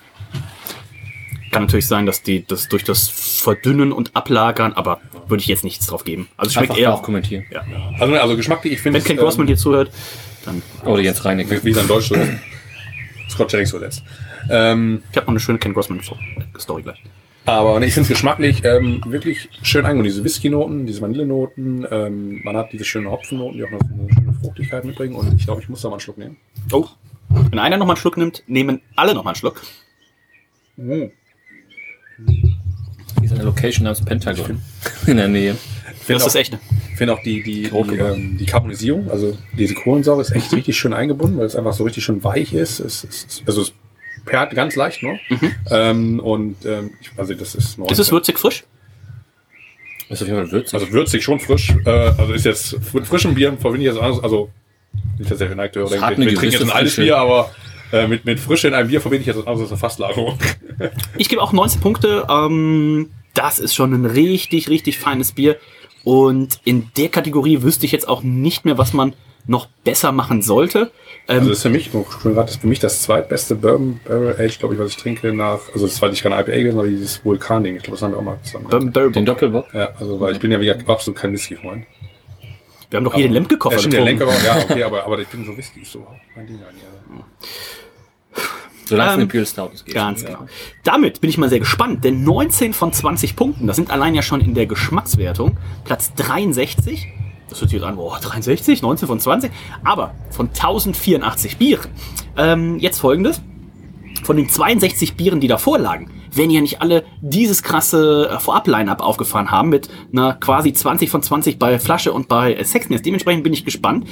Kann 1.54 1.62
natürlich 1.62 1.86
sein, 1.86 2.04
dass 2.04 2.22
die 2.22 2.44
das 2.46 2.68
durch 2.68 2.84
das 2.84 3.08
Verdünnen 3.08 3.92
und 3.92 4.14
Ablagern, 4.16 4.72
aber 4.72 5.00
würde 5.28 5.40
ich 5.40 5.46
jetzt 5.46 5.64
nichts 5.64 5.86
drauf 5.86 6.04
geben. 6.04 6.28
Also 6.36 6.48
es 6.48 6.54
schmeckt 6.54 6.70
Einfach 6.70 6.82
eher 6.82 6.92
auch 6.94 7.02
kommentieren. 7.02 7.44
Ja. 7.50 7.64
Also, 7.98 8.14
also 8.14 8.36
geschmacklich, 8.36 8.74
ich 8.74 8.80
finde 8.80 8.98
Wenn 8.98 9.04
Ken 9.06 9.16
Grossman 9.16 9.46
hier 9.46 9.56
zuhört, 9.56 9.90
dann 10.44 10.62
Oder 10.84 11.00
Jens 11.00 11.24
Reinig. 11.24 11.48
wie, 11.50 11.64
wie 11.64 11.70
es 11.70 11.78
in 11.78 11.86
Deutsch 11.86 12.08
so. 12.08 12.16
Scott 13.30 13.52
Jennings 13.52 13.70
so 13.70 13.78
letzt. 13.78 14.02
Ähm, 14.50 15.02
ich 15.10 15.16
habe 15.16 15.26
noch 15.26 15.32
eine 15.32 15.40
schöne 15.40 15.58
Ken 15.58 15.72
Grossman 15.72 16.00
Story 16.58 16.82
gleich. 16.82 17.02
aber 17.46 17.80
nee, 17.80 17.86
ich 17.86 17.94
finde 17.94 18.04
es 18.04 18.08
geschmacklich 18.08 18.64
ähm, 18.64 19.02
wirklich 19.06 19.48
schön 19.62 19.84
eingebunden. 19.86 20.10
Diese 20.10 20.24
Whisky-Noten, 20.24 20.86
diese 20.86 21.00
Vanillenoten, 21.00 21.86
ähm, 21.90 22.40
man 22.44 22.56
hat 22.56 22.72
diese 22.72 22.84
schönen 22.84 23.10
Hopfennoten, 23.10 23.56
die 23.56 23.64
auch 23.64 23.70
noch 23.70 23.80
eine 23.80 24.12
schöne 24.12 24.34
Fruchtigkeit 24.40 24.84
mitbringen. 24.84 25.14
Und 25.14 25.34
ich 25.38 25.46
glaube, 25.46 25.62
ich 25.62 25.68
muss 25.68 25.82
da 25.82 25.88
mal 25.88 25.94
einen 25.94 26.00
Schluck 26.00 26.18
nehmen. 26.18 26.36
Oh. 26.72 26.86
Wenn 27.28 27.58
einer 27.58 27.76
noch 27.76 27.86
mal 27.86 27.94
einen 27.94 28.00
Schluck 28.00 28.16
nimmt, 28.16 28.42
nehmen 28.46 28.80
alle 28.96 29.14
noch 29.14 29.24
mal 29.24 29.30
einen 29.30 29.36
Schluck. 29.36 29.62
Hier 32.26 33.24
ist 33.24 33.32
eine 33.32 33.44
Location 33.44 33.84
namens 33.84 34.04
Pentagon. 34.04 34.60
In 35.06 35.16
der 35.16 35.28
Nähe. 35.28 35.54
Find 36.00 36.20
Das 36.20 36.26
ist 36.26 36.36
auch- 36.36 36.40
echt. 36.40 36.58
Ich 36.92 36.98
finde 36.98 37.14
auch 37.14 37.22
die, 37.22 37.42
die, 37.42 37.62
die, 37.64 37.70
Hochgegangen. 37.72 38.14
ähm, 38.32 38.38
die 38.38 38.46
Karbonisierung, 38.46 39.10
also 39.10 39.36
diese 39.58 39.74
Kohlensäure 39.74 40.20
ist 40.20 40.30
echt 40.30 40.52
richtig 40.52 40.78
schön 40.78 40.92
eingebunden, 40.92 41.38
weil 41.38 41.46
es 41.46 41.56
einfach 41.56 41.72
so 41.72 41.82
richtig 41.84 42.04
schön 42.04 42.22
weich 42.22 42.52
ist. 42.52 42.78
Es, 42.78 43.02
es, 43.02 43.26
es, 43.28 43.42
also 43.46 43.62
es 43.62 43.72
perlt 44.24 44.52
ganz 44.54 44.76
leicht 44.76 45.02
nur. 45.02 45.18
Ähm, 45.70 46.20
und 46.20 46.64
ähm, 46.64 46.90
ich, 47.00 47.10
also 47.16 47.34
das 47.34 47.54
ist 47.56 47.78
Ist 47.78 47.98
es 47.98 48.12
würzig 48.12 48.38
frisch? 48.38 48.64
Ist 50.08 50.22
auf 50.22 50.28
jeden 50.28 50.38
Fall 50.40 50.52
würzig. 50.52 50.74
Also 50.74 50.92
würzig 50.92 51.24
schon 51.24 51.40
frisch. 51.40 51.74
Äh, 51.84 51.90
also 51.90 52.32
ist 52.32 52.44
jetzt 52.44 52.94
mit 52.94 53.06
frischem 53.06 53.34
Bier 53.34 53.56
verbinde 53.58 53.86
ich 53.88 53.92
jetzt 53.94 54.00
anders. 54.02 54.22
Also 54.22 54.50
nicht, 55.18 55.30
dass 55.30 55.38
der 55.38 55.48
geneigte 55.48 55.80
Hörer 55.80 55.90
denkt, 55.90 56.18
wir, 56.18 56.26
trinken 56.34 56.52
jetzt 56.52 56.62
ein 56.62 56.70
altes. 56.70 56.96
Bier, 56.96 57.16
aber 57.16 57.50
äh, 57.92 58.06
mit, 58.08 58.24
mit 58.24 58.40
Frische 58.40 58.68
in 58.68 58.74
einem 58.74 58.88
Bier 58.88 59.00
verbinde 59.00 59.22
ich 59.22 59.26
jetzt 59.26 59.36
was 59.38 59.46
anderes 59.46 59.62
als 59.62 59.72
eine 59.72 59.78
Fastlagerung. 59.80 60.38
Ich 61.16 61.28
gebe 61.28 61.40
auch 61.40 61.52
19 61.52 61.80
Punkte. 61.80 62.26
Ähm, 62.28 63.10
das 63.34 63.58
ist 63.60 63.74
schon 63.74 63.92
ein 63.94 64.04
richtig, 64.06 64.68
richtig 64.68 64.98
feines 64.98 65.32
Bier. 65.32 65.56
Und 66.02 66.58
in 66.64 66.88
der 66.96 67.08
Kategorie 67.08 67.62
wüsste 67.62 67.86
ich 67.86 67.92
jetzt 67.92 68.08
auch 68.08 68.22
nicht 68.22 68.64
mehr, 68.64 68.76
was 68.76 68.92
man 68.92 69.14
noch 69.46 69.66
besser 69.84 70.10
machen 70.10 70.42
sollte. 70.42 70.90
Ähm, 71.28 71.38
Also 71.38 71.48
das 71.50 71.58
ist 71.58 71.62
für 71.62 71.70
mich, 71.70 71.90
schon 71.92 72.04
gerade, 72.04 72.34
das 72.46 72.50
ist 72.52 72.60
für 72.62 72.66
mich 72.66 72.78
das 72.80 73.02
zweitbeste 73.02 73.54
Bourbon 73.54 74.00
Barrel 74.04 74.34
Age, 74.38 74.58
glaube 74.58 74.74
ich, 74.74 74.80
was 74.80 74.90
ich 74.90 74.96
trinke 74.96 75.32
nach, 75.32 75.60
also 75.72 75.86
das 75.86 76.00
war 76.02 76.08
nicht 76.08 76.22
kein 76.22 76.32
IPA 76.32 76.42
gewesen, 76.42 76.78
aber 76.78 76.88
dieses 76.88 77.24
Vulkan-Ding. 77.24 77.76
Ich 77.76 77.82
glaube, 77.84 77.96
das 77.96 78.02
haben 78.02 78.12
wir 78.12 78.18
auch 78.18 78.22
mal 78.22 78.38
zusammen. 78.42 78.66
Bourbon 78.68 78.90
Barrel 78.92 79.12
Den 79.12 79.24
Doppelbock. 79.26 79.66
Ja, 79.74 79.90
also 80.00 80.18
weil 80.18 80.32
ich 80.32 80.40
bin 80.40 80.50
ja 80.50 80.60
wie 80.60 80.66
gesagt 80.66 80.88
absolut 80.88 81.18
kein 81.20 81.32
Whisky-Freund. 81.32 81.84
wir 82.90 82.96
haben 82.96 83.04
doch 83.04 83.14
hier 83.14 83.28
den 83.28 83.32
Lemke-Koffer 83.34 83.76
Ja, 83.76 83.82
getrunken. 83.82 84.04
Lenker, 84.06 84.26
war- 84.26 84.44
ja, 84.44 84.58
okay, 84.64 84.82
aber, 84.82 85.04
aber 85.04 85.18
ich 85.20 85.28
bin 85.28 85.44
so 85.44 85.56
Whisky, 85.56 85.80
ist 85.82 85.92
so 85.92 86.06
mein 86.34 86.46
Ding 86.46 86.56
eigentlich. 86.56 86.82
Also. 86.84 87.03
Solange 88.86 89.10
es 89.10 89.14
Ähm, 89.14 89.20
eine 89.20 89.28
Pure 89.28 89.46
Stout 89.46 89.70
ist. 89.72 89.86
geht 89.86 89.94
Ganz 89.94 90.24
genau. 90.24 90.46
Damit 90.82 91.20
bin 91.20 91.30
ich 91.30 91.38
mal 91.38 91.48
sehr 91.48 91.58
gespannt, 91.58 92.04
denn 92.04 92.22
19 92.22 92.72
von 92.72 92.92
20 92.92 93.36
Punkten, 93.36 93.66
das 93.66 93.76
sind 93.76 93.90
allein 93.90 94.14
ja 94.14 94.22
schon 94.22 94.40
in 94.40 94.54
der 94.54 94.66
Geschmackswertung 94.66 95.56
Platz 95.84 96.12
63. 96.14 97.08
Das 97.48 97.60
hört 97.60 97.70
sich 97.70 97.78
jetzt 97.78 97.86
an, 97.86 97.96
boah, 97.96 98.18
63, 98.20 98.82
19 98.82 99.08
von 99.08 99.20
20, 99.20 99.50
aber 99.84 100.14
von 100.30 100.48
1084 100.48 101.56
Bieren. 101.56 101.90
Ähm, 102.36 102.78
jetzt 102.78 102.98
folgendes. 102.98 103.40
Von 104.22 104.36
den 104.36 104.48
62 104.48 105.16
Bieren, 105.16 105.40
die 105.40 105.48
davor 105.48 105.78
lagen, 105.78 106.10
wenn 106.32 106.50
ja 106.50 106.60
nicht 106.60 106.80
alle 106.80 107.04
dieses 107.20 107.62
krasse 107.62 108.30
äh, 108.30 108.38
Vorab-Line-Up 108.38 109.02
aufgefahren 109.02 109.50
haben 109.50 109.68
mit 109.68 109.88
einer 110.12 110.34
quasi 110.34 110.72
20 110.72 111.10
von 111.10 111.22
20 111.22 111.58
bei 111.58 111.78
Flasche 111.78 112.12
und 112.12 112.28
bei 112.28 112.62
Sexiness. 112.64 113.02
Dementsprechend 113.02 113.44
bin 113.44 113.52
ich 113.52 113.64
gespannt. 113.64 114.06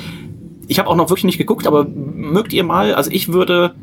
Ich 0.69 0.79
habe 0.79 0.89
auch 0.89 0.97
noch 0.97 1.09
wirklich 1.11 1.25
nicht 1.25 1.39
geguckt, 1.39 1.67
aber 1.67 1.85
mögt 1.85 2.53
ihr 2.53 2.65
mal, 2.65 2.95
also 2.95 3.11
ich 3.11 3.33
würde 3.33 3.75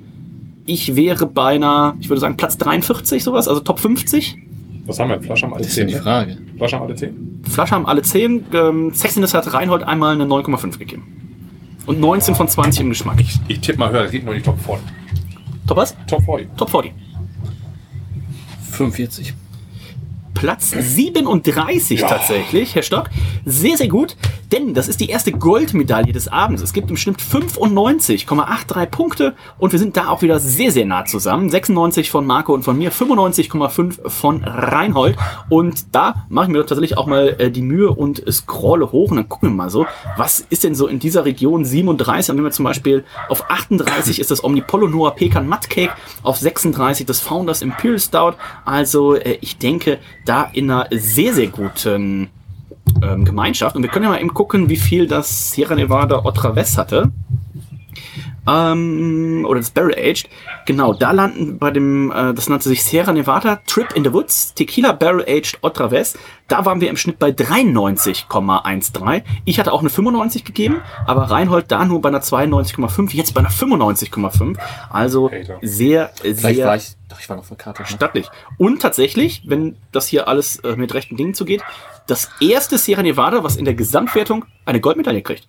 ich 0.66 0.96
wäre 0.96 1.26
bei 1.26 1.56
einer, 1.56 1.96
ich 2.00 2.10
würde 2.10 2.20
sagen 2.20 2.38
Platz 2.38 2.58
43 2.58 3.24
sowas, 3.24 3.48
also 3.48 3.60
Top 3.62 3.80
50. 3.80 4.38
Was 4.86 5.00
haben 5.00 5.10
wir? 5.10 5.22
Flasche 5.22 5.46
haben 5.46 5.54
alle 5.54 5.64
Das 5.64 5.72
ist 5.72 5.78
ja 5.78 5.84
10. 5.84 5.88
die 5.88 5.94
Ne? 5.96 6.02
Frage. 6.02 6.38
Flasche 6.58 6.76
haben 6.76 6.84
alle 6.86 6.96
10? 6.96 7.42
Flasche 7.50 7.76
haben 7.76 7.86
alle 7.86 8.02
10. 8.04 8.46
Ähm, 8.54 8.94
Sexiness 8.94 9.34
hat 9.34 9.52
Reinhold 9.54 9.84
einmal 9.84 10.14
eine 10.14 10.26
9,5 10.26 10.78
gegeben. 10.78 11.04
Und 11.86 12.00
19 12.00 12.36
von 12.36 12.48
20 12.48 12.82
im 12.82 12.90
Geschmack. 12.90 13.20
Ich 13.48 13.60
tippe 13.62 13.80
mal 13.80 13.92
höher, 13.92 14.04
das 14.04 14.12
geht 14.12 14.24
nur 14.24 14.34
in 14.36 14.42
die 14.42 14.46
Top 14.46 14.60
40. 14.60 14.86
Top 15.68 15.78
was? 15.78 15.96
Top 16.08 16.24
40. 16.24 16.48
Top 16.56 16.70
40. 16.70 16.94
45. 18.72 19.34
Platz 20.36 20.70
37 20.72 22.00
tatsächlich, 22.02 22.76
Herr 22.76 22.84
Stock. 22.84 23.10
Sehr, 23.46 23.76
sehr 23.78 23.88
gut, 23.90 24.16
denn 24.52 24.74
das 24.74 24.88
ist 24.88 25.00
die 25.00 25.10
erste 25.10 25.32
Goldmedaille 25.32 26.12
des 26.12 26.28
Abends. 26.28 26.62
Es 26.62 26.74
gibt 26.74 26.90
im 26.90 26.98
Schnitt 26.98 27.18
95,83 27.18 28.86
Punkte 28.88 29.36
und 29.58 29.72
wir 29.72 29.80
sind 29.80 29.96
da 29.96 30.10
auch 30.10 30.22
wieder 30.22 30.40
sehr, 30.40 30.72
sehr 30.72 30.86
nah 30.86 31.06
zusammen. 31.06 31.50
96 31.50 32.10
von 32.10 32.26
Marco 32.26 32.54
und 32.54 32.64
von 32.64 32.78
mir, 32.78 32.92
95,5 32.92 34.10
von 34.10 34.44
Reinhold. 34.44 35.18
Und 35.50 35.96
da 35.96 36.26
mache 36.30 36.46
ich 36.46 36.52
mir 36.52 36.60
doch 36.60 36.66
tatsächlich 36.66 36.98
auch 36.98 37.06
mal 37.06 37.36
äh, 37.38 37.52
die 37.52 37.62
Mühe 37.62 37.92
und 37.92 38.24
scrolle 38.32 38.92
hoch 38.92 39.12
und 39.12 39.18
dann 39.18 39.30
gucken 39.30 39.50
wir 39.50 39.56
mal 39.56 39.70
so, 39.70 39.86
was 40.18 40.46
ist 40.50 40.64
denn 40.64 40.76
so 40.76 40.88
in 40.88 41.00
dieser 41.00 41.26
Region 41.26 41.64
37? 41.66 42.32
Und 42.32 42.38
wenn 42.38 42.44
wir 42.44 42.52
zum 42.52 42.66
Beispiel 42.66 43.04
auf 43.30 43.50
38 43.50 44.20
ist 44.20 44.32
das 44.32 44.44
Omnipollo 44.44 44.88
Noah 44.88 45.16
Pekan 45.16 45.48
Mud 45.48 45.70
Cake, 45.70 45.94
auf 46.24 46.38
36 46.38 47.06
das 47.06 47.20
Founders 47.20 47.62
Imperial 47.62 48.00
Stout. 48.00 48.34
Also 48.66 49.16
äh, 49.16 49.38
ich 49.42 49.58
denke, 49.58 50.00
da 50.26 50.50
in 50.54 50.72
einer 50.72 50.88
sehr, 50.92 51.34
sehr 51.34 51.48
guten 51.48 52.30
ähm, 53.02 53.26
Gemeinschaft. 53.26 53.76
Und 53.76 53.84
wir 53.84 53.90
können 53.90 54.06
ja 54.06 54.12
mal 54.12 54.20
eben 54.20 54.34
gucken, 54.34 54.70
wie 54.70 54.78
viel 54.78 55.08
das 55.08 55.52
Sierra 55.52 55.76
Nevada 55.76 56.26
Otraves 56.26 56.78
hatte. 56.78 57.12
Ähm, 58.48 59.46
oder 59.48 59.60
das 59.60 59.70
Barrel 59.72 59.94
Aged. 59.94 60.30
Genau, 60.66 60.94
da 60.94 61.12
landen 61.12 61.58
bei 61.60 61.72
dem, 61.72 62.12
äh, 62.12 62.34
das 62.34 62.50
nannte 62.50 62.70
sich 62.70 62.84
Sierra 62.84 63.14
Nevada 63.14 63.58
Trip 63.68 63.92
in 63.94 64.04
the 64.04 64.14
Woods, 64.14 64.54
Tequila 64.54 64.92
Barrel 64.94 65.24
Aged 65.28 65.60
Otraves. 65.62 66.18
Da 66.48 66.66
waren 66.66 66.82
wir 66.82 66.90
im 66.90 66.98
Schnitt 66.98 67.20
bei 67.20 67.30
93,13. 67.30 69.24
Ich 69.46 69.60
hatte 69.60 69.72
auch 69.72 69.82
eine 69.82 69.90
95 69.90 70.44
gegeben, 70.44 70.82
aber 71.06 71.24
Reinhold 71.24 71.72
da 71.72 71.86
nur 71.86 72.02
bei 72.02 72.10
einer 72.10 72.22
92,5, 72.22 73.16
jetzt 73.16 73.34
bei 73.34 73.42
einer 73.42 73.52
95,5. 73.52 74.58
Also 74.90 75.32
Hater. 75.32 75.60
sehr, 75.62 76.12
Vielleicht 76.22 76.40
sehr 76.40 76.68
war 76.68 76.76
ich, 76.76 76.96
doch, 77.08 77.20
ich 77.20 77.30
war 77.30 77.38
noch 77.38 77.46
von 77.46 77.58
Karte. 77.58 77.84
Ne? 77.84 77.88
stattlich. 77.88 78.30
Und 78.58 78.82
tatsächlich, 78.82 79.44
wenn 79.46 79.76
das 79.92 80.08
hier 80.08 80.28
alles 80.28 80.58
äh, 80.60 80.76
mit 80.76 80.94
rechten 80.94 81.18
Dingen 81.18 81.34
zugeht, 81.34 81.62
das 82.10 82.30
erste 82.40 82.78
Sierra 82.78 83.04
Nevada, 83.04 83.44
was 83.44 83.56
in 83.56 83.66
der 83.66 83.74
Gesamtwertung 83.74 84.46
eine 84.66 84.80
Goldmedaille 84.80 85.22
kriegt. 85.22 85.48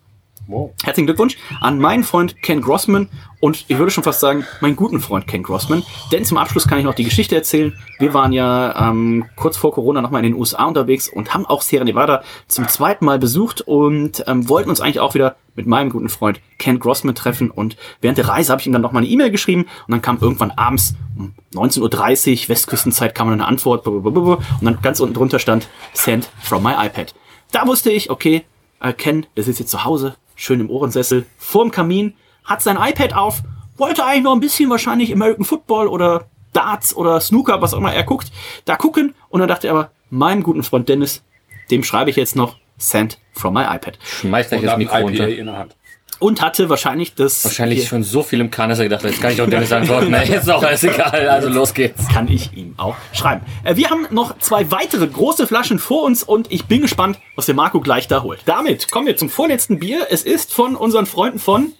Wow. 0.51 0.73
Herzlichen 0.83 1.07
Glückwunsch 1.07 1.37
an 1.61 1.79
meinen 1.79 2.03
Freund 2.03 2.43
Ken 2.43 2.61
Grossman 2.61 3.09
und 3.39 3.67
ich 3.69 3.79
würde 3.79 3.93
schon 3.93 4.03
fast 4.03 4.19
sagen, 4.19 4.45
meinen 4.61 4.75
guten 4.75 4.99
Freund 4.99 5.29
Ken 5.29 5.45
Grossman. 5.45 5.85
Denn 6.11 6.25
zum 6.25 6.39
Abschluss 6.39 6.67
kann 6.67 6.77
ich 6.77 6.85
noch 6.85 6.97
die 6.97 7.05
Geschichte 7.05 7.37
erzählen. 7.37 7.73
Wir 8.01 8.15
waren 8.15 8.33
ja 8.33 8.91
ähm, 8.91 9.27
kurz 9.37 9.57
vor 9.57 9.73
Corona 9.73 10.03
nochmal 10.03 10.25
in 10.25 10.33
den 10.33 10.41
USA 10.41 10.65
unterwegs 10.65 11.09
und 11.09 11.35
haben 11.35 11.47
auch 11.47 11.63
Sierra 11.63 11.85
Nevada 11.85 12.25
zum 12.49 12.67
zweiten 12.67 13.05
Mal 13.05 13.21
besucht 13.21 13.61
und 13.61 14.25
ähm, 14.27 14.49
wollten 14.49 14.71
uns 14.71 14.81
eigentlich 14.81 14.99
auch 14.99 15.15
wieder 15.15 15.37
mit 15.55 15.69
meinem 15.69 15.89
guten 15.89 16.09
Freund 16.09 16.41
Ken 16.59 16.81
Grossman 16.81 17.15
treffen. 17.15 17.53
Und 17.53 17.77
während 18.01 18.19
der 18.19 18.27
Reise 18.27 18.51
habe 18.51 18.61
ich 18.61 18.67
ihm 18.67 18.73
dann 18.73 18.83
nochmal 18.83 19.05
eine 19.05 19.11
E-Mail 19.11 19.31
geschrieben 19.31 19.67
und 19.87 19.93
dann 19.93 20.03
kam 20.03 20.19
irgendwann 20.21 20.51
abends 20.51 20.95
um 21.17 21.33
19.30 21.55 22.43
Uhr 22.43 22.49
Westküstenzeit 22.49 23.15
kam 23.15 23.29
eine 23.29 23.47
Antwort 23.47 23.87
und 23.87 24.45
dann 24.63 24.79
ganz 24.83 24.99
unten 24.99 25.15
drunter 25.15 25.39
stand 25.39 25.69
Send 25.93 26.29
from 26.43 26.65
my 26.65 26.73
iPad. 26.73 27.15
Da 27.53 27.69
wusste 27.69 27.93
ich, 27.93 28.11
okay, 28.11 28.45
äh, 28.81 28.93
Ken, 28.93 29.27
der 29.37 29.45
sitzt 29.45 29.61
jetzt 29.61 29.71
zu 29.71 29.85
Hause, 29.85 30.17
schön 30.41 30.61
im 30.61 30.71
Ohrensessel, 30.71 31.27
vorm 31.37 31.71
Kamin, 31.71 32.15
hat 32.45 32.63
sein 32.63 32.79
iPad 32.81 33.15
auf, 33.15 33.43
wollte 33.77 34.05
eigentlich 34.05 34.25
noch 34.25 34.33
ein 34.33 34.41
bisschen 34.41 34.71
wahrscheinlich 34.71 35.13
American 35.13 35.45
Football 35.45 35.87
oder 35.87 36.27
Darts 36.53 36.97
oder 36.97 37.21
Snooker, 37.21 37.61
was 37.63 37.75
auch 37.75 37.79
immer 37.79 37.93
er 37.93 38.05
guckt, 38.05 38.33
da 38.65 38.77
gucken. 38.77 39.15
Und 39.29 39.41
dann 39.41 39.49
dachte 39.49 39.69
er 39.69 39.75
aber, 39.75 39.91
meinem 40.09 40.43
guten 40.43 40.63
Freund 40.63 40.89
Dennis, 40.89 41.23
dem 41.71 41.85
schreibe 41.85 42.11
ich 42.11 42.17
jetzt 42.17 42.35
noch 42.35 42.57
Send 42.79 43.19
from 43.33 43.55
my 43.55 43.63
iPad. 43.63 43.99
Schmeiß 44.03 44.49
gleich 44.49 44.61
Und 44.63 44.67
das 44.67 44.79
Mikro 44.79 44.97
IPA 44.97 45.05
runter. 45.05 45.29
in 45.29 45.47
der 45.47 45.57
Hand. 45.59 45.77
Und 46.21 46.43
hatte 46.43 46.69
wahrscheinlich 46.69 47.15
das... 47.15 47.45
Wahrscheinlich 47.45 47.89
schon 47.89 48.03
so 48.03 48.23
viel 48.23 48.41
im 48.41 48.51
Kahn, 48.51 48.69
dass 48.69 48.79
er 48.79 48.85
gedacht 48.85 49.03
hat, 49.03 49.11
jetzt 49.11 49.21
kann 49.21 49.33
ich 49.33 49.43
auch 49.43 49.49
Dennis 49.49 49.73
antworten. 49.73 50.07
Na, 50.11 50.23
jetzt 50.23 50.43
ist 50.43 50.51
auch 50.51 50.63
alles 50.63 50.85
egal, 50.85 51.29
also 51.29 51.49
los 51.49 51.75
geht's. 51.75 52.07
kann 52.09 52.29
ich 52.29 52.53
ihm 52.55 52.75
auch 52.77 52.95
schreiben. 53.13 53.41
Äh, 53.65 53.77
wir 53.77 53.91
haben 53.91 54.07
noch 54.11 54.39
zwei 54.39 54.71
weitere 54.71 55.09
große 55.09 55.47
Flaschen 55.47 55.79
vor 55.79 56.05
uns 56.05 56.23
und 56.23 56.53
ich 56.53 56.67
bin 56.67 56.83
gespannt, 56.83 57.19
was 57.37 57.47
der 57.47 57.55
Marco 57.55 57.81
gleich 57.81 58.07
da 58.07 58.23
holt. 58.23 58.41
Damit 58.45 58.91
kommen 58.91 59.07
wir 59.07 59.17
zum 59.17 59.31
vorletzten 59.31 59.79
Bier. 59.79 60.07
Es 60.11 60.23
ist 60.23 60.53
von 60.53 60.77
unseren 60.77 61.07
Freunden 61.07 61.39
von 61.39 61.73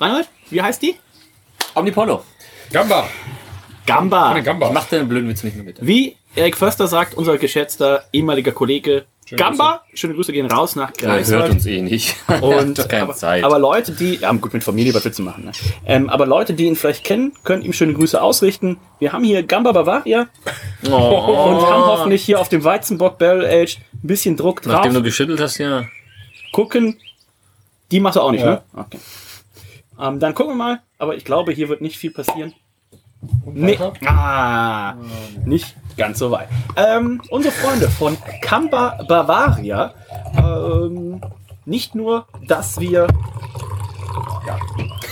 Reinhold, 0.00 0.28
wie 0.50 0.62
heißt 0.62 0.80
die? 0.80 0.94
Omnipollo. 1.74 2.22
Gamba. 2.72 3.08
Gamba. 3.86 4.38
Gamba. 4.38 4.70
Mach 4.72 4.84
den 4.84 5.08
blöden 5.08 5.28
Witz 5.28 5.42
nicht 5.42 5.56
mehr 5.56 5.64
bitte. 5.64 5.84
Wie 5.84 6.16
Erik 6.36 6.56
Förster 6.56 6.86
sagt, 6.86 7.14
unser 7.14 7.38
geschätzter 7.38 8.04
ehemaliger 8.12 8.52
Kollege 8.52 9.04
Schöne 9.30 9.38
Gamba. 9.38 9.84
Schöne 9.94 10.14
Grüße 10.14 10.32
gehen 10.32 10.46
raus 10.46 10.74
nach 10.74 10.90
Er 11.00 11.06
hört 11.06 11.18
Greifswald. 11.18 11.52
uns 11.52 11.66
eh 11.66 11.80
nicht. 11.80 12.16
Und, 12.42 12.88
keine 12.88 13.04
aber, 13.04 13.14
Zeit. 13.14 13.44
aber 13.44 13.60
Leute, 13.60 13.92
die, 13.92 14.16
ja 14.16 14.32
gut, 14.32 14.52
mit 14.52 14.64
Familie 14.64 14.92
was 14.92 15.04
du 15.04 15.22
machen, 15.22 15.44
ne? 15.44 15.52
ähm, 15.86 16.10
aber 16.10 16.26
Leute, 16.26 16.52
die 16.52 16.64
ihn 16.64 16.74
vielleicht 16.74 17.04
kennen, 17.04 17.32
können 17.44 17.62
ihm 17.62 17.72
schöne 17.72 17.94
Grüße 17.94 18.20
ausrichten. 18.20 18.78
Wir 18.98 19.12
haben 19.12 19.22
hier 19.22 19.44
Gamba 19.44 19.70
Bavaria 19.70 20.26
oh, 20.90 20.90
und 20.90 21.62
haben 21.64 21.84
hoffentlich 21.84 22.24
hier 22.24 22.40
auf 22.40 22.48
dem 22.48 22.64
Weizenbock 22.64 23.18
Barrel 23.18 23.46
Aged 23.46 23.78
ein 23.92 24.08
bisschen 24.08 24.36
Druck 24.36 24.62
drauf. 24.62 24.72
nachdem 24.72 24.94
du 24.94 25.02
geschüttelt 25.04 25.38
hast, 25.38 25.58
ja. 25.58 25.84
gucken. 26.50 26.98
Die 27.92 28.00
machst 28.00 28.16
du 28.16 28.22
auch 28.22 28.32
nicht, 28.32 28.42
Ja. 28.42 28.50
ne? 28.50 28.62
Okay. 28.74 28.98
Ähm, 30.00 30.18
dann 30.18 30.34
gucken 30.34 30.54
wir 30.54 30.58
mal, 30.58 30.80
aber 30.98 31.14
ich 31.14 31.24
glaube, 31.24 31.52
hier 31.52 31.68
wird 31.68 31.82
nicht 31.82 31.96
viel 31.98 32.10
passieren. 32.10 32.52
Nee. 33.52 33.78
Ah, 34.06 34.94
nicht 35.44 35.74
ganz 35.96 36.18
so 36.18 36.30
weit. 36.30 36.48
Ähm, 36.76 37.20
unsere 37.30 37.52
Freunde 37.54 37.90
von 37.90 38.16
Kamba 38.40 38.98
Bavaria, 39.06 39.92
ähm, 40.36 41.20
nicht 41.66 41.94
nur, 41.94 42.26
dass 42.46 42.80
wir 42.80 43.06
ja, 44.46 44.58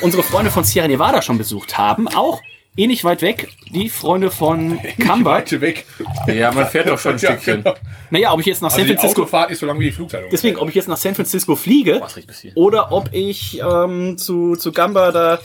unsere 0.01 0.23
Freunde 0.23 0.51
von 0.51 0.65
Sierra 0.65 0.89
Nevada 0.89 1.21
schon 1.21 1.37
besucht 1.37 1.77
haben, 1.77 2.09
auch 2.09 2.41
ähnlich 2.77 3.05
weit 3.05 3.21
weg, 3.23 3.49
die 3.75 3.89
Freunde 3.91 4.31
von 4.31 4.79
Kamba. 5.01 5.33
Weite 5.33 5.61
weg. 5.61 5.85
Ja, 6.29 6.51
man 6.53 6.67
fährt 6.67 6.89
doch 6.89 6.99
schon 6.99 7.13
ein 7.15 7.19
Ja, 7.23 7.33
Stückchen. 7.33 7.63
genau. 7.65 7.77
Naja, 8.11 8.33
ob 8.33 8.41
ich 8.41 8.47
jetzt 8.47 8.63
nach 8.63 8.69
Also 8.71 8.79
San 8.79 8.87
die 8.87 8.95
Francisco, 8.95 9.23
Autofahrt 9.23 9.51
ist 9.51 9.59
so 9.61 9.67
lang 9.67 9.79
wie 9.81 9.85
die 9.87 9.93
Flugzeit. 9.93 10.25
deswegen, 10.33 10.57
ob 10.57 10.69
ich 10.71 10.75
jetzt 10.77 10.89
nach 10.89 10.97
San 10.97 11.15
Francisco 11.15 11.57
fliege 11.57 12.01
hier? 12.41 12.53
oder 12.57 12.91
ob 12.93 13.11
ich 13.13 13.61
ähm, 13.61 14.17
zu, 14.17 14.57
zu 14.57 14.73
Gamba 14.73 15.13
da 15.13 15.39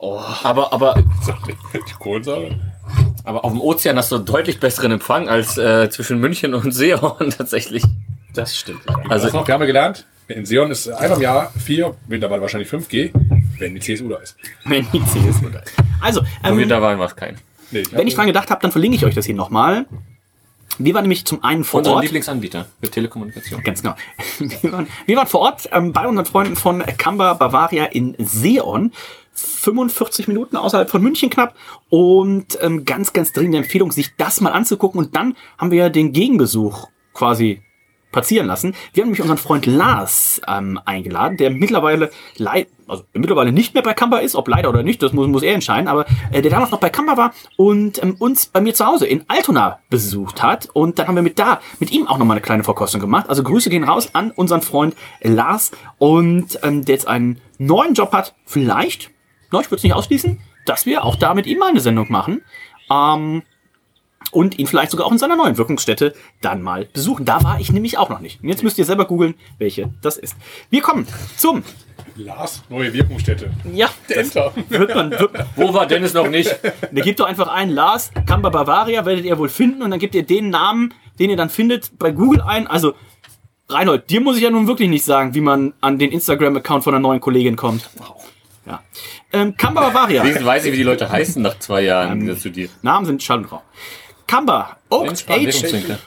Aber, 0.00 0.72
aber, 0.72 0.94
Die 1.74 1.92
Kohlensäure. 1.98 2.58
aber 3.24 3.44
auf 3.44 3.52
dem 3.52 3.60
Ozean 3.60 3.96
hast 3.98 4.10
du 4.10 4.18
deutlich 4.18 4.58
besseren 4.58 4.92
Empfang 4.92 5.28
als 5.28 5.58
äh, 5.58 5.90
zwischen 5.90 6.18
München 6.20 6.54
und 6.54 6.72
Seehorn 6.72 7.30
tatsächlich. 7.36 7.82
Das 8.34 8.56
stimmt. 8.56 8.80
Also 9.08 9.26
Also, 9.26 9.36
noch, 9.38 9.46
wir 9.46 9.54
haben 9.54 9.60
ja 9.60 9.66
gelernt, 9.66 10.06
in 10.28 10.46
Seon 10.46 10.70
ist 10.70 10.88
einmal 10.88 11.18
im 11.18 11.22
Jahr 11.22 11.52
4, 11.64 11.94
mittlerweile 12.06 12.40
wahrscheinlich 12.40 12.70
5G, 12.70 13.10
wenn 13.58 13.74
die 13.74 13.80
CSU 13.80 14.08
da 14.08 14.16
ist. 14.18 14.36
Wenn 14.64 14.86
die 14.92 15.04
CSU 15.04 15.48
da 15.50 15.58
ist. 15.58 15.72
Also, 16.00 16.22
ähm, 16.44 16.68
da 16.68 16.80
waren 16.80 16.98
wir 16.98 17.08
kein. 17.08 17.36
Nee, 17.72 17.82
wenn 17.90 18.06
ich 18.06 18.14
dran 18.14 18.26
gedacht 18.26 18.50
habe, 18.50 18.62
dann 18.62 18.72
verlinke 18.72 18.96
ich 18.96 19.04
euch 19.04 19.14
das 19.14 19.26
hier 19.26 19.34
nochmal. 19.34 19.86
Wir 20.78 20.94
waren 20.94 21.02
nämlich 21.02 21.26
zum 21.26 21.44
einen 21.44 21.64
vor 21.64 21.78
Unser 21.78 21.92
Ort. 21.94 22.04
Lieblingsanbieter 22.04 22.66
für 22.80 22.90
Telekommunikation. 22.90 23.62
Ganz 23.62 23.82
genau. 23.82 23.94
Wir 24.62 24.72
waren, 24.72 24.86
wir 25.04 25.16
waren 25.16 25.26
vor 25.26 25.40
Ort 25.40 25.68
ähm, 25.72 25.92
bei 25.92 26.06
unseren 26.06 26.24
Freunden 26.24 26.56
von 26.56 26.82
Kamba 26.96 27.34
Bavaria 27.34 27.84
in 27.86 28.14
Seon. 28.18 28.92
45 29.40 30.28
Minuten 30.28 30.56
außerhalb 30.56 30.90
von 30.90 31.02
München 31.02 31.30
knapp 31.30 31.54
und 31.88 32.58
ähm, 32.60 32.84
ganz, 32.84 33.12
ganz 33.12 33.32
dringende 33.32 33.58
Empfehlung, 33.58 33.92
sich 33.92 34.14
das 34.16 34.40
mal 34.40 34.52
anzugucken. 34.52 34.98
Und 34.98 35.16
dann 35.16 35.36
haben 35.58 35.70
wir 35.70 35.90
den 35.90 36.12
Gegenbesuch 36.12 36.88
quasi 37.14 37.62
passieren 38.12 38.46
lassen. 38.46 38.74
Wir 38.92 39.02
haben 39.02 39.08
nämlich 39.08 39.20
unseren 39.22 39.38
Freund 39.38 39.66
Lars 39.66 40.40
ähm, 40.48 40.80
eingeladen, 40.84 41.36
der 41.36 41.50
mittlerweile 41.50 42.10
leid, 42.36 42.68
also 42.86 43.04
mittlerweile 43.12 43.52
nicht 43.52 43.74
mehr 43.74 43.82
bei 43.82 43.94
Kamba 43.94 44.18
ist, 44.18 44.34
ob 44.34 44.48
leider 44.48 44.68
oder 44.68 44.82
nicht, 44.82 45.02
das 45.02 45.12
muss, 45.12 45.28
muss 45.28 45.42
er 45.42 45.54
entscheiden, 45.54 45.88
aber 45.88 46.06
äh, 46.32 46.42
der 46.42 46.50
damals 46.50 46.70
noch 46.70 46.80
bei 46.80 46.90
Kamba 46.90 47.16
war 47.16 47.32
und 47.56 48.02
ähm, 48.02 48.16
uns 48.18 48.46
bei 48.46 48.60
mir 48.60 48.74
zu 48.74 48.84
Hause 48.84 49.06
in 49.06 49.24
Altona 49.28 49.78
besucht 49.90 50.42
hat. 50.42 50.68
Und 50.72 50.98
dann 50.98 51.06
haben 51.06 51.14
wir 51.14 51.22
mit 51.22 51.38
da 51.38 51.60
mit 51.78 51.92
ihm 51.92 52.06
auch 52.08 52.18
nochmal 52.18 52.36
eine 52.36 52.42
kleine 52.42 52.64
Verkostung 52.64 53.00
gemacht. 53.00 53.28
Also 53.28 53.42
Grüße 53.42 53.70
gehen 53.70 53.84
raus 53.84 54.10
an 54.12 54.32
unseren 54.32 54.62
Freund 54.62 54.96
Lars 55.22 55.70
und 55.98 56.58
ähm, 56.62 56.84
der 56.84 56.94
jetzt 56.96 57.06
einen 57.08 57.40
neuen 57.58 57.94
Job 57.94 58.12
hat. 58.12 58.34
Vielleicht, 58.44 59.10
no, 59.52 59.60
ich 59.60 59.66
würde 59.66 59.76
es 59.76 59.82
nicht 59.82 59.94
ausschließen, 59.94 60.38
dass 60.66 60.86
wir 60.86 61.04
auch 61.04 61.16
da 61.16 61.34
mit 61.34 61.46
ihm 61.46 61.58
mal 61.58 61.70
eine 61.70 61.80
Sendung 61.80 62.10
machen. 62.10 62.42
Ähm, 62.90 63.42
und 64.32 64.58
ihn 64.58 64.66
vielleicht 64.66 64.92
sogar 64.92 65.06
auch 65.06 65.12
in 65.12 65.18
seiner 65.18 65.34
neuen 65.34 65.58
Wirkungsstätte 65.58 66.14
dann 66.40 66.62
mal 66.62 66.84
besuchen. 66.92 67.24
Da 67.24 67.42
war 67.42 67.58
ich 67.58 67.72
nämlich 67.72 67.98
auch 67.98 68.10
noch 68.10 68.20
nicht. 68.20 68.42
Und 68.42 68.48
jetzt 68.48 68.62
müsst 68.62 68.78
ihr 68.78 68.84
selber 68.84 69.04
googeln, 69.04 69.34
welche 69.58 69.92
das 70.02 70.16
ist. 70.16 70.36
Wir 70.70 70.82
kommen 70.82 71.06
zum, 71.36 71.64
Lars, 72.16 72.62
neue 72.68 72.92
Wirkungsstätte. 72.92 73.50
ja, 73.72 73.88
Enter. 74.08 74.52
wird 74.68 74.94
man, 74.94 75.10
wird, 75.10 75.32
Wo 75.56 75.72
war 75.74 75.86
Dennis 75.86 76.14
noch 76.14 76.28
nicht? 76.28 76.58
da 76.92 77.02
gebt 77.02 77.20
doch 77.20 77.26
einfach 77.26 77.48
ein 77.48 77.70
Lars, 77.70 78.10
Kamba 78.26 78.50
Bavaria, 78.50 79.04
werdet 79.04 79.24
ihr 79.24 79.38
wohl 79.38 79.48
finden 79.48 79.82
und 79.82 79.90
dann 79.90 79.98
gebt 79.98 80.14
ihr 80.14 80.22
den 80.22 80.50
Namen, 80.50 80.94
den 81.18 81.30
ihr 81.30 81.36
dann 81.36 81.50
findet, 81.50 81.98
bei 81.98 82.10
Google 82.12 82.42
ein. 82.42 82.66
Also, 82.66 82.94
Reinhold, 83.68 84.10
dir 84.10 84.20
muss 84.20 84.36
ich 84.36 84.42
ja 84.42 84.50
nun 84.50 84.66
wirklich 84.66 84.88
nicht 84.88 85.04
sagen, 85.04 85.34
wie 85.34 85.40
man 85.40 85.74
an 85.80 85.98
den 85.98 86.10
Instagram-Account 86.10 86.84
von 86.84 86.94
einer 86.94 87.00
neuen 87.00 87.20
Kollegin 87.20 87.56
kommt. 87.56 87.88
Ja. 88.66 88.82
Ähm, 89.32 89.56
Kamba 89.56 89.80
Bavaria. 89.88 90.22
Wenigstens 90.22 90.46
weiß 90.46 90.64
ich, 90.66 90.72
wie 90.72 90.76
die 90.78 90.82
Leute 90.82 91.10
heißen 91.10 91.40
nach 91.42 91.58
zwei 91.58 91.82
Jahren 91.82 92.22
wieder 92.22 92.36
zu 92.36 92.50
dir. 92.50 92.68
Namen 92.82 93.06
sind 93.06 93.22
Schall 93.22 93.38
und 93.38 93.52
Rauch. 93.52 93.62
Kamba, 94.26 94.76
Oak 94.90 95.08
Entspannt, 95.08 95.48
Aged. 95.48 95.98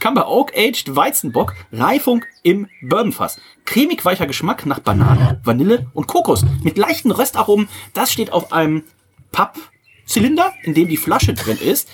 Kamba 0.00 0.26
Oak 0.28 0.52
Aged 0.56 0.94
Weizenbock, 0.94 1.54
Reifung 1.72 2.24
im 2.42 2.68
Bourbonfass. 2.82 3.40
Cremig 3.64 4.04
weicher 4.04 4.26
Geschmack 4.26 4.64
nach 4.66 4.78
Banane, 4.78 5.40
Vanille 5.44 5.86
und 5.92 6.06
Kokos 6.06 6.44
mit 6.62 6.78
leichten 6.78 7.10
Röstaromen. 7.10 7.68
Das 7.94 8.12
steht 8.12 8.32
auf 8.32 8.52
einem 8.52 8.84
Pappzylinder, 9.32 10.52
in 10.62 10.74
dem 10.74 10.88
die 10.88 10.96
Flasche 10.96 11.34
drin 11.34 11.58
ist. 11.60 11.88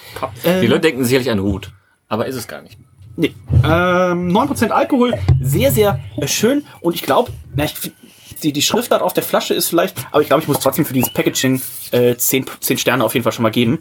Ähm, 0.45 0.61
Die 0.61 0.66
Leute 0.66 0.82
denken 0.82 1.05
sicherlich 1.05 1.30
an 1.30 1.41
Hut. 1.41 1.72
Aber 2.09 2.26
ist 2.26 2.37
es 2.37 2.47
gar 2.47 2.61
nicht. 2.62 2.78
Nee. 3.16 3.35
Ähm, 3.64 4.28
9% 4.30 4.68
Alkohol, 4.70 5.14
sehr, 5.41 5.70
sehr 5.70 6.01
schön. 6.26 6.64
Und 6.80 6.95
ich 6.95 7.03
glaube, 7.03 7.32
die, 8.45 8.53
die 8.53 8.62
Schriftart 8.62 9.03
auf 9.03 9.12
der 9.14 9.22
Flasche 9.22 9.55
ist 9.55 9.68
vielleicht, 9.68 9.97
aber 10.12 10.20
ich 10.20 10.28
glaube, 10.28 10.42
ich 10.42 10.49
muss 10.49 10.61
trotzdem 10.61 10.84
für 10.84 10.92
dieses 10.92 11.12
Packaging 11.12 11.61
äh, 11.90 12.14
10, 12.16 12.45
10 12.61 12.78
Sterne 12.78 13.03
auf 13.05 13.14
jeden 13.14 13.24
Fall 13.24 13.32
schon 13.32 13.42
mal 13.42 13.51
geben. 13.51 13.78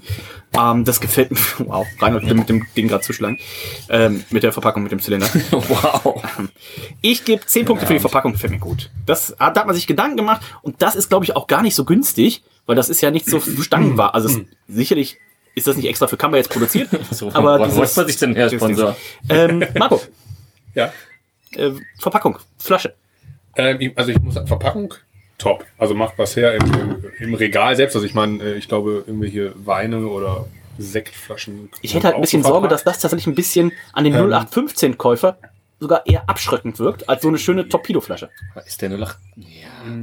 Ähm, 0.58 0.86
das 0.86 1.00
gefällt 1.00 1.32
mir. 1.32 1.38
Wow, 1.60 1.86
Reinhold 2.00 2.24
mit 2.36 2.50
dem 2.50 2.66
Ding 2.76 2.88
gerade 2.88 3.04
zuschlagen. 3.04 3.38
Ähm, 3.90 4.24
mit 4.32 4.44
der 4.44 4.52
Verpackung, 4.54 4.84
mit 4.84 4.92
dem 4.92 5.00
Zylinder. 5.00 5.28
wow. 5.52 6.24
Ich 7.02 7.26
gebe 7.26 7.46
10 7.46 7.66
Punkte 7.66 7.86
für 7.86 7.94
die 7.94 8.00
Verpackung, 8.00 8.32
gefällt 8.34 8.52
mir 8.54 8.60
gut. 8.60 8.90
Das 9.06 9.36
hat, 9.40 9.56
da 9.56 9.62
hat 9.62 9.68
man 9.68 9.76
sich 9.76 9.88
Gedanken 9.88 10.18
gemacht 10.18 10.42
und 10.62 10.82
das 10.82 10.96
ist, 10.96 11.10
glaube 11.10 11.26
ich, 11.26 11.36
auch 11.36 11.48
gar 11.48 11.62
nicht 11.62 11.76
so 11.76 11.86
günstig, 11.86 12.44
weil 12.66 12.76
das 12.76 12.90
ist 12.90 13.02
ja 13.02 13.12
nicht 13.12 13.26
so 13.26 13.40
Stangenwar. 13.62 14.16
Also 14.16 14.30
es, 14.30 14.40
sicherlich 14.68 15.18
ist 15.56 15.68
das 15.68 15.76
nicht 15.76 15.88
extra 15.88 16.08
für 16.08 16.18
Kamera 16.18 16.38
jetzt 16.38 16.50
produziert. 16.50 16.90
So, 17.12 17.30
aber 17.34 17.60
dieses- 17.60 17.78
holt 17.78 17.96
man 17.98 18.08
sich 18.08 18.18
denn 18.18 18.36
her, 18.36 18.50
Sponsor? 18.50 18.96
Ähm, 19.30 19.64
Marco, 19.78 20.02
Ja. 20.74 20.92
äh, 21.56 21.72
Verpackung, 22.00 22.40
Flasche. 22.58 22.96
Ähm, 23.56 23.92
also 23.96 24.12
ich 24.12 24.22
muss 24.22 24.34
Verpackung, 24.34 24.94
top. 25.38 25.66
Also 25.78 25.94
macht 25.94 26.18
was 26.18 26.36
her 26.36 26.56
im, 26.56 26.66
im, 26.74 27.04
im 27.20 27.34
Regal 27.34 27.76
selbst. 27.76 27.96
Also 27.96 28.06
ich 28.06 28.14
meine, 28.14 28.44
äh, 28.44 28.54
ich 28.56 28.68
glaube, 28.68 29.04
irgendwelche 29.06 29.54
Weine 29.66 30.08
oder 30.08 30.46
Sektflaschen. 30.78 31.70
Ich 31.82 31.94
hätte 31.94 32.08
halt 32.08 32.16
ein 32.16 32.22
bisschen 32.22 32.44
Sorge, 32.44 32.68
dass 32.68 32.84
das 32.84 33.00
tatsächlich 33.00 33.28
ein 33.28 33.36
bisschen 33.36 33.72
an 33.94 34.06
den 34.06 34.16
Ähm. 34.16 34.32
0815-Käufer 34.32 35.38
sogar 35.84 36.06
eher 36.08 36.28
abschreckend 36.28 36.80
wirkt, 36.80 37.08
als 37.08 37.22
so 37.22 37.28
eine 37.28 37.38
schöne 37.38 37.70
Torpedo-Flasche. 37.70 38.30
Ist 38.66 38.82
der 38.82 38.90
nur 38.90 38.98
noch. 38.98 39.14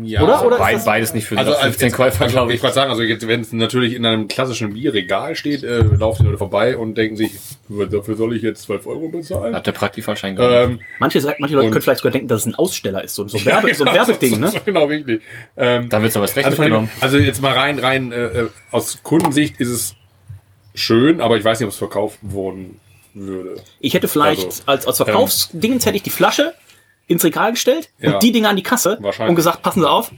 ja, 0.05 0.23
Oder? 0.23 0.45
Oder 0.47 0.59
Beid, 0.59 0.77
ist 0.77 0.85
beides 0.85 1.13
nicht 1.15 1.25
für 1.27 1.37
Also, 1.37 1.51
also, 1.51 1.63
als 1.63 1.77
15 1.77 1.93
Käufer, 1.93 2.23
also, 2.25 2.33
glaube 2.35 2.53
ich 2.53 2.57
ich. 2.59 2.63
wollte 2.63 2.75
sagen, 2.77 2.91
also 2.91 3.03
jetzt, 3.03 3.27
wenn 3.27 3.41
es 3.41 3.53
natürlich 3.53 3.95
in 3.95 4.07
einem 4.07 4.29
klassischen 4.29 4.73
Bierregal 4.75 5.35
steht, 5.35 5.65
äh, 5.65 5.79
laufen 5.81 6.23
die 6.23 6.27
Leute 6.27 6.39
vorbei 6.39 6.77
und 6.77 6.97
denken 6.97 7.17
sich, 7.17 7.33
dafür 7.69 8.15
soll 8.17 8.37
ich 8.37 8.43
jetzt 8.43 8.63
12 8.63 8.87
Euro 8.87 9.09
bezahlen? 9.09 9.55
Hat 9.55 9.67
der 9.67 9.73
Praktikfallschein 9.73 10.37
gemacht. 10.37 10.53
Ähm, 10.55 10.81
manche, 11.01 11.21
sagt- 11.21 11.41
manche 11.41 11.55
Leute 11.57 11.67
Und- 11.67 11.73
können 11.73 11.83
vielleicht 11.83 12.01
sogar 12.01 12.13
denken, 12.13 12.29
dass 12.29 12.41
es 12.43 12.47
ein 12.47 12.55
Aussteller 12.55 13.03
ist, 13.03 13.15
so, 13.15 13.27
so, 13.27 13.39
ein 13.39 13.45
Werbe, 13.47 13.75
so 13.75 13.85
ein 13.85 13.93
genau, 13.95 14.07
Werbeding, 14.07 14.41
ne? 14.41 14.53
Genau, 14.65 14.85
richtig. 14.85 15.23
Ähm, 15.57 15.89
Da 15.89 16.03
wird's 16.03 16.17
aber 16.17 16.27
das 16.27 16.37
Recht 16.37 16.47
also, 16.47 16.61
mitgenommen. 16.63 16.91
also 17.01 17.19
jetzt 17.19 17.41
mal 17.43 17.53
rein, 17.55 17.79
rein 17.79 18.13
äh, 18.13 18.17
äh, 18.27 18.49
aus 18.71 19.01
Kundensicht 19.03 19.59
ist 19.61 19.69
es 19.71 19.95
schön, 20.75 21.21
aber 21.21 21.37
ich 21.37 21.45
weiß 21.45 21.59
nicht, 21.61 21.67
ob 21.67 21.73
es 21.73 21.79
verkauft 21.79 22.19
worden 22.23 22.79
würde. 23.15 23.57
Ich 23.81 23.95
hätte 23.95 24.09
vielleicht 24.09 24.45
Also, 24.47 24.63
als, 24.67 24.87
als 24.87 24.97
Verkaufsdingens 24.99 25.87
hätte 25.87 25.97
ich 25.97 26.03
die 26.03 26.11
Flasche 26.11 26.55
ins 27.07 27.25
Regal 27.25 27.53
gestellt 27.53 27.91
Ja. 28.01 28.15
und 28.15 28.23
die 28.23 28.33
Dinge 28.33 28.49
an 28.49 28.57
die 28.57 28.63
Kasse 28.63 28.99
und 29.27 29.35
gesagt, 29.35 29.63
passen 29.63 29.81
Sie 29.81 29.89
auf, 29.89 30.11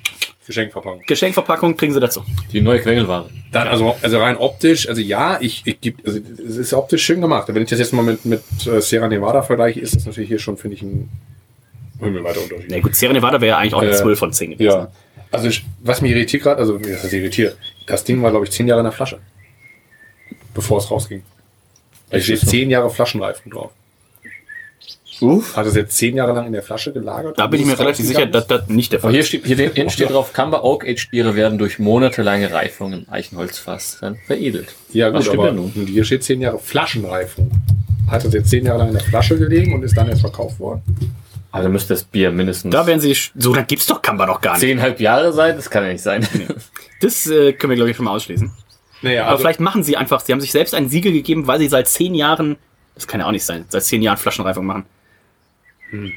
Geschenkverpackung. 0.47 1.03
Geschenkverpackung 1.07 1.76
kriegen 1.76 1.95
Sie 1.95 2.01
dazu. 2.01 2.24
Die 2.53 2.61
neue 2.61 2.80
Quengelware. 2.80 3.30
Dann 3.53 3.68
also, 3.68 3.95
also 4.03 4.18
rein 4.18 4.36
optisch, 4.36 4.88
also 4.88 5.01
ja, 5.01 5.38
ich, 5.40 5.62
ich 5.64 5.80
gebe, 5.80 6.03
also 6.05 6.18
es 6.45 6.57
ist 6.57 6.74
optisch 6.74 7.05
schön 7.05 7.20
gemacht. 7.20 7.47
Wenn 7.49 7.62
ich 7.62 7.70
das 7.70 7.78
jetzt 7.78 7.93
mal 7.93 8.03
mit, 8.03 8.24
mit 8.24 8.43
äh, 8.66 8.80
Sierra 8.80 9.07
Nevada 9.07 9.43
vergleiche, 9.43 9.78
ist 9.78 9.95
das 9.95 10.05
natürlich 10.05 10.28
hier 10.28 10.40
schon, 10.40 10.57
finde 10.57 10.74
ich, 10.76 10.82
ein 10.82 11.09
himmelweiter 12.01 12.43
Unterschied. 12.43 12.66
Na 12.70 12.80
gut, 12.80 12.97
Sierra 12.97 13.12
Nevada 13.12 13.40
wäre 13.40 13.51
ja 13.51 13.59
eigentlich 13.59 13.74
auch 13.74 13.82
eine 13.82 13.93
Äh, 13.93 13.97
12 13.97 14.18
von 14.18 14.32
10 14.32 14.51
gewesen. 14.51 14.68
Ja. 14.68 14.90
Also 15.30 15.49
was 15.80 16.01
mich 16.03 16.11
irritiert 16.11 16.43
gerade, 16.43 16.59
also 16.61 16.76
das 16.76 17.12
irritiert, 17.12 17.57
das 17.86 18.03
Ding 18.03 18.20
war, 18.20 18.30
glaube 18.30 18.45
ich, 18.45 18.51
zehn 18.51 18.66
Jahre 18.66 18.80
in 18.80 18.84
der 18.84 18.93
Flasche. 18.93 19.20
Bevor 20.55 20.78
es 20.78 20.90
rausging. 20.90 21.22
Steht 22.21 22.41
so? 22.41 22.47
zehn 22.47 22.71
Jahre 22.71 22.91
Flaschenreifen 22.91 23.51
drauf. 23.51 23.71
Uff. 25.21 25.57
Hat 25.57 25.67
es 25.67 25.77
jetzt 25.77 25.97
zehn 25.97 26.17
Jahre 26.17 26.33
lang 26.33 26.47
in 26.47 26.53
der 26.53 26.63
Flasche 26.65 26.93
gelagert? 26.93 27.39
Da 27.39 27.47
bin 27.47 27.61
ich 27.61 27.67
mir 27.67 27.75
es 27.75 27.79
relativ 27.79 28.05
sicher, 28.07 28.27
dass 28.27 28.47
das 28.49 28.67
nicht 28.69 28.93
der 28.93 28.99
Fall 28.99 29.13
hier 29.13 29.21
ist. 29.21 29.29
steht, 29.29 29.47
hier 29.47 29.91
steht 29.91 30.11
drauf, 30.11 30.33
Camber 30.33 30.65
Oak 30.65 30.85
Aged 30.85 31.11
Biere 31.13 31.37
werden 31.37 31.59
durch 31.59 31.79
monatelange 31.79 32.53
Reifung 32.53 32.93
im 32.93 33.07
Eichenholzfass 33.09 33.99
dann 34.01 34.17
veredelt. 34.27 34.75
Ja, 34.93 35.13
Was 35.13 35.19
gut, 35.21 35.27
stimmt 35.27 35.39
aber 35.45 35.53
nun? 35.53 35.71
hier 35.71 36.05
steht 36.05 36.25
zehn 36.25 36.41
Jahre 36.41 36.59
Flaschenreifung. 36.59 37.51
Hat 38.11 38.25
es 38.25 38.35
jetzt 38.35 38.51
zehn 38.51 38.67
Jahre 38.67 38.81
lang 38.81 38.89
in 38.89 38.95
der 38.95 39.03
Flasche 39.05 39.39
gelegen 39.39 39.73
und 39.75 39.85
ist 39.85 39.97
dann 39.97 40.09
erst 40.09 40.23
verkauft 40.23 40.59
worden? 40.59 40.83
Also 41.53 41.69
müsste 41.69 41.95
das 41.95 42.03
Bier 42.05 42.33
mindestens 42.33 42.73
Da 42.73 42.87
werden 42.87 42.99
sie, 43.01 43.15
so 43.37 43.55
dann 43.55 43.67
gibt's 43.67 43.87
doch 43.87 44.03
Kamba 44.03 44.27
doch 44.27 44.41
gar 44.41 44.53
nicht. 44.55 44.61
zehnhalb 44.63 44.99
Jahre 45.01 45.33
sein. 45.33 45.55
Das 45.55 45.71
kann 45.71 45.85
ja 45.85 45.93
nicht 45.93 46.03
sein. 46.03 46.27
Das 47.01 47.27
äh, 47.27 47.53
können 47.53 47.73
wir, 47.73 47.77
glaube 47.77 47.91
ich, 47.91 47.97
schon 47.97 48.05
mal 48.05 48.13
ausschließen. 48.13 48.53
Naja, 49.03 49.26
Aber 49.26 49.38
vielleicht 49.38 49.61
machen 49.61 49.82
sie 49.82 49.96
einfach, 49.96 50.20
sie 50.20 50.32
haben 50.32 50.40
sich 50.40 50.53
selbst 50.53 50.74
ein 50.74 50.88
Siegel 50.88 51.12
gegeben, 51.12 51.46
weil 51.46 51.59
sie 51.59 51.68
seit 51.68 51.88
zehn 51.88 52.14
Jahren, 52.14 52.57
das 52.94 53.07
kann 53.07 53.20
ja 53.20 53.26
auch 53.26 53.32
nicht 53.32 53.44
sein, 53.44 53.64
seit 53.68 53.82
zehn 53.82 54.03
Jahren 54.03 54.16
Flaschenreifung 54.16 54.64
machen. 54.64 54.84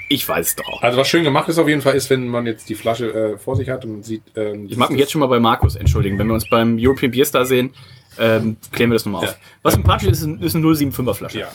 Ich 0.08 0.28
weiß 0.28 0.48
es 0.48 0.56
doch 0.56 0.70
auch. 0.70 0.82
Also 0.82 0.98
was 0.98 1.08
schön 1.10 1.26
gemacht 1.26 1.50
ist 1.50 1.58
auf 1.58 1.68
jeden 1.68 1.82
Fall, 1.82 1.96
ist, 1.96 2.10
wenn 2.10 2.30
man 2.30 2.46
jetzt 2.46 2.70
die 2.70 2.76
Flasche 2.76 3.14
äh, 3.14 3.38
vor 3.38 3.58
sich 3.58 3.70
hat 3.70 3.84
und 3.84 3.92
man 3.92 4.04
sieht... 4.04 4.24
Ähm, 4.36 4.68
Ich 4.70 4.78
mag 4.78 4.90
mich 4.90 5.00
jetzt 5.00 5.12
schon 5.12 5.20
mal 5.20 5.28
bei 5.28 5.40
Markus 5.40 5.76
entschuldigen. 5.76 6.18
Wenn 6.18 6.28
wir 6.28 6.34
uns 6.34 6.48
beim 6.48 6.78
European 6.80 7.12
Beer 7.12 7.26
Star 7.26 7.46
sehen, 7.46 7.72
ähm, 8.20 8.58
klären 8.72 8.90
wir 8.92 8.96
das 8.96 9.06
nochmal 9.06 9.26
auf. 9.26 9.38
Was 9.64 9.74
sympathisch 9.74 10.10
ist, 10.10 10.20
ist 10.20 10.26
ein- 10.26 10.42
ist 10.42 10.56
eine 10.56 10.66
075er 10.66 11.14
Flasche. 11.14 11.40
Ja. 11.40 11.48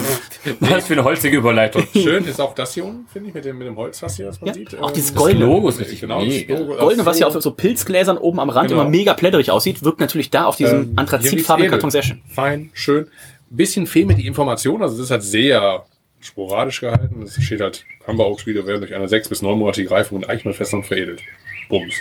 Was 0.60 0.86
für 0.86 0.92
eine 0.94 1.04
holzige 1.04 1.36
Überleitung. 1.36 1.86
Schön 1.92 2.24
ist 2.24 2.40
auch 2.40 2.54
das 2.54 2.74
hier 2.74 2.84
unten, 2.84 3.06
finde 3.08 3.28
ich, 3.28 3.34
mit 3.34 3.44
dem, 3.44 3.58
mit 3.58 3.66
dem 3.66 3.76
Holzfass 3.76 4.16
hier, 4.16 4.28
was 4.28 4.40
man 4.40 4.48
Ja, 4.48 4.54
sieht. 4.54 4.78
auch 4.80 4.88
Ähm, 4.88 4.94
dieses 4.94 5.12
das 5.12 5.20
goldene- 5.22 5.44
Logo 5.46 5.68
ist 5.68 5.80
richtig 5.80 6.00
Genau, 6.00 6.24
das. 6.24 6.48
Logo. 6.48 6.76
Goldene, 6.76 7.04
was 7.06 7.18
ja 7.18 7.30
so- 7.30 7.38
auf 7.38 7.42
so 7.42 7.50
Pilzgläsern 7.52 8.18
oben 8.18 8.38
am 8.40 8.50
Rand 8.50 8.68
Genau. 8.70 8.82
immer 8.82 8.90
mega 8.90 9.14
plätterig 9.14 9.50
aussieht, 9.50 9.82
wirkt 9.82 10.00
natürlich 10.00 10.30
da 10.30 10.44
auf 10.46 10.56
diesem 10.56 10.78
Ähm, 10.80 10.84
hier 10.90 10.98
anthrazitfarbenen 10.98 11.70
Karton 11.70 11.90
sehr 11.90 12.02
schön. 12.02 12.20
Fein, 12.28 12.70
schön. 12.74 13.08
Bisschen 13.50 13.86
fehlen 13.86 14.08
mir 14.08 14.14
die 14.14 14.26
Informationen, 14.26 14.82
also 14.82 14.96
das 14.96 15.04
ist 15.06 15.10
halt 15.10 15.22
sehr 15.22 15.84
sporadisch 16.20 16.80
gehalten. 16.80 17.22
Es 17.22 17.40
steht 17.42 17.60
halt, 17.60 17.84
Humber 18.06 18.26
Oak 18.28 18.40
Spiele 18.40 18.66
werden 18.66 18.80
durch 18.80 18.94
eine 18.94 19.08
sechs- 19.08 19.28
bis 19.28 19.42
neunmonatige 19.42 19.90
Reifung 19.90 20.22
in 20.22 20.28
Eichenholzfässern 20.28 20.82
veredelt. 20.82 21.20
Bums. 21.68 21.94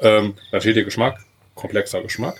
Ähm, 0.00 0.34
dann 0.50 0.60
steht 0.60 0.74
hier 0.74 0.84
Geschmack, 0.84 1.18
komplexer 1.54 2.02
Geschmack. 2.02 2.36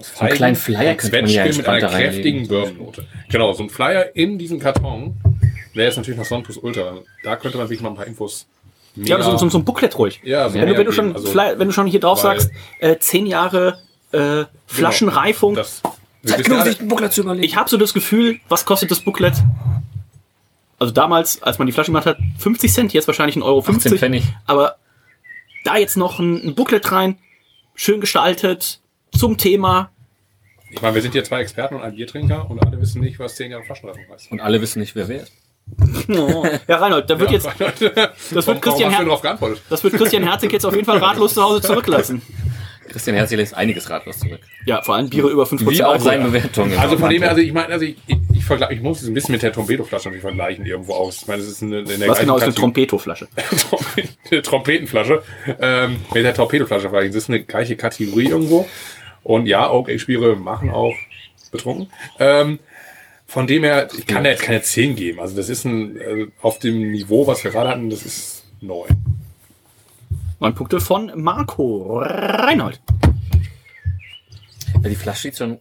So 0.00 0.20
einen 0.20 0.34
kleinen 0.34 0.56
Flyer 0.56 0.94
könnte 0.94 1.22
man 1.22 1.30
ja 1.30 1.44
mit 1.44 1.66
einer 1.66 1.88
kräftigen. 1.88 2.46
Bourbonnote. 2.46 3.04
Genau, 3.30 3.52
so 3.52 3.64
ein 3.64 3.70
Flyer 3.70 4.14
in 4.14 4.38
diesem 4.38 4.60
Karton. 4.60 5.16
Der 5.74 5.88
ist 5.88 5.96
natürlich 5.96 6.18
noch 6.18 6.26
Sonplus 6.26 6.56
Ultra. 6.56 6.98
Da 7.22 7.36
könnte 7.36 7.58
man 7.58 7.68
sich 7.68 7.80
mal 7.80 7.90
ein 7.90 7.94
paar 7.94 8.06
Infos 8.06 8.46
Ja, 8.94 9.20
so, 9.22 9.36
so, 9.36 9.48
so 9.48 9.58
ein 9.58 9.64
Booklet 9.64 9.98
ruhig. 9.98 10.20
Ja, 10.24 10.48
so 10.48 10.58
wenn, 10.58 10.68
du, 10.68 10.76
wenn, 10.76 10.86
du 10.86 10.92
schon. 10.92 11.14
Also, 11.14 11.34
wenn 11.34 11.68
du 11.68 11.72
schon 11.72 11.86
hier 11.86 12.00
drauf 12.00 12.20
sagst, 12.20 12.50
äh, 12.80 12.96
zehn 12.98 13.26
Jahre 13.26 13.78
äh, 14.12 14.44
Flaschenreifung. 14.66 15.54
Das, 15.54 15.82
wir 16.22 16.36
Zeit 16.36 16.44
genug, 16.44 16.62
sich 16.62 16.80
ein 16.80 16.88
Buckler 16.88 17.10
zu 17.10 17.22
überlegen. 17.22 17.44
Ich 17.44 17.56
habe 17.56 17.68
so 17.70 17.76
das 17.76 17.94
Gefühl, 17.94 18.40
was 18.48 18.64
kostet 18.64 18.90
das 18.90 19.00
Booklet? 19.00 19.34
Also 20.78 20.92
damals, 20.92 21.42
als 21.42 21.58
man 21.58 21.66
die 21.66 21.72
Flasche 21.72 21.90
gemacht 21.90 22.06
hat, 22.06 22.18
50 22.38 22.72
Cent, 22.72 22.92
jetzt 22.92 23.08
wahrscheinlich 23.08 23.36
1,50 23.36 23.44
Euro. 23.44 23.64
18 23.66 23.98
Pfennig. 23.98 24.24
Aber 24.46 24.76
da 25.64 25.76
jetzt 25.76 25.96
noch 25.96 26.18
ein, 26.18 26.48
ein 26.48 26.54
Booklet 26.54 26.90
rein, 26.92 27.18
schön 27.74 28.00
gestaltet, 28.00 28.80
zum 29.12 29.36
Thema. 29.36 29.90
Ich 30.70 30.82
meine, 30.82 30.94
wir 30.94 31.02
sind 31.02 31.12
hier 31.12 31.24
zwei 31.24 31.40
Experten 31.40 31.76
und 31.76 31.82
ein 31.82 31.94
Biertrinker 31.94 32.50
und 32.50 32.64
alle 32.64 32.80
wissen 32.80 33.00
nicht, 33.00 33.18
was 33.18 33.36
zehn 33.36 33.50
Jahre 33.50 33.64
Flaschenreifung 33.64 34.04
heißt. 34.12 34.30
Und 34.30 34.40
alle 34.40 34.60
wissen 34.60 34.80
nicht, 34.80 34.94
wer 34.94 35.08
wer 35.08 35.22
ist. 35.22 35.32
Ja, 36.68 36.76
Reinhold, 36.78 37.10
da 37.10 37.20
wird 37.20 37.30
jetzt, 37.30 37.46
das 37.58 38.46
wird 38.46 38.62
Christian 38.62 38.90
Her- 38.90 39.56
das 39.68 39.84
wird 39.84 39.94
Christian 39.94 40.22
Herzig 40.22 40.52
jetzt 40.52 40.64
auf 40.64 40.74
jeden 40.74 40.86
Fall 40.86 40.98
ratlos 40.98 41.34
zu 41.34 41.42
Hause 41.42 41.60
zurücklassen. 41.60 42.22
Christian 42.88 43.16
Herzig 43.16 43.36
lässt 43.36 43.54
einiges 43.54 43.90
ratlos 43.90 44.18
zurück. 44.18 44.40
Ja, 44.64 44.80
vor 44.82 44.94
allem 44.94 45.10
Biere 45.10 45.28
über 45.28 45.44
5% 45.44 45.68
Wie 45.70 45.84
auch 45.84 46.00
seine 46.00 46.24
Bewertungen. 46.24 46.76
Also 46.78 46.96
von 46.96 47.10
dem 47.10 47.20
her, 47.22 47.30
also 47.30 47.42
ich 47.42 47.52
meine, 47.52 47.72
also 47.72 47.84
ich, 47.84 47.96
ich, 48.06 48.16
ich, 48.32 48.44
vergleich, 48.44 48.70
ich 48.70 48.80
muss 48.80 49.02
es 49.02 49.08
ein 49.08 49.14
bisschen 49.14 49.32
mit 49.32 49.42
der 49.42 49.52
Trompeto-Flasche 49.52 50.10
vergleichen 50.12 50.64
irgendwo 50.64 50.94
aus. 50.94 51.18
Ich 51.22 51.26
meine, 51.26 51.42
es 51.42 51.48
ist 51.48 51.62
eine, 51.62 51.78
eine 51.80 52.08
Was 52.08 52.20
genau 52.20 52.36
ist 52.38 52.44
eine 52.44 52.54
Trompeto-Flasche? 52.54 53.28
eine 54.30 54.42
Trompetenflasche. 54.42 55.22
Ähm, 55.60 55.96
mit 56.14 56.24
der 56.24 56.34
Torpedoflasche 56.34 56.88
vergleichen. 56.88 57.12
Das 57.12 57.24
ist 57.24 57.28
eine 57.28 57.42
gleiche 57.42 57.76
Kategorie 57.76 58.28
irgendwo. 58.28 58.66
Und 59.28 59.44
ja, 59.44 59.70
Oak 59.70 59.90
Age 59.90 60.06
Biere 60.06 60.36
machen 60.36 60.70
auch 60.70 60.94
betrunken. 61.52 61.90
Ähm, 62.18 62.60
von 63.26 63.46
dem 63.46 63.62
her, 63.62 63.88
ich 63.94 64.06
kann 64.06 64.24
da 64.24 64.30
jetzt 64.30 64.40
keine 64.42 64.62
10 64.62 64.96
geben. 64.96 65.20
Also 65.20 65.36
das 65.36 65.50
ist 65.50 65.66
ein, 65.66 65.98
äh, 65.98 66.26
auf 66.40 66.58
dem 66.60 66.92
Niveau, 66.92 67.26
was 67.26 67.44
wir 67.44 67.50
gerade 67.50 67.68
hatten, 67.68 67.90
das 67.90 68.06
ist 68.06 68.46
9. 68.62 68.88
Neun 70.40 70.54
Punkte 70.54 70.80
von 70.80 71.12
Marco 71.14 71.98
Reinhold. 71.98 72.80
Ja, 74.82 74.88
die 74.88 74.94
Flasche 74.96 75.20
sieht 75.20 75.36
schon. 75.36 75.58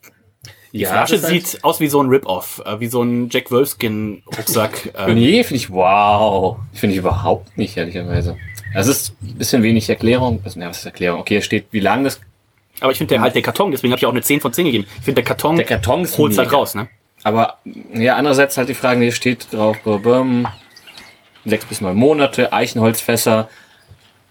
Die 0.71 0.85
Flasche 0.85 1.17
sieht 1.17 1.61
aus 1.65 1.81
wie 1.81 1.89
so 1.89 2.01
ein 2.01 2.07
Rip-Off, 2.07 2.61
äh, 2.65 2.79
wie 2.79 2.87
so 2.87 3.03
ein 3.03 3.27
Jack 3.27 3.51
Wolfskin-Rucksack. 3.51 4.93
äh, 4.95 5.13
Nee, 5.13 5.43
finde 5.43 5.57
ich 5.57 5.69
wow. 5.69 6.57
Finde 6.71 6.93
ich 6.93 6.99
überhaupt 6.99 7.57
nicht, 7.57 7.75
ehrlicherweise. 7.75 8.37
Es 8.73 8.87
ist 8.87 9.13
ein 9.21 9.35
bisschen 9.35 9.61
wenig 9.61 9.89
Erklärung. 9.89 10.39
Also, 10.45 10.57
na, 10.57 10.69
was 10.69 10.77
ist 10.79 10.85
Erklärung? 10.85 11.19
Okay, 11.19 11.35
es 11.35 11.45
steht, 11.45 11.65
wie 11.71 11.81
lang 11.81 12.05
das. 12.05 12.21
Aber 12.79 12.91
ich 12.91 12.97
finde 12.97 13.13
der 13.15 13.21
halt 13.21 13.35
der 13.35 13.41
Karton, 13.41 13.71
deswegen 13.71 13.91
habe 13.91 13.99
ich 13.99 14.05
auch 14.05 14.11
eine 14.11 14.21
10 14.21 14.41
von 14.41 14.53
10 14.53 14.65
gegeben. 14.65 14.85
Ich 14.99 15.05
finde 15.05 15.21
der 15.21 15.23
Karton, 15.23 15.55
Der 15.55 15.65
Karton 15.65 16.01
ist 16.03 16.17
holt's 16.17 16.37
halt 16.37 16.47
mega. 16.49 16.57
raus, 16.57 16.75
ne? 16.75 16.87
Aber 17.23 17.57
ja, 17.93 18.15
andererseits 18.15 18.57
halt 18.57 18.69
die 18.69 18.73
Frage, 18.75 19.01
hier 19.01 19.11
steht 19.11 19.47
drauf, 19.51 19.77
bum, 19.83 20.47
sechs 21.45 21.65
bis 21.65 21.81
neun 21.81 21.95
Monate, 21.95 22.53
Eichenholzfässer. 22.53 23.49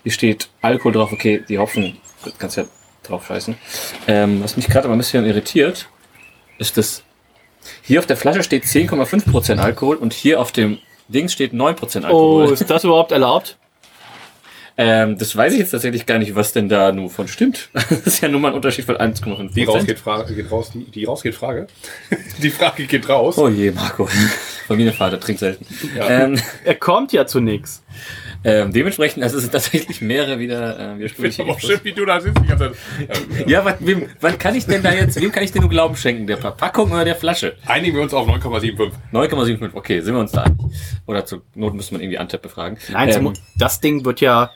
Hier 0.04 0.12
steht 0.12 0.48
Alkohol 0.62 0.92
drauf, 0.92 1.12
okay, 1.12 1.42
die 1.48 1.58
Hopfen, 1.58 1.96
kannst 2.38 2.56
ja 2.56 2.64
drauf 3.02 3.26
scheißen. 3.26 3.56
Ähm, 4.06 4.42
was 4.42 4.56
mich 4.56 4.68
gerade 4.68 4.84
aber 4.86 4.94
ein 4.94 4.98
bisschen 4.98 5.26
irritiert, 5.26 5.88
ist 6.58 6.76
das, 6.76 7.02
hier 7.82 7.98
auf 7.98 8.06
der 8.06 8.16
Flasche 8.16 8.42
steht 8.44 8.64
10,5% 8.64 9.58
Alkohol 9.58 9.96
und 9.96 10.12
hier 10.12 10.40
auf 10.40 10.52
dem 10.52 10.78
Dings 11.08 11.32
steht 11.32 11.52
9% 11.52 12.02
Oh, 12.02 12.06
Alkohol. 12.06 12.52
ist 12.52 12.70
das 12.70 12.84
überhaupt 12.84 13.10
erlaubt? 13.12 13.58
Ähm, 14.78 15.16
das 15.16 15.34
weiß 15.34 15.54
ich 15.54 15.58
jetzt 15.58 15.70
tatsächlich 15.70 16.04
gar 16.04 16.18
nicht, 16.18 16.34
was 16.34 16.52
denn 16.52 16.68
da 16.68 16.92
nur 16.92 17.10
von 17.10 17.28
stimmt. 17.28 17.70
Das 17.72 18.06
ist 18.06 18.20
ja 18.20 18.28
nur 18.28 18.40
mal 18.40 18.48
ein 18.48 18.54
Unterschied 18.54 18.84
von 18.84 18.96
1,5%. 18.96 19.54
Die 19.54 19.64
rausgeht, 19.64 19.98
Frage, 19.98 20.34
geht 20.34 20.50
raus, 20.50 20.70
die, 20.72 20.84
die 20.84 21.04
rausgeht, 21.04 21.34
Frage. 21.34 21.66
die 22.42 22.50
Frage 22.50 22.84
geht 22.86 23.08
raus. 23.08 23.38
Oh 23.38 23.48
je, 23.48 23.70
Marco. 23.70 24.08
Familienvater 24.66 25.18
trinkt 25.20 25.40
selten. 25.40 25.66
Ähm, 25.98 26.38
Er 26.64 26.74
kommt 26.74 27.12
ja 27.12 27.26
zu 27.26 27.40
nix. 27.40 27.82
Ähm, 28.44 28.72
dementsprechend, 28.72 29.22
also 29.22 29.36
es 29.36 29.42
sind 29.42 29.52
tatsächlich 29.52 30.00
mehrere 30.00 30.38
wieder 30.38 30.98
äh, 30.98 31.04
Ich 31.04 31.14
finde 31.14 31.42
aber 31.42 31.52
auch 31.52 31.60
schön, 31.60 31.80
wie 31.82 31.92
du 31.92 32.04
da 32.04 32.20
sitzt. 32.20 32.38
Die 32.42 32.46
ganze 32.46 32.72
Zeit. 32.72 33.48
Ja, 33.48 33.64
was, 33.64 33.74
wem, 33.80 34.08
wann 34.20 34.38
kann 34.38 34.54
ich 34.54 34.66
denn 34.66 34.82
da 34.82 34.92
jetzt, 34.92 35.20
wem 35.20 35.32
kann 35.32 35.42
ich 35.42 35.52
denn 35.52 35.62
nur 35.62 35.70
Glauben 35.70 35.96
schenken? 35.96 36.26
Der 36.26 36.38
Verpackung 36.38 36.92
oder 36.92 37.04
der 37.04 37.16
Flasche? 37.16 37.56
Einigen 37.66 37.96
wir 37.96 38.02
uns 38.02 38.14
auf 38.14 38.28
9,75. 38.28 38.92
9,75, 39.12 39.70
okay, 39.74 40.00
sind 40.00 40.14
wir 40.14 40.20
uns 40.20 40.32
da 40.32 40.42
einig. 40.42 40.58
Oder 41.06 41.24
zur 41.24 41.42
Not 41.54 41.74
müsste 41.74 41.94
man 41.94 42.02
irgendwie 42.02 42.18
Antep 42.18 42.42
befragen. 42.42 42.78
Nein, 42.92 43.08
ähm, 43.08 43.32
das 43.56 43.80
Ding 43.80 44.04
wird 44.04 44.20
ja, 44.20 44.50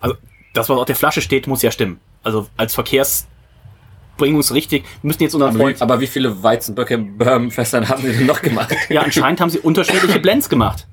also 0.00 0.16
das, 0.54 0.68
was 0.68 0.78
auf 0.78 0.86
der 0.86 0.94
Flasche 0.96 1.20
steht, 1.20 1.46
muss 1.46 1.62
ja 1.62 1.70
stimmen. 1.70 2.00
Also 2.22 2.48
als 2.56 2.74
Verkehrsbringungsrichtig 2.74 4.84
müssen 5.02 5.22
jetzt 5.22 5.38
wie, 5.38 5.56
Freund. 5.56 5.82
aber 5.82 6.00
wie 6.00 6.06
viele 6.06 6.42
Weizenböcke 6.42 6.94
im 6.94 7.18
Bourbonfässern 7.18 7.86
haben 7.88 8.02
sie 8.02 8.12
denn 8.12 8.26
noch 8.26 8.42
gemacht? 8.42 8.74
Ja, 8.88 9.02
anscheinend 9.02 9.40
haben 9.40 9.50
sie 9.50 9.60
unterschiedliche 9.60 10.18
Blends 10.20 10.48
gemacht. 10.48 10.88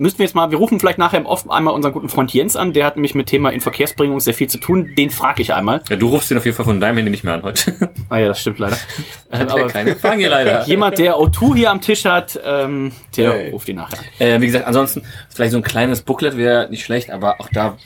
Müssten 0.00 0.18
wir 0.20 0.24
jetzt 0.24 0.34
mal, 0.34 0.50
wir 0.50 0.56
rufen 0.56 0.80
vielleicht 0.80 0.96
nachher 0.96 1.18
im 1.18 1.26
Off 1.26 1.50
einmal 1.50 1.74
unseren 1.74 1.92
guten 1.92 2.08
Freund 2.08 2.32
Jens 2.32 2.56
an, 2.56 2.72
der 2.72 2.86
hat 2.86 2.96
nämlich 2.96 3.14
mit 3.14 3.26
Thema 3.26 3.50
Inverkehrsbringung 3.50 4.18
sehr 4.18 4.32
viel 4.32 4.48
zu 4.48 4.56
tun. 4.56 4.94
Den 4.96 5.10
frage 5.10 5.42
ich 5.42 5.52
einmal. 5.52 5.82
Ja, 5.90 5.96
du 5.96 6.08
rufst 6.08 6.30
ihn 6.30 6.38
auf 6.38 6.44
jeden 6.46 6.56
Fall 6.56 6.64
von 6.64 6.80
deinem 6.80 6.96
Handy 6.96 7.10
nicht 7.10 7.22
mehr 7.22 7.34
an 7.34 7.42
heute. 7.42 7.90
Ah 8.08 8.16
ja, 8.16 8.28
das 8.28 8.40
stimmt 8.40 8.60
leider. 8.60 8.78
Hat 9.30 9.50
aber- 9.50 9.60
er 9.60 9.66
keine 9.68 10.16
hier 10.16 10.30
leider. 10.30 10.64
Jemand, 10.66 10.96
der 10.98 11.16
O2 11.16 11.54
hier 11.54 11.70
am 11.70 11.82
Tisch 11.82 12.06
hat, 12.06 12.40
ähm, 12.42 12.92
der 13.14 13.30
Hey. 13.34 13.50
ruft 13.50 13.68
ihn 13.68 13.76
nachher 13.76 13.98
an. 13.98 14.04
Äh, 14.26 14.40
wie 14.40 14.46
gesagt, 14.46 14.66
ansonsten, 14.66 15.02
vielleicht 15.28 15.52
so 15.52 15.58
ein 15.58 15.62
kleines 15.62 16.00
Booklet 16.00 16.34
wäre 16.38 16.70
nicht 16.70 16.82
schlecht, 16.82 17.10
aber 17.10 17.38
auch 17.38 17.50
da, 17.52 17.76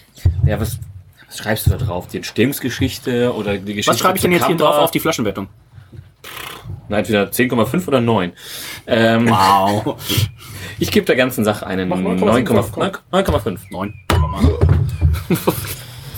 ja, 0.46 0.60
was, 0.60 0.78
was 1.26 1.38
schreibst 1.38 1.66
du 1.66 1.70
da 1.70 1.78
drauf? 1.78 2.06
Die 2.06 2.18
Entstehungsgeschichte 2.18 3.34
oder 3.34 3.54
die 3.58 3.74
Geschichte? 3.74 3.90
Was 3.90 3.98
schreibe 3.98 4.18
ich 4.18 4.22
denn 4.22 4.30
jetzt 4.30 4.46
hier 4.46 4.56
Kampa? 4.56 4.70
drauf 4.72 4.84
auf 4.84 4.90
die 4.92 5.00
Flaschenwertung? 5.00 5.48
Na, 6.88 6.98
entweder 6.98 7.24
10,5 7.30 7.88
oder 7.88 8.00
9. 8.00 8.32
Ähm, 8.86 9.28
Wow. 9.28 9.96
ich 10.78 10.90
gebe 10.90 11.06
der 11.06 11.16
ganzen 11.16 11.44
Sache 11.44 11.66
einen 11.66 11.88
Mach 11.88 11.98
9,5, 11.98 12.46
9,5. 12.46 12.98
9,5. 13.12 13.58
9. 13.70 13.94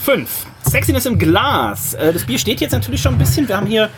5. 0.05 0.47
Sexiness 0.69 1.07
im 1.07 1.19
Glas. 1.19 1.95
Äh, 1.95 2.12
Das 2.12 2.25
Bier 2.25 2.39
steht 2.39 2.61
jetzt 2.61 2.73
natürlich 2.73 3.01
schon 3.03 3.14
ein 3.14 3.19
bisschen. 3.19 3.49
Wir 3.49 3.57
haben 3.57 3.67
hier, 3.67 3.89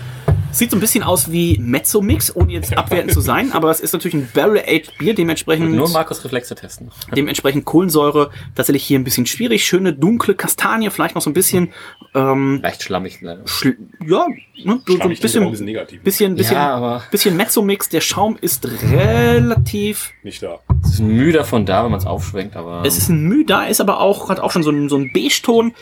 sieht 0.51 0.71
so 0.71 0.77
ein 0.77 0.81
bisschen 0.81 1.03
aus 1.03 1.31
wie 1.31 1.59
Mezzo-Mix, 1.59 2.35
ohne 2.35 2.53
jetzt 2.53 2.77
abwertend 2.77 3.13
zu 3.13 3.21
sein, 3.21 3.53
aber 3.53 3.71
es 3.71 3.81
ist 3.81 3.93
natürlich 3.93 4.15
ein 4.15 4.29
Barrel-Aged 4.35 4.99
Bier, 4.99 5.15
dementsprechend, 5.15 5.71
Nur 5.73 5.89
Markus 5.91 6.25
Reflexe 6.25 6.55
testen. 6.55 6.91
dementsprechend 7.17 7.65
Kohlensäure 7.65 8.31
tatsächlich 8.55 8.85
hier 8.85 8.99
ein 8.99 9.05
bisschen 9.05 9.27
schwierig. 9.27 9.65
Schöne 9.67 9.93
dunkle 9.93 10.35
Kastanie, 10.35 10.91
vielleicht 10.91 11.15
noch 11.15 11.23
so 11.23 11.31
ein 11.31 11.35
bisschen, 11.35 11.73
ähm, 12.15 12.61
Leicht 12.63 12.83
schlammig. 12.83 13.21
Ne? 13.23 13.43
schl- 13.45 13.77
ja, 14.07 14.27
ne, 14.65 14.81
so, 14.87 14.93
so 14.93 14.95
ein 14.95 15.01
auch 15.01 15.05
ein 15.05 15.09
bisschen, 15.11 15.51
bisschen 15.51 15.67
negativ. 15.67 16.03
bisschen, 16.03 16.35
bisschen, 16.35 16.55
Ja, 16.57 16.75
aber 16.75 17.03
bisschen 17.11 17.37
Mezzo-Mix. 17.37 17.89
Der 17.91 18.01
Schaum 18.01 18.37
ist 18.41 18.67
relativ 18.93 20.13
Nicht 20.23 20.43
da. 20.43 20.61
es 20.85 20.95
ist 20.95 21.01
müh 21.01 21.33
davon 21.33 21.67
da, 21.67 21.85
wenn 21.85 21.91
man 21.91 22.01
es 22.01 22.07
aufschwenkt, 22.07 22.57
aber 22.57 22.83
Es 22.85 22.97
ist 22.99 23.09
ein 23.09 23.23
Müh 23.25 23.45
da, 23.45 23.65
ist 23.65 23.81
aber 23.81 24.01
auch, 24.01 24.29
hat 24.31 24.41
auch 24.41 24.51
schon 24.53 24.63
so 24.63 24.71
einen, 24.71 24.89
so 24.89 24.97
einen 24.97 25.13
Beige-Ton. 25.13 25.73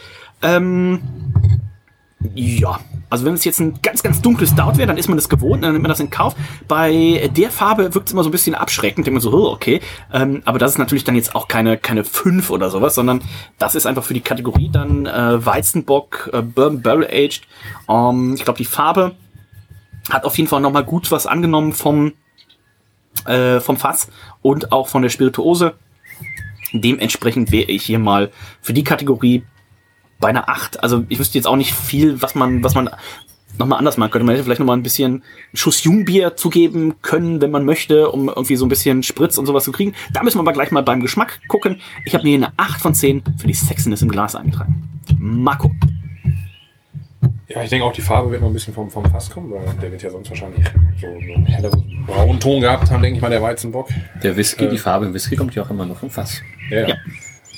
Ähm, 0.42 1.00
ja, 2.34 2.80
also 3.08 3.24
wenn 3.24 3.34
es 3.34 3.44
jetzt 3.44 3.60
ein 3.60 3.78
ganz, 3.82 4.02
ganz 4.02 4.20
dunkles 4.20 4.50
Stout 4.50 4.76
wäre, 4.76 4.86
dann 4.86 4.98
ist 4.98 5.08
man 5.08 5.16
das 5.16 5.28
gewohnt, 5.28 5.62
dann 5.62 5.72
nimmt 5.72 5.82
man 5.82 5.90
das 5.90 6.00
in 6.00 6.10
Kauf. 6.10 6.34
Bei 6.66 7.30
der 7.34 7.50
Farbe 7.50 7.94
wirkt 7.94 8.08
es 8.08 8.12
immer 8.12 8.22
so 8.22 8.28
ein 8.28 8.32
bisschen 8.32 8.54
abschreckend, 8.54 9.06
denkt 9.06 9.14
man 9.14 9.20
so, 9.20 9.50
okay. 9.50 9.80
Ähm, 10.12 10.42
aber 10.44 10.58
das 10.58 10.72
ist 10.72 10.78
natürlich 10.78 11.04
dann 11.04 11.14
jetzt 11.14 11.34
auch 11.34 11.48
keine, 11.48 11.76
keine 11.78 12.04
5 12.04 12.50
oder 12.50 12.70
sowas, 12.70 12.94
sondern 12.94 13.22
das 13.58 13.74
ist 13.74 13.86
einfach 13.86 14.04
für 14.04 14.14
die 14.14 14.20
Kategorie 14.20 14.70
dann 14.72 15.06
äh, 15.06 15.44
Weizenbock, 15.44 16.30
äh, 16.32 16.42
Bourbon 16.42 16.82
Barrel 16.82 17.06
Aged. 17.06 17.42
Ähm, 17.88 18.34
ich 18.36 18.44
glaube, 18.44 18.58
die 18.58 18.64
Farbe 18.64 19.14
hat 20.10 20.24
auf 20.24 20.36
jeden 20.36 20.48
Fall 20.48 20.60
nochmal 20.60 20.84
gut 20.84 21.10
was 21.10 21.26
angenommen 21.26 21.72
vom, 21.72 22.12
äh, 23.24 23.60
vom 23.60 23.76
Fass 23.76 24.08
und 24.42 24.72
auch 24.72 24.88
von 24.88 25.02
der 25.02 25.10
Spirituose. 25.10 25.74
Dementsprechend 26.72 27.52
wäre 27.52 27.70
ich 27.70 27.84
hier 27.84 27.98
mal 27.98 28.30
für 28.60 28.72
die 28.72 28.84
Kategorie 28.84 29.44
bei 30.18 30.28
einer 30.28 30.48
8. 30.48 30.82
Also 30.82 31.04
ich 31.08 31.18
wüsste 31.18 31.38
jetzt 31.38 31.46
auch 31.46 31.56
nicht 31.56 31.74
viel, 31.74 32.20
was 32.22 32.34
man, 32.34 32.62
was 32.64 32.74
man 32.74 32.90
nochmal 33.58 33.78
anders 33.78 33.96
machen 33.96 34.10
könnte. 34.10 34.26
Man 34.26 34.34
hätte 34.34 34.44
vielleicht 34.44 34.60
nochmal 34.60 34.76
ein 34.76 34.82
bisschen 34.82 35.12
einen 35.14 35.22
Schuss 35.54 35.82
Jungbier 35.84 36.36
zugeben 36.36 36.94
können, 37.02 37.40
wenn 37.40 37.50
man 37.50 37.64
möchte, 37.64 38.10
um 38.10 38.28
irgendwie 38.28 38.56
so 38.56 38.66
ein 38.66 38.68
bisschen 38.68 39.02
Spritz 39.02 39.38
und 39.38 39.46
sowas 39.46 39.64
zu 39.64 39.72
kriegen. 39.72 39.94
Da 40.12 40.22
müssen 40.22 40.36
wir 40.36 40.40
aber 40.42 40.52
gleich 40.52 40.70
mal 40.70 40.82
beim 40.82 41.00
Geschmack 41.00 41.40
gucken. 41.48 41.80
Ich 42.04 42.14
habe 42.14 42.24
mir 42.24 42.36
hier 42.36 42.46
eine 42.46 42.52
8 42.58 42.80
von 42.80 42.94
10 42.94 43.22
für 43.38 43.46
die 43.46 43.54
Sexiness 43.54 44.02
im 44.02 44.08
Glas 44.10 44.34
eingetragen. 44.34 44.88
Marco. 45.18 45.70
Ja, 47.48 47.62
ich 47.62 47.70
denke 47.70 47.86
auch, 47.86 47.92
die 47.92 48.02
Farbe 48.02 48.30
wird 48.32 48.42
noch 48.42 48.48
ein 48.48 48.52
bisschen 48.54 48.74
vom, 48.74 48.90
vom 48.90 49.04
Fass 49.10 49.30
kommen, 49.30 49.50
weil 49.52 49.62
der 49.80 49.90
wird 49.92 50.02
ja 50.02 50.10
sonst 50.10 50.28
wahrscheinlich 50.28 50.64
so, 51.00 51.06
so 51.06 51.34
einen 51.34 51.46
helleren 51.46 52.04
braunen 52.06 52.40
Ton 52.40 52.60
gehabt 52.60 52.90
haben, 52.90 53.00
denke 53.02 53.16
ich 53.16 53.22
mal, 53.22 53.30
der 53.30 53.40
Weizenbock. 53.40 53.88
Der 54.22 54.36
Whisky, 54.36 54.64
Äh. 54.64 54.70
die 54.70 54.78
Farbe 54.78 55.06
im 55.06 55.14
Whisky 55.14 55.36
kommt 55.36 55.54
ja 55.54 55.62
auch 55.62 55.70
immer 55.70 55.86
noch 55.86 55.96
vom 55.98 56.10
Fass. 56.10 56.42
Ja. 56.70 56.88
Ja. 56.88 56.96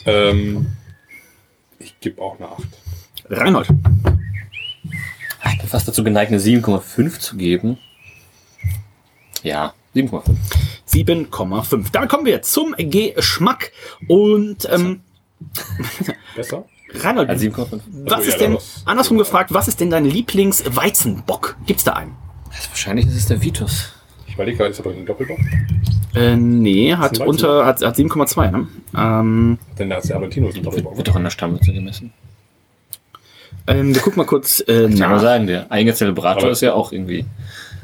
Ähm, 0.07 0.67
ich 1.79 1.99
gebe 2.01 2.21
auch 2.23 2.39
eine 2.39 2.49
8. 2.49 2.63
Reinhold. 3.31 3.69
Ich 5.51 5.59
bin 5.59 5.69
fast 5.69 5.87
dazu 5.89 6.03
geneigt, 6.05 6.33
eine 6.33 6.41
7,5 6.41 7.19
zu 7.19 7.37
geben. 7.37 7.79
Ja, 9.43 9.75
7,5. 9.95 10.23
7,5. 10.91 11.87
Damit 11.93 12.09
kommen 12.11 12.25
wir 12.27 12.43
zum 12.43 12.75
Geschmack. 12.79 13.73
Und 14.09 14.69
ähm, 14.71 15.01
Besser? 16.37 16.65
Reinhold, 16.95 17.29
Also 17.29 17.47
7,5. 17.47 17.81
was 18.05 18.27
ist 18.27 18.41
denn, 18.41 18.59
andersrum 18.87 19.19
gefragt, 19.19 19.53
was 19.53 19.69
ist 19.69 19.81
denn 19.81 19.91
dein 19.91 20.05
Lieblingsweizenbock? 20.05 21.57
Gibt's 21.67 21.85
da 21.85 21.93
einen? 21.95 22.17
Also 22.51 22.71
wahrscheinlich 22.71 23.07
ist 23.07 23.15
es 23.17 23.27
der 23.27 23.43
Vitus. 23.43 23.93
Ich 24.39 24.41
überlege 24.41 24.57
gerade, 24.59 24.71
ist 24.71 24.79
aber 24.81 24.91
ein 24.93 25.05
Doppelbock? 25.05 25.39
Äh, 26.15 26.37
nee, 26.37 26.95
hat 26.95 27.19
unter, 27.19 27.67
hat, 27.67 27.83
hat 27.85 27.97
7,2, 27.97 28.51
ne? 28.53 28.69
Ähm, 28.97 29.59
Denn 29.77 29.91
da 29.91 29.97
ist 29.97 30.09
der 30.11 30.17
Aventino 30.17 30.47
ist 30.49 30.57
ein 30.57 30.63
Doppelbock. 30.63 30.97
Wird 30.97 31.09
doch 31.09 31.17
an 31.17 31.25
der 31.25 31.31
Stammwürze 31.31 31.73
gemessen. 31.73 32.13
ähm, 33.67 33.93
wir 33.93 34.01
gucken 34.01 34.19
mal 34.19 34.27
kurz 34.27 34.61
äh, 34.69 34.85
Ich 34.87 34.91
kann 35.01 35.11
mal 35.11 35.17
nach. 35.17 35.23
sagen, 35.23 35.49
der 35.49 35.71
eigene 35.73 35.93
Zelebrator 35.93 36.45
Aber- 36.45 36.53
ist 36.53 36.63
ja 36.63 36.73
auch 36.73 36.93
irgendwie, 36.93 37.25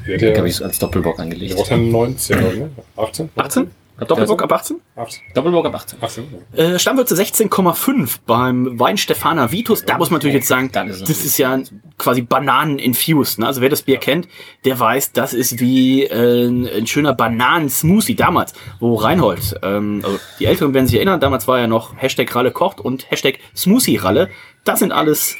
Der, 0.07 0.17
der, 0.17 0.31
glaube 0.31 0.47
ich, 0.47 0.63
als 0.63 0.79
Doppelbock 0.79 1.17
der 1.17 1.23
angelegt. 1.25 1.55
braucht 1.57 1.71
ja 1.71 1.75
19, 1.77 2.37
oder? 2.39 2.53
ne? 2.55 2.69
18? 2.95 3.29
18? 3.35 3.71
Doppelbock 3.97 4.43
ab 4.43 4.51
18? 4.51 4.81
18. 4.97 5.23
Doppelbock 5.33 5.65
ab 5.67 5.75
18. 5.75 5.99
18. 6.01 6.23
Äh, 6.53 6.79
Stammwürze 6.79 7.15
16,5 7.15 8.19
beim 8.25 8.77
Wein 8.77 8.97
Stefana 8.97 9.51
Vitus. 9.51 9.85
Da 9.85 9.97
muss 9.97 10.09
man 10.09 10.17
natürlich 10.17 10.35
jetzt 10.35 10.47
sagen, 10.49 10.69
ist 10.89 11.01
es 11.01 11.07
das 11.07 11.23
ist 11.23 11.37
ja 11.37 11.57
quasi 11.97 12.21
Bananen-infused. 12.21 13.39
Ne? 13.39 13.47
Also 13.47 13.61
wer 13.61 13.69
das 13.69 13.83
Bier 13.83 13.97
kennt, 13.97 14.27
der 14.65 14.77
weiß, 14.77 15.13
das 15.13 15.33
ist 15.33 15.59
wie 15.61 16.03
äh, 16.03 16.47
ein 16.47 16.87
schöner 16.87 17.13
Bananen-Smoothie 17.13 18.15
damals, 18.15 18.53
wo 18.81 18.95
Reinhold, 18.95 19.59
ähm, 19.63 20.01
also 20.03 20.19
die 20.39 20.45
Älteren 20.45 20.73
werden 20.73 20.87
sich 20.87 20.97
erinnern, 20.97 21.21
damals 21.21 21.47
war 21.47 21.59
ja 21.59 21.67
noch 21.67 21.95
Hashtag 21.95 22.35
Ralle 22.35 22.51
kocht 22.51 22.81
und 22.81 23.09
Hashtag 23.09 23.39
Smoothie 23.55 23.95
Ralle. 23.95 24.29
Das 24.65 24.79
sind 24.79 24.91
alles, 24.91 25.37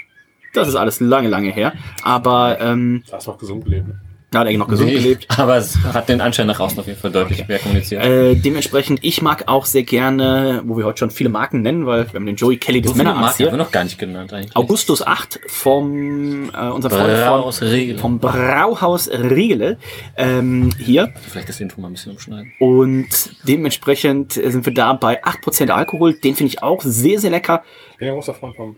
das 0.53 0.69
ist 0.69 0.75
alles 0.75 1.01
lange, 1.01 1.27
lange 1.27 1.51
her. 1.51 1.73
Aber 2.03 2.61
ähm, 2.61 3.03
Da 3.09 3.17
ist 3.17 3.27
noch 3.27 3.37
gesund 3.37 3.65
gelebt. 3.65 3.89
Da 4.35 4.41
hat 4.41 4.47
er 4.47 4.57
noch 4.57 4.67
gesund 4.67 4.89
Nee, 4.89 4.95
gelebt. 4.95 5.25
Aber 5.39 5.57
es 5.57 5.77
hat 5.83 6.09
den 6.09 6.21
Anschein 6.21 6.47
nach 6.47 6.59
außen 6.59 6.79
auf 6.79 6.85
jeden 6.87 6.99
Fall 6.99 7.11
deutlich 7.11 7.47
mehr 7.47 7.59
kommuniziert. 7.59 8.03
Äh, 8.03 8.35
dementsprechend, 8.35 8.99
ich 9.03 9.21
mag 9.21 9.47
auch 9.47 9.65
sehr 9.65 9.83
gerne, 9.83 10.61
wo 10.65 10.77
wir 10.77 10.85
heute 10.85 10.99
schon 10.99 11.11
viele 11.11 11.29
Marken 11.29 11.61
nennen, 11.61 11.85
weil 11.85 12.05
wir 12.11 12.13
haben 12.19 12.25
den 12.25 12.35
Joey 12.35 12.57
Kelly 12.57 12.81
des 12.81 12.91
so 12.91 12.97
Männerarzt 12.97 13.37
hier. 13.37 13.47
haben 13.47 13.53
wir 13.57 13.63
noch 13.63 13.71
gar 13.71 13.83
nicht 13.83 13.97
genannt 13.97 14.31
eigentlich. 14.33 14.55
Augustus 14.55 15.01
8 15.05 15.39
vom 15.47 16.49
äh, 16.53 16.69
unser 16.69 16.89
Freund 16.89 17.07
Brauhaus 17.07 17.59
von, 17.59 17.67
Riegele. 17.69 17.97
vom 17.99 18.19
Brauhaus 18.19 19.09
Riegele 19.09 19.77
ähm, 20.17 20.71
hier 20.77 21.13
Vielleicht 21.29 21.49
das 21.49 21.59
Intro 21.59 21.81
mal 21.81 21.87
ein 21.87 21.93
bisschen 21.93 22.11
umschneiden. 22.11 22.51
und 22.59 23.07
dementsprechend 23.47 24.33
sind 24.33 24.65
wir 24.65 24.73
da 24.73 24.93
bei 24.93 25.23
8% 25.23 25.69
Alkohol. 25.69 26.13
Den 26.13 26.35
finde 26.35 26.49
ich 26.53 26.61
auch 26.61 26.81
sehr, 26.83 27.19
sehr 27.19 27.31
lecker. 27.31 27.63
Ich 27.93 27.97
bin 27.97 28.07
ja 28.09 28.13
großer 28.13 28.33
Freund 28.33 28.55
vom, 28.55 28.75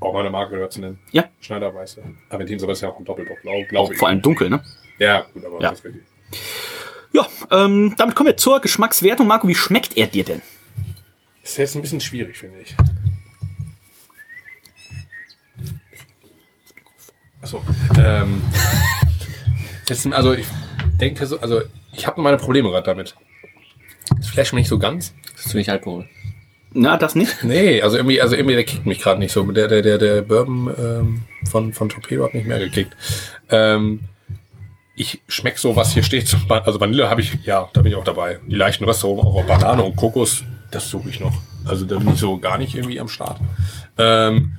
auch 0.00 0.12
meine 0.12 0.30
Marke 0.30 0.52
gehört 0.54 0.72
zu 0.72 0.80
nennen. 0.80 0.98
Ja. 1.12 1.24
Schneiderweiße. 1.40 2.02
Aventino, 2.30 2.62
aber 2.62 2.72
ist 2.72 2.82
ja 2.82 2.88
auch 2.90 2.98
ein 2.98 3.04
Doppelbock, 3.04 3.40
glaube 3.42 3.64
glaub 3.68 3.90
ich. 3.92 3.98
Vor 3.98 4.08
allem 4.08 4.22
dunkel, 4.22 4.50
ne? 4.50 4.60
Ja, 4.98 5.26
gut, 5.32 5.44
aber 5.44 5.60
Ja. 5.60 5.70
das. 5.70 5.82
Ja, 7.12 7.26
ähm, 7.50 7.94
damit 7.96 8.14
kommen 8.14 8.28
wir 8.28 8.36
zur 8.36 8.60
Geschmackswertung. 8.60 9.26
Marco, 9.26 9.48
wie 9.48 9.54
schmeckt 9.54 9.96
er 9.96 10.06
dir 10.06 10.24
denn? 10.24 10.42
Ist 11.42 11.56
jetzt 11.56 11.74
ein 11.74 11.82
bisschen 11.82 12.00
schwierig, 12.00 12.36
finde 12.36 12.60
ich. 12.60 12.74
Achso. 17.40 17.62
Ähm, 17.98 18.42
also 20.12 20.32
ich 20.34 20.46
denke 21.00 21.24
so, 21.26 21.40
also 21.40 21.62
ich 21.92 22.06
habe 22.06 22.20
meine 22.20 22.36
Probleme 22.36 22.68
gerade 22.70 22.84
damit. 22.86 23.14
Das 24.16 24.28
flasht 24.28 24.52
mich 24.52 24.62
nicht 24.62 24.68
so 24.68 24.78
ganz. 24.78 25.14
Das 25.32 25.46
ist 25.46 25.50
zu 25.50 25.54
wenig 25.54 25.70
Alkohol. 25.70 26.08
Na, 26.72 26.96
das 26.98 27.14
nicht? 27.14 27.36
Nee, 27.44 27.80
also 27.80 27.96
irgendwie, 27.96 28.20
also 28.20 28.36
irgendwie, 28.36 28.54
der 28.54 28.64
kickt 28.64 28.84
mich 28.84 29.00
gerade 29.00 29.18
nicht 29.20 29.32
so. 29.32 29.42
Der, 29.50 29.68
der, 29.68 29.80
der, 29.82 29.98
der 29.98 30.22
Bourbon 30.22 30.74
ähm, 30.78 31.22
von, 31.50 31.72
von 31.72 31.88
Torpedo 31.88 32.24
hat 32.24 32.34
mich 32.34 32.44
mehr 32.44 32.58
gekickt. 32.58 32.94
Ähm, 33.48 34.00
ich 34.98 35.20
schmeck 35.28 35.58
so, 35.58 35.76
was 35.76 35.92
hier 35.94 36.02
steht. 36.02 36.36
Also 36.48 36.80
Vanille 36.80 37.08
habe 37.08 37.20
ich, 37.20 37.38
ja, 37.44 37.68
da 37.72 37.82
bin 37.82 37.92
ich 37.92 37.96
auch 37.98 38.04
dabei. 38.04 38.38
Die 38.46 38.54
leichten 38.56 38.84
Röstaromen, 38.84 39.24
auch 39.24 39.44
Banane 39.44 39.82
und 39.82 39.96
Kokos, 39.96 40.42
das 40.70 40.88
suche 40.88 41.08
ich 41.08 41.20
noch. 41.20 41.32
Also 41.64 41.84
da 41.86 41.98
bin 41.98 42.12
ich 42.12 42.18
so 42.20 42.38
gar 42.38 42.58
nicht 42.58 42.74
irgendwie 42.74 43.00
am 43.00 43.08
Start. 43.08 43.38
Ähm, 43.96 44.52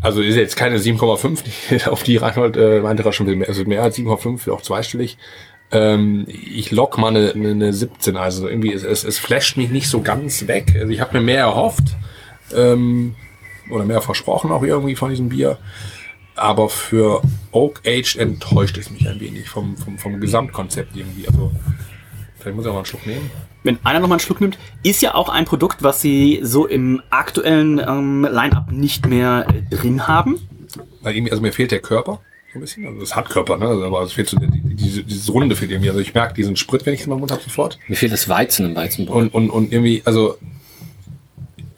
also 0.00 0.20
ist 0.20 0.36
jetzt 0.36 0.56
keine 0.56 0.78
7,5, 0.78 1.42
die- 1.70 1.84
auf 1.90 2.02
die 2.02 2.16
Reinhold 2.16 2.56
äh, 2.56 2.80
meinte 2.80 3.04
er 3.04 3.12
schon 3.12 3.26
viel 3.26 3.36
mehr, 3.36 3.48
also 3.48 3.64
mehr 3.64 3.82
als 3.82 3.96
7,5, 3.98 4.50
auch 4.50 4.62
zweistellig. 4.62 5.16
Ähm, 5.70 6.26
ich 6.28 6.70
lock 6.70 6.98
mal 6.98 7.08
eine, 7.08 7.32
eine, 7.32 7.50
eine 7.50 7.72
17, 7.72 8.16
also 8.16 8.48
irgendwie, 8.48 8.72
es, 8.72 8.82
es, 8.84 9.04
es 9.04 9.18
flasht 9.18 9.56
mich 9.56 9.70
nicht 9.70 9.88
so 9.88 10.02
ganz 10.02 10.46
weg. 10.46 10.74
Also 10.78 10.92
ich 10.92 11.00
habe 11.00 11.16
mir 11.18 11.24
mehr 11.24 11.40
erhofft 11.40 11.84
ähm, 12.54 13.14
oder 13.70 13.84
mehr 13.84 14.02
versprochen 14.02 14.50
auch 14.52 14.62
irgendwie 14.62 14.96
von 14.96 15.10
diesem 15.10 15.28
Bier. 15.30 15.58
Aber 16.34 16.68
für 16.68 17.22
Oak 17.50 17.82
Aged 17.86 18.16
enttäuscht 18.16 18.78
es 18.78 18.90
mich 18.90 19.08
ein 19.08 19.20
wenig 19.20 19.48
vom, 19.48 19.76
vom, 19.76 19.98
vom 19.98 20.20
Gesamtkonzept 20.20 20.96
irgendwie. 20.96 21.28
Also 21.28 21.52
vielleicht 22.38 22.56
muss 22.56 22.64
ich 22.64 22.70
auch 22.70 22.74
mal 22.74 22.80
einen 22.80 22.86
Schluck 22.86 23.06
nehmen. 23.06 23.30
Wenn 23.64 23.78
einer 23.84 24.00
noch 24.00 24.08
mal 24.08 24.14
einen 24.14 24.20
Schluck 24.20 24.40
nimmt, 24.40 24.58
ist 24.82 25.02
ja 25.02 25.14
auch 25.14 25.28
ein 25.28 25.44
Produkt, 25.44 25.82
was 25.82 26.00
sie 26.00 26.40
so 26.42 26.66
im 26.66 27.02
aktuellen 27.10 27.78
ähm, 27.78 28.22
Line-Up 28.28 28.72
nicht 28.72 29.06
mehr 29.06 29.46
äh, 29.48 29.62
drin 29.74 30.08
haben. 30.08 30.40
Also 31.04 31.40
mir 31.40 31.52
fehlt 31.52 31.70
der 31.70 31.80
Körper 31.80 32.20
so 32.52 32.58
ein 32.58 32.60
bisschen. 32.60 32.86
Also 32.86 33.00
es 33.00 33.16
hat 33.16 33.30
Körper, 33.30 33.56
ne? 33.56 33.66
Also, 33.66 33.84
aber 33.84 34.02
es 34.02 34.12
fehlt 34.12 34.28
so, 34.28 34.38
die, 34.38 34.46
die, 34.46 34.74
diese, 34.74 35.04
dieses 35.04 35.32
Runde 35.32 35.56
fehlt 35.56 35.70
irgendwie. 35.70 35.90
Also 35.90 36.00
ich 36.00 36.14
merke 36.14 36.34
diesen 36.34 36.56
Sprit, 36.56 36.84
wenn 36.86 36.94
ich 36.94 37.00
es 37.00 37.06
in 37.06 37.10
meinem 37.10 37.20
Mund 37.20 37.32
habe, 37.32 37.42
sofort. 37.42 37.78
Mir 37.88 37.96
fehlt 37.96 38.12
das 38.12 38.28
Weizen 38.28 38.66
im 38.66 38.74
Weizenbock. 38.74 39.14
Und, 39.14 39.34
und, 39.34 39.50
und 39.50 39.72
irgendwie, 39.72 40.02
also 40.04 40.36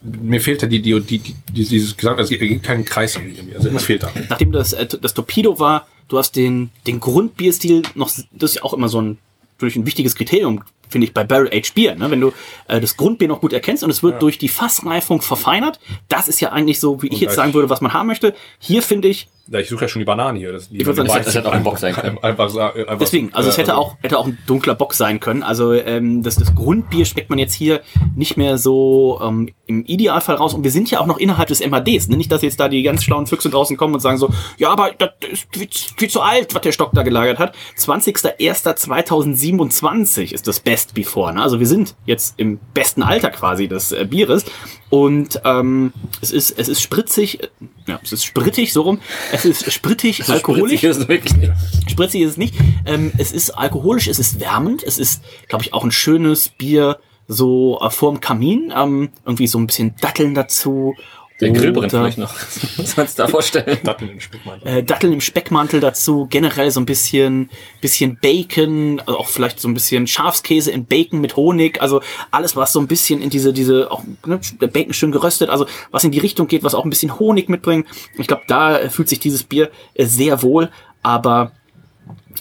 mir 0.05 0.41
fehlt 0.41 0.63
da 0.63 0.67
die, 0.67 0.83
die, 0.83 1.01
die, 1.01 1.19
die 1.19 1.35
dieses 1.53 1.97
Gesamt, 1.97 2.19
also 2.19 2.33
es 2.33 2.39
gibt 2.39 2.63
keinen 2.63 2.85
Kreis 2.85 3.17
irgendwie. 3.17 3.55
Also 3.55 3.69
irgendwas 3.69 3.85
fehlt 3.85 4.03
da. 4.03 4.11
nachdem 4.29 4.53
das, 4.53 4.73
äh, 4.73 4.87
das 4.87 5.15
Torpedo 5.15 5.59
war, 5.59 5.87
du 6.09 6.19
hast 6.19 6.37
den, 6.37 6.71
den 6.87 7.01
Grundbierstil 7.01 7.83
noch, 7.95 8.11
das 8.33 8.51
ist 8.51 8.57
ja 8.57 8.63
auch 8.63 8.75
immer 8.75 8.89
so 8.89 9.01
ein, 9.01 9.19
durch 9.59 9.77
ein 9.77 9.87
wichtiges 9.87 10.15
Kriterium, 10.15 10.63
finde 10.95 11.09
ich, 11.09 11.13
bei 11.13 11.25
Barrel 11.25 11.49
Aged 11.49 11.75
Bier. 11.75 11.97
Ne? 11.97 12.09
Wenn 12.09 12.21
du 12.21 12.33
äh, 12.69 12.81
das 12.81 12.97
Grundbier 12.97 13.27
noch 13.27 13.41
gut 13.41 13.53
erkennst 13.53 13.83
und 13.83 13.91
es 13.91 14.05
wird 14.05 14.23
durch 14.23 14.39
die 14.39 14.49
Fassreifung 14.49 15.23
verfeinert, 15.23 15.81
das 16.09 16.29
ist 16.29 16.41
ja 16.41 16.53
eigentlich 16.53 16.79
so, 16.79 17.03
wie 17.03 17.09
ich 17.09 17.21
jetzt 17.21 17.35
sagen 17.35 17.53
würde, 17.53 17.69
was 17.69 17.81
man 17.81 17.93
haben 17.93 18.07
möchte. 18.07 18.33
Hier 18.61 18.81
finde 18.81 19.09
ich, 19.09 19.29
Ja, 19.49 19.59
ich 19.59 19.69
suche 19.69 19.83
ja 19.83 19.89
schon 19.89 19.99
die 19.99 20.07
Bananen 20.07 20.39
hier. 20.39 20.53
Das, 20.53 20.69
die 20.69 20.79
Ich 20.79 20.87
würd 20.87 20.97
sagen, 20.97 21.09
das 21.09 21.35
hätte 21.35 21.49
auch 21.49 21.53
ein 21.53 21.65
Bock 21.65 21.79
sein 21.79 21.95
können. 21.95 22.17
Einfach, 22.23 22.55
einfach, 22.55 22.99
deswegen, 22.99 23.35
also 23.35 23.49
es 23.49 23.59
äh, 23.59 23.63
hätte 23.63 23.77
auch, 23.77 23.97
hätte 24.03 24.17
auch 24.19 24.27
ein 24.27 24.39
dunkler 24.47 24.77
Bock 24.77 24.95
sein 24.95 25.19
können. 25.19 25.43
Also 25.43 25.73
ähm, 25.73 26.23
das, 26.23 26.37
das 26.37 26.55
Grundbier 26.55 27.05
schmeckt 27.05 27.29
man 27.29 27.41
jetzt 27.41 27.55
hier 27.55 27.81
nicht 28.15 28.37
mehr 28.37 28.57
so 28.57 29.21
ähm, 29.23 29.51
im 29.67 29.85
Idealfall 29.85 30.37
raus. 30.37 30.55
Und 30.55 30.63
wir 30.65 30.71
sind 30.71 30.91
ja 30.91 31.01
auch 31.01 31.07
noch 31.07 31.19
innerhalb 31.19 31.49
des 31.49 31.67
MADs. 31.67 32.09
Ne? 32.09 32.17
Nicht, 32.17 32.31
dass 32.31 32.43
jetzt 32.43 32.61
da 32.61 32.69
die 32.69 32.83
ganz 32.83 33.03
schlauen 33.03 33.27
Füchse 33.27 33.49
draußen 33.51 33.77
kommen 33.77 33.95
und 33.95 34.01
sagen 34.01 34.19
so, 34.19 34.31
ja, 34.57 34.71
aber 34.71 34.93
das 34.97 35.11
ist 35.31 35.49
viel, 35.53 35.69
viel 35.97 36.09
zu 36.09 36.23
alt, 36.23 36.55
was 36.55 36.63
der 36.63 36.73
Stock 36.73 36.93
da 36.95 37.03
gelagert 37.03 37.39
hat. 37.39 37.55
20.01.2027 37.79 40.33
ist 40.33 40.47
das 40.47 40.61
Best 40.85 40.95
Before. 40.95 41.33
Ne? 41.33 41.43
Also 41.43 41.61
wir 41.61 41.67
sind 41.67 41.95
jetzt 42.05 42.35
im 42.37 42.59
besten 42.75 43.03
Alter 43.03 43.31
quasi 43.31 43.69
des 43.69 43.93
äh, 43.93 44.05
Bieres. 44.05 44.45
Und 44.91 45.41
ähm, 45.45 45.93
es 46.21 46.31
ist 46.31 46.51
es 46.59 46.69
ist 46.69 46.83
spritzig, 46.83 47.43
äh, 47.43 47.49
ja, 47.87 48.01
es 48.03 48.13
ist 48.13 48.25
sprittig, 48.25 48.73
so 48.73 48.83
rum. 48.83 49.01
Es 49.33 49.45
ist 49.45 49.73
sprittig, 49.73 50.29
alkoholisch. 50.29 50.81
Spritzig 50.81 50.91
ist 50.91 50.97
es 50.99 51.09
wirklich 51.09 51.37
nicht. 51.37 51.53
Spritzig 51.89 52.23
ist 52.23 52.31
es 52.33 52.37
nicht. 52.37 52.55
Ähm, 52.85 53.13
es 53.19 53.33
ist 53.33 53.51
alkoholisch, 53.51 54.09
es 54.09 54.19
ist 54.19 54.41
wärmend, 54.41 54.83
es 54.83 54.99
ist, 54.99 55.23
glaube 55.49 55.65
ich, 55.65 55.73
auch 55.73 55.85
ein 55.85 55.93
schönes 55.93 56.51
Bier 56.51 56.99
so 57.27 57.81
äh, 57.81 57.91
vorm 57.91 58.21
Kamin. 58.21 58.73
Ähm, 58.77 59.11
irgendwie 59.25 59.47
so 59.47 59.59
ein 59.59 59.67
bisschen 59.67 59.95
Datteln 60.01 60.35
dazu. 60.35 60.95
Der 61.41 61.51
Grill 61.51 61.73
brennt 61.73 61.91
vielleicht 61.91 62.19
noch. 62.19 62.33
Muss 62.77 62.97
man 62.97 63.07
es 63.07 63.17
da 63.17 63.27
vorstellen. 63.27 63.79
Datteln 63.83 64.13
im 64.13 64.21
Speckmantel. 64.21 64.69
Äh, 64.69 64.83
Datteln 64.85 65.13
im 65.13 65.21
Speckmantel 65.21 65.81
dazu, 65.81 66.27
generell 66.31 66.71
so 66.71 66.79
ein 66.79 66.87
bisschen, 66.87 67.51
bisschen 67.81 68.19
Bacon, 68.21 69.01
also 69.01 69.19
auch 69.19 69.29
vielleicht 69.29 69.59
so 69.59 69.67
ein 69.67 69.75
bisschen 69.75 70.07
Schafskäse 70.07 70.71
in 70.71 70.87
Bacon 70.87 71.21
mit 71.21 71.35
Honig, 71.35 71.83
also 71.83 72.03
alles, 72.31 72.55
was 72.55 72.73
so 72.73 72.79
ein 72.79 72.87
bisschen 72.87 73.21
in 73.21 73.31
diese, 73.31 73.53
diese, 73.53 73.91
auch 73.91 74.05
ne, 74.25 74.41
der 74.61 74.69
Bacon 74.69 74.93
schön 74.93 75.11
geröstet, 75.11 75.51
also 75.51 75.67
was 75.91 76.05
in 76.05 76.13
die 76.13 76.21
Richtung 76.21 76.47
geht, 76.47 76.63
was 76.63 76.75
auch 76.75 76.85
ein 76.85 76.91
bisschen 76.91 77.19
Honig 77.19 77.49
mitbringt. 77.49 77.89
Ich 78.17 78.29
glaube, 78.29 78.45
da 78.47 78.79
äh, 78.79 78.89
fühlt 78.89 79.09
sich 79.09 79.19
dieses 79.19 79.43
Bier 79.43 79.71
äh, 79.95 80.07
sehr 80.07 80.41
wohl, 80.43 80.71
aber, 81.03 81.51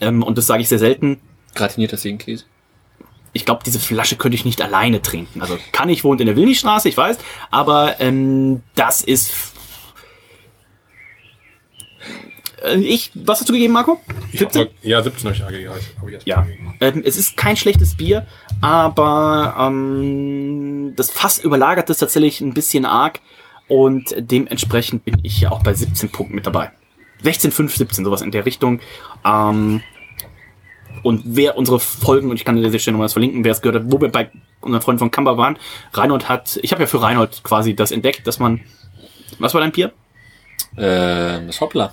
ähm, 0.01 0.21
und 0.21 0.37
das 0.37 0.45
sage 0.45 0.61
ich 0.61 0.69
sehr 0.69 0.79
selten, 0.79 1.19
Gratinierter 1.55 1.97
Seenkäse. 1.97 2.45
Ich 3.33 3.45
glaube, 3.45 3.63
diese 3.65 3.79
Flasche 3.79 4.15
könnte 4.15 4.35
ich 4.35 4.45
nicht 4.45 4.61
alleine 4.61 5.01
trinken. 5.01 5.41
Also 5.41 5.57
kann 5.71 5.89
ich, 5.89 6.03
wohnt 6.03 6.21
in 6.21 6.27
der 6.27 6.35
Wilnistraße, 6.35 6.87
ich 6.89 6.95
weiß, 6.97 7.17
aber 7.51 7.99
ähm, 7.99 8.61
das 8.75 9.01
ist. 9.01 9.33
Äh, 12.63 12.77
Ich, 12.77 13.11
was 13.15 13.39
hast 13.39 13.49
du 13.49 13.53
gegeben, 13.53 13.73
Marco? 13.73 13.99
Ich 14.31 14.41
hab 14.41 14.53
mal, 14.55 14.69
ja, 14.81 15.01
17 15.01 15.29
habe 15.45 15.51
ich 16.07 16.11
jetzt 16.11 16.27
Ja. 16.27 16.41
gegeben. 16.41 16.75
Ähm, 16.79 17.01
es 17.05 17.17
ist 17.17 17.35
kein 17.37 17.57
schlechtes 17.57 17.95
Bier, 17.95 18.25
aber 18.61 19.55
ähm, 19.59 20.93
das 20.95 21.11
Fass 21.11 21.39
überlagert 21.39 21.89
es 21.89 21.97
tatsächlich 21.97 22.41
ein 22.41 22.53
bisschen 22.53 22.85
arg. 22.85 23.19
Und 23.69 24.13
dementsprechend 24.17 25.05
bin 25.05 25.17
ich 25.23 25.39
ja 25.41 25.51
auch 25.51 25.63
bei 25.63 25.73
17 25.73 26.09
Punkten 26.09 26.35
mit 26.35 26.45
dabei. 26.45 26.71
16, 27.23 27.51
5, 27.51 27.75
17, 27.77 28.03
sowas 28.05 28.21
in 28.21 28.31
der 28.31 28.45
Richtung. 28.45 28.81
Ähm, 29.25 29.81
und 31.01 31.21
wer 31.25 31.57
unsere 31.57 31.79
Folgen, 31.79 32.29
und 32.29 32.35
ich 32.35 32.45
kann 32.45 32.55
an 32.55 32.63
dieser 32.63 32.79
Stelle 32.79 32.93
nochmal 32.93 33.05
das 33.05 33.13
verlinken, 33.13 33.43
wer 33.43 33.51
es 33.51 33.61
gehört 33.61 33.83
hat, 33.83 33.91
wo 33.91 33.99
wir 33.99 34.09
bei 34.09 34.29
unseren 34.61 34.81
Freunden 34.81 34.99
von 34.99 35.11
Kamba 35.11 35.37
waren, 35.37 35.57
Reinhold 35.93 36.29
hat, 36.29 36.59
ich 36.61 36.71
habe 36.71 36.83
ja 36.83 36.87
für 36.87 37.01
Reinhold 37.01 37.43
quasi 37.43 37.75
das 37.75 37.91
entdeckt, 37.91 38.27
dass 38.27 38.39
man, 38.39 38.61
was 39.39 39.53
war 39.53 39.61
dein 39.61 39.71
Bier? 39.71 39.91
Äh, 40.75 41.45
das 41.45 41.59
Hoppla. 41.59 41.91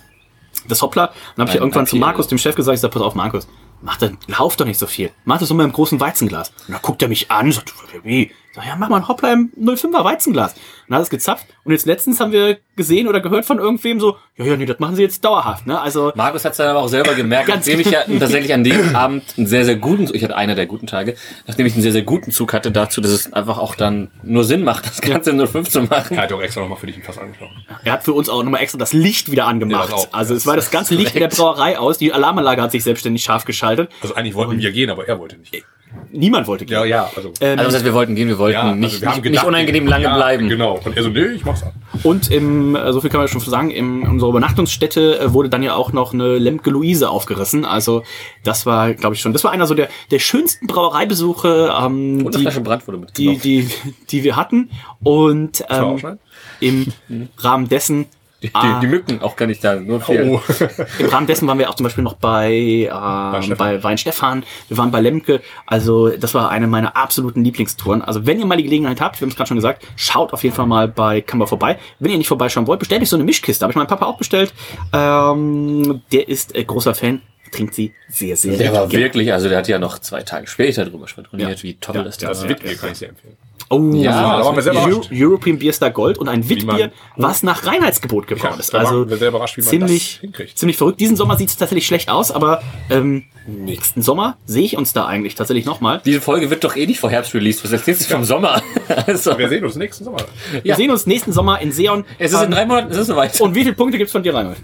das 0.68 0.82
Hoppla. 0.82 1.06
Und 1.06 1.14
dann 1.36 1.47
habe 1.47 1.56
ich 1.56 1.60
irgendwann 1.60 1.86
zu 1.86 1.97
Papier. 1.97 2.06
Markus, 2.06 2.28
dem 2.28 2.39
Chef, 2.39 2.55
gesagt, 2.55 2.74
ich 2.74 2.81
sag, 2.81 2.90
pass 2.90 3.02
auf, 3.02 3.14
Markus, 3.14 3.48
mach 3.82 3.97
das, 3.97 4.12
lauf 4.27 4.57
doch 4.57 4.66
nicht 4.66 4.78
so 4.78 4.86
viel. 4.86 5.11
Mach 5.24 5.39
das 5.39 5.51
immer 5.51 5.65
im 5.65 5.73
großen 5.73 6.01
Weizenglas. 6.01 6.51
Und 6.66 6.74
dann 6.74 6.82
guckt 6.82 7.02
er 7.02 7.09
mich 7.09 7.31
an, 7.31 7.52
sagt, 7.52 7.73
wie? 8.02 8.23
Ich 8.23 8.57
Sag, 8.57 8.66
ja, 8.66 8.74
mach 8.74 8.89
mal 8.89 8.97
ein 8.97 9.07
Hoppla 9.07 9.32
im 9.32 9.52
05er 9.57 10.02
Weizenglas. 10.02 10.55
Und 10.55 10.61
dann 10.89 10.97
hat 10.97 11.05
es 11.05 11.11
gezapft. 11.11 11.47
Und 11.62 11.70
jetzt 11.70 11.86
letztens 11.86 12.19
haben 12.19 12.32
wir 12.32 12.59
gesehen 12.74 13.07
oder 13.07 13.20
gehört 13.20 13.44
von 13.44 13.59
irgendwem 13.59 14.01
so, 14.01 14.16
ja, 14.36 14.44
ja, 14.44 14.57
nee, 14.57 14.66
das 14.66 14.81
machen 14.81 14.97
sie 14.97 15.02
jetzt 15.02 15.24
dauerhaft, 15.24 15.66
ne? 15.66 15.81
Also, 15.81 16.12
Markus 16.16 16.44
hat 16.44 16.52
es 16.52 16.57
dann 16.57 16.69
aber 16.69 16.81
auch 16.81 16.89
selber 16.89 17.15
gemerkt, 17.15 17.48
nachdem 17.55 17.78
ich 17.78 17.90
ja 17.90 18.05
genau. 18.05 18.19
tatsächlich 18.19 18.52
an 18.55 18.65
dem 18.65 18.97
Abend 18.97 19.23
einen 19.36 19.47
sehr, 19.47 19.65
sehr 19.65 19.77
guten, 19.77 20.09
ich 20.12 20.24
hatte 20.24 20.36
einer 20.36 20.55
der 20.55 20.66
guten 20.66 20.86
Tage, 20.86 21.15
nachdem 21.47 21.66
ich 21.66 21.74
einen 21.74 21.82
sehr, 21.82 21.93
sehr 21.93 22.02
guten 22.02 22.32
Zug 22.32 22.52
hatte 22.52 22.73
dazu, 22.73 23.01
dass 23.01 23.12
es 23.12 23.32
einfach 23.32 23.59
auch 23.59 23.74
dann 23.74 24.11
nur 24.23 24.44
Sinn 24.44 24.65
macht, 24.65 24.86
das 24.86 25.01
Ganze 25.01 25.31
in 25.31 25.47
05 25.47 25.69
zu 25.69 25.82
machen. 25.82 26.16
Er 26.16 26.23
hat 26.24 26.32
auch 26.32 26.40
extra 26.40 26.62
nochmal 26.62 26.78
für 26.78 26.86
dich 26.86 26.97
ein 26.97 27.02
Fass 27.02 27.19
angesprochen. 27.19 27.65
er 27.85 27.93
hat 27.93 28.02
für 28.02 28.15
uns 28.15 28.28
auch 28.28 28.43
nochmal 28.43 28.62
extra 28.62 28.78
das 28.78 28.93
Licht 28.93 29.31
wieder 29.31 29.47
angemacht. 29.47 29.90
Ja, 29.90 30.07
also 30.11 30.35
es 30.35 30.47
war 30.47 30.57
das 30.57 30.70
ganze 30.70 30.94
Licht 30.94 31.15
in 31.15 31.20
der 31.20 31.28
Brauerei 31.28 31.78
aus. 31.78 31.98
Die 31.98 32.12
Alarmanlage 32.12 32.62
hat 32.62 32.73
sich 32.73 32.82
selbstständig 32.82 33.23
scharf 33.23 33.44
geschaltet. 33.44 33.70
Also 34.03 34.15
eigentlich 34.15 34.35
wollten 34.35 34.59
wir 34.59 34.73
gehen, 34.73 34.91
aber 34.91 35.07
er 35.07 35.19
wollte 35.19 35.37
nicht. 35.37 35.65
Niemand 36.13 36.47
wollte 36.47 36.65
gehen. 36.65 36.79
Ja, 36.79 36.85
ja, 36.85 37.11
also. 37.17 37.33
Ähm, 37.41 37.59
Also 37.59 37.65
das 37.65 37.75
heißt, 37.75 37.85
wir 37.85 37.95
wollten 37.95 38.15
gehen, 38.15 38.29
wir 38.29 38.39
wollten 38.39 38.55
ja, 38.55 38.63
also 38.63 38.75
nicht, 38.75 39.01
wir 39.01 39.09
haben 39.09 39.15
nicht, 39.17 39.23
gedacht, 39.25 39.43
nicht 39.43 39.49
unangenehm 39.49 39.87
lange 39.87 40.05
ja, 40.05 40.15
bleiben. 40.17 40.49
Genau. 40.49 40.81
Und 40.85 40.97
er 40.97 41.03
so, 41.03 41.09
nee, 41.09 41.27
ich 41.35 41.45
mach's 41.45 41.63
ab. 41.63 41.73
Und 42.05 42.31
im, 42.31 42.77
äh, 42.77 42.93
so 42.93 43.01
viel 43.01 43.11
kann 43.11 43.21
man 43.21 43.29
schon 43.29 43.41
sagen, 43.41 43.71
in 43.71 44.03
unserer 44.07 44.31
Übernachtungsstätte 44.31 45.19
äh, 45.19 45.33
wurde 45.33 45.49
dann 45.49 45.63
ja 45.63 45.75
auch 45.75 45.93
noch 45.93 46.13
eine 46.13 46.39
Lemke 46.39 46.71
Luise 46.71 47.11
aufgerissen. 47.11 47.65
Also 47.65 48.05
das 48.45 48.67
war, 48.67 48.95
glaube 48.95 49.15
ich 49.15 49.21
schon, 49.21 49.33
das 49.33 49.43
war 49.43 49.51
einer 49.51 49.67
so 49.67 49.75
der, 49.75 49.89
der 50.11 50.21
schönsten 50.21 50.67
Brauereibesuche, 50.69 51.73
ähm, 51.77 52.25
Und 52.25 52.37
die, 52.37 52.43
Flasche 52.43 52.61
Brand 52.61 52.87
wurde 52.87 52.99
die, 53.17 53.29
mitgenommen. 53.29 53.41
die, 53.41 53.69
die 54.11 54.25
wir 54.25 54.37
hatten. 54.37 54.71
Und 55.03 55.61
wir 55.69 56.19
ähm, 56.61 56.87
im 57.11 57.29
Rahmen 57.39 57.69
dessen 57.69 58.07
Die, 58.43 58.49
die, 58.49 58.55
Ah. 58.55 58.81
die 58.81 58.87
Mücken 58.87 59.21
auch 59.21 59.37
gar 59.37 59.45
nicht 59.47 59.62
da, 59.62 59.75
nur 59.77 60.01
viel. 60.01 60.23
Oh. 60.23 60.41
Im 60.99 61.07
Rahmen 61.07 61.27
dessen 61.27 61.47
waren 61.47 61.59
wir 61.59 61.69
auch 61.69 61.75
zum 61.75 61.85
Beispiel 61.85 62.03
noch 62.03 62.15
bei, 62.15 62.51
ähm, 62.91 63.55
bei 63.59 63.83
Wein 63.85 63.99
Stefan, 63.99 64.45
wir 64.69 64.79
waren 64.79 64.91
bei 64.91 65.01
Lemke. 65.01 65.43
Also 65.67 66.09
das 66.09 66.33
war 66.33 66.51
eine 66.51 66.67
meiner 66.67 66.97
absoluten 66.97 67.45
Lieblingstouren. 67.45 68.01
Also 68.01 68.25
wenn 68.25 68.39
ihr 68.41 68.47
mal 68.47 68.57
die 68.57 68.65
Gelegenheit 68.65 69.01
habt, 69.01 69.21
wir 69.21 69.27
haben 69.27 69.31
es 69.31 69.37
gerade 69.37 69.49
schon 69.49 69.57
gesagt, 69.59 69.87
schaut 69.97 70.33
auf 70.33 70.43
jeden 70.43 70.55
Fall 70.57 70.67
mal 70.67 70.89
bei 70.89 71.21
Kammer 71.21 71.47
vorbei. 71.47 71.79
Wenn 71.99 72.12
ihr 72.12 72.19
nicht 72.19 72.29
vorbeischauen 72.29 72.67
wollt, 72.67 72.79
bestellt 72.81 73.03
euch 73.03 73.11
so 73.11 73.17
eine 73.17 73.25
Mischkiste. 73.25 73.62
Habe 73.65 73.73
ich 73.73 73.77
meinem 73.77 73.89
Papa 73.89 74.07
auch 74.07 74.17
bestellt. 74.17 74.55
Ähm, 74.93 76.03
der 76.12 76.29
ist 76.29 76.55
äh, 76.57 76.65
großer 76.65 76.95
Fan, 76.95 77.21
trinkt 77.53 77.75
sie 77.75 77.93
sehr, 78.09 78.37
sehr 78.37 78.57
Der 78.57 78.73
war 78.73 78.87
gerne. 78.87 79.05
wirklich, 79.05 79.33
also 79.33 79.49
der 79.49 79.59
hat 79.59 79.69
ja 79.69 79.79
noch 79.79 79.99
zwei 79.99 80.23
Tage 80.23 80.47
später 80.47 80.85
drüber 80.85 81.09
schwadroniert, 81.09 81.59
Ja. 81.59 81.62
wie 81.62 81.75
toll 81.75 81.97
Ja, 81.97 82.03
das 82.05 82.19
Das 82.19 82.43
war. 82.43 82.49
Witbier 82.49 82.77
kann 82.77 82.93
ich 82.93 82.99
sehr 82.99 83.11
empfehlen. 83.11 83.37
Oh, 83.73 83.79
Ja, 83.95 84.39
da 84.39 84.45
waren 84.45 84.57
wir 84.57 84.63
sehr 84.63 84.75
Euro. 84.75 85.03
European 85.13 85.57
Beer 85.57 85.73
Star 85.73 85.91
Gold 85.93 86.19
und 86.19 86.29
ein 86.29 86.49
Witbier, 86.49 86.91
man- 87.17 87.25
was 87.29 87.45
nach 87.45 87.65
Reinheitsgebot 87.67 88.27
gebraut 88.27 88.55
Ja, 88.55 88.59
ist. 88.59 88.75
Also 88.75 89.09
wir 89.09 89.17
sehr 89.17 89.29
überrascht, 89.29 89.57
wie 89.59 89.61
man 89.61 89.71
ziemlich, 89.71 90.15
das 90.15 90.21
hinkriegt. 90.23 90.59
ziemlich 90.59 90.77
verrückt. 90.77 90.99
Diesen 90.99 91.15
Sommer 91.15 91.37
sieht 91.37 91.51
es 91.51 91.57
tatsächlich 91.57 91.87
schlecht 91.87 92.09
aus, 92.11 92.33
aber 92.33 92.63
ähm, 92.91 93.27
nächsten 93.47 94.03
Sommer 94.03 94.39
sehe 94.45 94.65
ich 94.65 94.77
uns 94.77 94.93
da 94.93 95.07
eigentlich 95.07 95.37
tatsächlich 95.37 95.67
nochmal. 95.67 96.03
Diese 96.05 96.21
Folge 96.21 96.51
wird 96.51 96.65
doch 96.65 96.75
eh 96.75 96.85
nicht 96.85 96.99
vor 96.99 97.11
Herbst 97.11 97.33
released. 97.33 97.63
Was 97.63 97.71
erzählst 97.71 98.11
du 98.11 98.13
vom 98.13 98.25
Sommer? 98.25 98.61
also, 99.07 99.39
Wir 99.39 99.49
sehen 99.49 99.65
uns 99.65 99.77
nächsten 99.77 100.03
Sommer. 100.03 100.19
Wir 100.65 100.75
sehen 100.75 100.91
uns 100.91 101.07
nächsten 101.07 101.33
Sommer 101.33 101.61
in 101.61 101.71
Seon. 101.71 102.05
es 102.19 102.33
ist 102.33 102.43
in 102.43 102.51
drei 102.51 102.67
Monaten, 102.67 102.91
es 102.91 102.97
ist 102.99 103.07
soweit. 103.07 103.41
Und 103.41 103.55
wie 103.55 103.63
viele 103.63 103.77
Punkte 103.77 103.99
gibt's 103.99 104.11
von 104.13 104.25
dir, 104.25 104.35
Reinhold? 104.35 104.59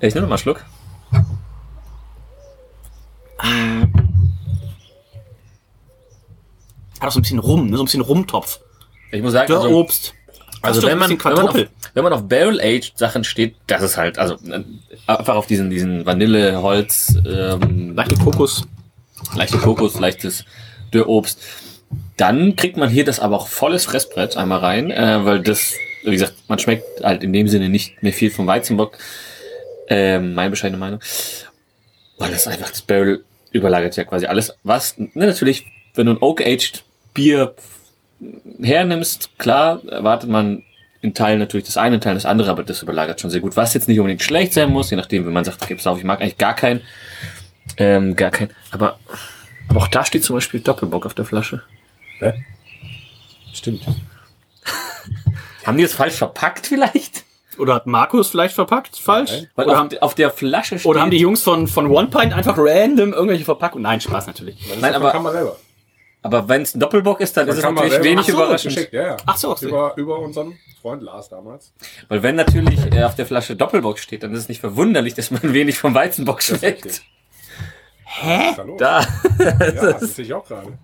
ich 0.00 0.14
nehme 0.14 0.22
noch 0.26 0.30
mal 0.30 0.36
einen 0.36 0.38
Schluck. 0.38 0.64
Hat 7.04 7.10
auch 7.10 7.12
so 7.12 7.18
ein 7.18 7.22
bisschen 7.22 7.38
Rum, 7.38 7.68
ne? 7.68 7.76
so 7.76 7.82
ein 7.82 7.84
bisschen 7.84 8.00
Rumtopf. 8.00 8.60
Ich 9.12 9.20
muss 9.20 9.32
sagen, 9.32 9.52
also, 9.52 9.68
Obst. 9.68 10.14
also 10.62 10.82
wenn 10.86 10.96
man, 10.96 11.10
wenn 11.10 11.34
man, 11.34 11.48
auf, 11.48 11.56
wenn 11.92 12.02
man 12.02 12.12
auf 12.14 12.26
Barrel-Aged 12.26 12.96
Sachen 12.96 13.24
steht, 13.24 13.56
das 13.66 13.82
ist 13.82 13.98
halt, 13.98 14.18
also 14.18 14.36
äh, 14.50 14.64
einfach 15.06 15.34
auf 15.34 15.46
diesen, 15.46 15.68
diesen 15.68 16.06
Vanille, 16.06 16.62
Holz, 16.62 17.14
ähm, 17.26 17.94
Leichte 17.94 18.14
Kokos. 18.14 18.66
leichte 19.36 19.58
Kokos, 19.58 20.00
leichtes 20.00 20.46
Dürrobst. 20.94 21.42
Dann 22.16 22.56
kriegt 22.56 22.78
man 22.78 22.88
hier 22.88 23.04
das 23.04 23.20
aber 23.20 23.36
auch 23.36 23.48
volles 23.48 23.84
Fressbrett 23.84 24.38
einmal 24.38 24.60
rein, 24.60 24.90
äh, 24.90 25.26
weil 25.26 25.42
das, 25.42 25.74
wie 26.04 26.12
gesagt, 26.12 26.32
man 26.48 26.58
schmeckt 26.58 27.04
halt 27.04 27.22
in 27.22 27.34
dem 27.34 27.48
Sinne 27.48 27.68
nicht 27.68 28.02
mehr 28.02 28.14
viel 28.14 28.30
vom 28.30 28.46
Weizenbock. 28.46 28.96
Ähm, 29.88 30.32
meine 30.32 30.48
bescheidene 30.48 30.78
Meinung. 30.78 31.00
Weil 32.16 32.30
das 32.30 32.46
einfach 32.46 32.70
das 32.70 32.80
Barrel 32.80 33.24
überlagert 33.52 33.94
ja 33.94 34.04
quasi 34.04 34.24
alles. 34.24 34.54
Was, 34.62 34.96
ne, 34.96 35.10
natürlich, 35.14 35.66
wenn 35.94 36.06
du 36.06 36.12
ein 36.12 36.22
Oak-Aged 36.22 36.82
Bier 37.14 37.54
hernimmst, 38.60 39.30
klar, 39.38 39.80
erwartet 39.88 40.28
man 40.28 40.62
in 41.00 41.14
Teilen 41.14 41.38
natürlich 41.38 41.66
das 41.66 41.76
eine, 41.76 41.96
in 41.96 42.00
Teilen 42.00 42.16
das 42.16 42.26
andere, 42.26 42.50
aber 42.50 42.62
das 42.62 42.82
überlagert 42.82 43.20
schon 43.20 43.30
sehr 43.30 43.40
gut. 43.40 43.56
Was 43.56 43.74
jetzt 43.74 43.88
nicht 43.88 43.98
unbedingt 43.98 44.22
schlecht 44.22 44.52
sein 44.54 44.70
muss, 44.70 44.90
je 44.90 44.96
nachdem, 44.96 45.26
wenn 45.26 45.32
man 45.32 45.44
sagt, 45.44 45.68
pass 45.68 45.86
auf, 45.86 45.98
ich 45.98 46.04
mag 46.04 46.20
eigentlich 46.20 46.38
gar 46.38 46.54
keinen, 46.54 46.80
ähm, 47.76 48.16
gar 48.16 48.30
keinen, 48.30 48.50
aber, 48.70 48.98
aber 49.68 49.80
auch 49.80 49.88
da 49.88 50.04
steht 50.04 50.24
zum 50.24 50.36
Beispiel 50.36 50.60
Doppelbock 50.60 51.06
auf 51.06 51.14
der 51.14 51.24
Flasche. 51.24 51.62
Stimmt. 53.52 53.82
Haben 55.64 55.76
die 55.76 55.82
das 55.82 55.92
falsch 55.92 56.14
verpackt 56.14 56.66
vielleicht? 56.66 57.24
Oder 57.58 57.74
hat 57.74 57.86
Markus 57.86 58.30
vielleicht 58.30 58.54
verpackt? 58.54 58.96
Falsch? 58.96 59.44
Weil 59.54 59.66
Oder 59.66 59.74
auf, 59.74 59.78
haben, 59.78 59.98
auf 60.00 60.14
der 60.14 60.30
Flasche 60.30 60.78
steht. 60.78 60.86
oder 60.86 61.00
haben 61.00 61.12
die 61.12 61.18
Jungs 61.18 61.42
von, 61.42 61.68
von 61.68 61.86
One 61.86 62.08
Pint 62.08 62.32
einfach 62.32 62.56
random 62.58 63.12
irgendwelche 63.12 63.44
Verpackungen? 63.44 63.84
Nein, 63.84 64.00
Spaß 64.00 64.26
natürlich. 64.26 64.56
Nein, 64.80 64.92
aber, 64.92 65.12
kann 65.12 65.22
man 65.22 65.32
selber. 65.32 65.56
Aber 66.24 66.48
wenn 66.48 66.62
es 66.62 66.74
ein 66.74 66.80
Doppelbock 66.80 67.20
ist, 67.20 67.36
dann 67.36 67.46
ist 67.48 67.58
es 67.58 67.62
natürlich 67.62 68.02
wenig 68.02 68.20
Ach 68.20 68.24
so, 68.24 68.32
überraschend. 68.32 68.74
Geschickt, 68.74 68.94
ja, 68.94 69.02
ja. 69.08 69.16
Ach 69.26 69.36
so, 69.36 69.54
Über, 69.60 69.92
über 69.96 70.18
unseren 70.20 70.58
Freund 70.80 71.02
Lars 71.02 71.28
damals. 71.28 71.74
Weil 72.08 72.22
wenn 72.22 72.34
natürlich 72.34 72.80
äh, 72.94 73.04
auf 73.04 73.14
der 73.14 73.26
Flasche 73.26 73.56
Doppelbock 73.56 73.98
steht, 73.98 74.22
dann 74.22 74.32
ist 74.32 74.40
es 74.40 74.48
nicht 74.48 74.60
verwunderlich, 74.60 75.12
dass 75.12 75.30
man 75.30 75.52
wenig 75.52 75.78
vom 75.78 75.94
Weizenbock 75.94 76.42
schmeckt. 76.42 76.86
Ist 76.86 77.02
da. 78.78 79.06
Ja, 79.38 79.52
das 79.92 80.16
sehe 80.16 80.24
ich 80.24 80.32
auch 80.32 80.46
gerade. 80.46 80.78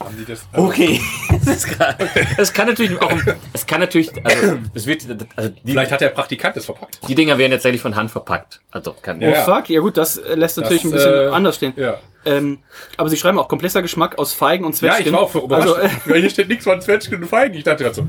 Haben 0.00 0.16
die 0.18 0.24
das? 0.24 0.46
also, 0.52 0.66
Okay. 0.68 1.00
Das, 1.44 1.56
ist 1.56 1.66
gerade- 1.78 2.08
das 2.36 2.52
kann 2.52 2.68
natürlich 2.68 3.00
auch, 3.00 3.12
es 3.52 3.66
kann 3.66 3.80
natürlich, 3.80 4.10
also, 4.24 4.58
es 4.74 4.86
wird, 4.86 5.02
also 5.36 5.50
die, 5.50 5.72
Vielleicht 5.72 5.92
hat 5.92 6.00
der 6.00 6.08
Praktikant 6.10 6.56
das 6.56 6.64
verpackt. 6.66 6.98
die 7.08 7.14
Dinger 7.14 7.36
werden 7.38 7.52
tatsächlich 7.52 7.80
von 7.82 7.94
Hand 7.96 8.10
verpackt. 8.10 8.60
Also 8.70 8.94
kann, 9.00 9.18
Oh 9.18 9.24
Ja. 9.24 9.42
fuck, 9.44 9.68
ja 9.70 9.80
gut, 9.80 9.96
das 9.96 10.20
lässt 10.34 10.56
natürlich 10.58 10.82
Das, 10.82 10.92
ein 10.92 10.94
bisschen 10.96 11.14
äh, 11.14 11.34
anders 11.34 11.56
stehen. 11.56 11.72
Ja. 11.76 11.98
Ähm, 12.26 12.58
aber 12.96 13.08
sie 13.10 13.16
schreiben 13.18 13.38
auch 13.38 13.48
komplexer 13.48 13.82
Geschmack 13.82 14.16
aus 14.18 14.32
Feigen 14.32 14.64
und 14.64 14.72
Ja, 14.72 14.78
Zwetschgen. 14.92 15.06
ich 15.06 15.12
war 15.12 15.20
auch 15.20 15.30
für 15.30 15.40
überrascht. 15.40 15.68
Also, 15.68 16.10
äh, 16.14 16.20
hier 16.20 16.30
steht 16.30 16.48
nichts 16.48 16.64
von 16.64 16.80
Zwetschgen 16.80 17.22
und 17.22 17.28
Feigen. 17.28 17.54
Ich 17.54 17.64
dachte 17.64 17.84
gerade 17.84 17.94
so. 17.94 18.06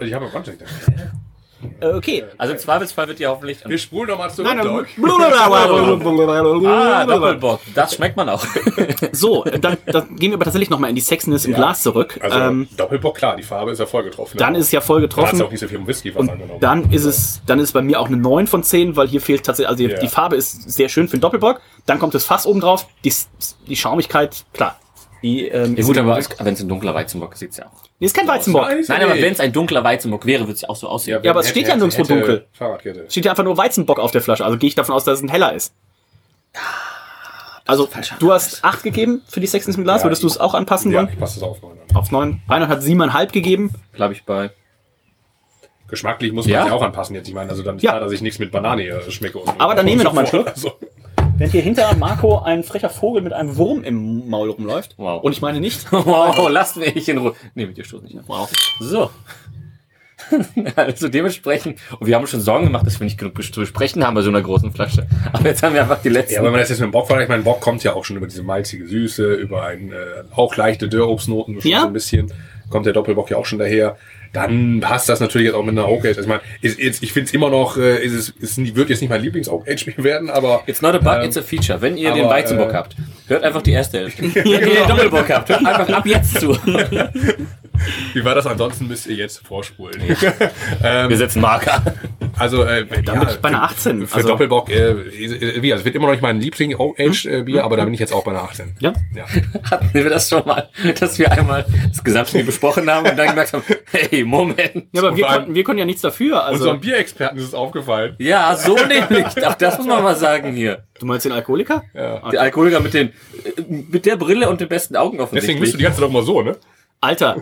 Ich 0.00 0.12
habe 0.14 0.26
am 0.26 0.34
Anfang 0.36 0.58
gedacht, 0.58 0.70
äh, 0.88 0.92
okay. 1.80 2.24
Also 2.38 2.52
im 2.54 2.58
Zweifelsfall 2.58 3.08
wird 3.08 3.18
ja 3.20 3.30
hoffentlich. 3.30 3.58
wir 3.66 3.78
spulen 3.78 4.08
nochmal 4.10 4.30
zurück. 4.30 4.48
Nein. 4.54 4.86
Ah, 6.66 7.04
Doppelbock. 7.06 7.60
Das 7.74 7.94
schmeckt 7.94 8.16
man 8.16 8.28
auch. 8.28 8.44
So, 9.12 9.44
äh, 9.44 9.58
dann, 9.58 9.76
dann 9.86 10.16
gehen 10.16 10.30
wir 10.30 10.34
aber 10.34 10.44
tatsächlich 10.44 10.70
nochmal 10.70 10.90
in 10.90 10.96
die 10.96 11.02
Sexiness 11.02 11.44
im 11.44 11.54
Glas 11.54 11.82
zurück. 11.82 12.18
Also 12.22 12.38
ähm, 12.38 12.68
Doppelbock, 12.76 13.16
klar, 13.16 13.36
die 13.36 13.42
Farbe 13.42 13.70
ist 13.72 13.78
ja 13.78 13.86
voll 13.86 14.02
getroffen. 14.04 14.36
dann 14.38 14.54
ist 14.54 14.66
es 14.66 14.72
ja 14.72 14.80
voll 14.80 15.00
Da 15.00 15.06
getroffen. 15.06 15.42
auch 15.42 15.50
nicht 15.50 15.60
so 15.60 15.68
viel 15.68 15.78
um 15.78 15.86
Whisky 15.86 16.14
was 16.14 16.20
Und 16.22 16.30
angenommen. 16.30 16.60
dann 16.60 16.90
ist 16.92 17.04
es, 17.04 17.40
dann 17.46 17.58
ist 17.58 17.64
es 17.66 17.72
bei 17.72 17.82
mir 17.82 18.00
auch 18.00 18.06
eine 18.06 18.16
9 18.16 18.46
von 18.46 18.62
10, 18.62 18.96
weil 18.96 19.08
hier 19.08 19.20
fehlt 19.20 19.44
tatsächlich, 19.44 19.68
also 19.68 19.82
die, 19.84 19.90
Ja. 19.92 19.98
die 19.98 20.08
Farbe 20.08 20.36
ist 20.36 20.70
sehr 20.70 20.88
schön 20.88 21.08
für 21.08 21.16
den 21.16 21.20
Doppelbock. 21.22 21.60
Dann 21.86 21.98
kommt 21.98 22.14
das 22.14 22.24
Fass 22.24 22.46
oben 22.46 22.60
drauf, 22.60 22.86
die, 23.04 23.12
die 23.68 23.76
Schaumigkeit, 23.76 24.44
klar. 24.52 24.78
Die, 25.22 25.48
ähm, 25.48 25.76
Ja 25.76 25.84
gut, 25.84 25.98
aber 25.98 26.18
wenn 26.40 26.54
es 26.54 26.60
ein 26.60 26.68
dunkler 26.68 26.94
Weizenbock 26.94 27.32
ist, 27.32 27.38
sieht's 27.40 27.56
ja 27.56 27.66
auch. 27.66 27.82
nee, 27.98 28.06
ist 28.06 28.14
kein 28.16 28.28
Weizenbock. 28.28 28.62
Nein, 28.62 28.84
Nein, 28.86 29.00
ja 29.00 29.06
aber 29.08 29.16
wenn 29.20 29.32
es 29.32 29.40
ein 29.40 29.52
dunkler 29.52 29.82
Weizenbock 29.82 30.26
wäre, 30.26 30.46
wird 30.46 30.56
es 30.58 30.64
auch 30.64 30.76
so 30.76 30.88
aussehen. 30.88 31.20
Ja, 31.22 31.30
aber 31.30 31.40
es 31.40 31.48
steht 31.48 31.66
ja 31.68 31.74
nirgendwo 31.76 32.02
dunkel. 32.02 32.46
Fahrradkette. 32.52 33.06
Steht 33.08 33.24
ja 33.24 33.32
einfach 33.32 33.44
nur 33.44 33.56
Weizenbock 33.56 33.98
auf 33.98 34.10
der 34.10 34.20
Flasche, 34.20 34.44
also 34.44 34.58
gehe 34.58 34.68
ich 34.68 34.74
davon 34.74 34.94
aus, 34.94 35.04
dass 35.04 35.18
es 35.18 35.24
ein 35.24 35.28
heller 35.28 35.52
ist. 35.54 35.72
Also, 37.68 37.88
du 38.20 38.32
hast 38.32 38.64
8 38.64 38.84
gegeben 38.84 39.22
für 39.26 39.40
die 39.40 39.46
Sexiness 39.48 39.76
im 39.76 39.82
Glas, 39.84 40.02
Ja, 40.02 40.06
würdest 40.06 40.22
du 40.22 40.28
es 40.28 40.38
auch 40.38 40.54
anpassen 40.54 40.92
Ja, 40.92 40.98
wollen? 41.00 41.08
ich 41.12 41.18
passe 41.18 41.40
das 41.40 41.48
auf. 41.48 41.60
neun 41.62 41.72
an. 41.90 41.96
Auf 41.96 42.12
9. 42.12 42.40
Reinhard 42.48 42.70
hat 42.70 42.82
7,5 42.82 43.32
gegeben. 43.32 43.72
Glaube 43.92 44.14
ich 44.14 44.24
bei. 44.24 44.50
Geschmacklich 45.88 46.32
muss 46.32 46.44
man 46.46 46.52
Ja. 46.52 46.66
ja 46.66 46.72
auch 46.72 46.82
anpassen 46.82 47.14
jetzt. 47.16 47.28
Ich 47.28 47.34
meine, 47.34 47.50
also 47.50 47.62
dann 47.64 47.76
ist 47.76 47.82
Ja. 47.82 47.92
klar, 47.92 48.00
dass 48.02 48.12
ich 48.12 48.20
nichts 48.20 48.38
mit 48.38 48.52
Banane 48.52 49.00
schmecke. 49.10 49.38
Und 49.38 49.60
Aber 49.60 49.74
dann 49.74 49.84
nehmen 49.84 49.98
wir 50.00 50.04
noch 50.04 50.12
mal 50.12 50.20
einen 50.20 50.28
Schluck. 50.30 50.46
Also, 50.46 50.72
Während 51.38 51.52
hier 51.52 51.60
hinter 51.62 51.94
Marco 51.96 52.38
ein 52.38 52.62
frecher 52.64 52.88
Vogel 52.88 53.20
mit 53.22 53.32
einem 53.34 53.56
Wurm 53.56 53.84
im 53.84 54.28
Maul 54.28 54.50
rumläuft. 54.50 54.94
Wow. 54.96 55.22
Und 55.22 55.32
ich 55.32 55.42
meine 55.42 55.60
nicht. 55.60 55.86
Wow, 55.92 56.48
lasst 56.50 56.76
mich 56.78 57.08
in 57.08 57.18
Ruhe. 57.18 57.34
Nee, 57.54 57.66
mit 57.66 57.76
dir 57.76 57.84
stoß 57.84 58.02
nicht. 58.02 58.16
Wow. 58.26 58.50
So. 58.80 59.10
Also 60.74 61.08
dementsprechend, 61.08 61.78
und 62.00 62.06
wir 62.08 62.16
haben 62.16 62.22
uns 62.22 62.30
schon 62.30 62.40
Sorgen 62.40 62.64
gemacht, 62.64 62.84
dass 62.84 62.98
wir 62.98 63.04
nicht 63.04 63.16
genug 63.18 63.40
zu 63.44 63.60
besprechen 63.60 64.04
haben 64.04 64.14
bei 64.14 64.22
so 64.22 64.30
einer 64.30 64.42
großen 64.42 64.72
Flasche. 64.72 65.06
Aber 65.32 65.44
jetzt 65.44 65.62
haben 65.62 65.72
wir 65.74 65.82
einfach 65.82 66.02
die 66.02 66.08
letzten. 66.08 66.34
ja, 66.36 66.42
wenn 66.42 66.50
man 66.50 66.58
das 66.58 66.70
jetzt 66.70 66.80
mit 66.80 66.88
dem 66.88 66.90
Bock 66.90 67.06
vergleicht, 67.06 67.28
mein 67.28 67.44
Bock 67.44 67.60
kommt 67.60 67.84
ja 67.84 67.92
auch 67.92 68.04
schon 68.04 68.16
über 68.16 68.26
diese 68.26 68.42
malzige 68.42 68.88
Süße, 68.88 69.34
über 69.34 69.64
ein, 69.64 69.92
äh, 69.92 70.24
auch 70.34 70.56
leichte 70.56 70.88
Dörrobstnoten, 70.88 71.60
schon 71.60 71.70
Ja. 71.70 71.82
so 71.82 71.86
ein 71.86 71.92
bisschen, 71.92 72.32
kommt 72.70 72.86
der 72.86 72.92
Doppelbock 72.92 73.30
ja 73.30 73.36
auch 73.36 73.46
schon 73.46 73.60
daher. 73.60 73.98
Dann 74.36 74.80
passt 74.80 75.08
das 75.08 75.20
natürlich 75.20 75.46
jetzt 75.46 75.54
auch 75.54 75.64
mit 75.64 75.76
einer 75.76 75.88
Oak 75.88 76.00
Age. 76.00 76.18
Also 76.18 76.20
ich 76.22 76.26
meine, 76.26 76.42
ist, 76.60 77.02
ich 77.02 77.12
finde 77.12 77.28
es 77.28 77.34
immer 77.34 77.48
noch, 77.48 77.78
äh, 77.78 78.04
ist 78.04 78.12
es 78.12 78.28
ist, 78.28 78.76
wird 78.76 78.90
jetzt 78.90 79.00
nicht 79.00 79.08
mein 79.08 79.22
Lieblings-Oak 79.22 79.66
Age 79.66 79.80
Spiel 79.80 80.04
werden, 80.04 80.28
aber 80.28 80.62
It's 80.66 80.82
not 80.82 80.94
a 80.94 80.98
bug, 80.98 81.20
Ähm, 81.20 81.22
it's 81.22 81.38
a 81.38 81.42
feature. 81.42 81.80
Wenn 81.80 81.96
ihr 81.96 82.10
aber, 82.12 82.20
den 82.20 82.28
Weizenbock 82.28 82.70
äh, 82.70 82.74
habt, 82.74 82.96
hört 83.28 83.44
einfach 83.44 83.62
die 83.62 83.72
erste 83.72 83.98
Hälfte. 83.98 84.22
Wenn 84.34 84.46
ihr 84.52 84.60
den 84.60 84.88
Doppelbock 84.88 85.30
habt, 85.30 85.48
hört 85.48 85.64
einfach 85.64 85.88
ab 85.88 86.06
jetzt 86.06 86.38
zu. 86.38 86.52
wie 88.14 88.24
war 88.24 88.34
das 88.34 88.46
ansonsten, 88.46 88.86
müsst 88.88 89.06
ihr 89.06 89.16
jetzt 89.16 89.46
vorspulen. 89.46 90.00
Wir 90.00 91.16
setzen 91.16 91.40
Marker. 91.40 91.82
Also, 92.38 92.64
äh, 92.64 92.84
bin 92.84 93.00
ich 93.00 93.38
bei 93.40 93.48
einer 93.48 93.62
18. 93.62 94.06
Für 94.06 94.16
Also- 94.16 94.28
Doppelbock, 94.28 94.68
äh, 94.68 94.90
äh, 94.90 95.62
wie, 95.62 95.72
also 95.72 95.80
es 95.80 95.84
wird 95.86 95.94
immer 95.94 96.06
noch 96.06 96.12
nicht 96.12 96.20
mein 96.22 96.38
Liebling-Oak-Age-Bier, 96.38 97.64
aber 97.64 97.78
da 97.78 97.84
bin 97.84 97.94
ich 97.94 98.00
jetzt 98.00 98.12
auch 98.12 98.24
bei 98.24 98.32
einer 98.32 98.42
18. 98.42 98.74
Ja? 98.80 98.92
Ja. 99.14 99.24
Hatten 99.70 99.94
wir 99.94 100.10
das 100.10 100.28
schon 100.28 100.44
mal, 100.46 100.68
dass 101.00 101.18
wir 101.18 101.32
einmal 101.32 101.64
das 101.88 102.04
Gesamtspiel 102.04 102.44
besprochen 102.44 102.90
haben 102.90 103.08
und 103.08 103.16
dann 103.18 103.28
gemerkt 103.28 103.54
haben, 103.54 103.62
hey, 103.90 104.22
Moment. 104.24 104.88
Ja, 104.92 105.02
aber 105.02 105.16
wir 105.16 105.24
konnten, 105.24 105.54
wir 105.54 105.64
konnten 105.64 105.78
ja 105.78 105.84
nichts 105.86 106.02
dafür. 106.02 106.44
Also, 106.44 106.58
Unserem 106.64 106.80
Bierexperten 106.80 107.38
ist 107.38 107.44
es 107.44 107.54
aufgefallen. 107.54 108.16
Ja, 108.18 108.54
so 108.54 108.76
nämlich. 108.86 109.46
Auch 109.46 109.54
das 109.54 109.78
muss 109.78 109.86
man 109.86 110.02
mal 110.02 110.16
sagen 110.16 110.52
hier. 110.52 110.84
du 111.00 111.06
meinst 111.06 111.24
den 111.24 111.32
Alkoholiker? 111.32 111.84
Der 111.94 112.22
Alkoholiker 112.40 112.80
mit 112.80 112.92
den, 112.92 113.12
mit 113.66 114.04
der 114.04 114.16
Brille 114.16 114.48
und 114.50 114.60
den 114.60 114.68
besten 114.68 114.94
Augen 114.96 115.16
Deswegen 115.32 115.58
bist 115.60 115.72
du 115.72 115.78
die 115.78 115.84
offensichtlich. 115.84 115.84
ganze 115.84 116.00
Zeit 116.00 116.08
auch 116.08 116.12
mal 116.12 116.22
so, 116.22 116.42
ne? 116.42 116.56
Alter, 117.00 117.36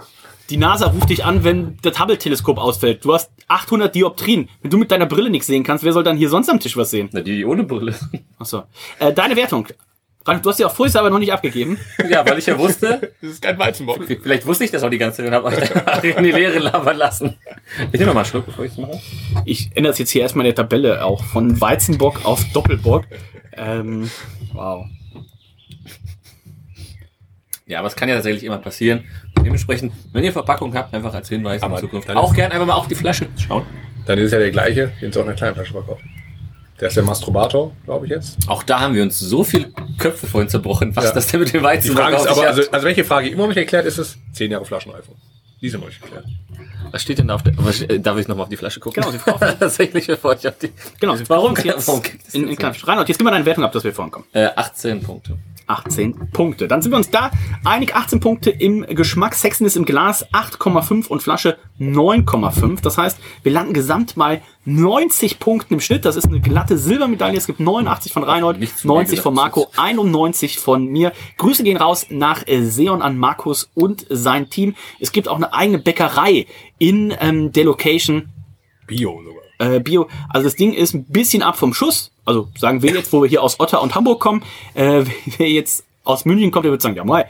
die 0.51 0.57
NASA 0.57 0.87
ruft 0.89 1.11
dich 1.11 1.25
an, 1.25 1.43
wenn 1.45 1.79
das 1.83 1.99
Hubble-Teleskop 1.99 2.59
ausfällt. 2.59 3.05
Du 3.05 3.15
hast 3.15 3.31
800 3.49 3.95
Dioptrien. 3.95 4.49
Wenn 4.63 4.71
du 4.71 4.79
mit 4.79 4.91
deiner 4.91 5.07
Brille 5.07 5.31
nichts 5.31 5.47
sehen 5.47 5.63
kannst, 5.65 5.85
wer 5.85 5.93
soll 5.93 6.05
dann 6.05 6.17
hier 6.17 6.29
sonst 6.29 6.49
am 6.49 6.61
Tisch 6.61 6.77
was 6.77 6.91
sehen? 6.91 7.09
Na, 7.13 7.21
die 7.21 7.45
ohne 7.45 7.65
Brille. 7.65 7.95
Achso. 8.39 8.65
Äh, 8.99 9.13
deine 9.13 9.37
Wertung. 9.37 9.67
Ralf, 10.27 10.41
du 10.41 10.49
hast 10.51 10.59
ja 10.59 10.67
auch 10.69 10.75
vorher 10.75 11.01
aber 11.01 11.11
noch 11.11 11.19
nicht 11.19 11.33
abgegeben. 11.33 11.79
Ja, 12.09 12.27
weil 12.29 12.39
ich 12.39 12.47
ja 12.47 12.59
wusste, 12.59 13.13
Das 13.21 13.31
ist 13.31 13.43
kein 13.43 13.59
Weizenbock. 13.59 14.01
vielleicht 14.23 14.47
wusste 14.47 14.65
ich 14.65 14.71
das 14.71 14.83
auch 14.83 14.89
die 14.91 14.99
ganze 14.99 15.19
Zeit 15.19 15.27
und 15.27 15.35
habe 15.35 15.47
euch 15.49 16.17
in 16.17 16.25
die 16.25 16.31
Leere 16.33 16.59
labern 16.59 16.97
lassen. 16.97 17.37
Ich 17.93 18.01
nehme 18.01 18.07
noch 18.07 18.15
mal 18.15 18.21
einen 18.21 18.29
Schluck, 18.29 18.47
bevor 18.47 18.65
ich 18.65 18.73
es 18.73 18.79
mache. 18.79 19.01
Ich 19.45 19.71
ändere 19.75 19.95
jetzt 19.95 20.11
hier 20.11 20.23
erstmal 20.23 20.47
in 20.47 20.55
der 20.55 20.65
Tabelle 20.65 21.05
auch 21.05 21.23
von 21.25 21.61
Weizenbock 21.61 22.25
auf 22.25 22.43
Doppelbock. 22.53 23.05
Ähm, 23.57 24.11
wow. 24.55 24.87
Ja, 27.67 27.79
aber 27.79 27.89
es 27.89 27.97
kann 27.97 28.09
ja 28.09 28.17
tatsächlich 28.17 28.45
immer 28.45 28.59
passieren. 28.59 29.05
Dementsprechend, 29.39 29.93
wenn 30.13 30.23
ihr 30.23 30.33
Verpackung 30.33 30.75
habt, 30.75 30.93
einfach 30.95 31.15
als 31.15 31.29
Hinweis 31.29 31.63
Aber 31.63 31.77
in 31.77 31.81
Zukunft. 31.81 32.09
dann 32.09 32.17
Auch 32.19 32.35
gern 32.35 32.53
einfach 32.53 32.67
mal 32.67 32.75
auf 32.75 32.89
die 32.89 32.95
Flasche 32.95 33.27
schauen. 33.39 33.65
Dann 34.07 34.19
ist 34.19 34.27
es 34.27 34.33
ja 34.33 34.39
der 34.39 34.51
gleiche, 34.51 34.93
den 35.01 35.11
es 35.11 35.17
auch 35.17 35.23
in 35.23 35.29
einer 35.29 35.37
kleinen 35.37 35.55
Flasche 35.55 35.73
verkauft. 35.73 36.03
Der 36.81 36.89
ist 36.89 36.97
der 36.97 37.05
Masturbator, 37.05 37.73
glaube 37.85 38.05
ich 38.07 38.11
jetzt. 38.11 38.37
Auch 38.49 38.63
da 38.65 38.81
haben 38.81 38.95
wir 38.95 39.03
uns 39.03 39.19
so 39.19 39.45
viel 39.45 39.73
Köpfe 39.99 40.27
vorhin 40.27 40.49
zerbrochen. 40.49 40.95
Was 40.95 41.05
Ja. 41.05 41.13
das 41.13 41.27
denn 41.29 41.41
mit 41.41 41.53
dem 41.53 41.61
Die 41.61 41.65
Weizen 41.65 41.97
Frage 41.97 42.17
ist 42.17 42.27
aber, 42.27 42.47
also, 42.49 42.63
also 42.71 42.87
welche 42.87 43.05
Frage 43.05 43.29
immer 43.29 43.43
noch 43.43 43.49
nicht 43.49 43.57
erklärt 43.59 43.87
ist, 43.87 43.97
ist 43.99 44.19
10 44.33 44.51
Jahre 44.51 44.65
Flaschenreife. 44.65 45.13
Die 45.63 45.71
sind 45.71 45.81
noch 45.81 45.89
nicht 45.89 46.03
geklärt. 46.03 46.27
Was 46.91 47.01
steht 47.01 47.19
denn 47.19 47.29
da 47.29 47.37
auf 47.37 47.43
der... 47.43 47.55
Was, 47.57 47.81
äh, 47.81 47.99
darf 48.01 48.19
ich 48.19 48.29
nochmal 48.29 48.43
auf 48.45 48.51
die 48.51 48.57
Flasche 48.57 48.81
gucken? 48.81 49.01
Genau, 49.01 49.13
sie 49.13 49.19
verkaufen. 49.19 49.57
Tatsächlich, 49.59 50.07
bevor 50.07 50.35
ich 50.35 50.47
auf 50.47 50.59
die... 50.59 50.71
Genau, 51.01 51.17
sie 51.17 51.27
Warum, 51.29 51.57
jetzt 51.57 51.89
warum 51.89 52.03
gibt 52.03 52.27
es 52.27 52.35
in, 52.35 52.43
das 52.43 52.51
in 52.51 52.57
kleinen 52.57 52.75
Reinhold, 52.75 53.09
jetzt 53.09 53.19
gib 53.19 53.25
mal 53.25 53.31
deine 53.31 53.47
Wertung 53.47 53.65
ab, 53.65 53.73
dass 53.73 53.85
wir 53.85 53.93
vorankommen. 53.95 54.29
Äh, 54.33 54.49
18 54.55 55.01
Punkte. 55.01 55.39
18 55.67 56.31
Punkte. 56.33 56.69
Dann 56.69 56.83
sind 56.83 56.93
wir 56.93 56.97
uns 56.97 57.11
da 57.11 57.31
einig. 57.65 57.95
18 57.95 58.21
Punkte 58.21 58.51
im 58.51 58.83
Geschmack. 58.87 59.35
Sexiness 59.35 59.77
im 59.77 59.85
Glas 59.85 60.27
8,5 60.33 61.09
und 61.09 61.23
Flasche 61.23 61.59
9,5. 61.81 62.83
Das 62.83 62.99
heißt, 62.99 63.19
wir 63.43 63.53
landen 63.53 63.73
gesamt 63.73 64.15
bei 64.17 64.43
90 64.65 65.39
Punkten 65.39 65.75
im 65.75 65.81
Schnitt. 65.81 66.05
Das 66.05 66.17
ist 66.17 66.27
eine 66.27 66.41
glatte 66.41 66.79
Silbermedaille. 66.79 67.37
Es 67.37 67.47
gibt 67.47 67.61
89 67.61 68.13
von 68.13 68.23
Reinhold, 68.23 68.59
Nicht 68.59 68.79
zu 68.79 68.87
mir 68.87 68.95
90 68.95 69.21
von. 69.21 69.35
Marco, 69.35 69.69
91 69.77 70.59
von 70.59 70.87
mir. 70.87 71.13
Grüße 71.39 71.65
gehen 71.65 71.77
raus 71.77 72.07
nach 72.11 72.47
äh, 72.47 72.63
Seon 72.63 73.03
an 73.03 73.19
Markus 73.19 73.71
und 73.75 74.07
sein 74.09 74.51
Team. 74.51 74.75
Es 75.01 75.13
gibt 75.13 75.29
auch 75.29 75.37
eine 75.37 75.53
eigene 75.53 75.79
Bäckerei 75.79 76.47
in 76.79 77.15
ähm, 77.21 77.53
der 77.53 77.65
Location 77.65 78.31
Bio. 78.87 79.34
Äh, 79.59 79.81
Bio. 79.81 80.09
Also 80.29 80.47
das 80.47 80.57
Ding 80.57 80.73
ist 80.73 80.95
ein 80.95 81.05
bisschen 81.05 81.43
ab 81.43 81.57
vom 81.57 81.75
Schuss. 81.75 82.11
Also 82.25 82.49
sagen 82.59 82.83
wir 82.83 82.93
jetzt, 82.93 83.13
wo 83.13 83.23
wir 83.23 83.29
hier 83.29 83.43
aus 83.43 83.61
Otter 83.61 83.83
und 83.83 83.95
Hamburg 83.95 84.21
kommen. 84.21 84.43
Äh, 84.75 85.05
wer 85.39 85.49
jetzt 85.49 85.85
aus 86.05 86.25
München 86.25 86.51
kommt, 86.51 86.65
der 86.65 86.73
wird 86.73 86.83
sagen, 86.83 86.97
ja 86.97 87.05
mal. 87.05 87.27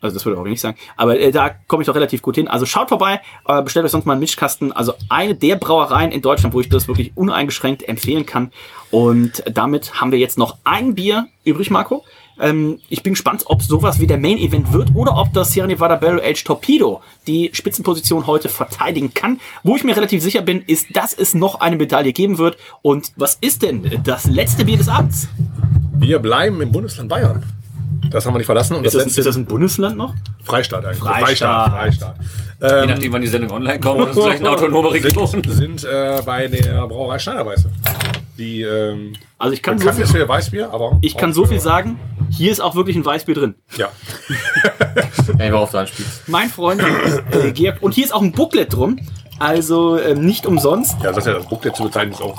Also 0.00 0.14
das 0.14 0.26
würde 0.26 0.34
ich 0.34 0.40
auch 0.40 0.48
nicht 0.48 0.60
sagen. 0.60 0.76
Aber 0.96 1.18
äh, 1.18 1.30
da 1.30 1.50
komme 1.50 1.82
ich 1.82 1.86
doch 1.86 1.94
relativ 1.94 2.22
gut 2.22 2.34
hin. 2.34 2.48
Also 2.48 2.66
schaut 2.66 2.88
vorbei, 2.88 3.20
äh, 3.46 3.62
bestellt 3.62 3.86
euch 3.86 3.92
sonst 3.92 4.04
mal 4.04 4.14
einen 4.14 4.20
Mischkasten. 4.20 4.72
Also 4.72 4.94
eine 5.08 5.36
der 5.36 5.56
Brauereien 5.56 6.10
in 6.10 6.22
Deutschland, 6.22 6.54
wo 6.54 6.60
ich 6.60 6.68
das 6.68 6.88
wirklich 6.88 7.12
uneingeschränkt 7.14 7.88
empfehlen 7.88 8.26
kann. 8.26 8.52
Und 8.90 9.44
damit 9.46 10.00
haben 10.00 10.10
wir 10.10 10.18
jetzt 10.18 10.38
noch 10.38 10.58
ein 10.64 10.96
Bier 10.96 11.28
übrig, 11.44 11.70
Marco. 11.70 12.04
Ähm, 12.40 12.80
ich 12.88 13.02
bin 13.02 13.12
gespannt, 13.12 13.44
ob 13.46 13.62
sowas 13.62 14.00
wie 14.00 14.06
der 14.06 14.18
Main 14.18 14.38
Event 14.38 14.72
wird 14.72 14.94
oder 14.94 15.16
ob 15.16 15.32
das 15.32 15.52
Sierra 15.52 15.66
Nevada 15.66 15.96
Barrel 15.96 16.20
Age 16.20 16.42
Torpedo 16.44 17.00
die 17.26 17.50
Spitzenposition 17.52 18.26
heute 18.26 18.48
verteidigen 18.48 19.14
kann. 19.14 19.40
Wo 19.62 19.76
ich 19.76 19.84
mir 19.84 19.96
relativ 19.96 20.22
sicher 20.22 20.42
bin, 20.42 20.62
ist, 20.62 20.96
dass 20.96 21.12
es 21.12 21.34
noch 21.34 21.60
eine 21.60 21.76
Medaille 21.76 22.12
geben 22.12 22.38
wird. 22.38 22.56
Und 22.82 23.12
was 23.16 23.36
ist 23.40 23.62
denn 23.62 24.00
das 24.04 24.26
letzte 24.26 24.64
Bier 24.64 24.78
des 24.78 24.88
Abends? 24.88 25.28
Wir 25.94 26.18
bleiben 26.18 26.60
im 26.60 26.72
Bundesland 26.72 27.08
Bayern. 27.08 27.44
Das 28.10 28.26
haben 28.26 28.34
wir 28.34 28.38
nicht 28.38 28.46
verlassen. 28.46 28.76
Und 28.76 28.84
Ist 28.84 28.94
das, 28.94 29.04
das, 29.04 29.18
ist 29.18 29.26
das 29.26 29.36
ein 29.36 29.46
Bundesland 29.46 29.96
noch? 29.96 30.14
Freistaat 30.44 30.84
eigentlich. 30.84 30.98
Freistaat. 30.98 31.70
Freistaat. 31.70 32.16
Je 32.60 32.86
nachdem, 32.86 33.12
wann 33.12 33.22
die 33.22 33.28
Sendung 33.28 33.50
online 33.50 33.80
kommt, 33.80 34.02
ist 34.02 34.16
es 34.16 34.22
vielleicht 34.22 34.40
eine 34.40 34.50
autonome 34.56 34.92
Region. 34.92 35.26
Sind, 35.26 35.50
sind 35.50 35.84
äh, 35.84 36.20
bei 36.24 36.46
der 36.46 36.86
Brauerei 36.86 37.18
Schneiderweiße. 37.18 37.70
Die 38.38 38.62
ähm, 38.62 39.14
Also 39.38 39.52
ich 39.54 39.62
kann, 39.62 39.78
so 39.78 39.92
viel, 39.92 40.04
ist 40.04 40.12
für 40.12 40.26
Weißbier, 40.28 40.70
aber 40.72 40.98
ich 41.02 41.16
kann 41.16 41.32
so 41.32 41.42
für- 41.44 41.50
viel 41.50 41.60
sagen, 41.60 41.98
hier 42.30 42.50
ist 42.50 42.60
auch 42.60 42.74
wirklich 42.74 42.96
ein 42.96 43.04
Weißbier 43.04 43.34
drin. 43.34 43.54
Ja. 43.76 43.88
Ja, 45.38 45.54
auf 45.54 45.70
dran 45.70 45.86
spielst. 45.86 46.28
Mein 46.28 46.48
Freund 46.50 46.82
äh, 47.32 47.52
Georg. 47.52 47.78
Und 47.82 47.94
hier 47.94 48.04
ist 48.04 48.12
auch 48.12 48.22
ein 48.22 48.32
Booklet 48.32 48.72
drum. 48.74 48.98
Also 49.38 49.98
ähm, 49.98 50.24
nicht 50.26 50.46
umsonst. 50.46 50.96
Ja, 51.02 51.08
das 51.12 51.18
ist 51.18 51.26
ja 51.26 51.38
das 51.38 51.60
der 51.60 51.72
zu 51.74 51.84
bezeichnen 51.84 52.12
ist 52.12 52.20
auch 52.20 52.36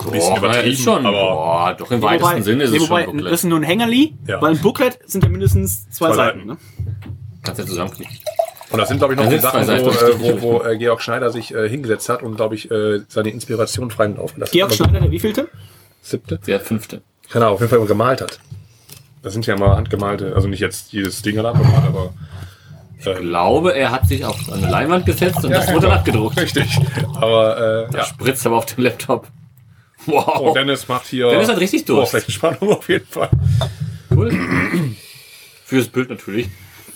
so 0.00 0.06
ein 0.08 0.12
bisschen 0.12 0.30
Boah, 0.30 0.38
übertrieben. 0.38 0.72
ist 0.72 0.82
schon. 0.82 1.06
Aber 1.06 1.16
Boah, 1.16 1.74
doch 1.78 1.90
im 1.90 2.02
weitesten 2.02 2.42
Sinne 2.42 2.64
ist 2.64 2.70
nee, 2.72 2.76
es 2.78 2.82
wobei, 2.90 3.04
schon 3.04 3.10
ein 3.14 3.16
Das 3.18 3.22
Booklet. 3.24 3.32
ist 3.34 3.44
nur 3.44 3.58
ein 3.60 3.62
Hängerli, 3.62 4.14
Ja. 4.26 4.42
weil 4.42 4.52
ein 4.54 4.60
Booklet 4.60 4.98
sind 5.06 5.24
ja 5.24 5.30
mindestens 5.30 5.88
zwei, 5.90 6.08
Zwei 6.08 6.14
Seiten. 6.16 6.38
Seiten. 6.40 6.48
Ne? 6.50 6.56
Kannst 7.42 7.60
du 7.60 7.66
zusammenklicken. 7.66 8.16
Und 8.72 8.78
das 8.78 8.88
sind, 8.88 8.98
glaube 8.98 9.14
ich, 9.14 9.20
noch 9.20 9.28
die 9.28 9.38
Sachen, 9.38 9.66
wo, 9.66 9.72
äh, 9.90 10.20
wo, 10.20 10.42
wo 10.42 10.62
äh, 10.64 10.76
Georg 10.78 11.00
Schneider 11.02 11.30
sich 11.30 11.54
äh, 11.54 11.68
hingesetzt 11.68 12.08
hat 12.08 12.22
und, 12.22 12.36
glaube 12.36 12.54
ich, 12.54 12.70
äh, 12.70 13.00
seine 13.08 13.30
Inspiration 13.30 13.90
freien 13.90 14.16
Lauf 14.16 14.34
gelassen 14.34 14.52
Georg. 14.52 14.72
Schneider, 14.74 15.00
der 15.00 15.10
wievielte? 15.10 15.48
Siebte? 16.00 16.38
Der 16.46 16.60
fünfte. 16.60 17.02
Genau, 17.32 17.52
auf 17.54 17.60
jeden 17.60 17.70
Fall 17.70 17.84
gemalt 17.86 18.20
hat. 18.20 18.38
Das 19.22 19.32
sind 19.32 19.46
ja 19.46 19.56
mal 19.56 19.76
handgemalte, 19.76 20.34
also 20.34 20.48
nicht 20.48 20.60
jetzt 20.60 20.92
jedes 20.92 21.22
Ding 21.22 21.38
hat 21.38 21.44
er 21.44 21.52
gemalt, 21.52 21.84
aber 21.86 22.12
Ich 22.98 23.04
glaube, 23.04 23.74
er 23.74 23.90
hat 23.92 24.06
sich 24.08 24.24
auf 24.24 24.36
eine 24.52 24.68
Leinwand 24.68 25.06
gesetzt 25.06 25.44
und 25.44 25.50
das 25.52 25.72
wurde 25.72 25.92
abgedruckt. 25.92 26.36
richtig. 26.40 26.66
Aber 27.14 27.86
äh, 27.86 27.92
Das 27.92 27.94
ja. 27.94 28.04
spritzt 28.14 28.46
aber 28.46 28.56
auf 28.56 28.66
dem 28.66 28.82
Laptop. 28.84 29.28
Wow. 30.06 30.38
Oh, 30.40 30.52
Dennis 30.52 30.88
macht 30.88 31.06
hier 31.06 31.28
Dennis 31.30 31.48
hat 31.48 31.60
richtig 31.60 31.84
Durst. 31.84 32.12
Oberflächenspannung 32.12 32.76
auf 32.76 32.88
jeden 32.88 33.06
Fall. 33.06 33.30
Cool. 34.10 34.32
Fürs 35.64 35.86
Bild 35.88 36.10
natürlich. 36.10 36.48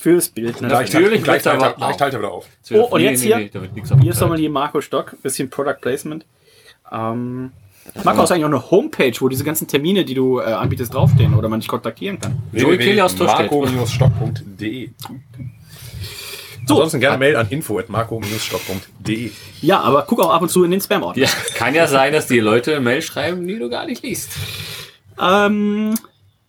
Fürs 0.06 0.28
Bild. 0.28 0.60
Ne? 0.60 0.68
Gleich, 0.68 0.92
Natürlich 0.92 1.24
gleich, 1.24 1.42
gleich, 1.42 1.60
aber 1.60 1.74
gleich 1.74 2.00
er 2.00 2.18
wieder 2.20 2.30
auf. 2.30 2.46
Oh, 2.70 2.82
und 2.92 3.00
jetzt 3.00 3.22
hier? 3.22 3.50
da 3.52 3.60
wird 3.60 3.74
nichts 3.74 3.92
Hier 4.00 4.12
ist 4.12 4.20
nochmal 4.20 4.38
hier 4.38 4.50
Marco 4.50 4.80
Stock, 4.80 5.20
bisschen 5.20 5.50
Product 5.50 5.78
Placement. 5.80 6.24
Ähm, 6.92 7.50
Marco, 8.04 8.20
hast 8.20 8.28
du 8.28 8.34
eigentlich 8.34 8.44
auch 8.44 8.50
eine 8.50 8.70
Homepage, 8.70 9.14
wo 9.18 9.28
diese 9.28 9.42
ganzen 9.42 9.66
Termine, 9.66 10.04
die 10.04 10.14
du 10.14 10.38
äh, 10.38 10.44
anbietest, 10.44 10.94
draufstehen 10.94 11.34
oder 11.34 11.48
man 11.48 11.58
dich 11.58 11.68
kontaktieren 11.68 12.20
kann? 12.20 12.38
Marco-stock.de 12.52 14.90
So. 16.68 16.74
Ansonsten 16.74 17.00
gerne 17.00 17.18
Mail 17.18 17.34
an 17.34 17.48
info.marco-stock.de 17.50 19.32
Ja, 19.60 19.80
aber 19.80 20.04
guck 20.06 20.20
auch 20.20 20.30
ab 20.30 20.42
und 20.42 20.50
zu 20.50 20.62
in 20.62 20.70
den 20.70 20.80
Spam-Ordner. 20.80 21.24
Ja, 21.24 21.30
kann 21.56 21.74
ja 21.74 21.88
sein, 21.88 22.12
dass 22.12 22.28
die 22.28 22.38
Leute 22.38 22.78
Mail 22.78 23.02
schreiben, 23.02 23.44
die 23.48 23.58
du 23.58 23.68
gar 23.68 23.86
nicht 23.86 24.04
liest. 24.04 24.30
Ähm, 25.20 25.96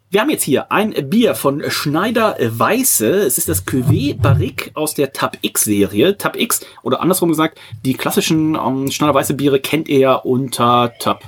wir 0.09 0.21
haben 0.21 0.29
jetzt 0.29 0.43
hier 0.43 0.71
ein 0.71 0.93
Bier 1.09 1.35
von 1.35 1.63
Schneider 1.69 2.37
Weiße. 2.39 3.07
Es 3.09 3.37
ist 3.37 3.49
das 3.49 3.67
Cuvée 3.67 4.15
Barrique 4.19 4.71
aus 4.73 4.93
der 4.93 5.11
Tab 5.11 5.37
X 5.41 5.63
Serie. 5.65 6.17
Tab 6.17 6.37
X, 6.37 6.61
oder 6.83 7.01
andersrum 7.01 7.29
gesagt, 7.29 7.59
die 7.85 7.93
klassischen 7.93 8.55
ähm, 8.55 8.89
Schneider 8.91 9.13
Weiße 9.13 9.33
Biere 9.33 9.59
kennt 9.59 9.87
ihr 9.89 9.99
ja 9.99 10.13
unter 10.15 10.93
Tab. 10.99 11.23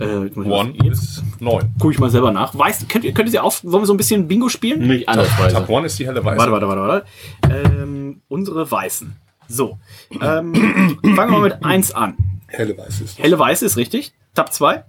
Äh, 0.00 0.30
One 0.38 0.72
bis 0.74 1.22
neun. 1.40 1.72
gucke 1.80 1.94
ich 1.94 1.98
mal 1.98 2.10
selber 2.10 2.30
nach. 2.30 2.56
Weiß, 2.58 2.86
könnt, 2.88 3.04
ihr- 3.04 3.12
könnt 3.14 3.28
ihr 3.28 3.32
sie 3.32 3.38
auf, 3.38 3.64
wollen 3.64 3.82
wir 3.82 3.86
so 3.86 3.94
ein 3.94 3.96
bisschen 3.96 4.28
Bingo 4.28 4.48
spielen? 4.48 4.86
Nicht 4.86 5.06
Tab 5.06 5.14
andersweise. 5.16 5.68
One 5.68 5.86
ist 5.86 5.98
die 5.98 6.06
helle 6.06 6.22
Weiße. 6.24 6.38
Warte, 6.38 6.52
warte, 6.52 6.66
warte, 6.68 7.06
warte. 7.50 7.80
Ähm, 7.82 8.20
unsere 8.28 8.70
Weißen. 8.70 9.16
So. 9.48 9.78
Ähm, 10.20 10.54
fangen 11.02 11.16
wir 11.16 11.26
mal 11.38 11.40
mit 11.40 11.64
1 11.64 11.92
an. 11.94 12.16
Helle 12.48 12.76
Weiße 12.76 13.04
ist. 13.04 13.18
Helle 13.18 13.38
Weiße 13.38 13.64
ist 13.64 13.76
richtig. 13.78 14.12
Tab 14.34 14.52
2. 14.52 14.84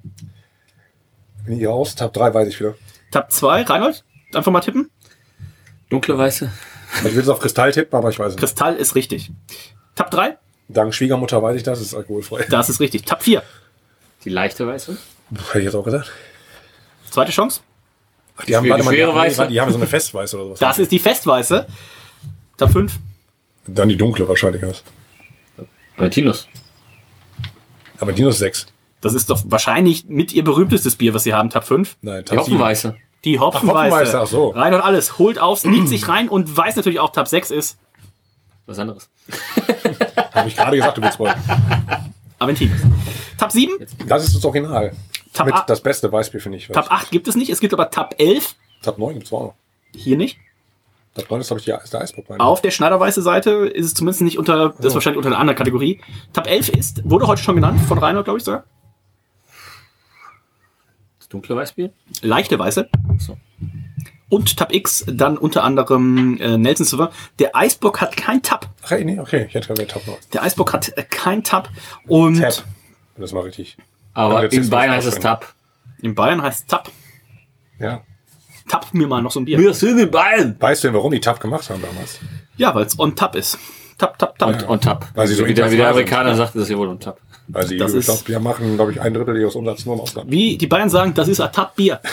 Bin 1.46 1.54
ich 1.54 1.60
hier 1.60 1.70
raus? 1.70 1.96
Tab 1.96 2.12
3 2.14 2.34
weiß 2.34 2.48
ich 2.50 2.60
wieder. 2.60 2.76
Tab 3.12 3.32
2. 3.32 3.64
Reinhold, 3.64 4.04
einfach 4.34 4.52
mal 4.52 4.62
tippen. 4.62 4.90
Dunkle 5.90 6.18
Weiße. 6.18 6.52
Ich 7.06 7.16
will 7.16 7.20
es 7.22 7.30
auf 7.30 7.40
Kristall 7.40 7.72
tippen, 7.72 7.96
aber 7.98 8.10
ich 8.10 8.20
weiß 8.20 8.28
es 8.30 8.36
nicht. 8.36 8.40
Kristall 8.40 8.76
ist 8.76 8.96
richtig. 8.96 9.32
Tab 9.96 10.12
3. 10.12 10.38
Dank 10.68 10.94
Schwiegermutter 10.94 11.42
weiß 11.42 11.56
ich 11.56 11.64
das, 11.64 11.82
ist 11.82 11.94
alkoholfrei. 11.96 12.46
Das 12.50 12.70
ist 12.70 12.80
richtig. 12.80 13.04
Tab 13.06 13.24
4. 13.24 13.42
Die 14.24 14.30
leichte 14.30 14.68
Weiße. 14.68 14.98
Hätte 15.48 15.60
ich 15.60 15.66
jetzt 15.66 15.76
auch 15.76 15.84
gesagt. 15.84 16.12
Zweite 17.10 17.32
Chance. 17.32 17.62
Ach, 18.38 18.46
die 18.46 18.56
haben, 18.56 18.66
schwere- 18.66 18.72
warte 18.74 18.84
mal, 18.86 18.96
die, 18.96 19.04
haben- 19.06 19.16
Weiße. 19.16 19.48
die 19.48 19.62
haben 19.62 19.72
so 19.72 19.78
eine 19.78 19.88
Festweiße 19.88 20.36
oder 20.38 20.46
sowas. 20.46 20.60
Das 20.60 20.78
ist 20.80 20.92
die 20.92 21.00
Festweiße. 21.00 21.66
Tab 22.58 22.72
5. 22.72 23.00
Dann 23.68 23.90
die 23.90 23.98
dunkle 23.98 24.28
wahrscheinlich. 24.28 24.62
Was. 24.62 24.84
Aventinus. 25.98 26.48
Aber 28.00 28.14
Dinos 28.14 28.38
6. 28.40 28.68
Das 29.02 29.14
ist 29.14 29.30
doch 29.30 29.42
wahrscheinlich 29.46 30.06
mit 30.08 30.34
ihr 30.34 30.44
berühmtestes 30.44 30.96
Bier, 30.96 31.14
was 31.14 31.24
sie 31.24 31.34
haben, 31.34 31.50
Tab 31.50 31.66
5. 31.66 31.98
Nein, 32.02 32.26
Die 32.30 32.38
Hopfenweiße. 32.38 32.96
Die 33.26 33.40
Hopfenweiße. 33.40 33.78
Hopfenweiße, 33.96 34.20
ach 34.22 34.28
so. 34.28 34.50
Rein 34.50 34.74
und 34.74 34.82
alles. 34.82 35.18
Holt 35.18 35.40
aufs, 35.40 35.64
liegt 35.66 35.88
sich 35.88 36.08
rein 36.08 36.30
und 36.30 36.56
weiß 36.56 36.76
natürlich 36.76 37.00
auch, 37.00 37.12
Tab 37.12 37.28
6 37.28 37.52
ist 37.52 37.78
Was 38.66 38.80
anderes. 38.80 39.10
Habe 40.34 40.48
ich 40.48 40.56
gerade 40.56 40.76
gesagt, 40.78 40.98
du 40.98 41.02
willst 41.02 41.20
wollen. 41.20 41.34
Aventinus. 42.40 42.80
Tab 43.38 43.52
7, 43.52 43.74
Das 44.08 44.24
ist 44.26 44.36
das 44.36 44.46
Original. 44.46 44.92
Tab 45.34 45.46
Mit 45.46 45.56
A- 45.56 45.64
das 45.68 45.82
beste 45.82 46.12
Weißbier, 46.12 46.40
finde 46.42 46.58
ich. 46.58 46.68
Tab 46.68 46.92
8 46.92 47.12
gibt 47.12 47.28
es 47.28 47.36
nicht. 47.36 47.50
Es 47.50 47.60
gibt 47.60 47.74
aber 47.74 47.90
Tab 47.90 48.16
11. 48.18 48.56
Tab 48.82 48.98
9 48.98 49.14
gibt 49.16 49.28
es 49.28 49.34
auch 49.34 49.42
noch. 49.42 49.54
Hier 49.96 50.18
nicht. 50.18 50.38
Tab 51.16 51.30
9 51.30 51.42
ist, 51.42 51.48
glaube 51.48 51.62
ich, 51.62 51.68
ist 51.68 51.94
der 51.94 52.02
Eisbock. 52.02 52.26
Auf 52.40 52.62
der 52.62 52.72
Schneiderweiße 52.72 53.22
Seite 53.22 53.52
ist 53.52 53.86
es 53.86 53.94
zumindest 53.94 54.22
nicht 54.22 54.38
unter, 54.38 54.70
das 54.78 54.88
ist 54.88 54.94
wahrscheinlich 54.94 55.18
unter 55.18 55.30
einer 55.30 55.40
anderen 55.40 55.58
Kategorie. 55.58 56.00
Tab 56.34 56.48
11 56.48 56.70
ist, 56.70 57.10
wurde 57.10 57.28
heute 57.28 57.42
schon 57.42 57.56
genannt, 57.56 57.80
von 57.88 57.98
Reinhold, 57.98 58.26
glaube 58.26 58.38
ich 58.40 58.46
sogar. 58.46 58.64
Das 61.30 61.34
dunkle 61.34 61.56
Weißbier. 61.56 61.92
Leichte 62.24 62.58
Weiße. 62.58 62.90
So. 63.20 63.38
Und 64.30 64.58
Tab 64.58 64.74
X 64.74 65.06
dann 65.08 65.38
unter 65.38 65.64
anderem 65.64 66.40
äh, 66.42 66.58
Nelson 66.58 66.88
Silver. 66.88 67.12
Der 67.38 67.56
Eisbock 67.56 68.02
hat 68.02 68.18
kein 68.18 68.42
Tab. 68.42 68.68
Ach, 68.82 68.92
nee, 68.92 69.20
okay. 69.20 69.46
Ich 69.48 69.54
hätte 69.54 69.68
gerade 69.68 69.86
Tab 69.86 70.08
9. 70.08 70.18
Der 70.34 70.42
Eisbock 70.42 70.74
hat 70.74 70.98
äh, 70.98 71.04
kein 71.04 71.44
Tab. 71.44 71.70
Und 72.08 72.42
Tab. 72.42 72.64
Das 73.16 73.32
war 73.34 73.44
richtig. 73.44 73.78
Aber 74.16 74.42
jetzt 74.42 74.54
in 74.54 74.62
ist 74.62 74.72
Bayern 74.72 74.92
heißt 74.92 75.08
es. 75.08 75.20
Tab. 75.20 75.54
in 76.02 76.16
Bayern 76.16 76.42
heißt 76.42 76.68
Tab. 76.68 76.90
Ja. 77.78 78.02
Tab 78.68 78.92
mir 78.94 79.06
mal 79.06 79.22
noch 79.22 79.32
so 79.32 79.40
ein 79.40 79.46
Bier. 79.46 79.60
Wir 79.60 79.76
sind 79.76 80.00
in 80.00 80.10
Bayern. 80.10 80.56
Weißt 80.60 80.84
du 80.84 80.88
denn, 80.88 80.96
warum 80.96 81.12
die 81.12 81.20
Tab 81.20 81.40
gemacht 81.40 81.70
haben 81.70 81.82
damals? 81.84 82.20
Ja, 82.58 82.74
weil 82.74 82.86
es 82.86 82.98
on 82.98 83.16
Tab 83.16 83.36
ist. 83.36 83.60
Tab, 84.00 84.18
Tab, 84.18 84.36
Tab. 84.40 84.68
Und 84.68 84.84
Tab. 84.84 85.08
Weil 85.14 85.28
sie 85.28 85.36
so 85.36 85.46
wie, 85.46 85.54
der, 85.54 85.70
wie 85.70 85.78
der 85.78 85.90
Amerikaner 85.90 86.34
sagt, 86.34 86.56
ist 86.56 86.64
es 86.64 86.70
ja 86.70 86.78
wohl 86.78 86.88
und 86.88 87.04
Tab. 87.04 87.20
Ist- 87.94 88.06
glaube, 88.06 88.28
wir 88.28 88.40
machen, 88.40 88.76
glaube 88.76 88.92
ich, 88.92 89.02
ein 89.02 89.14
Drittel 89.14 89.38
ihres 89.38 89.56
Umsatzes 89.56 89.86
nur 89.86 89.96
im 89.96 90.02
Ausland. 90.02 90.30
Wie 90.32 90.58
die 90.58 90.68
Bayern 90.68 90.90
sagen, 90.90 91.14
das 91.14 91.28
ist 91.28 91.40
ein 91.42 91.52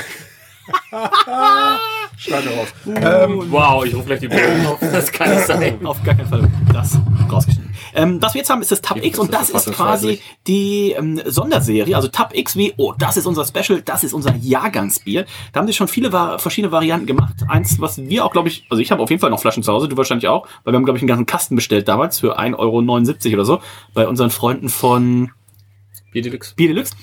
Tab-Bier. 2.17 2.43
Schneide 2.43 2.49
raus. 2.51 3.49
Wow, 3.51 3.85
ich 3.85 3.95
rufe 3.95 4.07
gleich 4.07 4.21
die 4.21 4.29
Bullen 4.29 4.67
auf. 4.67 4.81
Das 4.97 5.13
kann 5.13 5.31
nicht 5.31 5.47
sein. 5.47 5.85
Auf 5.87 6.03
gar 6.03 6.15
keinen 6.15 6.29
Fall 6.29 6.49
das 6.73 6.99
rausgeschnitten. 7.31 7.67
Ähm, 7.95 8.21
das 8.21 8.35
wir 8.35 8.41
jetzt 8.41 8.51
haben, 8.51 8.61
ist 8.61 8.71
das 8.71 8.83
Tab 8.83 9.03
X 9.03 9.19
und 9.19 9.33
das 9.33 9.51
ist 9.51 9.73
quasi 9.73 10.21
die 10.47 10.93
ähm, 10.93 11.21
Sonderserie, 11.25 11.97
also 11.97 12.09
Tab 12.09 12.37
X 12.37 12.57
wie, 12.57 12.75
oh, 12.77 12.93
das 12.97 13.17
ist 13.17 13.27
unser 13.27 13.45
Special, 13.47 13.81
das 13.83 14.05
ist 14.05 14.13
unser 14.13 14.35
Jahrgangsbier. 14.37 15.25
Da 15.53 15.61
haben 15.61 15.67
sie 15.67 15.73
schon 15.73 15.89
viele 15.89 16.13
Va 16.13 16.39
verschiedene 16.39 16.73
Varianten 16.73 17.07
gemacht. 17.07 17.35
Eins, 17.49 17.81
was 17.81 17.99
wir 17.99 18.25
auch, 18.25 18.33
glaube 18.33 18.49
ich, 18.49 18.67
also 18.69 18.83
ich 18.83 18.91
habe 18.91 19.03
auf 19.03 19.09
jeden 19.09 19.21
Fall 19.21 19.31
noch 19.31 19.41
Flaschen 19.41 19.63
zu 19.63 19.73
Hause, 19.73 19.89
du 19.89 19.97
wahrscheinlich 19.97 20.29
auch, 20.29 20.47
weil 20.65 20.73
wir 20.75 20.77
haben, 20.77 20.85
glaube 20.85 20.99
ich, 20.99 21.03
einen 21.03 21.09
ganzen 21.09 21.27
Kasten 21.27 21.57
bestellt 21.57 21.89
damals 21.89 22.21
für 22.21 22.39
1,79 22.39 22.59
Euro 22.59 23.35
oder 23.35 23.45
so 23.45 23.61
bei 23.95 24.07
unseren 24.07 24.31
Freunden 24.31 24.69
von 24.69 25.31
Bier 26.13 26.23
Deluxe. 26.23 26.55
Bier 26.55 26.69
Deluxe. 26.69 26.95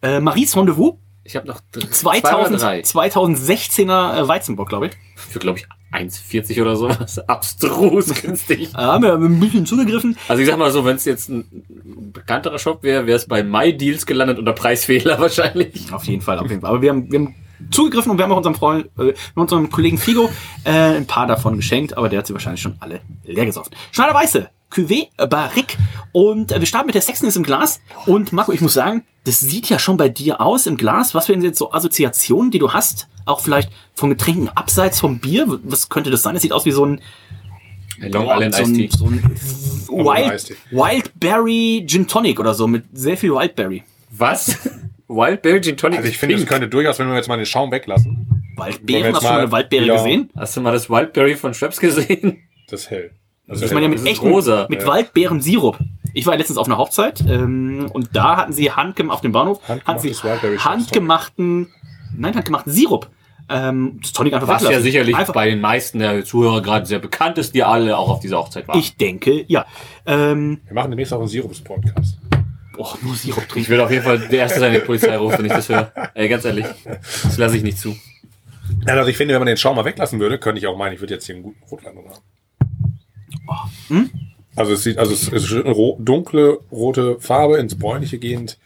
Äh, 0.00 0.20
Maries 0.20 0.56
Rendezvous, 0.56 0.94
Ich 1.28 1.36
habe 1.36 1.46
noch 1.46 1.60
dr- 1.72 1.90
zwei 1.90 2.20
oder 2.20 2.58
2000, 2.58 2.62
drei. 2.62 2.80
2016er 2.80 4.18
äh, 4.22 4.28
Weizenbock, 4.28 4.68
glaube 4.70 4.86
ich. 4.86 4.92
Für, 5.14 5.38
glaube 5.38 5.58
ich, 5.58 5.66
1,40 5.92 6.62
oder 6.62 6.74
so. 6.74 6.88
Das 6.88 7.12
ist 7.18 7.18
abstrus 7.28 8.14
günstig. 8.14 8.70
Äh, 8.72 8.78
haben 8.78 9.04
wir 9.04 9.12
ein 9.14 9.38
bisschen 9.38 9.66
zugegriffen. 9.66 10.16
Also 10.26 10.42
ich 10.42 10.48
sag 10.48 10.56
mal 10.58 10.70
so, 10.70 10.86
wenn 10.86 10.96
es 10.96 11.04
jetzt 11.04 11.28
ein 11.28 11.44
bekannterer 12.14 12.58
Shop 12.58 12.82
wäre, 12.82 13.06
wäre 13.06 13.16
es 13.18 13.26
bei 13.26 13.42
My 13.42 13.76
Deals 13.76 14.06
gelandet 14.06 14.38
unter 14.38 14.54
Preisfehler 14.54 15.18
wahrscheinlich. 15.20 15.92
Auf 15.92 16.04
jeden 16.04 16.22
Fall, 16.22 16.38
auf 16.38 16.48
jeden 16.48 16.62
Fall. 16.62 16.70
Aber 16.70 16.80
wir 16.80 16.88
haben, 16.90 17.12
wir 17.12 17.18
haben 17.18 17.34
zugegriffen 17.70 18.10
und 18.12 18.16
wir 18.18 18.24
haben 18.24 18.32
auch 18.32 18.38
unserem 18.38 18.54
Freund, 18.54 18.86
äh, 18.98 19.12
unserem 19.34 19.68
Kollegen 19.70 19.98
Figo 19.98 20.30
äh, 20.64 20.70
ein 20.70 21.06
paar 21.06 21.26
davon 21.26 21.56
geschenkt, 21.56 21.94
aber 21.96 22.08
der 22.08 22.20
hat 22.20 22.26
sie 22.26 22.32
wahrscheinlich 22.32 22.62
schon 22.62 22.76
alle 22.80 23.00
leer 23.24 23.44
gesoffen. 23.44 23.74
Schneider 23.92 24.14
Weiße, 24.14 24.48
Cuvée 24.70 25.08
äh, 25.16 25.26
Barrique 25.26 25.76
und 26.12 26.52
äh, 26.52 26.60
wir 26.60 26.66
starten 26.66 26.86
mit 26.86 26.94
der 26.94 27.02
Sexiness 27.02 27.36
im 27.36 27.42
Glas 27.42 27.80
und 28.06 28.32
Marco, 28.32 28.52
ich 28.52 28.60
muss 28.60 28.74
sagen, 28.74 29.04
das 29.24 29.40
sieht 29.40 29.68
ja 29.68 29.78
schon 29.78 29.96
bei 29.96 30.08
dir 30.08 30.40
aus 30.40 30.66
im 30.66 30.76
Glas. 30.76 31.14
Was 31.14 31.28
wären 31.28 31.42
jetzt 31.42 31.58
so 31.58 31.72
Assoziationen, 31.72 32.50
die 32.50 32.58
du 32.58 32.72
hast? 32.72 33.08
Auch 33.26 33.40
vielleicht 33.40 33.70
von 33.94 34.10
Getränken 34.10 34.48
abseits 34.48 35.00
vom 35.00 35.18
Bier? 35.18 35.46
Was 35.64 35.88
könnte 35.88 36.10
das 36.10 36.22
sein? 36.22 36.34
Das 36.34 36.42
sieht 36.42 36.52
aus 36.52 36.64
wie 36.64 36.72
so 36.72 36.86
ein, 36.86 37.00
Long 38.00 38.24
boah, 38.24 38.36
Island 38.36 38.54
so 38.54 38.62
ein, 38.62 38.74
Tea. 38.74 38.88
so 38.90 39.06
ein 39.06 39.22
Wild. 39.88 40.56
Wildberry 40.70 41.84
Gin 41.86 42.06
Tonic 42.06 42.38
oder 42.38 42.54
so 42.54 42.66
mit 42.66 42.84
sehr 42.92 43.16
viel 43.16 43.32
Wildberry. 43.32 43.82
Was? 44.10 44.56
Wildberry 45.08 45.60
Gin 45.60 45.76
Tonic 45.76 45.98
Also 45.98 46.08
ich 46.10 46.18
finde, 46.18 46.36
es 46.36 46.46
könnte 46.46 46.68
durchaus, 46.68 46.98
wenn 46.98 47.08
wir 47.08 47.16
jetzt 47.16 47.28
mal 47.28 47.36
den 47.36 47.46
Schaum 47.46 47.70
weglassen, 47.72 48.26
Waldbeeren, 48.56 49.14
hast 49.14 49.22
du 49.22 49.26
schon 49.26 49.34
mal 49.34 49.42
eine 49.42 49.52
Waldbeere 49.52 49.86
gesehen? 49.86 50.30
Hast 50.36 50.56
du 50.56 50.60
mal 50.60 50.72
das 50.72 50.90
Wildberry 50.90 51.36
von 51.36 51.54
Schweppes 51.54 51.80
gesehen? 51.80 52.48
das 52.68 52.82
ist 52.82 52.90
hell. 52.90 53.12
Also 53.48 53.64
Ich 53.64 53.72
meine 53.72 53.86
ja 53.86 53.90
mit 53.90 54.04
echten, 54.06 54.28
rosa. 54.28 54.66
mit 54.68 54.82
Ja. 54.82 54.86
Waldbeeren-Sirup. 54.88 55.78
Ich 56.14 56.26
war 56.26 56.36
letztens 56.36 56.58
auf 56.58 56.66
einer 56.66 56.78
Hochzeit 56.78 57.22
ähm, 57.28 57.88
und 57.92 58.10
da 58.14 58.36
hatten 58.36 58.52
sie 58.52 58.70
handgemacht 58.72 59.16
auf 59.16 59.20
dem 59.22 59.32
Bahnhof 59.32 59.60
hatten 59.68 59.98
sie 60.00 60.14
handgemachten, 60.14 61.68
nein, 62.16 62.34
handgemachten 62.34 62.72
Sirup. 62.72 63.08
Ähm, 63.50 63.98
das 64.02 64.12
Tonic 64.12 64.34
einfach 64.34 64.46
Was 64.48 64.62
ja 64.62 64.68
weglassen. 64.68 64.84
sicherlich 64.84 65.16
einfach, 65.16 65.32
bei 65.34 65.48
den 65.48 65.60
meisten 65.60 66.00
der 66.00 66.24
Zuhörer 66.24 66.60
gerade 66.60 66.84
sehr 66.86 66.98
bekannt 66.98 67.38
ist, 67.38 67.54
die 67.54 67.62
alle 67.62 67.96
auch 67.96 68.10
auf 68.10 68.20
dieser 68.20 68.38
Hochzeit 68.38 68.68
waren. 68.68 68.78
Ich 68.78 68.96
denke, 68.96 69.44
ja. 69.48 69.64
Ähm, 70.04 70.60
wir 70.66 70.74
machen 70.74 70.90
demnächst 70.90 71.12
auch 71.14 71.18
einen 71.20 71.28
Sirups-Podcast. 71.28 72.18
oh, 72.76 72.88
nur 73.02 73.14
Sirup 73.14 73.42
Ich 73.44 73.48
trinken. 73.48 73.68
würde 73.70 73.84
auf 73.84 73.90
jeden 73.90 74.04
Fall 74.04 74.18
der 74.18 74.38
Erste 74.40 74.60
sein, 74.60 74.72
der 74.74 74.80
Polizei 74.80 75.16
ruft, 75.16 75.38
wenn 75.38 75.46
ich 75.46 75.52
das 75.52 75.68
höre. 75.68 75.90
Ey, 76.14 76.28
ganz 76.28 76.44
ehrlich. 76.44 76.66
Das 76.84 77.38
lasse 77.38 77.56
ich 77.56 77.62
nicht 77.62 77.78
zu. 77.78 77.96
Ja, 78.86 78.94
also 78.94 79.08
ich 79.08 79.16
finde, 79.16 79.32
wenn 79.32 79.40
man 79.40 79.46
den 79.46 79.56
Schaum 79.56 79.76
mal 79.76 79.84
weglassen 79.86 80.20
würde, 80.20 80.38
könnte 80.38 80.58
ich 80.58 80.66
auch 80.66 80.76
meinen, 80.76 80.92
ich 80.94 81.00
würde 81.00 81.14
jetzt 81.14 81.24
hier 81.24 81.36
einen 81.36 81.44
guten 81.44 81.62
Rotwein 81.70 81.94
drin 83.48 84.10
haben. 84.10 84.10
Also 84.56 84.72
es 84.72 84.82
sieht, 84.82 84.98
also 84.98 85.12
es 85.12 85.28
ist 85.28 85.52
eine 85.52 85.70
ro 85.70 85.96
dunkle 86.00 86.58
rote 86.72 87.20
Farbe 87.20 87.58
ins 87.58 87.78
bräunliche 87.78 88.18
gehend. 88.18 88.58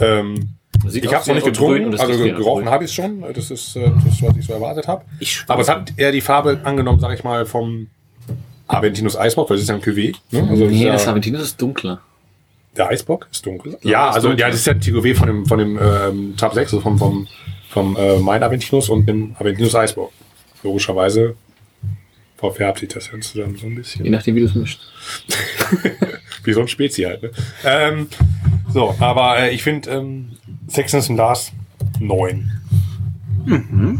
Ähm, 0.00 0.54
Sieht 0.86 1.04
ich 1.04 1.12
habe 1.12 1.22
es 1.22 1.26
noch 1.26 1.34
nicht 1.34 1.46
getrunken, 1.46 1.98
also 1.98 2.22
gerochen 2.22 2.68
habe 2.68 2.84
ich 2.84 2.90
es 2.90 2.94
schon. 2.94 3.22
Das 3.34 3.50
ist 3.50 3.74
äh, 3.74 3.90
das, 4.04 4.22
was 4.22 4.36
ich 4.36 4.46
so 4.46 4.52
erwartet 4.52 4.86
habe. 4.86 5.04
Ich 5.18 5.42
Aber 5.48 5.62
es 5.62 5.68
hat 5.68 5.92
eher 5.96 6.12
die 6.12 6.20
Farbe 6.20 6.60
angenommen, 6.62 7.00
sage 7.00 7.14
ich 7.14 7.24
mal, 7.24 7.46
vom 7.46 7.88
Aventinus 8.68 9.16
Eisbock, 9.16 9.48
weil 9.50 9.56
es 9.56 9.62
ist 9.62 9.70
ja 9.70 9.74
ein 9.74 9.80
Cuvée. 9.80 10.14
Ne? 10.30 10.42
Also 10.48 10.66
es 10.66 10.70
ist 10.70 10.76
Nee, 10.78 10.86
ja, 10.86 10.92
das 10.92 11.08
Aventinus 11.08 11.42
ist 11.42 11.60
dunkler. 11.60 12.00
der 12.76 12.88
Eisbock 12.90 13.26
ist 13.32 13.44
dunkel. 13.44 13.76
Ja, 13.82 14.10
ist 14.10 14.16
also 14.16 14.28
dunkel. 14.28 14.40
ja, 14.42 14.46
das 14.50 14.56
ist 14.60 14.66
ja 14.66 14.74
ein 14.74 14.80
Cuvée 14.80 15.14
von 15.14 15.26
dem, 15.26 15.46
von 15.46 15.58
dem 15.58 15.78
ähm, 15.82 16.34
Tab 16.36 16.54
6, 16.54 16.74
also 16.74 16.82
vom, 16.82 16.98
vom, 16.98 17.26
vom 17.70 17.96
äh, 17.96 18.18
Main 18.18 18.42
Aventinus 18.42 18.88
und 18.88 19.06
dem 19.08 19.34
Aventinus 19.38 19.74
Eisbock. 19.74 20.12
Logischerweise 20.62 21.34
verfärbt 22.38 22.78
sich 22.78 22.88
das 22.88 23.10
Ganze 23.10 23.38
dann 23.38 23.56
so 23.56 23.66
ein 23.66 23.74
bisschen. 23.74 24.04
Je 24.04 24.10
nachdem, 24.10 24.36
wie 24.36 24.40
du 24.40 24.46
es 24.46 24.54
mischt. 24.54 24.80
Wie 26.44 26.52
so 26.52 26.60
ein 26.60 26.68
Spezi 26.68 27.02
halt. 27.02 27.22
Ne? 27.22 27.30
Ähm, 27.64 28.08
so, 28.72 28.94
aber 29.00 29.38
äh, 29.38 29.50
ich 29.50 29.62
finde 29.62 29.90
ähm, 29.90 30.30
Sexiness 30.70 31.08
im 31.08 31.16
Glas 31.16 31.52
9. 32.00 32.50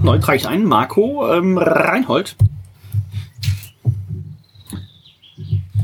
Neu 0.02 0.18
trage 0.18 0.36
ich 0.36 0.46
ein. 0.46 0.64
Marco 0.64 1.30
ähm, 1.32 1.58
Reinhold. 1.58 2.36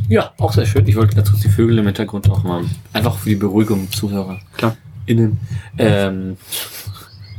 Ja, 0.09 0.33
auch 0.39 0.53
sehr 0.53 0.67
schön. 0.67 0.87
Ich 0.87 0.97
wollte 0.97 1.17
ganz 1.17 1.31
kurz 1.31 1.43
die 1.43 1.49
Vögel 1.49 1.79
im 1.79 1.87
Hintergrund 1.87 2.31
auch 2.31 2.45
mal. 2.45 2.65
Einfach 2.93 3.19
für 3.19 3.31
die 3.31 3.37
Beruhigung 3.37 3.91
Zuhörer. 3.91 4.41
Klar. 4.57 4.77
Innen. 5.07 5.39
Ähm, 5.79 6.37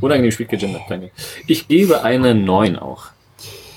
unangenehm 0.00 0.30
spät 0.30 0.48
gegendert, 0.48 0.82
danke. 0.88 1.10
Ich 1.46 1.68
gebe 1.68 2.02
eine 2.02 2.34
9 2.34 2.76
auch. 2.76 3.10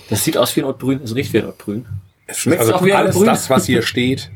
Das 0.10 0.24
sieht 0.24 0.38
aus 0.38 0.56
wie 0.56 0.62
ein 0.62 0.66
Ortbrün, 0.66 1.02
es 1.04 1.14
riecht 1.16 1.34
wie 1.34 1.40
ein 1.40 1.46
Ortbrün. 1.46 1.86
Schmeckt 2.32 2.62
Also 2.62 2.76
auch 2.76 2.84
wie 2.84 2.92
ein 2.94 3.00
alles 3.00 3.16
Ortbrün? 3.16 3.34
das, 3.34 3.50
was 3.50 3.66
hier 3.66 3.82
steht, 3.82 4.32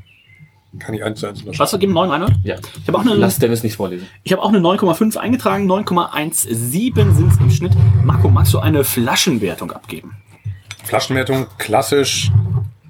kann 0.79 0.95
ich 0.95 1.03
eins 1.03 1.19
zu 1.19 1.27
eins. 1.27 1.43
Was 1.59 1.69
vergeben? 1.69 1.93
9 1.93 2.09
Reinhold? 2.09 2.33
Ja. 2.43 2.55
Ich 2.81 2.87
habe 2.87 2.97
auch 2.97 3.01
eine, 3.01 3.13
Lass 3.15 3.37
Dennis 3.37 3.61
nicht 3.63 3.75
vorlesen. 3.75 4.07
ich 4.23 4.31
habe 4.31 4.41
auch 4.41 4.49
eine 4.49 4.57
9,5 4.59 5.17
eingetragen. 5.17 5.69
9,17 5.71 7.13
sind 7.13 7.31
es 7.31 7.37
im 7.39 7.51
Schnitt. 7.51 7.73
Marco, 8.03 8.29
magst 8.29 8.53
du 8.53 8.59
eine 8.59 8.83
Flaschenwertung 8.83 9.71
abgeben? 9.71 10.15
Flaschenwertung, 10.83 11.45
klassisch 11.59 12.31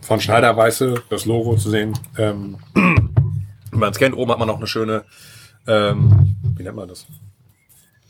von 0.01 0.19
Schneider 0.19 0.55
Weiße, 0.55 1.03
das 1.09 1.25
Logo 1.25 1.55
zu 1.57 1.69
sehen. 1.69 1.93
Ähm, 2.17 2.57
wenn 2.73 3.79
man 3.79 3.91
es 3.91 3.97
kennt, 3.97 4.15
oben 4.15 4.31
hat 4.31 4.39
man 4.39 4.47
noch 4.47 4.57
eine 4.57 4.67
schöne, 4.67 5.03
ähm, 5.67 6.35
wie 6.55 6.63
nennt 6.63 6.75
man 6.75 6.87
das? 6.87 7.05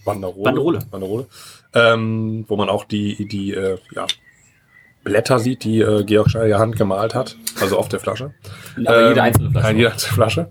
Banderole. 0.06 0.44
Banderole. 0.44 0.80
Banderole. 0.92 1.28
Ähm, 1.74 2.46
wo 2.48 2.56
man 2.58 2.70
auch 2.70 2.84
die, 2.84 3.28
die 3.28 3.54
äh, 3.54 3.78
ja, 3.96 4.06
Blätter 5.04 5.40
sieht, 5.40 5.64
die 5.64 5.80
äh, 5.82 6.04
Georg 6.04 6.30
Schneider 6.32 6.60
Hand 6.60 6.76
gemalt 6.78 7.14
hat, 7.16 7.36
also 7.62 7.78
auf 7.78 7.90
der 7.90 8.00
Flasche. 8.00 8.34
Aber 8.86 9.08
jede 9.10 9.20
Ähm, 9.20 9.26
einzelne 9.26 9.52
Flasche. 9.52 9.68
Nein, 9.68 9.78
jede 9.78 9.92
einzelne 9.92 10.14
Flasche. 10.14 10.50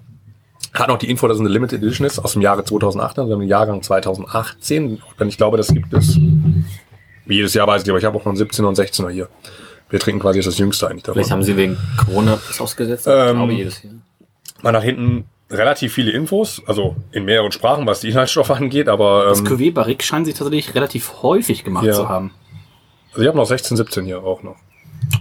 Hat 0.75 0.89
noch 0.89 0.99
die 0.99 1.11
Info, 1.11 1.29
dass 1.29 1.37
es 1.37 1.41
eine 1.41 1.49
Limited 1.51 1.83
Edition 1.83 2.07
ist 2.07 2.19
aus 2.19 2.33
dem 2.33 2.43
Jahre 2.43 2.65
2008, 2.65 3.19
also 3.19 3.35
im 3.35 3.43
Jahrgang 3.43 3.83
2018. 3.83 5.01
Denn 5.21 5.29
ich 5.29 5.37
glaube, 5.37 5.57
das 5.57 5.69
gibt 5.69 5.93
es 5.93 6.17
wie 7.27 7.37
jedes 7.37 7.55
Jahr 7.55 7.67
weiß 7.67 7.83
ich, 7.85 7.89
aber 7.89 7.99
ich 7.99 8.05
habe 8.05 8.17
auch 8.19 8.25
noch 8.25 8.33
einen 8.33 8.41
17er 8.43 8.65
und 8.65 8.77
16er 8.79 9.11
hier. 9.11 9.29
Wir 9.91 10.01
trinken 10.01 10.21
quasi 10.21 10.39
jetzt 10.39 10.47
das 10.47 10.59
Jüngste 10.59 10.89
eigentlich 10.89 11.03
davon. 11.03 11.15
Vielleicht 11.15 11.31
haben 11.31 11.43
sie 11.43 11.57
wegen 11.57 11.77
Corona 12.05 12.39
das 12.49 12.61
ausgesetzt. 12.61 13.07
ich 13.07 13.13
Ähm, 13.13 13.37
glaube 13.37 13.53
jedes 13.53 13.83
Jahr. 13.83 13.93
Mal 14.63 14.73
nach 14.73 14.83
hinten 14.83 15.25
relativ 15.51 15.93
viele 15.93 16.11
Infos, 16.13 16.63
also 16.67 16.97
in 17.13 17.25
mehreren 17.27 17.53
Sprachen, 17.53 17.87
was 17.87 18.01
die 18.01 18.09
Inhaltsstoffe 18.09 18.51
angeht, 18.51 18.89
aber 18.89 19.27
Das 19.27 19.41
ähm, 19.41 19.47
Cuvée 19.47 19.73
Barrique 19.73 20.03
scheint 20.03 20.25
sich 20.27 20.35
tatsächlich 20.35 20.75
relativ 20.75 21.23
häufig 21.23 21.63
gemacht 21.63 21.85
Ja. 21.85 21.93
zu 21.93 22.09
haben. 22.09 22.33
Also 23.13 23.23
ich 23.23 23.29
habe 23.29 23.39
noch 23.39 23.47
16, 23.47 23.77
17 23.77 24.05
hier 24.05 24.23
auch 24.23 24.43
noch. 24.43 24.57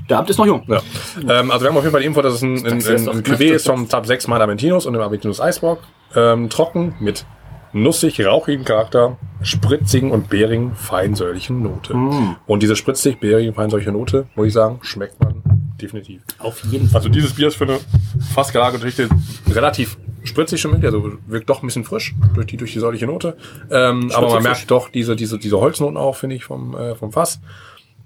Der 0.10 0.18
Abend 0.18 0.30
ist 0.30 0.38
noch 0.38 0.46
jung. 0.46 0.64
Ja. 0.68 0.82
Ähm, 1.28 1.52
also 1.52 1.64
wir 1.64 1.70
haben 1.70 1.78
auf 1.78 1.84
jeden 1.84 1.92
Fall 1.92 2.02
die 2.02 2.08
Info, 2.08 2.22
dass 2.22 2.36
es 2.36 2.42
ein, 2.42 2.58
ein, 2.66 2.74
ein, 2.74 3.10
ein 3.10 3.24
Cuvée 3.24 3.54
ist 3.54 3.66
vom 3.66 3.90
Tab 3.90 4.06
6 4.06 4.28
Mal 4.28 4.42
Aventinus 4.42 4.86
und 4.86 4.94
dem 4.94 5.02
Aventinus 5.02 5.42
Eisbock. 5.42 5.80
Ähm, 6.16 6.50
trocken 6.50 6.96
mit 7.00 7.26
nussig, 7.74 8.24
rauchigen 8.26 8.66
Charakter, 8.66 9.18
spritzigen 9.42 10.12
und 10.12 10.30
beerigen, 10.30 10.76
feinsäuerlichen 10.76 11.62
Note. 11.62 11.96
Mm. 11.96 12.36
Und 12.46 12.64
diese 12.64 12.76
spritzig, 12.76 13.20
beerige, 13.20 13.54
feinsäuerliche 13.54 13.92
Note, 13.92 14.28
muss 14.36 14.48
ich 14.48 14.54
sagen, 14.54 14.80
schmeckt 14.82 15.20
man 15.22 15.42
definitiv. 15.82 16.22
Auf 16.40 16.64
jeden 16.66 16.88
Fall. 16.88 16.98
Also 16.98 17.10
dieses 17.10 17.34
Bier 17.34 17.48
ist 17.48 17.56
für 17.56 17.64
eine 17.64 17.80
fast 18.34 18.52
gelagerte 18.52 18.86
Geschichte 18.86 19.14
relativ 19.50 19.98
spritzig 20.24 20.62
schon, 20.62 20.84
also 20.86 21.14
wirkt 21.28 21.50
doch 21.50 21.64
ein 21.64 21.68
bisschen 21.68 21.84
frisch 21.84 22.14
durch 22.36 22.48
die, 22.48 22.58
durch 22.58 22.74
die 22.74 22.80
säuerliche 22.80 23.08
Note. 23.08 23.38
Ähm, 23.72 24.12
aber 24.14 24.28
man 24.28 24.36
frisch. 24.36 24.44
merkt 24.44 24.72
doch 24.72 24.90
diese, 24.90 25.16
diese, 25.16 25.40
diese 25.40 25.60
Holznoten 25.60 25.98
auch, 25.98 26.16
finde 26.16 26.36
ich, 26.36 26.44
vom, 26.44 26.76
äh, 26.76 26.96
vom 26.96 27.12
Fass. 27.12 27.42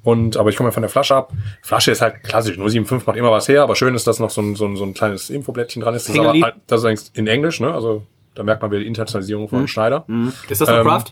Und, 0.05 0.37
aber 0.37 0.51
ich 0.51 0.55
komme 0.55 0.69
ja 0.69 0.71
von 0.71 0.83
der 0.83 0.89
Flasche 0.89 1.15
ab. 1.15 1.33
Flasche 1.63 1.91
ist 1.91 1.99
halt 2.01 2.23
klassisch. 2.23 2.55
075 2.57 3.07
macht 3.07 3.17
immer 3.17 3.31
was 3.31 3.47
her, 3.47 3.63
aber 3.63 3.75
schön 3.75 3.95
ist, 3.95 4.05
dass 4.05 4.19
noch 4.19 4.29
so 4.29 4.39
ein, 4.39 4.55
so 4.55 4.65
ein, 4.65 4.75
so 4.77 4.83
ein 4.85 4.93
kleines 4.93 5.31
Infoblättchen 5.31 5.81
dran 5.81 5.95
ist. 5.95 6.07
Das 6.07 6.15
ist, 6.15 6.21
aber 6.21 6.39
halt, 6.39 6.55
das 6.67 6.81
ist 6.81 6.85
eigentlich 6.85 7.09
in 7.15 7.25
Englisch, 7.27 7.59
ne? 7.59 7.73
Also, 7.73 8.03
da 8.35 8.43
merkt 8.43 8.61
man 8.61 8.69
wieder 8.69 8.81
die 8.81 8.87
Internationalisierung 8.87 9.49
von 9.49 9.67
Schneider. 9.67 10.05
Ist 10.47 10.61
das 10.61 10.69
noch 10.69 10.77
Ähm, 10.77 10.83
Craft? 10.83 11.05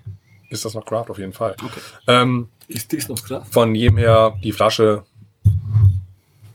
Ist 0.49 0.63
das 0.65 0.75
noch 0.75 0.85
Craft 0.85 1.05
auf 1.09 1.17
jeden 1.17 1.33
Fall. 1.33 1.55
Ähm, 2.07 2.49
Ist 2.67 2.91
dies 2.91 3.09
noch 3.09 3.21
klar? 3.23 3.43
von 3.49 3.73
jedem 3.73 3.97
her 3.97 4.35
die 4.43 4.51
Flasche 4.51 5.03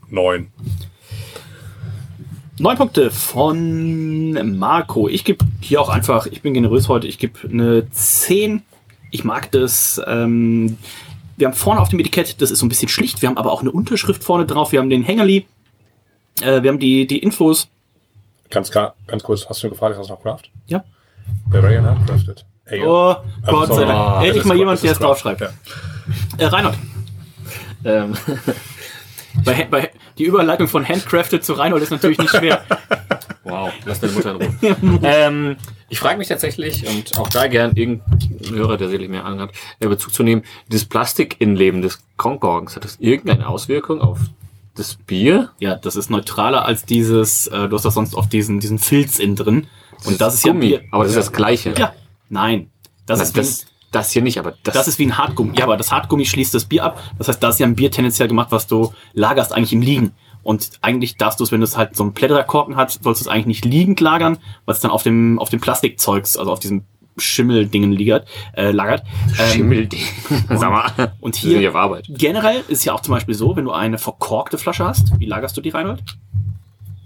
neun. 0.09 0.52
Neun 2.60 2.77
Punkte 2.77 3.10
von 3.10 4.59
Marco. 4.59 5.09
Ich 5.09 5.24
gebe 5.24 5.44
hier 5.60 5.81
auch 5.81 5.89
einfach, 5.89 6.27
ich 6.27 6.43
bin 6.43 6.55
generös 6.55 6.89
heute, 6.89 7.09
ich 7.09 7.19
gebe 7.19 7.39
eine 7.48 7.90
10. 7.90 8.62
Ich 9.10 9.24
mag 9.24 9.51
das. 9.51 10.01
Ähm, 10.06 10.78
wir 11.39 11.47
haben 11.47 11.55
vorne 11.55 11.81
auf 11.81 11.89
dem 11.89 11.98
Etikett, 12.01 12.40
das 12.43 12.51
ist 12.51 12.59
so 12.59 12.66
ein 12.66 12.69
bisschen 12.69 12.89
schlicht. 12.89 13.23
Wir 13.23 13.28
haben 13.28 13.39
aber 13.39 13.52
auch 13.52 13.60
eine 13.62 13.70
Unterschrift 13.70 14.23
vorne 14.24 14.44
drauf. 14.47 14.73
Wir 14.73 14.81
haben 14.81 14.90
den 14.90 15.02
Hängerli. 15.05 15.47
Äh, 16.40 16.62
wir 16.62 16.70
haben 16.70 16.78
die, 16.78 17.06
die 17.06 17.19
Infos. 17.19 17.69
Ganz, 18.51 18.70
klar- 18.70 18.94
ganz 19.06 19.23
kurz, 19.23 19.47
hast 19.48 19.62
du 19.62 19.69
gefragt, 19.70 19.93
ist 19.93 19.98
das 20.01 20.09
noch 20.09 20.23
Craft? 20.23 20.43
Ja. 20.66 20.85
Bavarian 21.48 21.85
Handcrafted. 21.85 22.44
Ale. 22.66 22.82
Oh, 22.86 23.16
Gott 23.47 23.69
sorry. 23.69 23.81
sei 23.81 23.93
Dank. 23.93 24.24
Endlich 24.27 24.44
mal 24.44 24.56
jemand, 24.56 24.82
der 24.82 24.93
es 24.93 24.98
draufschreibt. 24.98 25.40
Ja. 25.40 25.48
Äh, 26.39 26.47
Reinhold, 26.47 26.77
Ähm, 27.85 28.15
bei, 29.44 29.66
bei, 29.70 29.90
die 30.19 30.24
Überleitung 30.24 30.69
von 30.69 30.86
Handcrafted 30.86 31.45
zu 31.45 31.55
Reinhold 31.55 31.82
ist 31.82 31.90
natürlich 31.90 32.19
nicht 32.19 32.31
schwer. 32.31 32.65
wow, 33.45 33.73
lass 33.85 34.01
deine 34.01 34.12
Mutter 34.12 34.32
in 34.32 34.36
Ruhe. 34.36 35.01
ähm, 35.03 35.57
ich 35.89 35.99
frage 36.01 36.19
mich 36.19 36.28
tatsächlich, 36.28 36.86
und 36.86 37.16
auch 37.19 37.28
da 37.28 37.47
gern 37.47 37.74
irgendein 37.74 38.51
Hörer, 38.51 38.77
der 38.77 38.89
sicherlich 38.89 39.09
mehr 39.09 39.24
Ahnung 39.24 39.40
hat, 39.40 39.51
äh, 39.81 39.86
Bezug 39.86 40.12
zu 40.12 40.23
nehmen, 40.23 40.43
dieses 40.66 40.86
Plastik-Innenleben 40.86 41.82
des 41.82 42.03
Kronkorkens, 42.16 42.77
hat 42.77 42.85
das 42.85 42.97
irgendeine 43.01 43.49
Auswirkung 43.49 44.01
auf 44.01 44.19
das 44.74 44.95
Bier? 44.95 45.51
Ja, 45.59 45.77
das 45.77 45.97
ist 45.97 46.11
neutraler 46.11 46.65
als 46.65 46.85
dieses, 46.85 47.47
äh, 47.47 47.69
du 47.69 47.77
hast 47.77 47.85
doch 47.85 47.93
sonst 47.93 48.15
oft 48.15 48.32
diesen, 48.32 48.61
diesen 48.61 48.78
Filz 48.78 49.19
innen 49.19 49.36
drin. 49.36 49.66
Und 50.05 50.20
das 50.20 50.35
ist 50.35 50.45
ja 50.45 50.53
Gummi, 50.53 50.69
Bier. 50.69 50.82
aber 50.90 51.05
das 51.05 51.12
ist 51.12 51.19
das 51.19 51.32
Gleiche. 51.32 51.74
Ja, 51.77 51.95
nein. 52.28 52.70
Das, 53.07 53.19
Das, 53.19 53.28
ist 53.28 53.35
wie, 53.35 53.40
das, 53.40 53.66
das 53.90 54.12
hier 54.12 54.23
nicht, 54.23 54.39
aber 54.39 54.55
das, 54.62 54.74
das 54.74 54.89
ist 54.89 54.98
wie 54.98 55.06
ein 55.06 55.16
Hartgummi. 55.16 55.56
Ja, 55.59 55.65
aber 55.65 55.77
das 55.77 55.90
Hartgummi 55.90 56.27
schließt 56.27 56.52
das 56.55 56.66
Bier 56.66 56.85
ab. 56.85 57.02
Das 57.16 57.28
heißt, 57.28 57.43
da 57.43 57.48
ist 57.48 57.59
ja 57.59 57.66
ein 57.66 57.74
Bier 57.74 57.90
tendenziell 57.90 58.28
gemacht, 58.28 58.48
was 58.51 58.66
du 58.66 58.93
lagerst 59.15 59.52
eigentlich 59.52 59.73
im 59.73 59.82
Liegen. 59.82 60.12
Und 60.43 60.70
eigentlich 60.82 61.16
darfst 61.16 61.40
du 61.40 61.44
es, 61.44 61.52
wenn 61.52 61.60
du 61.60 61.65
es 61.65 61.77
halt 61.77 61.97
so 61.97 62.02
einen 62.02 62.15
Plätterkorken 62.15 62.77
hast, 62.77 63.02
sollst 63.02 63.20
du 63.20 63.24
es 63.24 63.28
eigentlich 63.28 63.47
nicht 63.47 63.65
liegend 63.65 64.01
lagern, 64.01 64.39
weil 64.65 64.74
es 64.74 64.81
dann 64.81 64.90
auf 64.90 65.02
dem, 65.02 65.39
auf 65.39 65.51
dem 65.51 65.60
Plastikzeugs, 65.60 66.36
also 66.36 66.52
auf 66.52 66.60
diesem 66.60 66.85
Schimmeldingen 67.19 67.93
lagert. 67.93 68.28
Äh, 68.55 68.70
lagert. 68.70 69.02
Ähm, 69.39 69.52
Schimmelding. 69.52 70.02
Sag 70.48 70.70
mal. 70.70 71.12
und 71.20 71.36
hier 71.36 71.74
Arbeit. 71.74 72.06
generell 72.09 72.62
ist 72.69 72.85
ja 72.85 72.93
auch 72.93 73.01
zum 73.01 73.15
Beispiel 73.15 73.35
so, 73.35 73.56
wenn 73.56 73.65
du 73.65 73.73
eine 73.73 73.98
verkorkte 73.98 74.59
Flasche 74.59 74.85
hast, 74.85 75.19
wie 75.19 75.27
lagerst 75.27 75.56
du 75.56 75.60
die, 75.60 75.70
Reinhold? 75.70 76.02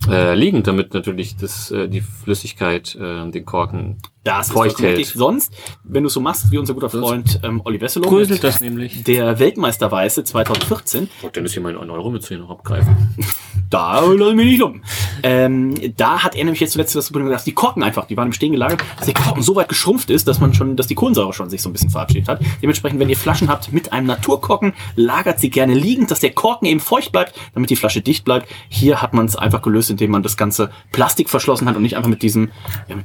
Äh, 0.09 0.34
liegend, 0.34 0.66
damit 0.66 0.94
natürlich 0.94 1.36
das, 1.36 1.70
äh, 1.70 1.88
die 1.88 2.00
Flüssigkeit 2.00 2.96
äh, 2.96 3.30
den 3.30 3.44
Korken 3.44 3.98
Das 4.24 4.48
ist 4.48 4.52
Feucht 4.52 4.80
richtig. 4.80 5.08
Sonst, 5.08 5.52
wenn 5.82 6.04
du 6.04 6.08
so 6.08 6.20
machst, 6.20 6.50
wie 6.52 6.58
unser 6.58 6.74
guter 6.74 6.88
Freund 6.90 7.40
ähm, 7.42 7.60
Olli 7.64 7.80
Wesselow, 7.80 8.08
bröselt 8.08 8.44
das 8.44 8.60
nämlich. 8.60 9.02
der 9.02 9.38
Weltmeisterweiße 9.38 10.22
2014, 10.22 11.08
Oh, 11.22 11.28
dann 11.32 11.44
ist 11.44 11.54
hier 11.54 11.62
mal 11.62 11.76
einen 11.76 11.90
Euro 11.90 12.10
mit 12.10 12.30
noch 12.30 12.50
abgreifen. 12.50 13.14
da 13.70 14.00
lass 14.00 14.30
ich 14.30 14.36
mich 14.36 14.46
nicht 14.46 14.62
um. 14.62 14.82
Ähm, 15.22 15.74
da 15.96 16.22
hat 16.22 16.36
er 16.36 16.44
nämlich 16.44 16.60
jetzt 16.60 16.72
zuletzt 16.72 16.94
das 16.94 17.06
Problem 17.08 17.26
gedacht, 17.26 17.46
die 17.46 17.52
Korken 17.52 17.82
einfach, 17.82 18.06
die 18.06 18.16
waren 18.16 18.26
im 18.28 18.32
Stehen 18.32 18.52
gelagert, 18.52 18.84
dass 18.96 19.06
der 19.06 19.14
Korken 19.14 19.42
so 19.42 19.56
weit 19.56 19.68
geschrumpft 19.68 20.10
ist, 20.10 20.28
dass 20.28 20.40
man 20.40 20.54
schon, 20.54 20.76
dass 20.76 20.86
die 20.86 20.94
Kohlensäure 20.94 21.32
schon 21.32 21.50
sich 21.50 21.60
so 21.60 21.68
ein 21.68 21.72
bisschen 21.72 21.90
verabschiedet 21.90 22.28
hat. 22.28 22.40
Dementsprechend, 22.62 23.00
wenn 23.00 23.08
ihr 23.08 23.16
Flaschen 23.16 23.48
habt 23.48 23.72
mit 23.72 23.92
einem 23.92 24.06
Naturkorken, 24.06 24.72
lagert 24.94 25.40
sie 25.40 25.50
gerne 25.50 25.74
liegend, 25.74 26.10
dass 26.10 26.20
der 26.20 26.32
Korken 26.32 26.66
eben 26.66 26.80
feucht 26.80 27.10
bleibt, 27.10 27.34
damit 27.54 27.70
die 27.70 27.76
Flasche 27.76 28.02
dicht 28.02 28.24
bleibt. 28.24 28.46
Hier 28.68 29.02
hat 29.02 29.14
man 29.14 29.26
es 29.26 29.36
einfach 29.36 29.62
gelöst, 29.62 29.90
indem 29.90 30.12
man 30.12 30.22
das 30.22 30.36
ganze 30.36 30.70
Plastik 30.92 31.28
verschlossen 31.28 31.68
hat 31.68 31.76
und 31.76 31.82
nicht 31.82 31.96
einfach 31.96 32.10
mit 32.10 32.22
diesem, 32.22 32.50
ja, 32.88 32.96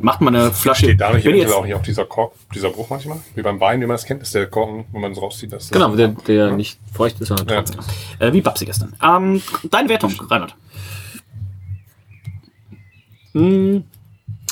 macht 0.00 0.20
man 0.20 0.34
eine 0.40 0.52
Flasche. 0.52 0.84
Steht 0.86 1.00
da 1.00 1.12
nicht 1.12 1.24
wenn 1.24 1.34
jetzt, 1.36 1.52
auch 1.52 1.64
hier 1.66 1.76
auf 1.76 1.82
dieser 1.82 2.04
Kork, 2.04 2.32
dieser 2.54 2.70
Bruch 2.70 2.88
manchmal? 2.90 3.18
Wie 3.34 3.42
beim 3.42 3.60
Wein, 3.60 3.80
wie 3.80 3.86
man 3.86 3.94
das 3.94 4.04
kennt, 4.04 4.22
ist 4.22 4.34
der 4.34 4.46
Korken, 4.46 4.84
wenn 4.92 5.00
man 5.00 5.12
es 5.12 5.20
rauszieht. 5.20 5.52
Das 5.52 5.70
Genau, 5.70 5.94
der, 5.94 6.08
der 6.08 6.52
nicht 6.52 6.78
feucht 6.92 7.20
ist, 7.20 7.28
sondern 7.28 7.48
Ja. 7.48 7.62
trocken 7.62 7.80
ist. 7.80 7.88
äh, 8.20 8.32
wie 8.32 8.40
Babsi 8.40 8.64
gestern. 8.64 8.94
Ähm, 9.02 9.42
deine 9.70 9.88
Wertung, 9.88 10.12
Reinhard. 10.28 10.54
Hm, 13.32 13.84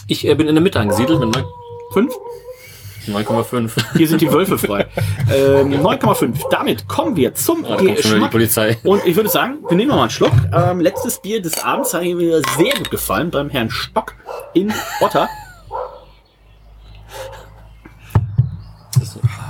Ich 0.06 0.26
äh, 0.26 0.34
bin 0.34 0.48
in 0.48 0.54
der 0.54 0.62
Mitte 0.62 0.80
angesiedelt 0.80 1.20
mit 1.20 1.34
neun- 1.34 1.44
Fünf? 1.92 2.12
9,5. 3.06 3.96
Hier 3.96 4.06
sind 4.06 4.20
die 4.20 4.30
Wölfe 4.30 4.58
frei. 4.58 4.86
ähm, 5.34 5.72
9,5. 5.82 6.50
Damit 6.50 6.86
kommen 6.88 7.16
wir 7.16 7.34
zum 7.34 7.64
die 7.80 7.94
Geschmack. 7.94 8.30
Polizei. 8.30 8.76
Und 8.84 9.04
ich 9.06 9.16
würde 9.16 9.30
sagen, 9.30 9.58
wir 9.66 9.76
nehmen 9.78 9.88
noch 9.88 9.96
mal 9.96 10.02
einen 10.02 10.10
Schluck. 10.10 10.32
Ähm, 10.52 10.80
letztes 10.80 11.18
Bier 11.22 11.40
des 11.40 11.58
Abends 11.64 11.94
hat 11.94 12.02
mir 12.02 12.42
sehr 12.58 12.74
gut 12.76 12.90
gefallen 12.90 13.30
beim 13.30 13.48
Herrn 13.48 13.70
Stock 13.70 14.14
in 14.52 14.70
Otter. 15.00 15.26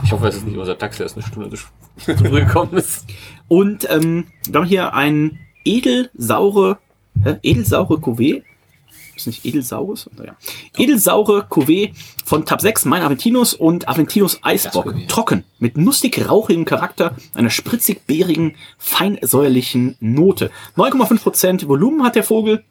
Ich 0.09 0.13
hoffe, 0.13 0.29
es 0.29 0.37
ist 0.37 0.47
nicht 0.47 0.57
unser 0.57 0.79
Taxi, 0.79 1.01
der 1.01 1.07
ist 1.07 1.19
eine 1.19 1.27
Stunde 1.27 1.51
zu 1.51 1.67
früh 1.99 2.41
gekommen 2.47 2.73
ist. 2.79 3.05
Und 3.47 3.87
ähm, 3.91 4.29
wir 4.49 4.59
haben 4.59 4.67
hier 4.67 4.95
ein 4.95 5.39
edelsaure, 5.67 6.79
hä? 7.23 7.37
edelsaure 7.43 7.97
Cuvée. 7.97 8.43
Ist 9.15 9.27
nicht 9.27 9.45
edelsaures? 9.45 10.09
Naja. 10.17 10.35
Edelsaure 10.79 11.47
Cuvée 11.51 11.93
von 12.25 12.47
Tab 12.47 12.63
6, 12.63 12.87
mein 12.87 13.03
Aventinus 13.03 13.53
und 13.53 13.87
Aventinus 13.87 14.39
Eisbock. 14.43 14.95
Trocken, 15.09 15.45
mit 15.59 15.77
nussig 15.77 16.27
rauchigem 16.27 16.65
Charakter, 16.65 17.15
einer 17.35 17.51
spritzig-beerigen, 17.51 18.57
feinsäuerlichen 18.79 19.97
Note. 20.01 20.51
9,5% 20.79 21.69
Volumen 21.69 22.03
hat 22.03 22.17
der 22.17 22.25
Vogel. 22.25 22.65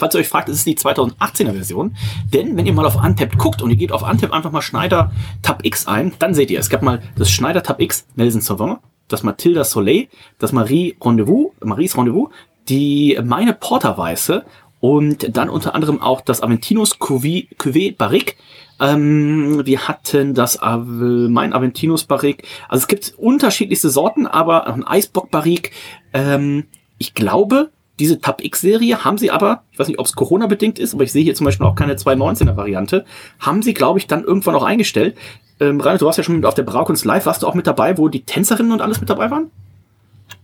Falls 0.00 0.14
ihr 0.14 0.20
euch 0.20 0.28
fragt, 0.28 0.48
es 0.48 0.56
ist 0.56 0.66
die 0.66 0.76
2018er 0.76 1.52
Version. 1.52 1.94
Denn 2.32 2.56
wenn 2.56 2.66
ihr 2.66 2.72
mal 2.72 2.86
auf 2.86 2.96
Untapped 2.96 3.38
guckt 3.38 3.62
und 3.62 3.70
ihr 3.70 3.76
geht 3.76 3.92
auf 3.92 4.02
Untapped 4.02 4.32
einfach 4.34 4.50
mal 4.50 4.62
Schneider 4.62 5.12
Tab 5.42 5.64
X 5.64 5.86
ein, 5.86 6.12
dann 6.18 6.34
seht 6.34 6.50
ihr, 6.50 6.58
es 6.58 6.68
gab 6.70 6.82
mal 6.82 7.00
das 7.16 7.30
Schneider 7.30 7.62
Tab 7.62 7.80
X 7.80 8.06
Nelson 8.16 8.40
Sauvin, 8.40 8.76
das 9.08 9.22
Matilda 9.22 9.62
Soleil, 9.64 10.08
das 10.38 10.52
Marie 10.52 10.96
Rendezvous, 11.00 11.52
Maries 11.62 11.96
Rendezvous, 11.96 12.30
die 12.68 13.18
meine 13.24 13.52
Porterweiße 13.52 14.44
und 14.80 15.36
dann 15.36 15.50
unter 15.50 15.74
anderem 15.74 16.00
auch 16.00 16.22
das 16.22 16.42
Aventinus 16.42 16.98
Cuvée, 16.98 17.48
Cuvée 17.58 17.94
Barrique. 17.94 18.36
Ähm, 18.80 19.66
wir 19.66 19.88
hatten 19.88 20.32
das 20.34 20.62
Ave- 20.62 21.28
mein 21.28 21.52
Aventinus 21.52 22.04
Barrique. 22.04 22.44
Also 22.68 22.84
es 22.84 22.88
gibt 22.88 23.12
unterschiedlichste 23.18 23.90
Sorten, 23.90 24.26
aber 24.26 24.66
ein 24.66 24.86
Eisbock 24.86 25.30
Barrique. 25.30 25.70
Ähm, 26.14 26.64
ich 26.96 27.12
glaube, 27.14 27.70
diese 28.00 28.18
Tab 28.18 28.42
X-Serie 28.42 29.04
haben 29.04 29.18
sie 29.18 29.30
aber, 29.30 29.62
ich 29.70 29.78
weiß 29.78 29.86
nicht, 29.86 29.98
ob 29.98 30.06
es 30.06 30.14
Corona-bedingt 30.14 30.78
ist, 30.78 30.94
aber 30.94 31.04
ich 31.04 31.12
sehe 31.12 31.22
hier 31.22 31.34
zum 31.34 31.44
Beispiel 31.44 31.66
auch 31.66 31.74
keine 31.74 31.94
219er-Variante, 31.94 33.04
haben 33.38 33.62
sie, 33.62 33.74
glaube 33.74 33.98
ich, 33.98 34.06
dann 34.06 34.24
irgendwann 34.24 34.54
auch 34.54 34.64
eingestellt. 34.64 35.16
Ähm, 35.60 35.80
Rainer, 35.80 35.98
du 35.98 36.06
warst 36.06 36.16
ja 36.16 36.24
schon 36.24 36.44
auf 36.44 36.54
der 36.54 36.62
Braukunst 36.62 37.04
Live, 37.04 37.26
warst 37.26 37.42
du 37.42 37.46
auch 37.46 37.54
mit 37.54 37.66
dabei, 37.66 37.98
wo 37.98 38.08
die 38.08 38.22
Tänzerinnen 38.22 38.72
und 38.72 38.80
alles 38.80 39.00
mit 39.00 39.10
dabei 39.10 39.30
waren? 39.30 39.50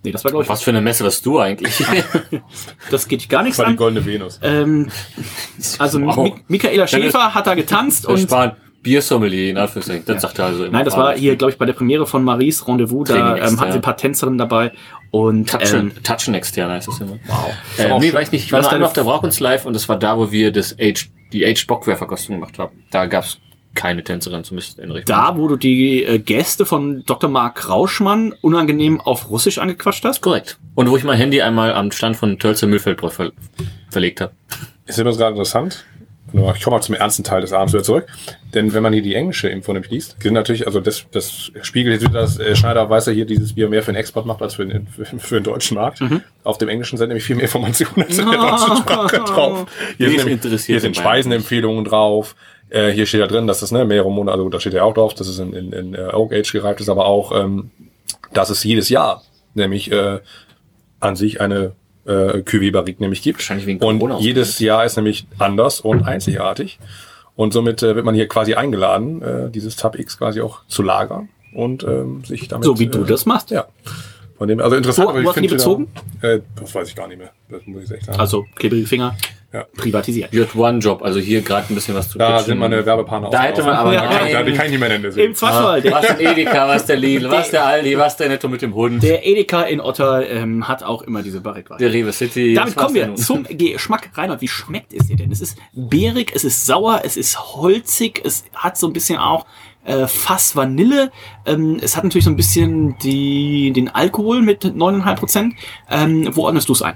Nee, 0.02 0.12
das 0.12 0.22
war, 0.24 0.30
glaube 0.30 0.44
ich, 0.44 0.48
Was 0.50 0.62
für 0.62 0.70
eine 0.70 0.82
Messe 0.82 1.02
warst 1.04 1.24
du 1.24 1.38
eigentlich? 1.40 1.82
das 2.90 3.08
geht 3.08 3.28
gar 3.28 3.42
nichts 3.42 3.56
Das 3.56 3.64
war 3.64 3.72
die 3.72 3.76
goldene 3.76 4.04
Venus. 4.04 4.38
Ähm, 4.42 4.90
also 5.78 6.00
Wow. 6.02 6.16
Mi 6.16 6.34
Michaela 6.48 6.86
Schäfer 6.86 7.34
hat 7.34 7.46
da 7.46 7.54
getanzt 7.54 8.06
Und 8.06 8.14
und 8.14 8.20
Spahn, 8.20 8.52
Biersommelier, 8.86 9.50
in 9.50 9.58
Anführungszeichen. 9.58 10.04
Das 10.06 10.22
sagt 10.22 10.38
er 10.38 10.46
also 10.46 10.64
immer. 10.64 10.72
Nein, 10.78 10.84
das 10.84 10.96
war 10.96 11.16
hier, 11.16 11.34
glaube 11.36 11.50
ich, 11.52 11.58
bei 11.58 11.66
der 11.66 11.72
Premiere 11.72 12.06
von 12.06 12.22
Maries 12.22 12.66
Rendezvous. 12.66 13.08
Da 13.08 13.36
ähm, 13.36 13.60
hatten 13.60 13.72
sie 13.72 13.78
ein 13.78 13.82
paar 13.82 13.96
Tänzerinnen 13.96 14.38
dabei. 14.38 14.72
Und 15.10 15.50
Touchen, 15.50 15.92
ähm, 15.96 16.02
Touchen 16.04 16.34
extern 16.34 16.70
heißt 16.70 16.86
das 16.88 17.00
immer. 17.00 17.18
wow. 17.26 17.50
Äh, 17.78 17.90
auch 17.90 18.00
nee, 18.00 18.12
weiß 18.12 18.30
nicht. 18.32 18.44
Ich 18.44 18.52
war 18.52 18.60
nur 18.60 18.64
deine- 18.70 18.76
einmal 18.76 18.86
auf 18.88 18.92
der 18.94 19.02
Braukunst 19.04 19.40
Live 19.40 19.66
und 19.66 19.72
das 19.72 19.88
war 19.88 19.98
da, 19.98 20.16
wo 20.16 20.30
wir 20.30 20.52
das 20.52 20.76
Age, 20.80 21.10
die 21.32 21.44
Age 21.44 21.66
Bockwerferkostung 21.66 22.36
gemacht 22.36 22.58
haben. 22.58 22.84
Da 22.90 23.06
gab's 23.06 23.38
keine 23.74 24.02
Tänzerin, 24.04 24.42
zumindest 24.44 24.78
in 24.78 24.90
Richtung. 24.90 25.14
Da, 25.14 25.36
wo 25.36 25.48
du 25.48 25.56
die 25.56 26.02
äh, 26.04 26.18
Gäste 26.18 26.64
von 26.64 27.02
Dr. 27.04 27.28
Mark 27.28 27.68
Rauschmann 27.68 28.32
unangenehm 28.40 29.00
auf 29.00 29.28
Russisch 29.28 29.58
angequatscht 29.58 30.04
hast. 30.04 30.22
Korrekt. 30.22 30.58
Und 30.74 30.88
wo 30.90 30.96
ich 30.96 31.04
mein 31.04 31.18
Handy 31.18 31.42
einmal 31.42 31.74
am 31.74 31.90
Stand 31.90 32.16
von 32.16 32.38
Tölzer 32.38 32.66
Müllfeldbräu 32.68 33.10
ver 33.10 33.32
verlegt 33.90 34.20
habe. 34.22 34.32
Ist 34.86 34.98
übrigens 34.98 35.18
gerade 35.18 35.32
interessant. 35.32 35.84
Ich 36.32 36.62
komme 36.62 36.76
mal 36.76 36.82
zum 36.82 36.94
ernsten 36.94 37.24
Teil 37.24 37.40
des 37.40 37.52
Abends 37.52 37.72
wieder 37.72 37.82
zurück. 37.84 38.06
Denn 38.52 38.74
wenn 38.74 38.82
man 38.82 38.92
hier 38.92 39.02
die 39.02 39.14
englische 39.14 39.48
Info 39.48 39.72
nämlich 39.72 39.90
liest, 39.90 40.16
sind 40.20 40.34
natürlich, 40.34 40.66
also 40.66 40.80
das, 40.80 41.06
das 41.12 41.50
spiegelt 41.62 41.94
jetzt 42.00 42.08
wieder, 42.10 42.20
dass 42.20 42.38
äh, 42.38 42.56
Schneider 42.56 42.88
weiß 42.90 43.06
ja 43.06 43.12
hier 43.12 43.26
dieses 43.26 43.54
Bier 43.54 43.68
mehr 43.68 43.82
für 43.82 43.92
den 43.92 43.96
Export 43.98 44.26
macht 44.26 44.42
als 44.42 44.54
für 44.54 44.66
den, 44.66 44.86
für, 44.88 45.04
für 45.18 45.34
den 45.36 45.44
deutschen 45.44 45.76
Markt. 45.76 46.00
Mhm. 46.00 46.22
Auf 46.44 46.58
dem 46.58 46.68
englischen 46.68 46.98
sind 46.98 47.08
nämlich 47.08 47.24
viel 47.24 47.36
mehr 47.36 47.44
Informationen 47.44 48.02
als 48.02 48.18
in 48.18 48.30
der 48.30 48.38
deutschen 48.40 48.76
Sprache 48.76 49.18
drauf. 49.18 49.66
Hier 49.98 50.10
sind, 50.10 50.42
nämlich- 50.44 50.64
hier 50.64 50.80
sind 50.80 50.96
Speisenempfehlungen 50.96 51.84
drauf. 51.84 52.34
Äh, 52.68 52.90
hier 52.90 53.06
steht 53.06 53.20
ja 53.20 53.26
drin, 53.28 53.46
dass 53.46 53.60
das 53.60 53.70
ne, 53.70 53.84
mehrere 53.84 54.10
Monate, 54.10 54.38
also 54.38 54.48
da 54.48 54.58
steht 54.58 54.72
ja 54.74 54.82
auch 54.82 54.94
drauf, 54.94 55.14
dass 55.14 55.28
es 55.28 55.38
in, 55.38 55.52
in, 55.52 55.72
in 55.72 55.94
äh, 55.94 56.08
Oak 56.12 56.32
Age 56.32 56.50
gereift 56.52 56.80
ist, 56.80 56.88
aber 56.88 57.06
auch, 57.06 57.32
ähm, 57.40 57.70
dass 58.32 58.50
es 58.50 58.64
jedes 58.64 58.88
Jahr 58.88 59.22
nämlich 59.54 59.92
äh, 59.92 60.18
an 60.98 61.14
sich 61.14 61.40
eine 61.40 61.72
äh, 62.06 62.38
Cuvée-Barrique 62.42 63.00
nämlich 63.00 63.22
gibt. 63.22 63.38
Wahrscheinlich 63.38 63.66
wegen 63.66 63.80
Und 63.84 64.20
jedes 64.20 64.58
Jahr 64.58 64.84
ist 64.84 64.96
nämlich 64.96 65.26
anders 65.38 65.80
und 65.80 66.04
einzigartig. 66.04 66.78
Und 67.34 67.52
somit 67.52 67.82
äh, 67.82 67.94
wird 67.94 68.04
man 68.04 68.14
hier 68.14 68.28
quasi 68.28 68.54
eingeladen, 68.54 69.20
äh, 69.22 69.50
dieses 69.50 69.76
Tab 69.76 69.98
X 69.98 70.16
quasi 70.18 70.40
auch 70.40 70.60
zu 70.68 70.82
lagern 70.82 71.28
und 71.54 71.82
ähm, 71.84 72.24
sich 72.24 72.48
damit. 72.48 72.64
So 72.64 72.78
wie 72.78 72.86
du 72.86 73.02
äh, 73.02 73.06
das 73.06 73.26
machst. 73.26 73.50
Ja. 73.50 73.66
Von 74.38 74.48
dem, 74.48 74.60
also 74.60 74.76
interessant. 74.76 75.06
Wo- 75.06 75.10
aber 75.10 75.18
wo 75.18 75.22
ich 75.22 75.28
hast 75.28 75.36
du 75.36 75.40
die 75.42 75.48
bezogen? 75.48 75.88
wieder- 76.20 76.34
Äh, 76.34 76.40
das 76.60 76.74
weiß 76.74 76.88
ich 76.88 76.94
gar 76.96 77.08
nicht 77.08 77.18
mehr. 77.18 77.30
Das 77.50 77.60
muss 77.66 77.84
ich 77.84 77.90
echt 77.90 78.06
sagen. 78.06 78.18
Also 78.20 78.46
klebrige 78.54 78.86
Finger, 78.86 79.16
Ja. 79.56 79.64
privatisiert. 79.76 80.30
Had 80.34 80.54
one 80.54 80.78
job, 80.80 81.02
also 81.02 81.18
hier 81.18 81.40
gerade 81.40 81.66
ein 81.70 81.74
bisschen 81.74 81.94
was 81.94 82.10
zu 82.10 82.18
da 82.18 82.32
pitchen. 82.32 82.44
sind 82.46 82.58
meine 82.58 82.84
Werbepartner 82.84 83.30
Da 83.30 83.42
hätte 83.42 83.62
man 83.62 83.74
aber- 83.74 83.92
Da 83.94 84.06
kann, 84.06 84.26
ich- 84.26 84.32
Ja. 84.32 84.42
da 84.42 84.50
kann 84.52 84.64
ich 84.66 84.70
nicht 84.72 84.80
mehr 84.80 84.88
nennen. 84.90 85.02
deswegen. 85.04 85.28
Im 85.28 85.34
Zweifelsfall, 85.34 85.80
der, 85.82 85.92
Was 85.92 86.06
der 86.06 86.20
Edeka, 86.20 86.68
was 86.68 86.84
der 86.86 86.96
Lidl, 86.96 87.30
was 87.30 87.50
der 87.50 87.64
Aldi, 87.66 87.98
was 87.98 88.16
der 88.16 88.28
Netto 88.28 88.48
mit 88.48 88.60
dem 88.62 88.74
Hund, 88.74 89.02
der 89.02 89.26
Edeka 89.26 89.62
in 89.62 89.80
Otter 89.80 90.28
ähm, 90.28 90.68
hat 90.68 90.82
auch 90.82 91.02
immer 91.02 91.22
diese 91.22 91.40
Barrique. 91.40 91.76
der 91.78 91.92
Rewe 91.92 92.12
City. 92.12 92.54
Damit 92.54 92.76
kommen 92.76 92.94
wir 92.94 93.14
zum 93.14 93.44
Geschmack. 93.48 94.10
Reinhard, 94.14 94.40
wie 94.42 94.48
schmeckt 94.48 94.92
es 94.92 95.06
dir 95.08 95.16
denn? 95.16 95.32
Es 95.32 95.40
ist 95.40 95.56
beerig, 95.72 96.32
es 96.34 96.44
ist 96.44 96.66
sauer, 96.66 97.00
es 97.04 97.16
ist 97.16 97.38
holzig, 97.54 98.20
es 98.24 98.44
hat 98.54 98.76
so 98.76 98.86
ein 98.86 98.92
bisschen 98.92 99.18
auch 99.18 99.46
äh, 99.84 100.06
Fass 100.08 100.56
Vanille. 100.56 101.12
Ähm, 101.46 101.78
es 101.80 101.96
hat 101.96 102.02
natürlich 102.04 102.24
so 102.24 102.30
ein 102.30 102.36
bisschen 102.36 102.96
die, 103.04 103.72
den 103.72 103.88
Alkohol 103.88 104.42
mit 104.42 104.64
9,5 104.64 105.14
Prozent. 105.16 105.54
Ähm, 105.90 106.28
wo 106.34 106.42
ordnest 106.44 106.68
du 106.68 106.72
es 106.72 106.82
ein? 106.82 106.94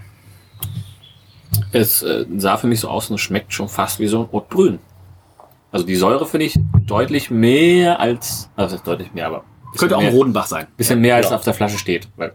Es 1.72 2.02
äh, 2.02 2.26
sah 2.36 2.56
für 2.56 2.66
mich 2.66 2.80
so 2.80 2.88
aus 2.88 3.10
und 3.10 3.16
es 3.16 3.20
schmeckt 3.20 3.52
schon 3.52 3.68
fast 3.68 3.98
wie 3.98 4.06
so 4.06 4.20
ein 4.20 4.24
Rotbrün. 4.26 4.78
Also 5.72 5.86
die 5.86 5.96
Säure 5.96 6.26
finde 6.26 6.46
ich 6.46 6.58
deutlich 6.86 7.30
mehr 7.30 8.00
als, 8.00 8.50
also 8.56 8.76
deutlich 8.78 9.12
mehr, 9.14 9.26
aber 9.26 9.44
Könnte 9.76 9.96
auch 9.96 10.02
ein 10.02 10.08
Rodenbach 10.08 10.46
sein. 10.46 10.66
bisschen 10.76 11.00
mehr 11.00 11.16
als 11.16 11.30
auf 11.30 11.44
der 11.44 11.54
Flasche 11.54 11.78
steht, 11.78 12.08
weil 12.16 12.32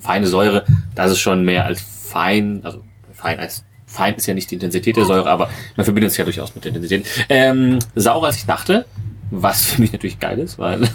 feine 0.00 0.26
Säure, 0.26 0.64
das 0.94 1.12
ist 1.12 1.20
schon 1.20 1.44
mehr 1.44 1.64
als 1.64 1.80
fein, 1.80 2.60
also 2.64 2.82
fein 3.12 3.38
als 3.38 3.64
fein 3.86 4.14
ist 4.14 4.26
ja 4.26 4.34
nicht 4.34 4.50
die 4.50 4.56
Intensität 4.56 4.96
der 4.96 5.04
Säure, 5.04 5.30
aber 5.30 5.48
man 5.76 5.84
verbindet 5.84 6.10
es 6.10 6.16
ja 6.16 6.24
durchaus 6.24 6.54
mit 6.54 6.64
der 6.64 6.70
Intensität. 6.70 7.06
Ähm, 7.28 7.78
saurer 7.94 8.26
als 8.26 8.36
ich 8.36 8.46
dachte, 8.46 8.84
was 9.30 9.64
für 9.64 9.80
mich 9.80 9.92
natürlich 9.92 10.18
geil 10.18 10.38
ist, 10.40 10.58
weil 10.58 10.88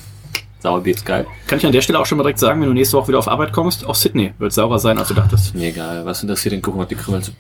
Sauerbier 0.62 0.94
ist 0.94 1.06
geil. 1.06 1.26
Kann 1.48 1.58
ich 1.58 1.66
an 1.66 1.72
der 1.72 1.82
Stelle 1.82 2.00
auch 2.00 2.06
schon 2.06 2.18
mal 2.18 2.24
direkt 2.24 2.40
sagen, 2.40 2.62
wenn 2.62 2.68
du 2.68 2.74
nächste 2.74 2.98
Woche 2.98 3.10
wieder 3.10 3.20
auf 3.20 3.28
Arbeit 3.28 3.52
kommst, 3.52 3.86
auch 3.86 3.96
Sydney 3.96 4.34
wird 4.38 4.54
saurer 4.54 4.80
sein, 4.80 4.98
als 5.00 5.08
du 5.08 5.14
dachtest. 5.16 5.56
Mir 5.56 5.70
egal, 5.70 6.06
was 6.06 6.22
interessiert 6.22 6.54
den 6.54 6.62
Kuchen, 6.62 6.80
ob 6.80 6.88
die 6.88 6.96
Krümel 6.96 7.22
zu. 7.24 7.32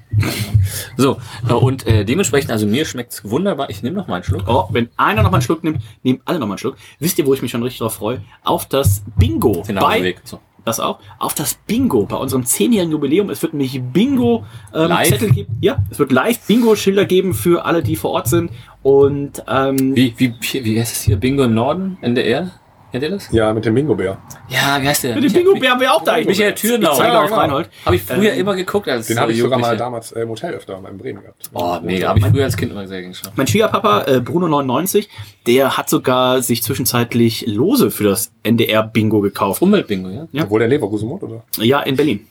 So, 0.98 1.18
äh, 1.48 1.54
und 1.54 1.86
äh, 1.86 2.04
dementsprechend, 2.04 2.52
also 2.52 2.66
mir 2.66 2.86
schmeckt's 2.86 3.24
wunderbar. 3.24 3.70
Ich 3.70 3.84
nehme 3.84 3.96
noch 3.96 4.08
mal 4.08 4.16
einen 4.16 4.24
Schluck. 4.24 4.44
Oh, 4.48 4.66
wenn 4.72 4.90
einer 4.98 5.22
noch 5.24 5.32
mal 5.32 5.38
einen 5.38 5.44
Schluck 5.44 5.64
nimmt, 5.64 5.82
nehmen 6.04 6.20
alle 6.26 6.40
noch 6.40 6.48
mal 6.48 6.54
einen 6.54 6.60
Schluck. 6.60 6.78
Wisst 7.00 7.20
ihr, 7.20 7.26
wo 7.26 7.34
ich 7.34 7.42
mich 7.42 7.52
schon 7.52 7.62
richtig 7.64 7.80
drauf 7.80 7.94
freue? 7.94 8.22
Auf 8.44 8.66
das 8.66 9.04
Bingo. 9.18 9.64
Den 9.68 9.76
bei, 9.76 9.98
Nachweg. 9.98 10.22
So. 10.24 10.40
das 10.66 10.80
auch, 10.80 11.00
auf 11.20 11.36
das 11.36 11.56
Bingo 11.68 12.06
bei 12.06 12.16
unserem 12.18 12.46
zehnjährigen 12.46 12.92
Jubiläum. 12.92 13.30
Es 13.30 13.42
wird 13.42 13.54
nämlich 13.54 13.82
Bingo 13.82 14.46
ähm, 14.74 14.92
geben. 15.34 15.58
Ja, 15.62 15.78
es 15.90 16.00
wird 16.00 16.12
live 16.12 16.40
Bingo-Schilder 16.48 17.06
geben 17.06 17.34
für 17.34 17.66
alle, 17.66 17.84
die 17.84 17.96
vor 17.96 18.12
Ort 18.12 18.28
sind. 18.28 18.52
Und 18.84 19.44
ähm, 19.48 19.96
Wie, 19.96 20.14
wie, 20.18 20.34
wie, 20.40 20.66
wie 20.66 20.80
heißt 20.80 20.96
es 20.96 21.02
hier? 21.04 21.18
Bingo 21.18 21.44
im 21.44 21.54
Norden? 21.54 21.98
NDR? 22.02 22.52
Kennt 22.92 23.04
ihr 23.04 23.10
das? 23.10 23.32
Ja, 23.32 23.54
mit 23.54 23.64
dem 23.64 23.74
Bingo-Bär. 23.74 24.18
Ja, 24.50 24.82
wie 24.82 24.88
heißt 24.88 25.06
der? 25.06 25.16
mit 25.16 25.24
dem 25.24 25.32
Bingo 25.32 25.54
wären 25.62 25.80
wir 25.80 25.94
auch 25.94 26.04
da. 26.04 26.18
Michael 26.18 26.54
Thürnau. 26.56 26.92
Ich 26.92 26.98
zeige 26.98 27.14
Ja, 27.14 27.20
auf 27.22 27.28
genau. 27.30 27.40
Reinhold. 27.40 27.70
Habe 27.86 27.96
ich 27.96 28.02
früher 28.04 28.34
Ähm, 28.34 28.40
immer 28.42 28.56
geguckt 28.56 28.90
als 28.90 29.08
Den 29.08 29.18
habe 29.20 29.32
ich 29.32 29.40
sogar 29.40 29.60
mal 29.60 29.78
damals 29.78 30.12
äh, 30.12 30.22
im 30.24 30.30
Hotel 30.30 30.54
öfter 30.56 30.80
mal 30.82 30.90
in 30.92 30.98
Bremen 30.98 31.22
gehabt. 31.22 31.50
Oh, 31.54 31.78
mega. 31.82 32.10
Habe 32.10 32.20
ich 32.20 32.26
früher 32.26 32.44
als 32.44 32.58
Kind 32.58 32.72
immer 32.74 32.86
sehr 32.88 33.02
gern 33.02 33.12
geschaut. 33.12 33.32
Mein 33.36 33.48
Schwiegerpapa, 33.48 34.02
äh, 34.04 34.18
Bruno99, 34.18 35.08
der 35.48 35.78
hat 35.78 35.90
sogar 35.90 36.42
sich 36.42 36.64
zwischenzeitlich 36.64 37.46
Lose 37.48 37.92
für 37.92 38.04
das 38.04 38.32
NDR-Bingo 38.44 39.22
gekauft. 39.22 39.62
Umweltbingo, 39.62 40.10
ja? 40.10 40.28
Ja. 40.34 40.44
Obwohl 40.44 40.60
der 40.60 40.68
Leverkusen 40.68 41.08
wohnt, 41.10 41.24
oder? 41.24 41.44
Ja, 41.60 41.82
in 41.82 41.96
Berlin. 41.96 42.28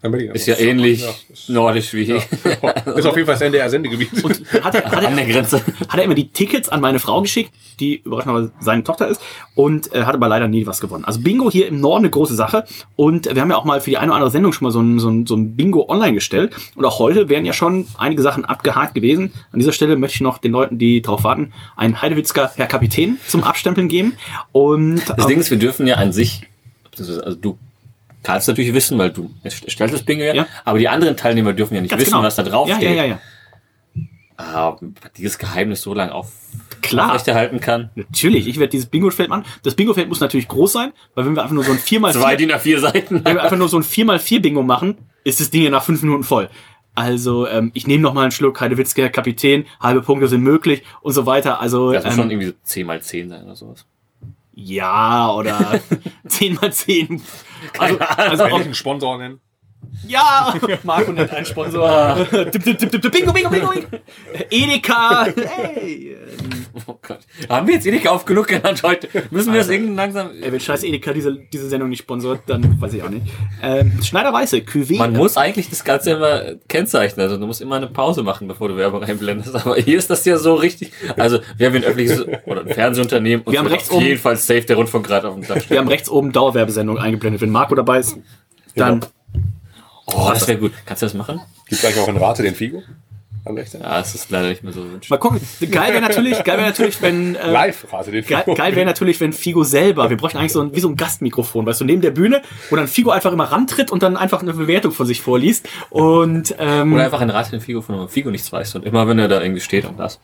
In 0.00 0.12
Berlin. 0.12 0.30
Ist 0.32 0.46
ja 0.46 0.54
Also, 0.54 0.66
ähnlich 0.66 1.00
ja, 1.00 1.10
ist- 1.32 1.48
nordisch 1.50 1.92
wie 1.92 2.02
Ist 2.12 3.06
auf 3.06 3.16
jeden 3.16 3.26
Fall 3.26 3.34
das 3.34 3.40
NDR-Sendegebiet. 3.40 4.10
Hat 4.62 4.74
er, 4.76 4.84
hat 4.84 5.04
an 5.04 5.16
der 5.16 5.26
er, 5.26 5.32
Grenze. 5.32 5.60
hat 5.88 5.98
er 5.98 6.04
immer 6.04 6.14
die 6.14 6.28
Tickets 6.28 6.68
an 6.68 6.80
meine 6.80 7.00
Frau 7.00 7.20
geschickt, 7.20 7.50
die 7.80 7.96
überraschenderweise 7.96 8.52
seine 8.60 8.84
Tochter 8.84 9.08
ist, 9.08 9.20
und 9.56 9.92
äh, 9.92 10.04
hat 10.04 10.14
aber 10.14 10.28
leider 10.28 10.46
nie 10.46 10.66
was 10.66 10.80
gewonnen. 10.80 11.04
Also 11.04 11.18
Bingo 11.20 11.50
hier 11.50 11.66
im 11.66 11.80
Norden 11.80 12.04
eine 12.04 12.10
große 12.10 12.36
Sache. 12.36 12.64
Und 12.94 13.34
wir 13.34 13.40
haben 13.42 13.50
ja 13.50 13.56
auch 13.56 13.64
mal 13.64 13.80
für 13.80 13.90
die 13.90 13.98
eine 13.98 14.06
oder 14.12 14.16
andere 14.16 14.30
Sendung 14.30 14.52
schon 14.52 14.66
mal 14.66 14.70
so 14.70 14.80
ein, 14.80 15.00
so 15.00 15.08
ein, 15.08 15.26
so 15.26 15.34
ein 15.34 15.56
Bingo 15.56 15.86
online 15.88 16.14
gestellt. 16.14 16.54
Und 16.76 16.84
auch 16.84 17.00
heute 17.00 17.28
wären 17.28 17.44
ja 17.44 17.52
schon 17.52 17.88
einige 17.98 18.22
Sachen 18.22 18.44
abgehakt 18.44 18.94
gewesen. 18.94 19.32
An 19.52 19.58
dieser 19.58 19.72
Stelle 19.72 19.96
möchte 19.96 20.14
ich 20.14 20.20
noch 20.20 20.38
den 20.38 20.52
Leuten, 20.52 20.78
die 20.78 21.02
drauf 21.02 21.24
warten, 21.24 21.52
einen 21.76 22.00
Heidewitzker 22.00 22.52
Herr 22.54 22.66
Kapitän 22.68 23.18
zum 23.26 23.42
Abstempeln 23.42 23.88
geben. 23.88 24.12
Und 24.52 25.02
Das 25.16 25.26
Ding 25.26 25.40
ist, 25.40 25.50
wir 25.50 25.58
dürfen 25.58 25.88
ja 25.88 25.96
an 25.96 26.12
sich, 26.12 26.42
also 26.96 27.34
du 27.34 27.58
kannst 28.22 28.48
natürlich 28.48 28.74
wissen, 28.74 28.98
weil 28.98 29.10
du 29.10 29.30
stellst 29.48 29.94
das 29.94 30.02
Bingo 30.02 30.24
ja, 30.24 30.34
Ja. 30.34 30.46
aber 30.64 30.78
die 30.78 30.88
anderen 30.88 31.16
Teilnehmer 31.16 31.52
dürfen 31.52 31.74
ja 31.74 31.80
nicht 31.80 31.90
Ganz 31.90 32.00
wissen, 32.02 32.12
genau. 32.12 32.22
was 32.24 32.36
da 32.36 32.42
drauf 32.42 32.68
ja, 32.68 32.76
steht. 32.76 32.88
ja, 32.96 33.04
ja, 33.04 33.04
ja. 33.04 33.18
Ah, 34.40 34.76
dieses 35.16 35.36
Geheimnis 35.36 35.82
so 35.82 35.94
lange 35.94 36.14
auf 36.14 36.30
Klar. 36.80 37.06
aufrechterhalten 37.08 37.58
kann. 37.60 37.90
Natürlich, 37.96 38.46
ich 38.46 38.58
werde 38.60 38.70
dieses 38.70 38.86
Bingo-Feld 38.86 39.28
machen. 39.28 39.44
Das 39.64 39.74
Bingo-Feld 39.74 40.08
muss 40.08 40.20
natürlich 40.20 40.46
groß 40.46 40.72
sein, 40.74 40.92
weil 41.16 41.26
wenn 41.26 41.34
wir 41.34 41.42
einfach 41.42 41.54
nur 41.54 41.64
so 41.64 41.72
ein 41.72 41.78
4x4 41.78 42.12
Zwei 42.20 42.36
DIN 42.36 42.52
A4 42.52 42.78
Seiten. 42.78 43.24
Wenn 43.24 43.34
wir 43.34 43.42
einfach 43.42 43.56
nur 43.58 43.68
so 43.68 43.78
ein 43.78 43.82
4x4 43.82 44.40
Bingo 44.40 44.62
machen, 44.62 44.96
ist 45.24 45.40
das 45.40 45.50
Ding 45.50 45.62
ja 45.64 45.70
nach 45.70 45.82
fünf 45.82 46.02
Minuten 46.02 46.22
voll. 46.22 46.48
Also, 46.94 47.48
ähm, 47.48 47.72
ich 47.74 47.88
nehme 47.88 48.02
noch 48.02 48.14
mal 48.14 48.22
einen 48.22 48.30
Schluck, 48.30 48.60
Heidewitzke, 48.60 49.10
Kapitän, 49.10 49.66
halbe 49.80 50.02
Punkte 50.02 50.28
sind 50.28 50.42
möglich 50.42 50.82
und 51.00 51.12
so 51.12 51.26
weiter. 51.26 51.60
Also, 51.60 51.92
Das 51.92 52.04
muss 52.04 52.14
schon 52.14 52.24
ähm, 52.24 52.30
irgendwie 52.30 52.48
so 52.48 52.54
10 52.62 52.86
mal 52.86 53.02
10 53.02 53.28
sein 53.30 53.44
oder 53.44 53.56
sowas. 53.56 53.86
Ja, 54.60 55.32
oder 55.32 55.80
10 56.28 56.58
x 56.60 56.78
10. 56.78 57.22
Also, 57.78 57.98
also 57.98 58.44
auch, 58.44 58.58
ich 58.58 58.64
einen 58.64 58.74
Sponsor 58.74 59.18
nennen. 59.18 59.40
Ja, 60.06 60.54
Marco 60.84 61.12
nennt 61.12 61.32
einen 61.32 61.46
Sponsor. 61.46 62.26
Tipp, 62.50 62.64
tipp, 62.64 63.12
Bingo, 63.12 63.32
Bingo, 63.32 63.50
Bingo. 63.50 63.72
Edeka. 64.50 65.26
Hey. 65.26 66.16
Oh 66.86 66.98
Gott. 67.06 67.20
Haben 67.48 67.66
wir 67.66 67.74
jetzt 67.74 67.86
nicht 67.86 68.08
oft 68.08 68.26
genug 68.26 68.46
genannt 68.46 68.82
heute? 68.82 69.08
Müssen 69.30 69.52
wir 69.52 69.60
das 69.60 69.68
irgendwie 69.68 69.94
langsam... 69.94 70.30
Ey, 70.40 70.52
wenn 70.52 70.60
scheiß 70.60 70.84
Edeka 70.84 71.12
diese, 71.12 71.36
diese 71.52 71.68
Sendung 71.68 71.88
nicht 71.88 72.00
sponsort, 72.00 72.42
dann 72.46 72.80
weiß 72.80 72.94
ich 72.94 73.02
auch 73.02 73.08
nicht. 73.08 73.26
Ähm, 73.62 74.00
Schneider 74.02 74.32
Weiße, 74.32 74.58
Cuvée. 74.58 74.98
Man 74.98 75.12
muss 75.14 75.36
eigentlich 75.36 75.68
das 75.68 75.84
Ganze 75.84 76.12
immer 76.12 76.54
kennzeichnen. 76.68 77.24
Also 77.24 77.36
du 77.36 77.46
musst 77.46 77.60
immer 77.60 77.76
eine 77.76 77.88
Pause 77.88 78.22
machen, 78.22 78.48
bevor 78.48 78.68
du 78.68 78.76
Werbung 78.76 79.02
einblendest. 79.02 79.54
Aber 79.54 79.76
hier 79.76 79.98
ist 79.98 80.10
das 80.10 80.24
ja 80.24 80.38
so 80.38 80.54
richtig. 80.54 80.92
Also 81.16 81.40
wir 81.56 81.66
haben 81.66 81.76
ein 81.76 81.84
öffentliches 81.84 82.26
oder 82.46 82.62
ein 82.62 82.68
Fernsehunternehmen 82.68 83.44
und 83.44 83.52
Wir 83.52 83.58
haben 83.58 83.66
rechts 83.66 83.90
auf 83.90 84.02
jeden 84.02 84.20
Fall 84.20 84.36
safe 84.36 84.62
der 84.62 84.76
Rundfunk 84.76 85.06
gerade 85.06 85.28
auf 85.28 85.34
dem 85.34 85.46
Dach 85.46 85.58
Wir 85.68 85.78
haben 85.78 85.88
rechts 85.88 86.08
oben 86.08 86.32
Dauerwerbesendung 86.32 86.98
eingeblendet. 86.98 87.40
Wenn 87.40 87.50
Marco 87.50 87.74
dabei 87.74 88.00
ist, 88.00 88.16
dann 88.74 89.04
Oh, 90.14 90.30
das 90.32 90.48
wäre 90.48 90.58
gut. 90.58 90.72
Kannst 90.86 91.02
du 91.02 91.06
das 91.06 91.14
machen? 91.14 91.40
Gibt 91.68 91.80
gleich 91.80 91.98
auch 91.98 92.08
in 92.08 92.16
Rate 92.16 92.42
den 92.42 92.54
Figo? 92.54 92.82
Am 93.44 93.54
rechten? 93.54 93.80
Ja, 93.80 94.00
es 94.00 94.14
ist 94.14 94.30
leider 94.30 94.48
nicht 94.48 94.62
mehr 94.62 94.72
so 94.72 94.82
wünschenswert. 94.82 95.10
mal 95.10 95.16
gucken. 95.18 95.40
Geil 95.70 95.92
wäre 95.92 96.02
natürlich, 96.02 96.42
geil 96.44 96.58
wäre 96.58 96.68
natürlich, 96.68 97.00
wenn 97.00 97.34
äh, 97.34 97.50
Live 97.50 97.86
Rate 97.90 98.10
den 98.10 98.24
Geil, 98.24 98.42
Figo. 98.44 98.56
geil 98.56 98.74
wäre 98.74 98.84
natürlich, 98.84 99.20
wenn 99.20 99.32
Figo 99.32 99.64
selber, 99.64 100.10
wir 100.10 100.16
bräuchten 100.16 100.38
eigentlich 100.38 100.52
so 100.52 100.60
ein, 100.60 100.74
wie 100.74 100.80
so 100.80 100.88
ein 100.88 100.96
Gastmikrofon, 100.96 101.64
weißt 101.64 101.80
du, 101.80 101.84
neben 101.84 102.02
der 102.02 102.10
Bühne, 102.10 102.42
wo 102.68 102.76
dann 102.76 102.88
Figo 102.88 103.10
einfach 103.10 103.32
immer 103.32 103.44
rantritt 103.44 103.90
und 103.90 104.02
dann 104.02 104.16
einfach 104.16 104.42
eine 104.42 104.52
Bewertung 104.52 104.92
von 104.92 105.06
sich 105.06 105.20
vorliest. 105.22 105.68
Und 105.88 106.54
ähm, 106.58 106.92
Oder 106.92 107.04
einfach 107.04 107.20
ein 107.20 107.30
Rat 107.30 107.52
den 107.52 107.60
Figo, 107.60 107.80
von 107.80 107.96
dem 107.96 108.08
Figo 108.08 108.30
nichts 108.30 108.52
weiß. 108.52 108.74
Und 108.74 108.84
immer 108.84 109.06
wenn 109.08 109.18
er 109.18 109.28
da 109.28 109.40
irgendwie 109.40 109.60
steht 109.62 109.84
und 109.86 109.98
das. 109.98 110.20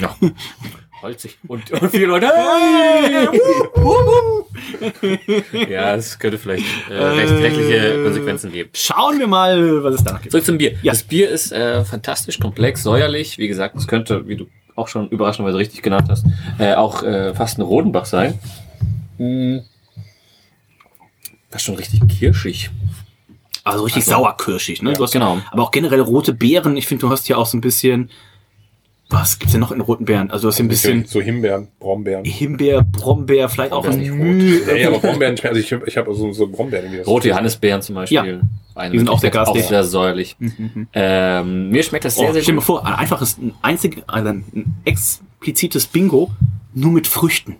Ja. 0.00 0.16
Holzig. 1.06 1.38
Und, 1.46 1.70
und 1.80 1.90
viele 1.90 2.06
Leute. 2.06 2.26
Ja, 5.70 5.94
es 5.94 6.18
könnte 6.18 6.36
vielleicht 6.36 6.64
äh, 6.90 6.94
recht, 6.94 7.32
rechtliche 7.32 8.02
Konsequenzen 8.02 8.50
geben. 8.50 8.70
schauen 8.72 9.20
wir 9.20 9.28
mal, 9.28 9.84
was 9.84 9.94
es 9.94 10.04
danach 10.04 10.20
gibt. 10.20 10.32
Zurück 10.32 10.44
zum 10.44 10.58
Bier. 10.58 10.72
Ja. 10.82 10.92
Das 10.92 11.04
Bier 11.04 11.30
ist 11.30 11.52
äh, 11.52 11.84
fantastisch 11.84 12.40
komplex, 12.40 12.82
säuerlich. 12.82 13.38
Wie 13.38 13.46
gesagt, 13.46 13.76
es 13.76 13.86
könnte, 13.86 14.26
wie 14.26 14.34
du 14.34 14.48
auch 14.74 14.88
schon 14.88 15.08
überraschenderweise 15.08 15.58
richtig 15.58 15.82
genannt 15.82 16.08
hast, 16.10 16.26
äh, 16.58 16.74
auch 16.74 17.04
äh, 17.04 17.32
fast 17.34 17.58
ein 17.58 17.62
Rodenbach 17.62 18.06
sein. 18.06 18.38
Mm. 19.18 19.58
Das 21.50 21.62
ist 21.62 21.66
schon 21.66 21.76
richtig 21.76 22.00
kirschig. 22.08 22.70
Also 23.62 23.84
richtig 23.84 24.04
sauerkirschig, 24.04 24.82
ne? 24.82 24.92
du 24.92 25.04
hast 25.04 25.12
genau. 25.12 25.40
Aber 25.52 25.62
auch 25.62 25.70
generell 25.70 26.00
rote 26.00 26.32
Beeren. 26.32 26.76
Ich 26.76 26.88
finde, 26.88 27.02
du 27.02 27.10
hast 27.10 27.26
hier 27.26 27.38
auch 27.38 27.46
so 27.46 27.56
ein 27.56 27.60
bisschen, 27.60 28.10
was 29.08 29.38
gibt's 29.38 29.52
denn 29.52 29.60
noch 29.60 29.70
in 29.72 29.80
roten 29.80 30.04
Beeren? 30.04 30.30
Also 30.30 30.48
hast 30.48 30.56
hier 30.56 30.64
ein 30.64 30.68
bisschen 30.68 31.04
So 31.04 31.20
Himbeeren, 31.20 31.68
Brombeeren. 31.78 32.24
Himbeer, 32.24 32.82
Brombeer, 32.82 33.48
vielleicht 33.48 33.72
auch 33.72 33.82
Brombeer 33.84 34.00
ein 34.00 34.04
ist 34.04 34.10
nicht 34.18 34.66
Müh. 34.66 34.72
Nee, 34.74 34.84
aber 34.86 34.98
Brombeeren. 34.98 35.36
Also 35.44 35.60
ich, 35.60 35.70
ich 35.86 35.96
habe 35.96 36.12
so, 36.14 36.32
so 36.32 36.48
Brombeeren. 36.48 36.84
irgendwie 36.86 36.98
das- 36.98 37.06
Rote 37.06 37.28
Johannisbeeren 37.28 37.82
zum 37.82 37.94
Beispiel. 37.94 38.40
Eine 38.74 38.92
Die 38.92 38.98
sind 38.98 39.08
auch 39.08 39.20
sehr 39.20 39.30
garstig. 39.30 39.62
Auch 39.64 39.68
sehr 39.68 39.84
säuerlich. 39.84 40.36
Ähm, 40.92 41.70
mir 41.70 41.82
schmeckt 41.82 42.04
das 42.04 42.16
sehr, 42.16 42.28
Oh, 42.28 42.32
sehr 42.32 42.42
stell 42.42 42.52
dir 42.54 42.56
mal 42.56 42.60
gut. 42.60 42.66
vor, 42.66 42.86
ein 42.86 42.94
einfaches, 42.94 43.38
ein 43.38 43.54
einzig, 43.62 44.02
also 44.06 44.28
ein 44.28 44.74
explizites 44.84 45.86
Bingo, 45.86 46.30
nur 46.74 46.90
mit 46.92 47.06
Früchten. 47.06 47.56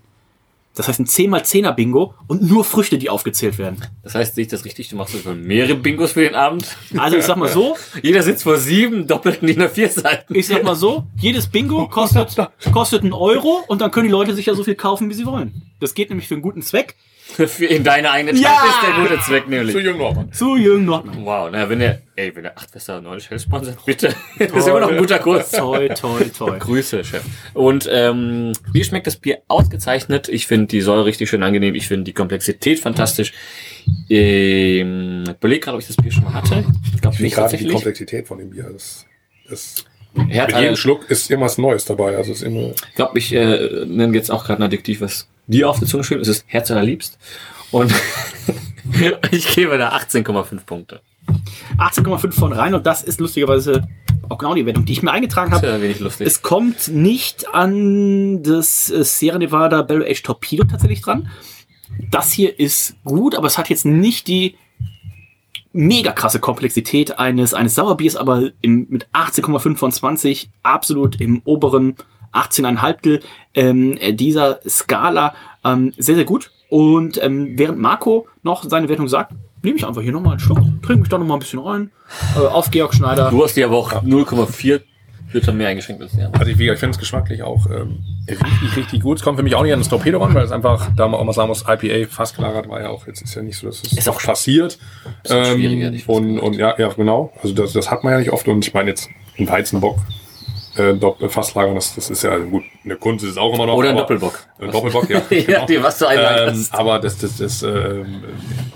Das 0.77 0.89
heißt 0.89 1.01
ein 1.01 1.07
10x10er 1.07 1.73
Bingo 1.73 2.15
und 2.27 2.43
nur 2.43 2.63
Früchte, 2.63 2.99
die 2.99 3.09
aufgezählt 3.09 3.57
werden. 3.57 3.79
Das 4.03 4.15
heißt, 4.15 4.35
sehe 4.35 4.43
ich 4.43 4.49
das 4.49 4.67
richtig? 4.67 4.91
Du 4.91 4.97
machst 4.97 5.15
so 5.15 5.19
schon 5.19 5.43
mehrere 5.43 5.75
Bingos 5.75 6.13
für 6.13 6.21
den 6.21 6.35
Abend. 6.35 6.77
Also 6.99 7.17
ich 7.17 7.25
sag 7.25 7.39
mal 7.39 7.49
so, 7.49 7.77
Jeder 8.03 8.23
sitzt 8.23 8.43
vor 8.43 8.59
sieben 8.59 9.07
doppelten 9.07 9.49
DIN 9.49 9.63
A4 9.63 9.89
Seiten. 9.89 10.35
ich 10.35 10.47
sag 10.47 10.63
mal 10.65 10.77
so, 10.77 11.05
jedes 11.19 11.47
Bingo 11.47 11.89
kostet, 11.89 12.37
kostet 12.73 13.03
einen 13.03 13.15
Euro 13.15 13.65
und 13.69 13.81
dann 13.81 13.91
können 13.91 14.07
die 14.07 14.13
Leute 14.13 14.35
sich 14.35 14.47
ja 14.47 14.55
so 14.55 14.65
viel 14.65 14.75
kaufen, 14.75 15.09
wie 15.09 15.15
sie 15.15 15.25
wollen. 15.25 15.63
Das 15.81 15.95
geht 15.95 16.11
nämlich 16.11 16.29
für 16.29 16.35
einen 16.35 16.43
guten 16.43 16.61
Zweck. 16.61 16.95
Für 17.29 17.67
in 17.67 17.83
deine 17.83 18.11
eigene 18.13 18.33
Tasche 18.33 18.45
Ja! 18.45 18.65
ist 18.69 18.83
der 18.87 19.03
gute 19.03 19.21
Zweck 19.23 19.45
Zu 19.45 19.51
nämlich. 19.51 19.75
Jürgen 19.75 19.99
Nordmann. 19.99 20.33
Zu 20.33 20.57
Jürgen 20.57 20.85
Nordmann. 20.85 21.25
Wow, 21.25 21.49
na, 21.51 21.69
wenn 21.69 21.81
der, 21.81 22.01
ey, 22.15 22.35
wenn 22.35 22.45
der 22.45 22.57
8 22.57 22.75
Wester 22.75 23.01
neulich 23.01 23.25
Shell 23.25 23.41
sponsert, 23.41 23.77
bitte. 23.85 24.15
Das 24.39 24.53
ist 24.53 24.69
immer 24.69 24.81
noch 24.81 24.91
ein 24.91 24.97
guter 24.97 25.19
Kurs. 25.19 25.51
Toi, 25.51 25.89
toi, 25.89 26.23
toi. 26.37 26.59
Grüße, 26.59 27.05
Chef. 27.05 27.23
Und 27.53 27.89
ähm, 27.93 28.53
mir 28.73 28.85
schmeckt 28.85 29.07
das 29.07 29.17
Bier 29.17 29.43
ausgezeichnet. 29.49 30.29
Ich 30.29 30.47
finde 30.47 30.69
die 30.69 30.81
Säure 30.81 31.05
richtig 31.05 31.29
schön 31.29 31.43
angenehm. 31.43 31.75
Ich 31.75 31.89
finde 31.89 32.05
die 32.05 32.13
Komplexität 32.13 32.79
fantastisch. 32.79 33.33
Ähm, 34.09 35.25
ich 35.27 35.31
überleg 35.35 35.63
gerade, 35.63 35.77
ob 35.77 35.83
ich 35.83 35.89
das 35.89 35.97
Bier 35.97 36.13
schon 36.13 36.25
mal 36.25 36.33
hatte. 36.35 36.65
Ich 36.95 37.01
glaube 37.03 37.21
nicht 37.21 37.35
gerade 37.35 37.49
die 37.49 37.57
tatsächlich. 37.57 37.73
Komplexität 37.73 38.29
von 38.29 38.39
dem 38.39 38.51
Bier. 38.51 38.71
Das, 38.73 39.05
das, 39.51 39.85
Herz, 40.29 40.53
mit 40.53 40.61
jedem 40.63 40.77
Schluck 40.77 41.11
ist 41.11 41.31
irgendwas 41.31 41.59
Neues 41.59 41.85
dabei. 41.85 42.17
Also 42.17 42.33
es 42.33 42.39
ist 42.39 42.45
immer. 42.47 42.71
Ich 42.71 42.95
glaube, 42.95 43.19
ich 43.19 43.35
äh, 43.35 43.85
nenne 43.85 44.17
jetzt 44.17 44.31
auch 44.31 44.45
gerade 44.45 44.63
ein 44.63 44.67
Adjektiv, 44.67 45.01
was 45.01 45.29
dir 45.47 45.69
auf 45.69 45.79
der 45.79 45.89
Zunge 45.89 46.05
schön 46.05 46.21
ist. 46.21 46.29
Es 46.29 46.39
ist 46.39 46.45
Herz 46.49 46.71
allerliebst. 46.71 47.19
Und 47.71 47.93
ich 49.31 49.55
gebe 49.55 49.79
da 49.79 49.97
18,5 49.97 50.65
Punkte. 50.65 51.01
18,5 51.79 52.33
von 52.33 52.53
rein 52.53 52.75
und 52.75 52.87
das 52.87 53.03
ist 53.03 53.19
lustigerweise 53.21 53.87
auch 54.29 54.39
genau 54.39 54.55
die 54.55 54.67
Wertung, 54.67 54.85
die 54.85 54.93
ich 54.93 55.03
mir 55.03 55.13
eingetragen 55.13 55.51
Das 55.51 55.61
ist 55.63 55.67
habe. 55.69 55.77
ja 55.77 55.83
wenig 55.83 56.01
lustig. 56.01 56.27
Es 56.27 56.43
kommt 56.43 56.89
nicht 56.89 57.53
an 57.55 58.43
das 58.43 58.91
äh, 58.91 59.05
Sierra 59.05 59.39
Nevada 59.39 59.83
Barrel 59.83 60.05
Age 60.05 60.23
Torpedo 60.23 60.65
tatsächlich 60.65 61.01
dran. 61.01 61.29
Das 62.11 62.33
hier 62.33 62.59
ist 62.59 62.97
gut, 63.05 63.35
aber 63.35 63.47
es 63.47 63.59
hat 63.59 63.71
jetzt 63.71 63.85
nicht 63.85 64.27
die 64.29 64.57
mega 65.73 66.13
krasse 66.13 66.41
Komplexität 66.41 67.19
eines, 67.19 67.55
eines 67.55 67.75
Sauerbiers, 67.75 68.17
aber 68.17 68.51
im, 68.63 68.87
mit 68.89 69.09
18,5 69.13 69.77
von 69.77 69.93
20 69.93 70.51
absolut 70.63 71.21
im 71.21 71.43
oberen 71.45 71.97
18,5 72.37 73.21
ähm, 73.55 73.97
äh, 73.99 74.13
dieser 74.13 74.61
Skala 74.69 75.35
ähm, 75.65 75.93
sehr, 75.97 76.15
sehr 76.15 76.25
gut. 76.25 76.51
Und 76.69 77.23
ähm, 77.23 77.53
während 77.57 77.79
Marco 77.79 78.27
noch 78.43 78.65
seine 78.65 78.89
Wertung 78.89 79.09
sagt, 79.09 79.33
nehme 79.63 79.77
ich 79.77 79.87
einfach 79.87 80.03
hier 80.03 80.13
nochmal 80.13 80.33
einen 80.33 80.41
Schluck, 80.41 80.59
trinke 80.83 81.01
mich 81.01 81.09
doch 81.09 81.19
nochmal 81.19 81.37
ein 81.37 81.41
bisschen 81.41 81.61
rein, 81.61 81.91
äh, 82.37 82.41
auf 82.41 82.71
Georg 82.71 82.95
Schneider. 82.95 83.31
du 83.31 83.43
hast 83.45 83.57
dir 83.57 83.67
aber 83.67 83.77
auch 83.77 83.93
0,4 84.03 84.81
Liter 85.33 85.53
mehr 85.53 85.69
eingeschenkt 85.69 86.03
als 86.03 86.13
der. 86.13 86.33
Also 86.33 86.51
ich, 86.51 86.61
ich 86.61 86.79
finde 86.79 86.91
es 86.91 86.99
geschmacklich 86.99 87.43
auch 87.43 87.67
ähm, 87.67 87.99
richtig, 88.29 88.77
richtig 88.77 89.03
gut. 89.03 89.19
Es 89.19 89.25
kommt 89.25 89.37
für 89.37 89.43
mich 89.43 89.55
auch 89.55 89.63
nicht 89.63 89.73
an 89.73 89.81
das 89.81 89.89
Torpedo 89.89 90.23
ran, 90.23 90.35
weil 90.35 90.45
es 90.45 90.53
einfach, 90.53 90.89
da 90.97 91.09
man 91.09 91.19
auch 91.21 91.25
mal 91.25 91.33
sagen 91.33 91.49
muss, 91.49 91.65
IPA 91.67 92.09
fast 92.09 92.37
gelagert 92.37 92.69
war 92.69 92.81
ja 92.81 92.91
auch, 92.91 93.07
jetzt 93.07 93.23
ist 93.23 93.35
ja 93.35 93.43
nicht 93.43 93.59
so, 93.59 93.67
dass 93.67 93.83
es 93.83 93.93
Ist 93.93 94.09
auch 94.09 94.23
passiert. 94.23 94.79
Fast 95.25 96.09
und, 96.09 96.39
und 96.39 96.55
ja, 96.55 96.75
ja, 96.79 96.89
genau. 96.89 97.33
Also 97.43 97.55
das, 97.55 97.73
das 97.73 97.91
hat 97.91 98.05
man 98.05 98.13
ja 98.13 98.19
nicht 98.21 98.33
oft. 98.33 98.47
Und 98.47 98.67
ich 98.67 98.73
meine 98.73 98.91
jetzt 98.91 99.11
ein 99.39 99.49
Weizenbock 99.49 99.99
äh, 100.77 100.93
Dopp- 100.95 101.29
Fasslagern, 101.29 101.75
das, 101.75 101.95
das 101.95 102.11
ist 102.11 102.23
ja 102.23 102.37
gut. 102.39 102.65
Eine 102.85 102.97
Kunst 102.97 103.25
ist 103.25 103.33
es 103.33 103.37
auch 103.37 103.55
immer 103.55 103.67
noch. 103.67 103.75
Oder 103.75 103.91
ein 103.91 103.97
Doppelbock. 103.97 104.47
Ein 104.59 104.71
Doppelbock, 104.71 105.09
ja. 105.11 105.23
Ja, 105.31 105.41
genau. 105.45 105.67
dir 105.67 105.83
was 105.83 105.99
du 105.99 106.07
ähm, 106.07 106.67
aber 106.71 106.99
das, 106.99 107.19
das, 107.19 107.37
das 107.39 107.63
ähm, 107.63 108.23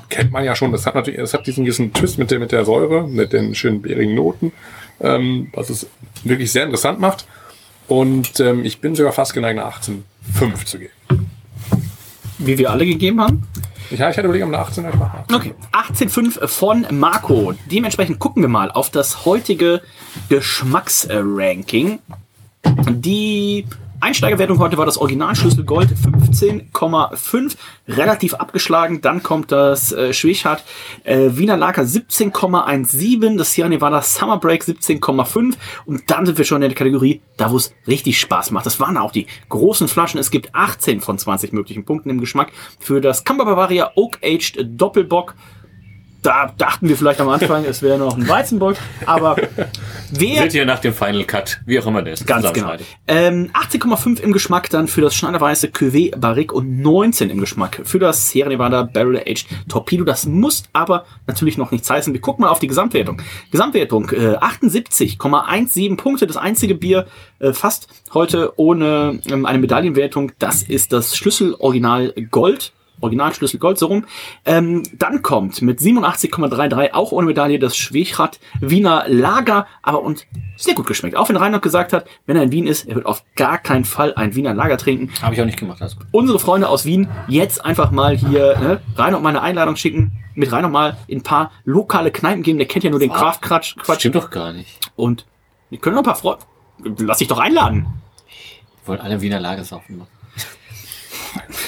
kennt 0.09 0.33
man 0.33 0.45
ja 0.45 0.55
schon. 0.57 0.73
Das 0.73 0.87
hat 0.87 0.95
natürlich, 0.95 1.21
das 1.21 1.35
hat 1.35 1.47
diesen 1.47 1.65
gewissen 1.65 1.93
Twist 1.93 2.19
mit 2.19 2.31
der, 2.31 2.39
mit 2.39 2.53
der 2.53 2.65
Säure, 2.65 3.07
mit 3.07 3.33
den 3.33 3.55
schönen 3.55 3.83
bärigen 3.83 4.15
Noten, 4.15 4.53
ähm, 5.01 5.49
was 5.53 5.71
es 5.71 5.87
wirklich 6.25 6.51
sehr 6.53 6.65
interessant 6.65 7.01
macht. 7.01 7.27
Und 7.89 8.39
ähm, 8.41 8.65
ich 8.65 8.81
bin 8.81 8.95
sogar 8.95 9.13
fast 9.13 9.35
geneigt, 9.35 9.57
nach 9.57 9.81
18,5 9.81 10.65
zu 10.65 10.79
gehen. 10.79 10.91
Wie 12.39 12.57
wir 12.57 12.71
alle 12.71 12.87
gegeben 12.87 13.21
haben. 13.21 13.47
Ich 13.91 14.01
hatte 14.01 14.21
überlegt, 14.23 14.45
um 14.45 14.55
eine 14.55 14.63
18 14.63 14.89
ich 14.89 14.95
mache 14.95 15.19
18. 15.19 15.37
Okay, 15.37 15.55
18,5 15.73 16.47
von 16.47 16.87
Marco. 16.93 17.55
Dementsprechend 17.71 18.21
gucken 18.21 18.43
wir 18.43 18.49
mal 18.49 18.71
auf 18.71 18.91
das 18.91 19.25
heutige 19.25 19.83
Geschmacksranking. 20.29 21.99
Die 22.89 23.67
Einsteigerwertung 24.03 24.59
heute 24.61 24.79
war 24.79 24.87
das 24.87 24.97
Originalschlüssel 24.97 25.65
Gold 25.65 25.91
15,5, 25.91 27.55
relativ 27.87 28.33
abgeschlagen. 28.33 29.03
Dann 29.03 29.23
kommt 29.23 29.53
das 29.53 29.93
äh, 29.93 30.15
Schwechat 30.15 30.65
äh, 31.05 31.29
Wiener 31.33 31.59
Lager 31.59 31.83
17,17, 31.83 33.37
das 33.37 33.53
Sierra 33.53 33.69
Nevada 33.69 34.01
Summer 34.01 34.39
Break 34.39 34.63
17,5 34.63 35.55
und 35.85 36.11
dann 36.11 36.25
sind 36.25 36.39
wir 36.39 36.47
schon 36.47 36.63
in 36.63 36.71
der 36.71 36.77
Kategorie, 36.77 37.21
da 37.37 37.51
wo 37.51 37.57
es 37.57 37.75
richtig 37.87 38.19
Spaß 38.19 38.53
macht. 38.53 38.65
Das 38.65 38.81
waren 38.81 38.97
auch 38.97 39.13
die 39.13 39.27
großen 39.51 39.87
Flaschen. 39.87 40.19
Es 40.19 40.31
gibt 40.31 40.55
18 40.55 41.03
von 41.03 41.19
20 41.19 41.53
möglichen 41.53 41.85
Punkten 41.85 42.09
im 42.09 42.21
Geschmack 42.21 42.53
für 42.79 43.03
das 43.03 43.25
Camber 43.25 43.45
Bavaria 43.45 43.93
Oak 43.97 44.19
Aged 44.23 44.65
Doppelbock 44.81 45.35
da 46.23 46.53
dachten 46.57 46.89
wir 46.89 46.97
vielleicht 46.97 47.21
am 47.21 47.29
Anfang, 47.29 47.65
es 47.65 47.83
wäre 47.83 47.99
noch 47.99 48.17
ein 48.17 48.29
Weizenbock, 48.29 48.77
aber 49.07 49.37
wer 50.11 50.43
Seht 50.43 50.55
ihr 50.55 50.67
nach 50.67 50.81
dem 50.81 50.93
Final 50.93 51.25
Cut, 51.25 51.61
wie 51.67 51.79
auch 51.79 51.87
immer 51.87 52.03
der 52.03 52.15
ist. 52.15 52.27
Ganz 52.27 52.53
genau. 52.53 52.75
Ähm, 53.09 53.51
18,5 53.55 54.21
im 54.21 54.33
Geschmack 54.33 54.69
dann 54.71 54.89
für 54.89 55.01
das 55.01 55.15
Schneiderweiße 55.15 55.69
Cuvée 55.69 56.17
Barrique 56.17 56.55
und 56.55 56.81
19 56.81 57.31
im 57.31 57.41
Geschmack 57.41 57.81
für 57.85 57.99
das 57.99 58.31
Sierra 58.31 58.49
Nevada 58.49 58.83
Barrel 58.83 59.19
Aged 59.19 59.47
Torpedo. 59.69 60.05
Das 60.05 60.27
muss 60.27 60.65
aber 60.73 61.05
natürlich 61.27 61.57
noch 61.57 61.71
nichts 61.71 61.89
heißen. 61.89 62.13
Wir 62.13 62.21
gucken 62.21 62.43
mal 62.45 62.51
auf 62.51 62.59
die 62.59 62.69
Gesamtwertung. 62.69 63.23
Gesamtwertung 63.51 64.11
äh, 64.11 64.37
78,17 64.37 65.97
Punkte. 65.97 66.27
Das 66.27 66.37
einzige 66.37 66.75
Bier 66.75 67.07
äh, 67.39 67.53
fast 67.53 67.89
heute 68.13 68.53
ohne 68.57 69.21
ähm, 69.31 69.47
eine 69.47 69.59
Medaillenwertung. 69.59 70.33
Das 70.39 70.63
ist 70.63 70.93
das 70.93 71.17
Schlüssel 71.17 71.55
Original 71.59 72.13
Gold. 72.31 72.73
Originalschlüssel 73.01 73.59
Gold, 73.59 73.79
so 73.79 73.87
rum. 73.87 74.05
Ähm, 74.45 74.83
dann 74.97 75.23
kommt 75.23 75.61
mit 75.63 75.81
87,33 75.81 76.93
auch 76.93 77.13
ohne 77.13 77.27
Medaille 77.27 77.59
das 77.59 77.77
Schwechat 77.77 78.41
Wiener 78.61 79.05
Lager, 79.09 79.67
aber 79.83 80.03
und 80.03 80.27
sehr 80.57 80.75
gut 80.75 80.87
geschmeckt. 80.87 81.17
Auch 81.17 81.29
wenn 81.29 81.37
Reinhard 81.37 81.63
gesagt 81.63 81.93
hat, 81.93 82.07
wenn 82.27 82.37
er 82.37 82.43
in 82.43 82.53
Wien 82.53 82.67
ist, 82.67 82.87
er 82.87 82.95
wird 82.95 83.07
auf 83.07 83.25
gar 83.37 83.59
keinen 83.59 83.85
Fall 83.85 84.15
ein 84.15 84.35
Wiener 84.35 84.55
Lager 84.55 84.77
trinken. 84.77 85.11
Habe 85.23 85.35
ich 85.35 85.41
auch 85.41 85.47
nicht 85.47 85.59
gemacht. 85.59 85.81
Gut. 85.81 86.07
Unsere 86.11 86.39
Freunde 86.39 86.69
aus 86.69 86.85
Wien 86.85 87.09
jetzt 87.29 87.65
einfach 87.65 87.91
mal 87.91 88.17
hier 88.17 88.59
ne, 88.59 88.81
Reinhard 88.97 89.23
mal 89.23 89.31
eine 89.31 89.43
Einladung 89.43 89.77
schicken, 89.77 90.13
mit 90.35 90.53
Reinhard 90.53 90.73
mal 90.73 90.97
in 91.07 91.19
ein 91.19 91.23
paar 91.23 91.53
lokale 91.65 92.11
Kneipen 92.11 92.43
gehen. 92.43 92.59
Der 92.59 92.67
kennt 92.67 92.85
ja 92.85 92.91
nur 92.91 93.01
den 93.01 93.13
Craft 93.13 93.41
Quatsch, 93.41 93.75
stimmt 93.99 94.15
doch 94.15 94.31
gar 94.31 94.53
nicht. 94.53 94.79
Und 94.97 95.27
die 95.71 95.79
können 95.79 95.97
noch 95.97 96.03
ein 96.03 96.07
paar 96.07 96.17
Freunde. 96.17 96.45
Lass 96.99 97.19
dich 97.19 97.29
doch 97.29 97.39
einladen. 97.39 97.87
Wollen 98.87 99.01
alle 99.01 99.21
Wiener 99.21 99.41
Lager 99.41 99.65
saufen 99.65 99.99
machen. 99.99 100.20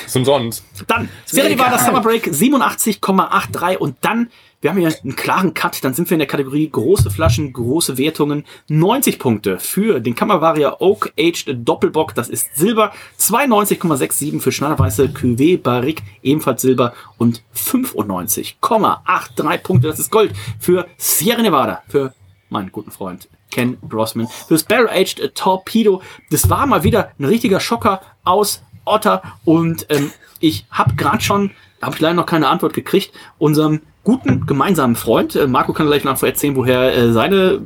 Ist 0.06 0.16
umsonst. 0.16 0.64
Dann 0.86 1.08
Sierra 1.24 1.48
Nevada 1.48 1.78
Summer 1.78 2.00
Break 2.00 2.26
87,83 2.26 3.76
und 3.76 3.96
dann, 4.00 4.30
wir 4.60 4.70
haben 4.70 4.78
hier 4.78 4.94
einen 5.02 5.16
klaren 5.16 5.54
Cut, 5.54 5.82
dann 5.84 5.94
sind 5.94 6.10
wir 6.10 6.14
in 6.14 6.20
der 6.20 6.28
Kategorie 6.28 6.70
große 6.70 7.10
Flaschen, 7.10 7.52
große 7.52 7.98
Wertungen. 7.98 8.44
90 8.68 9.18
Punkte 9.18 9.58
für 9.58 10.00
den 10.00 10.14
Kammervaria 10.14 10.76
Oak 10.80 11.12
Aged 11.18 11.66
Doppelbock, 11.66 12.14
das 12.14 12.28
ist 12.28 12.56
Silber. 12.56 12.92
92,67 13.18 14.40
für 14.40 14.52
Schneiderweiße 14.52 15.06
Cuvée 15.06 15.60
Barrique, 15.60 16.02
ebenfalls 16.22 16.62
Silber. 16.62 16.94
Und 17.18 17.42
95,83 17.56 19.58
Punkte, 19.58 19.88
das 19.88 19.98
ist 19.98 20.10
Gold 20.10 20.32
für 20.58 20.86
Sierra 20.96 21.42
Nevada, 21.42 21.82
für 21.88 22.14
meinen 22.48 22.70
guten 22.70 22.90
Freund 22.90 23.28
Ken 23.52 23.78
Grossman. 23.88 24.26
Fürs 24.48 24.64
Barrel 24.64 24.88
Aged 24.88 25.34
Torpedo. 25.34 26.02
Das 26.30 26.50
war 26.50 26.66
mal 26.66 26.82
wieder 26.82 27.12
ein 27.18 27.26
richtiger 27.26 27.60
Schocker 27.60 28.00
aus 28.24 28.62
Otter. 28.84 29.22
Und 29.44 29.86
ähm, 29.90 30.10
ich 30.40 30.66
habe 30.70 30.94
gerade 30.94 31.22
schon, 31.22 31.50
da 31.80 31.86
habe 31.86 31.96
ich 31.96 32.00
leider 32.02 32.14
noch 32.14 32.26
keine 32.26 32.48
Antwort 32.48 32.74
gekriegt, 32.74 33.12
unserem 33.38 33.80
guten 34.04 34.46
gemeinsamen 34.46 34.96
Freund, 34.96 35.36
äh, 35.36 35.46
Marco 35.46 35.72
kann 35.72 35.86
gleich 35.86 36.04
noch 36.04 36.20
erzählen, 36.22 36.56
woher 36.56 36.94
äh, 36.94 37.12
seine 37.12 37.60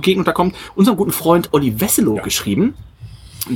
Gegend 0.00 0.26
da 0.26 0.32
kommt, 0.32 0.56
unserem 0.74 0.96
guten 0.96 1.12
Freund 1.12 1.50
Olli 1.52 1.80
Wesselow 1.80 2.16
geschrieben, 2.22 2.74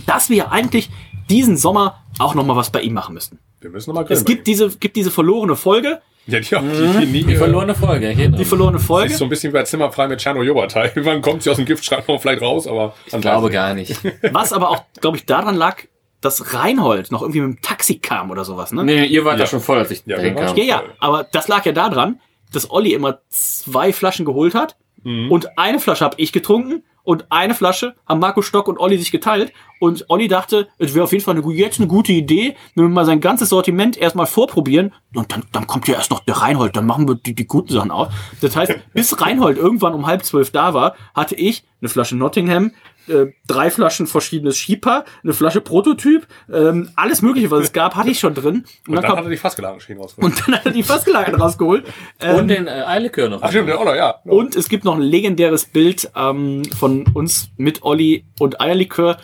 dass 0.06 0.28
wir 0.28 0.52
eigentlich 0.52 0.90
diesen 1.30 1.56
Sommer 1.56 2.02
auch 2.18 2.34
noch 2.34 2.44
mal 2.44 2.56
was 2.56 2.70
bei 2.70 2.82
ihm 2.82 2.92
machen 2.92 3.14
müssten. 3.14 3.38
Wir 3.60 3.70
müssen 3.70 3.90
nochmal. 3.90 4.06
Es 4.10 4.24
gibt 4.24 4.46
diese, 4.46 4.68
gibt 4.76 4.96
diese 4.96 5.10
verlorene 5.10 5.56
Folge, 5.56 6.00
ja, 6.26 6.40
die, 6.40 6.48
die, 6.48 6.98
die, 6.98 7.06
nie, 7.06 7.24
Die 7.24 7.36
verlorene 7.36 7.74
Folge. 7.74 8.12
Die 8.14 8.44
verlorene 8.44 8.78
Das 8.78 8.86
Folge. 8.86 9.12
ist 9.12 9.18
so 9.18 9.24
ein 9.24 9.28
bisschen 9.28 9.52
wie 9.52 9.58
bei 9.58 9.62
Zimmerfrei 9.62 10.08
mit 10.08 10.18
Czerno 10.20 10.42
Jobatai. 10.42 10.86
Irgendwann 10.96 11.22
kommt 11.22 11.44
sie 11.44 11.50
aus 11.50 11.56
dem 11.56 11.66
Giftschrank 11.66 12.08
noch 12.08 12.20
vielleicht 12.20 12.42
raus, 12.42 12.66
aber 12.66 12.94
Ich 13.06 13.20
glaube 13.20 13.48
gar 13.50 13.74
nicht. 13.74 13.96
Was 14.32 14.52
aber 14.52 14.70
auch, 14.70 14.82
glaube 15.00 15.18
ich, 15.18 15.24
daran 15.24 15.54
lag, 15.54 15.84
dass 16.20 16.54
Reinhold 16.54 17.10
noch 17.12 17.22
irgendwie 17.22 17.40
mit 17.40 17.56
dem 17.58 17.62
Taxi 17.62 17.98
kam 17.98 18.30
oder 18.30 18.44
sowas. 18.44 18.72
Ne? 18.72 18.84
Nee, 18.84 19.04
ihr 19.06 19.24
wart 19.24 19.38
Ja. 19.38 19.44
da 19.44 19.50
schon 19.50 19.60
voll, 19.60 19.78
als 19.78 19.90
ich 19.90 20.02
Ja, 20.06 20.16
waren 20.18 20.34
kam. 20.34 20.56
Ja, 20.56 20.64
ja, 20.64 20.82
aber 20.98 21.24
das 21.24 21.48
lag 21.48 21.64
ja 21.66 21.72
daran, 21.72 22.20
dass 22.52 22.70
Olli 22.70 22.92
immer 22.94 23.18
zwei 23.28 23.92
Flaschen 23.92 24.24
geholt 24.24 24.54
hat 24.54 24.76
Mhm. 25.04 25.30
und 25.30 25.58
eine 25.58 25.78
Flasche 25.78 26.04
habe 26.04 26.16
ich 26.18 26.32
getrunken 26.32 26.82
und 27.04 27.26
eine 27.30 27.54
Flasche 27.54 27.94
haben 28.08 28.18
Marco 28.18 28.42
Stock 28.42 28.66
und 28.66 28.78
Olli 28.78 28.98
sich 28.98 29.12
geteilt. 29.12 29.52
Und 29.78 30.06
Olli 30.08 30.26
dachte, 30.26 30.66
es 30.78 30.94
wäre 30.94 31.04
auf 31.04 31.12
jeden 31.12 31.22
Fall 31.22 31.36
eine, 31.36 31.52
jetzt 31.52 31.78
eine 31.78 31.86
gute 31.86 32.10
Idee, 32.12 32.56
wenn 32.74 32.84
wir 32.86 32.88
mal 32.88 33.04
sein 33.04 33.20
ganzes 33.20 33.50
Sortiment 33.50 33.96
erstmal 33.96 34.26
vorprobieren. 34.26 34.92
Und 35.14 35.30
dann, 35.30 35.44
dann 35.52 35.68
kommt 35.68 35.86
ja 35.86 35.94
erst 35.94 36.10
noch 36.10 36.18
der 36.20 36.38
Reinhold, 36.38 36.74
dann 36.74 36.86
machen 36.86 37.06
wir 37.06 37.14
die, 37.14 37.34
die 37.36 37.46
guten 37.46 37.72
Sachen 37.72 37.92
auf. 37.92 38.08
Das 38.40 38.56
heißt, 38.56 38.72
bis 38.94 39.20
Reinhold 39.20 39.56
irgendwann 39.58 39.94
um 39.94 40.06
halb 40.06 40.24
zwölf 40.24 40.50
da 40.50 40.74
war, 40.74 40.96
hatte 41.14 41.36
ich 41.36 41.62
eine 41.80 41.88
Flasche 41.90 42.16
Nottingham, 42.16 42.72
äh, 43.08 43.26
drei 43.46 43.70
Flaschen 43.70 44.06
verschiedenes 44.06 44.56
Schieper, 44.56 45.04
eine 45.22 45.32
Flasche 45.32 45.60
Prototyp, 45.60 46.26
ähm, 46.52 46.90
alles 46.96 47.22
mögliche, 47.22 47.50
was 47.50 47.64
es 47.64 47.72
gab, 47.72 47.94
hatte 47.96 48.10
ich 48.10 48.18
schon 48.18 48.34
drin. 48.34 48.64
Und, 48.86 48.88
Und 48.88 48.94
dann, 48.96 49.02
dann 49.02 49.16
hat 49.18 49.24
er 49.24 49.30
die 49.30 49.36
Fassgelagenmaschine 49.36 50.00
rausgeholt. 50.00 50.32
und 50.32 50.46
dann 50.48 50.54
hat 50.56 50.66
er 50.66 50.72
die 50.72 50.82
Fassgelagen 50.82 51.34
rausgeholt. 51.40 51.84
Ähm, 52.20 52.36
Und 52.36 52.48
den 52.48 52.66
äh, 52.66 52.70
Eilekör 52.70 53.28
noch. 53.28 53.42
Ach 53.42 53.50
stimmt, 53.50 53.68
der 53.68 53.80
Oller, 53.80 53.96
ja. 53.96 54.16
und 54.24 54.56
es 54.56 54.68
gibt 54.68 54.84
noch 54.84 54.94
ein 54.96 55.02
legendäres 55.02 55.66
Bild 55.66 56.10
ähm, 56.16 56.64
von 56.78 57.04
uns 57.14 57.48
mit 57.56 57.82
Olli 57.82 58.24
und 58.38 58.60
Eierlikör. 58.60 59.18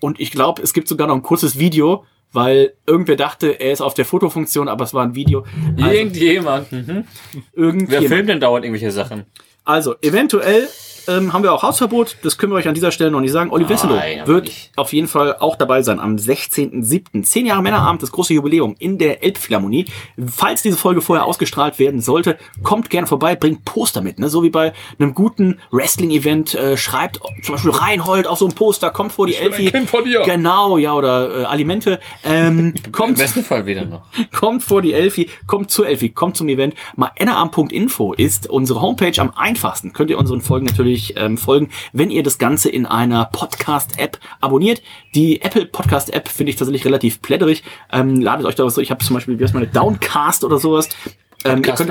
Und 0.00 0.20
ich 0.20 0.30
glaube, 0.30 0.62
es 0.62 0.72
gibt 0.72 0.88
sogar 0.88 1.06
noch 1.06 1.14
ein 1.14 1.22
kurzes 1.22 1.58
Video, 1.58 2.04
weil 2.32 2.74
irgendwer 2.86 3.16
dachte, 3.16 3.48
er 3.60 3.72
ist 3.72 3.80
auf 3.80 3.94
der 3.94 4.04
Fotofunktion, 4.04 4.68
aber 4.68 4.84
es 4.84 4.92
war 4.92 5.02
ein 5.04 5.14
Video. 5.14 5.46
Also, 5.80 5.90
Irgendjemand. 5.90 6.70
Mhm. 6.72 7.04
Wer 7.54 7.64
irgendjemand. 7.64 8.08
filmt 8.08 8.28
denn 8.28 8.40
dauernd 8.40 8.64
irgendwelche 8.64 8.90
Sachen? 8.90 9.24
Also, 9.64 9.94
eventuell 10.02 10.68
ähm, 11.08 11.32
haben 11.32 11.42
wir 11.42 11.52
auch 11.52 11.62
Hausverbot. 11.62 12.16
Das 12.22 12.38
können 12.38 12.52
wir 12.52 12.56
euch 12.56 12.68
an 12.68 12.74
dieser 12.74 12.90
Stelle 12.90 13.10
noch 13.10 13.20
nicht 13.20 13.32
sagen. 13.32 13.50
Olli 13.50 13.68
Wesselow 13.68 14.00
wird 14.26 14.44
nicht. 14.44 14.72
auf 14.76 14.92
jeden 14.92 15.08
Fall 15.08 15.36
auch 15.38 15.56
dabei 15.56 15.82
sein 15.82 16.00
am 16.00 16.16
16.07. 16.16 17.22
Zehn 17.22 17.46
Jahre 17.46 17.62
Männerabend, 17.62 18.02
das 18.02 18.12
große 18.12 18.34
Jubiläum 18.34 18.74
in 18.78 18.98
der 18.98 19.22
Elbphilharmonie. 19.22 19.86
Falls 20.26 20.62
diese 20.62 20.76
Folge 20.76 21.00
vorher 21.00 21.24
ausgestrahlt 21.24 21.78
werden 21.78 22.00
sollte, 22.00 22.38
kommt 22.62 22.90
gerne 22.90 23.06
vorbei, 23.06 23.36
bringt 23.36 23.64
Poster 23.64 24.00
mit. 24.00 24.18
Ne? 24.18 24.28
So 24.28 24.42
wie 24.42 24.50
bei 24.50 24.72
einem 24.98 25.14
guten 25.14 25.60
Wrestling-Event. 25.70 26.54
Äh, 26.54 26.76
schreibt 26.76 27.20
zum 27.42 27.54
Beispiel 27.54 27.70
Reinhold 27.70 28.26
auf 28.26 28.38
so 28.38 28.46
ein 28.46 28.54
Poster, 28.54 28.90
kommt 28.90 29.12
vor 29.12 29.26
die 29.26 29.36
ein 29.36 29.44
Elfi. 29.44 29.70
Kind 29.70 29.90
von 29.90 30.04
dir. 30.04 30.22
Genau, 30.22 30.78
ja, 30.78 30.94
oder 30.94 31.42
äh, 31.42 31.44
Alimente. 31.44 32.00
Ähm, 32.24 32.74
Im 32.84 32.92
kommt 32.92 33.18
besten 33.18 33.44
Fall 33.44 33.66
wieder 33.66 33.84
noch. 33.84 34.02
kommt 34.32 34.62
vor 34.62 34.82
die 34.82 34.92
Elfi, 34.92 35.28
kommt 35.46 35.70
zur 35.70 35.86
Elfi, 35.86 36.10
kommt 36.10 36.36
zum 36.36 36.48
Event. 36.48 36.74
Maenaarm.info 36.96 38.12
ist 38.14 38.48
unsere 38.48 38.80
Homepage 38.80 39.20
am 39.20 39.30
einfachsten. 39.30 39.92
Könnt 39.92 40.10
ihr 40.10 40.18
unseren 40.18 40.40
Folgen 40.40 40.66
natürlich 40.66 40.95
ähm, 41.16 41.38
folgen, 41.38 41.70
wenn 41.92 42.10
ihr 42.10 42.22
das 42.22 42.38
Ganze 42.38 42.68
in 42.68 42.86
einer 42.86 43.26
Podcast-App 43.26 44.18
abonniert. 44.40 44.82
Die 45.14 45.42
Apple 45.42 45.66
Podcast-App 45.66 46.28
finde 46.28 46.50
ich 46.50 46.56
tatsächlich 46.56 46.84
relativ 46.84 47.22
plätterig. 47.22 47.62
Ähm, 47.92 48.20
ladet 48.20 48.46
euch 48.46 48.54
da 48.54 48.64
was 48.64 48.74
so. 48.74 48.80
Ich 48.80 48.90
habe 48.90 49.04
zum 49.04 49.14
Beispiel, 49.14 49.38
wie 49.38 49.44
heißt 49.44 49.54
meine 49.54 49.66
Downcast 49.66 50.44
oder 50.44 50.58
sowas. 50.58 50.88
Ähm, 51.46 51.62
ihr, 51.64 51.74
könnt 51.74 51.90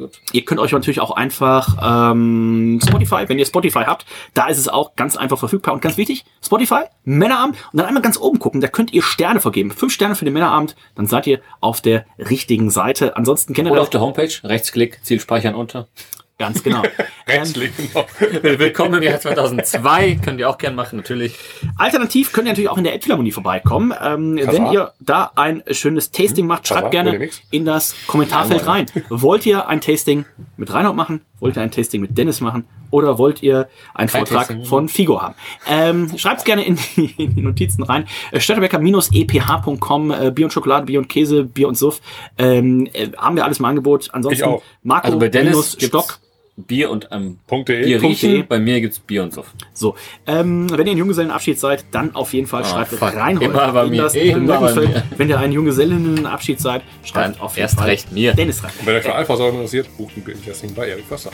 gut. 0.00 0.20
ihr 0.32 0.44
könnt 0.44 0.60
euch 0.60 0.72
natürlich 0.72 1.00
auch 1.00 1.12
einfach 1.12 2.10
ähm, 2.12 2.78
Spotify, 2.84 3.28
wenn 3.28 3.38
ihr 3.38 3.46
Spotify 3.46 3.84
habt, 3.86 4.04
da 4.34 4.48
ist 4.48 4.58
es 4.58 4.68
auch 4.68 4.96
ganz 4.96 5.16
einfach 5.16 5.38
verfügbar. 5.38 5.72
Und 5.72 5.80
ganz 5.80 5.96
wichtig, 5.96 6.24
Spotify, 6.44 6.82
Männerabend 7.04 7.56
und 7.72 7.78
dann 7.78 7.86
einmal 7.86 8.02
ganz 8.02 8.18
oben 8.18 8.38
gucken, 8.38 8.60
da 8.60 8.68
könnt 8.68 8.92
ihr 8.92 9.02
Sterne 9.02 9.40
vergeben. 9.40 9.70
Fünf 9.70 9.92
Sterne 9.92 10.14
für 10.14 10.24
den 10.24 10.34
Männerabend, 10.34 10.76
dann 10.94 11.06
seid 11.06 11.26
ihr 11.26 11.40
auf 11.60 11.80
der 11.80 12.04
richtigen 12.18 12.70
Seite. 12.70 13.16
Ansonsten 13.16 13.54
kennt 13.54 13.68
ihr 13.68 13.72
Oder 13.72 13.82
auf 13.82 13.90
der 13.90 14.00
Homepage, 14.00 14.32
Rechtsklick, 14.44 15.00
Ziel 15.02 15.20
speichern 15.20 15.54
unter. 15.54 15.88
Ganz 16.38 16.62
genau. 16.62 16.82
Rechts 17.28 17.54
ähm. 17.56 17.72
Willkommen 18.42 18.94
im 18.94 19.02
Jahr 19.02 19.20
2002. 19.20 20.16
Könnt 20.16 20.40
ihr 20.40 20.48
auch 20.48 20.58
gern 20.58 20.74
machen, 20.74 20.96
natürlich. 20.96 21.38
alternativ 21.76 22.32
könnt 22.32 22.46
ihr 22.46 22.52
natürlich 22.52 22.70
auch 22.70 22.78
in 22.78 22.84
der 22.84 22.94
Elbphilharmonie 22.94 23.32
vorbeikommen. 23.32 23.94
Ähm, 24.00 24.38
wenn 24.42 24.72
ihr 24.72 24.92
da 25.00 25.32
ein 25.36 25.62
schönes 25.70 26.10
Tasting 26.10 26.46
macht, 26.46 26.66
schreibt 26.66 26.92
Kaffee? 26.92 27.10
gerne 27.10 27.30
in 27.50 27.64
das 27.64 27.94
Kommentarfeld 28.06 28.66
rein. 28.66 28.86
Wollt 29.08 29.46
ihr 29.46 29.68
ein 29.68 29.80
Tasting 29.80 30.24
mit 30.56 30.72
Reinhold 30.72 30.96
machen? 30.96 31.22
Wollt 31.42 31.56
ihr 31.56 31.62
ein 31.62 31.72
Tasting 31.72 32.00
mit 32.00 32.16
Dennis 32.16 32.40
machen? 32.40 32.66
Oder 32.92 33.18
wollt 33.18 33.42
ihr 33.42 33.68
einen 33.94 34.08
Kein 34.08 34.20
Vortrag 34.26 34.46
Tasting. 34.46 34.64
von 34.64 34.88
Figo 34.88 35.20
haben? 35.20 35.34
Ähm, 35.68 36.16
schreibt's 36.16 36.44
gerne 36.44 36.64
in 36.64 36.78
die, 36.96 37.12
in 37.18 37.34
die 37.34 37.42
Notizen 37.42 37.82
rein. 37.82 38.06
Äh, 38.30 38.38
Störtebecker-eph.com, 38.38 40.10
äh, 40.12 40.30
Bier 40.30 40.46
und 40.46 40.52
Schokolade, 40.52 40.86
Bier 40.86 41.00
und 41.00 41.08
Käse, 41.08 41.42
Bier 41.42 41.66
und 41.66 41.76
Suff. 41.76 42.00
Ähm, 42.38 42.88
äh, 42.92 43.08
haben 43.16 43.34
wir 43.34 43.44
alles 43.44 43.58
im 43.58 43.64
Angebot. 43.64 44.08
Ansonsten. 44.12 44.58
Marco 44.84 45.06
Also 45.06 45.18
Dennis 45.18 45.50
minus 45.50 45.76
Stock. 45.80 46.20
Bier 46.56 46.90
und 46.90 47.08
ähm, 47.10 47.38
Punkt.de. 47.46 47.82
Bier 47.84 47.98
Punkt 47.98 48.22
riechen. 48.22 48.30
de. 48.32 48.42
Bei 48.42 48.58
mir 48.58 48.80
gibt's 48.80 48.98
Bier 48.98 49.22
und 49.22 49.32
Suff. 49.32 49.46
So, 49.72 49.94
ähm, 50.26 50.68
wenn 50.70 50.86
ihr 50.86 50.92
ein 50.92 50.98
Junggesellenabschied 50.98 51.58
seid, 51.58 51.84
dann 51.92 52.14
auf 52.14 52.34
jeden 52.34 52.46
Fall 52.46 52.64
schreibt 52.64 52.92
Ah, 52.92 52.96
fuck. 52.96 53.14
Reinhold 53.16 53.50
Immer 53.50 53.72
bei 53.72 53.84
in 53.84 53.90
mir, 53.90 54.02
das 54.02 54.14
immer 54.14 54.60
bei 54.60 54.74
mir. 54.74 55.02
Wenn 55.16 55.28
ihr 55.30 55.38
ein 55.38 55.52
Junggesellinnenabschied 55.52 56.60
seid, 56.60 56.82
schreibt 57.04 57.36
Dann 57.36 57.40
auf 57.42 57.56
jeden 57.56 57.62
erst 57.62 57.76
Fall 57.78 57.86
recht 57.88 58.12
mir. 58.12 58.34
Dennis 58.34 58.62
rein. 58.62 58.70
Und 58.78 58.86
wenn 58.86 58.96
euch 58.96 59.02
für 59.02 59.14
Alpha 59.14 59.36
Säure 59.36 59.54
interessiert, 59.54 59.88
bucht 59.96 60.16
ein 60.16 60.22
Bierchen 60.22 60.74
bei 60.74 60.88
Erik 60.88 61.06
Förster. 61.06 61.30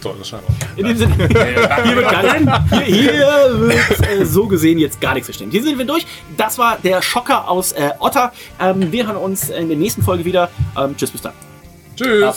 So, 0.00 0.14
das 0.18 0.28
scheint 0.28 0.42
auch. 0.44 0.78
In 0.78 0.86
dem 0.86 0.96
Sinne, 0.96 1.14
hier 1.14 1.96
wird, 1.96 2.10
gar 2.10 2.22
nicht, 2.22 2.86
hier, 2.86 3.12
hier 3.12 3.60
wird 3.60 4.10
äh, 4.10 4.24
so 4.24 4.48
gesehen 4.48 4.78
jetzt 4.78 5.00
gar 5.00 5.14
nichts 5.14 5.28
verstehen. 5.28 5.50
Hier 5.52 5.62
sind 5.62 5.78
wir 5.78 5.84
durch. 5.84 6.04
Das 6.36 6.58
war 6.58 6.76
der 6.82 7.02
Schocker 7.02 7.48
aus 7.48 7.70
äh, 7.72 7.90
Otter. 8.00 8.32
Ähm, 8.60 8.90
wir 8.90 9.06
hören 9.06 9.16
uns 9.16 9.50
in 9.50 9.68
der 9.68 9.76
nächsten 9.76 10.02
Folge 10.02 10.24
wieder. 10.24 10.50
Ähm, 10.76 10.96
tschüss, 10.96 11.10
bis 11.12 11.20
dann. 11.22 11.34
Tschüss. 11.96 12.36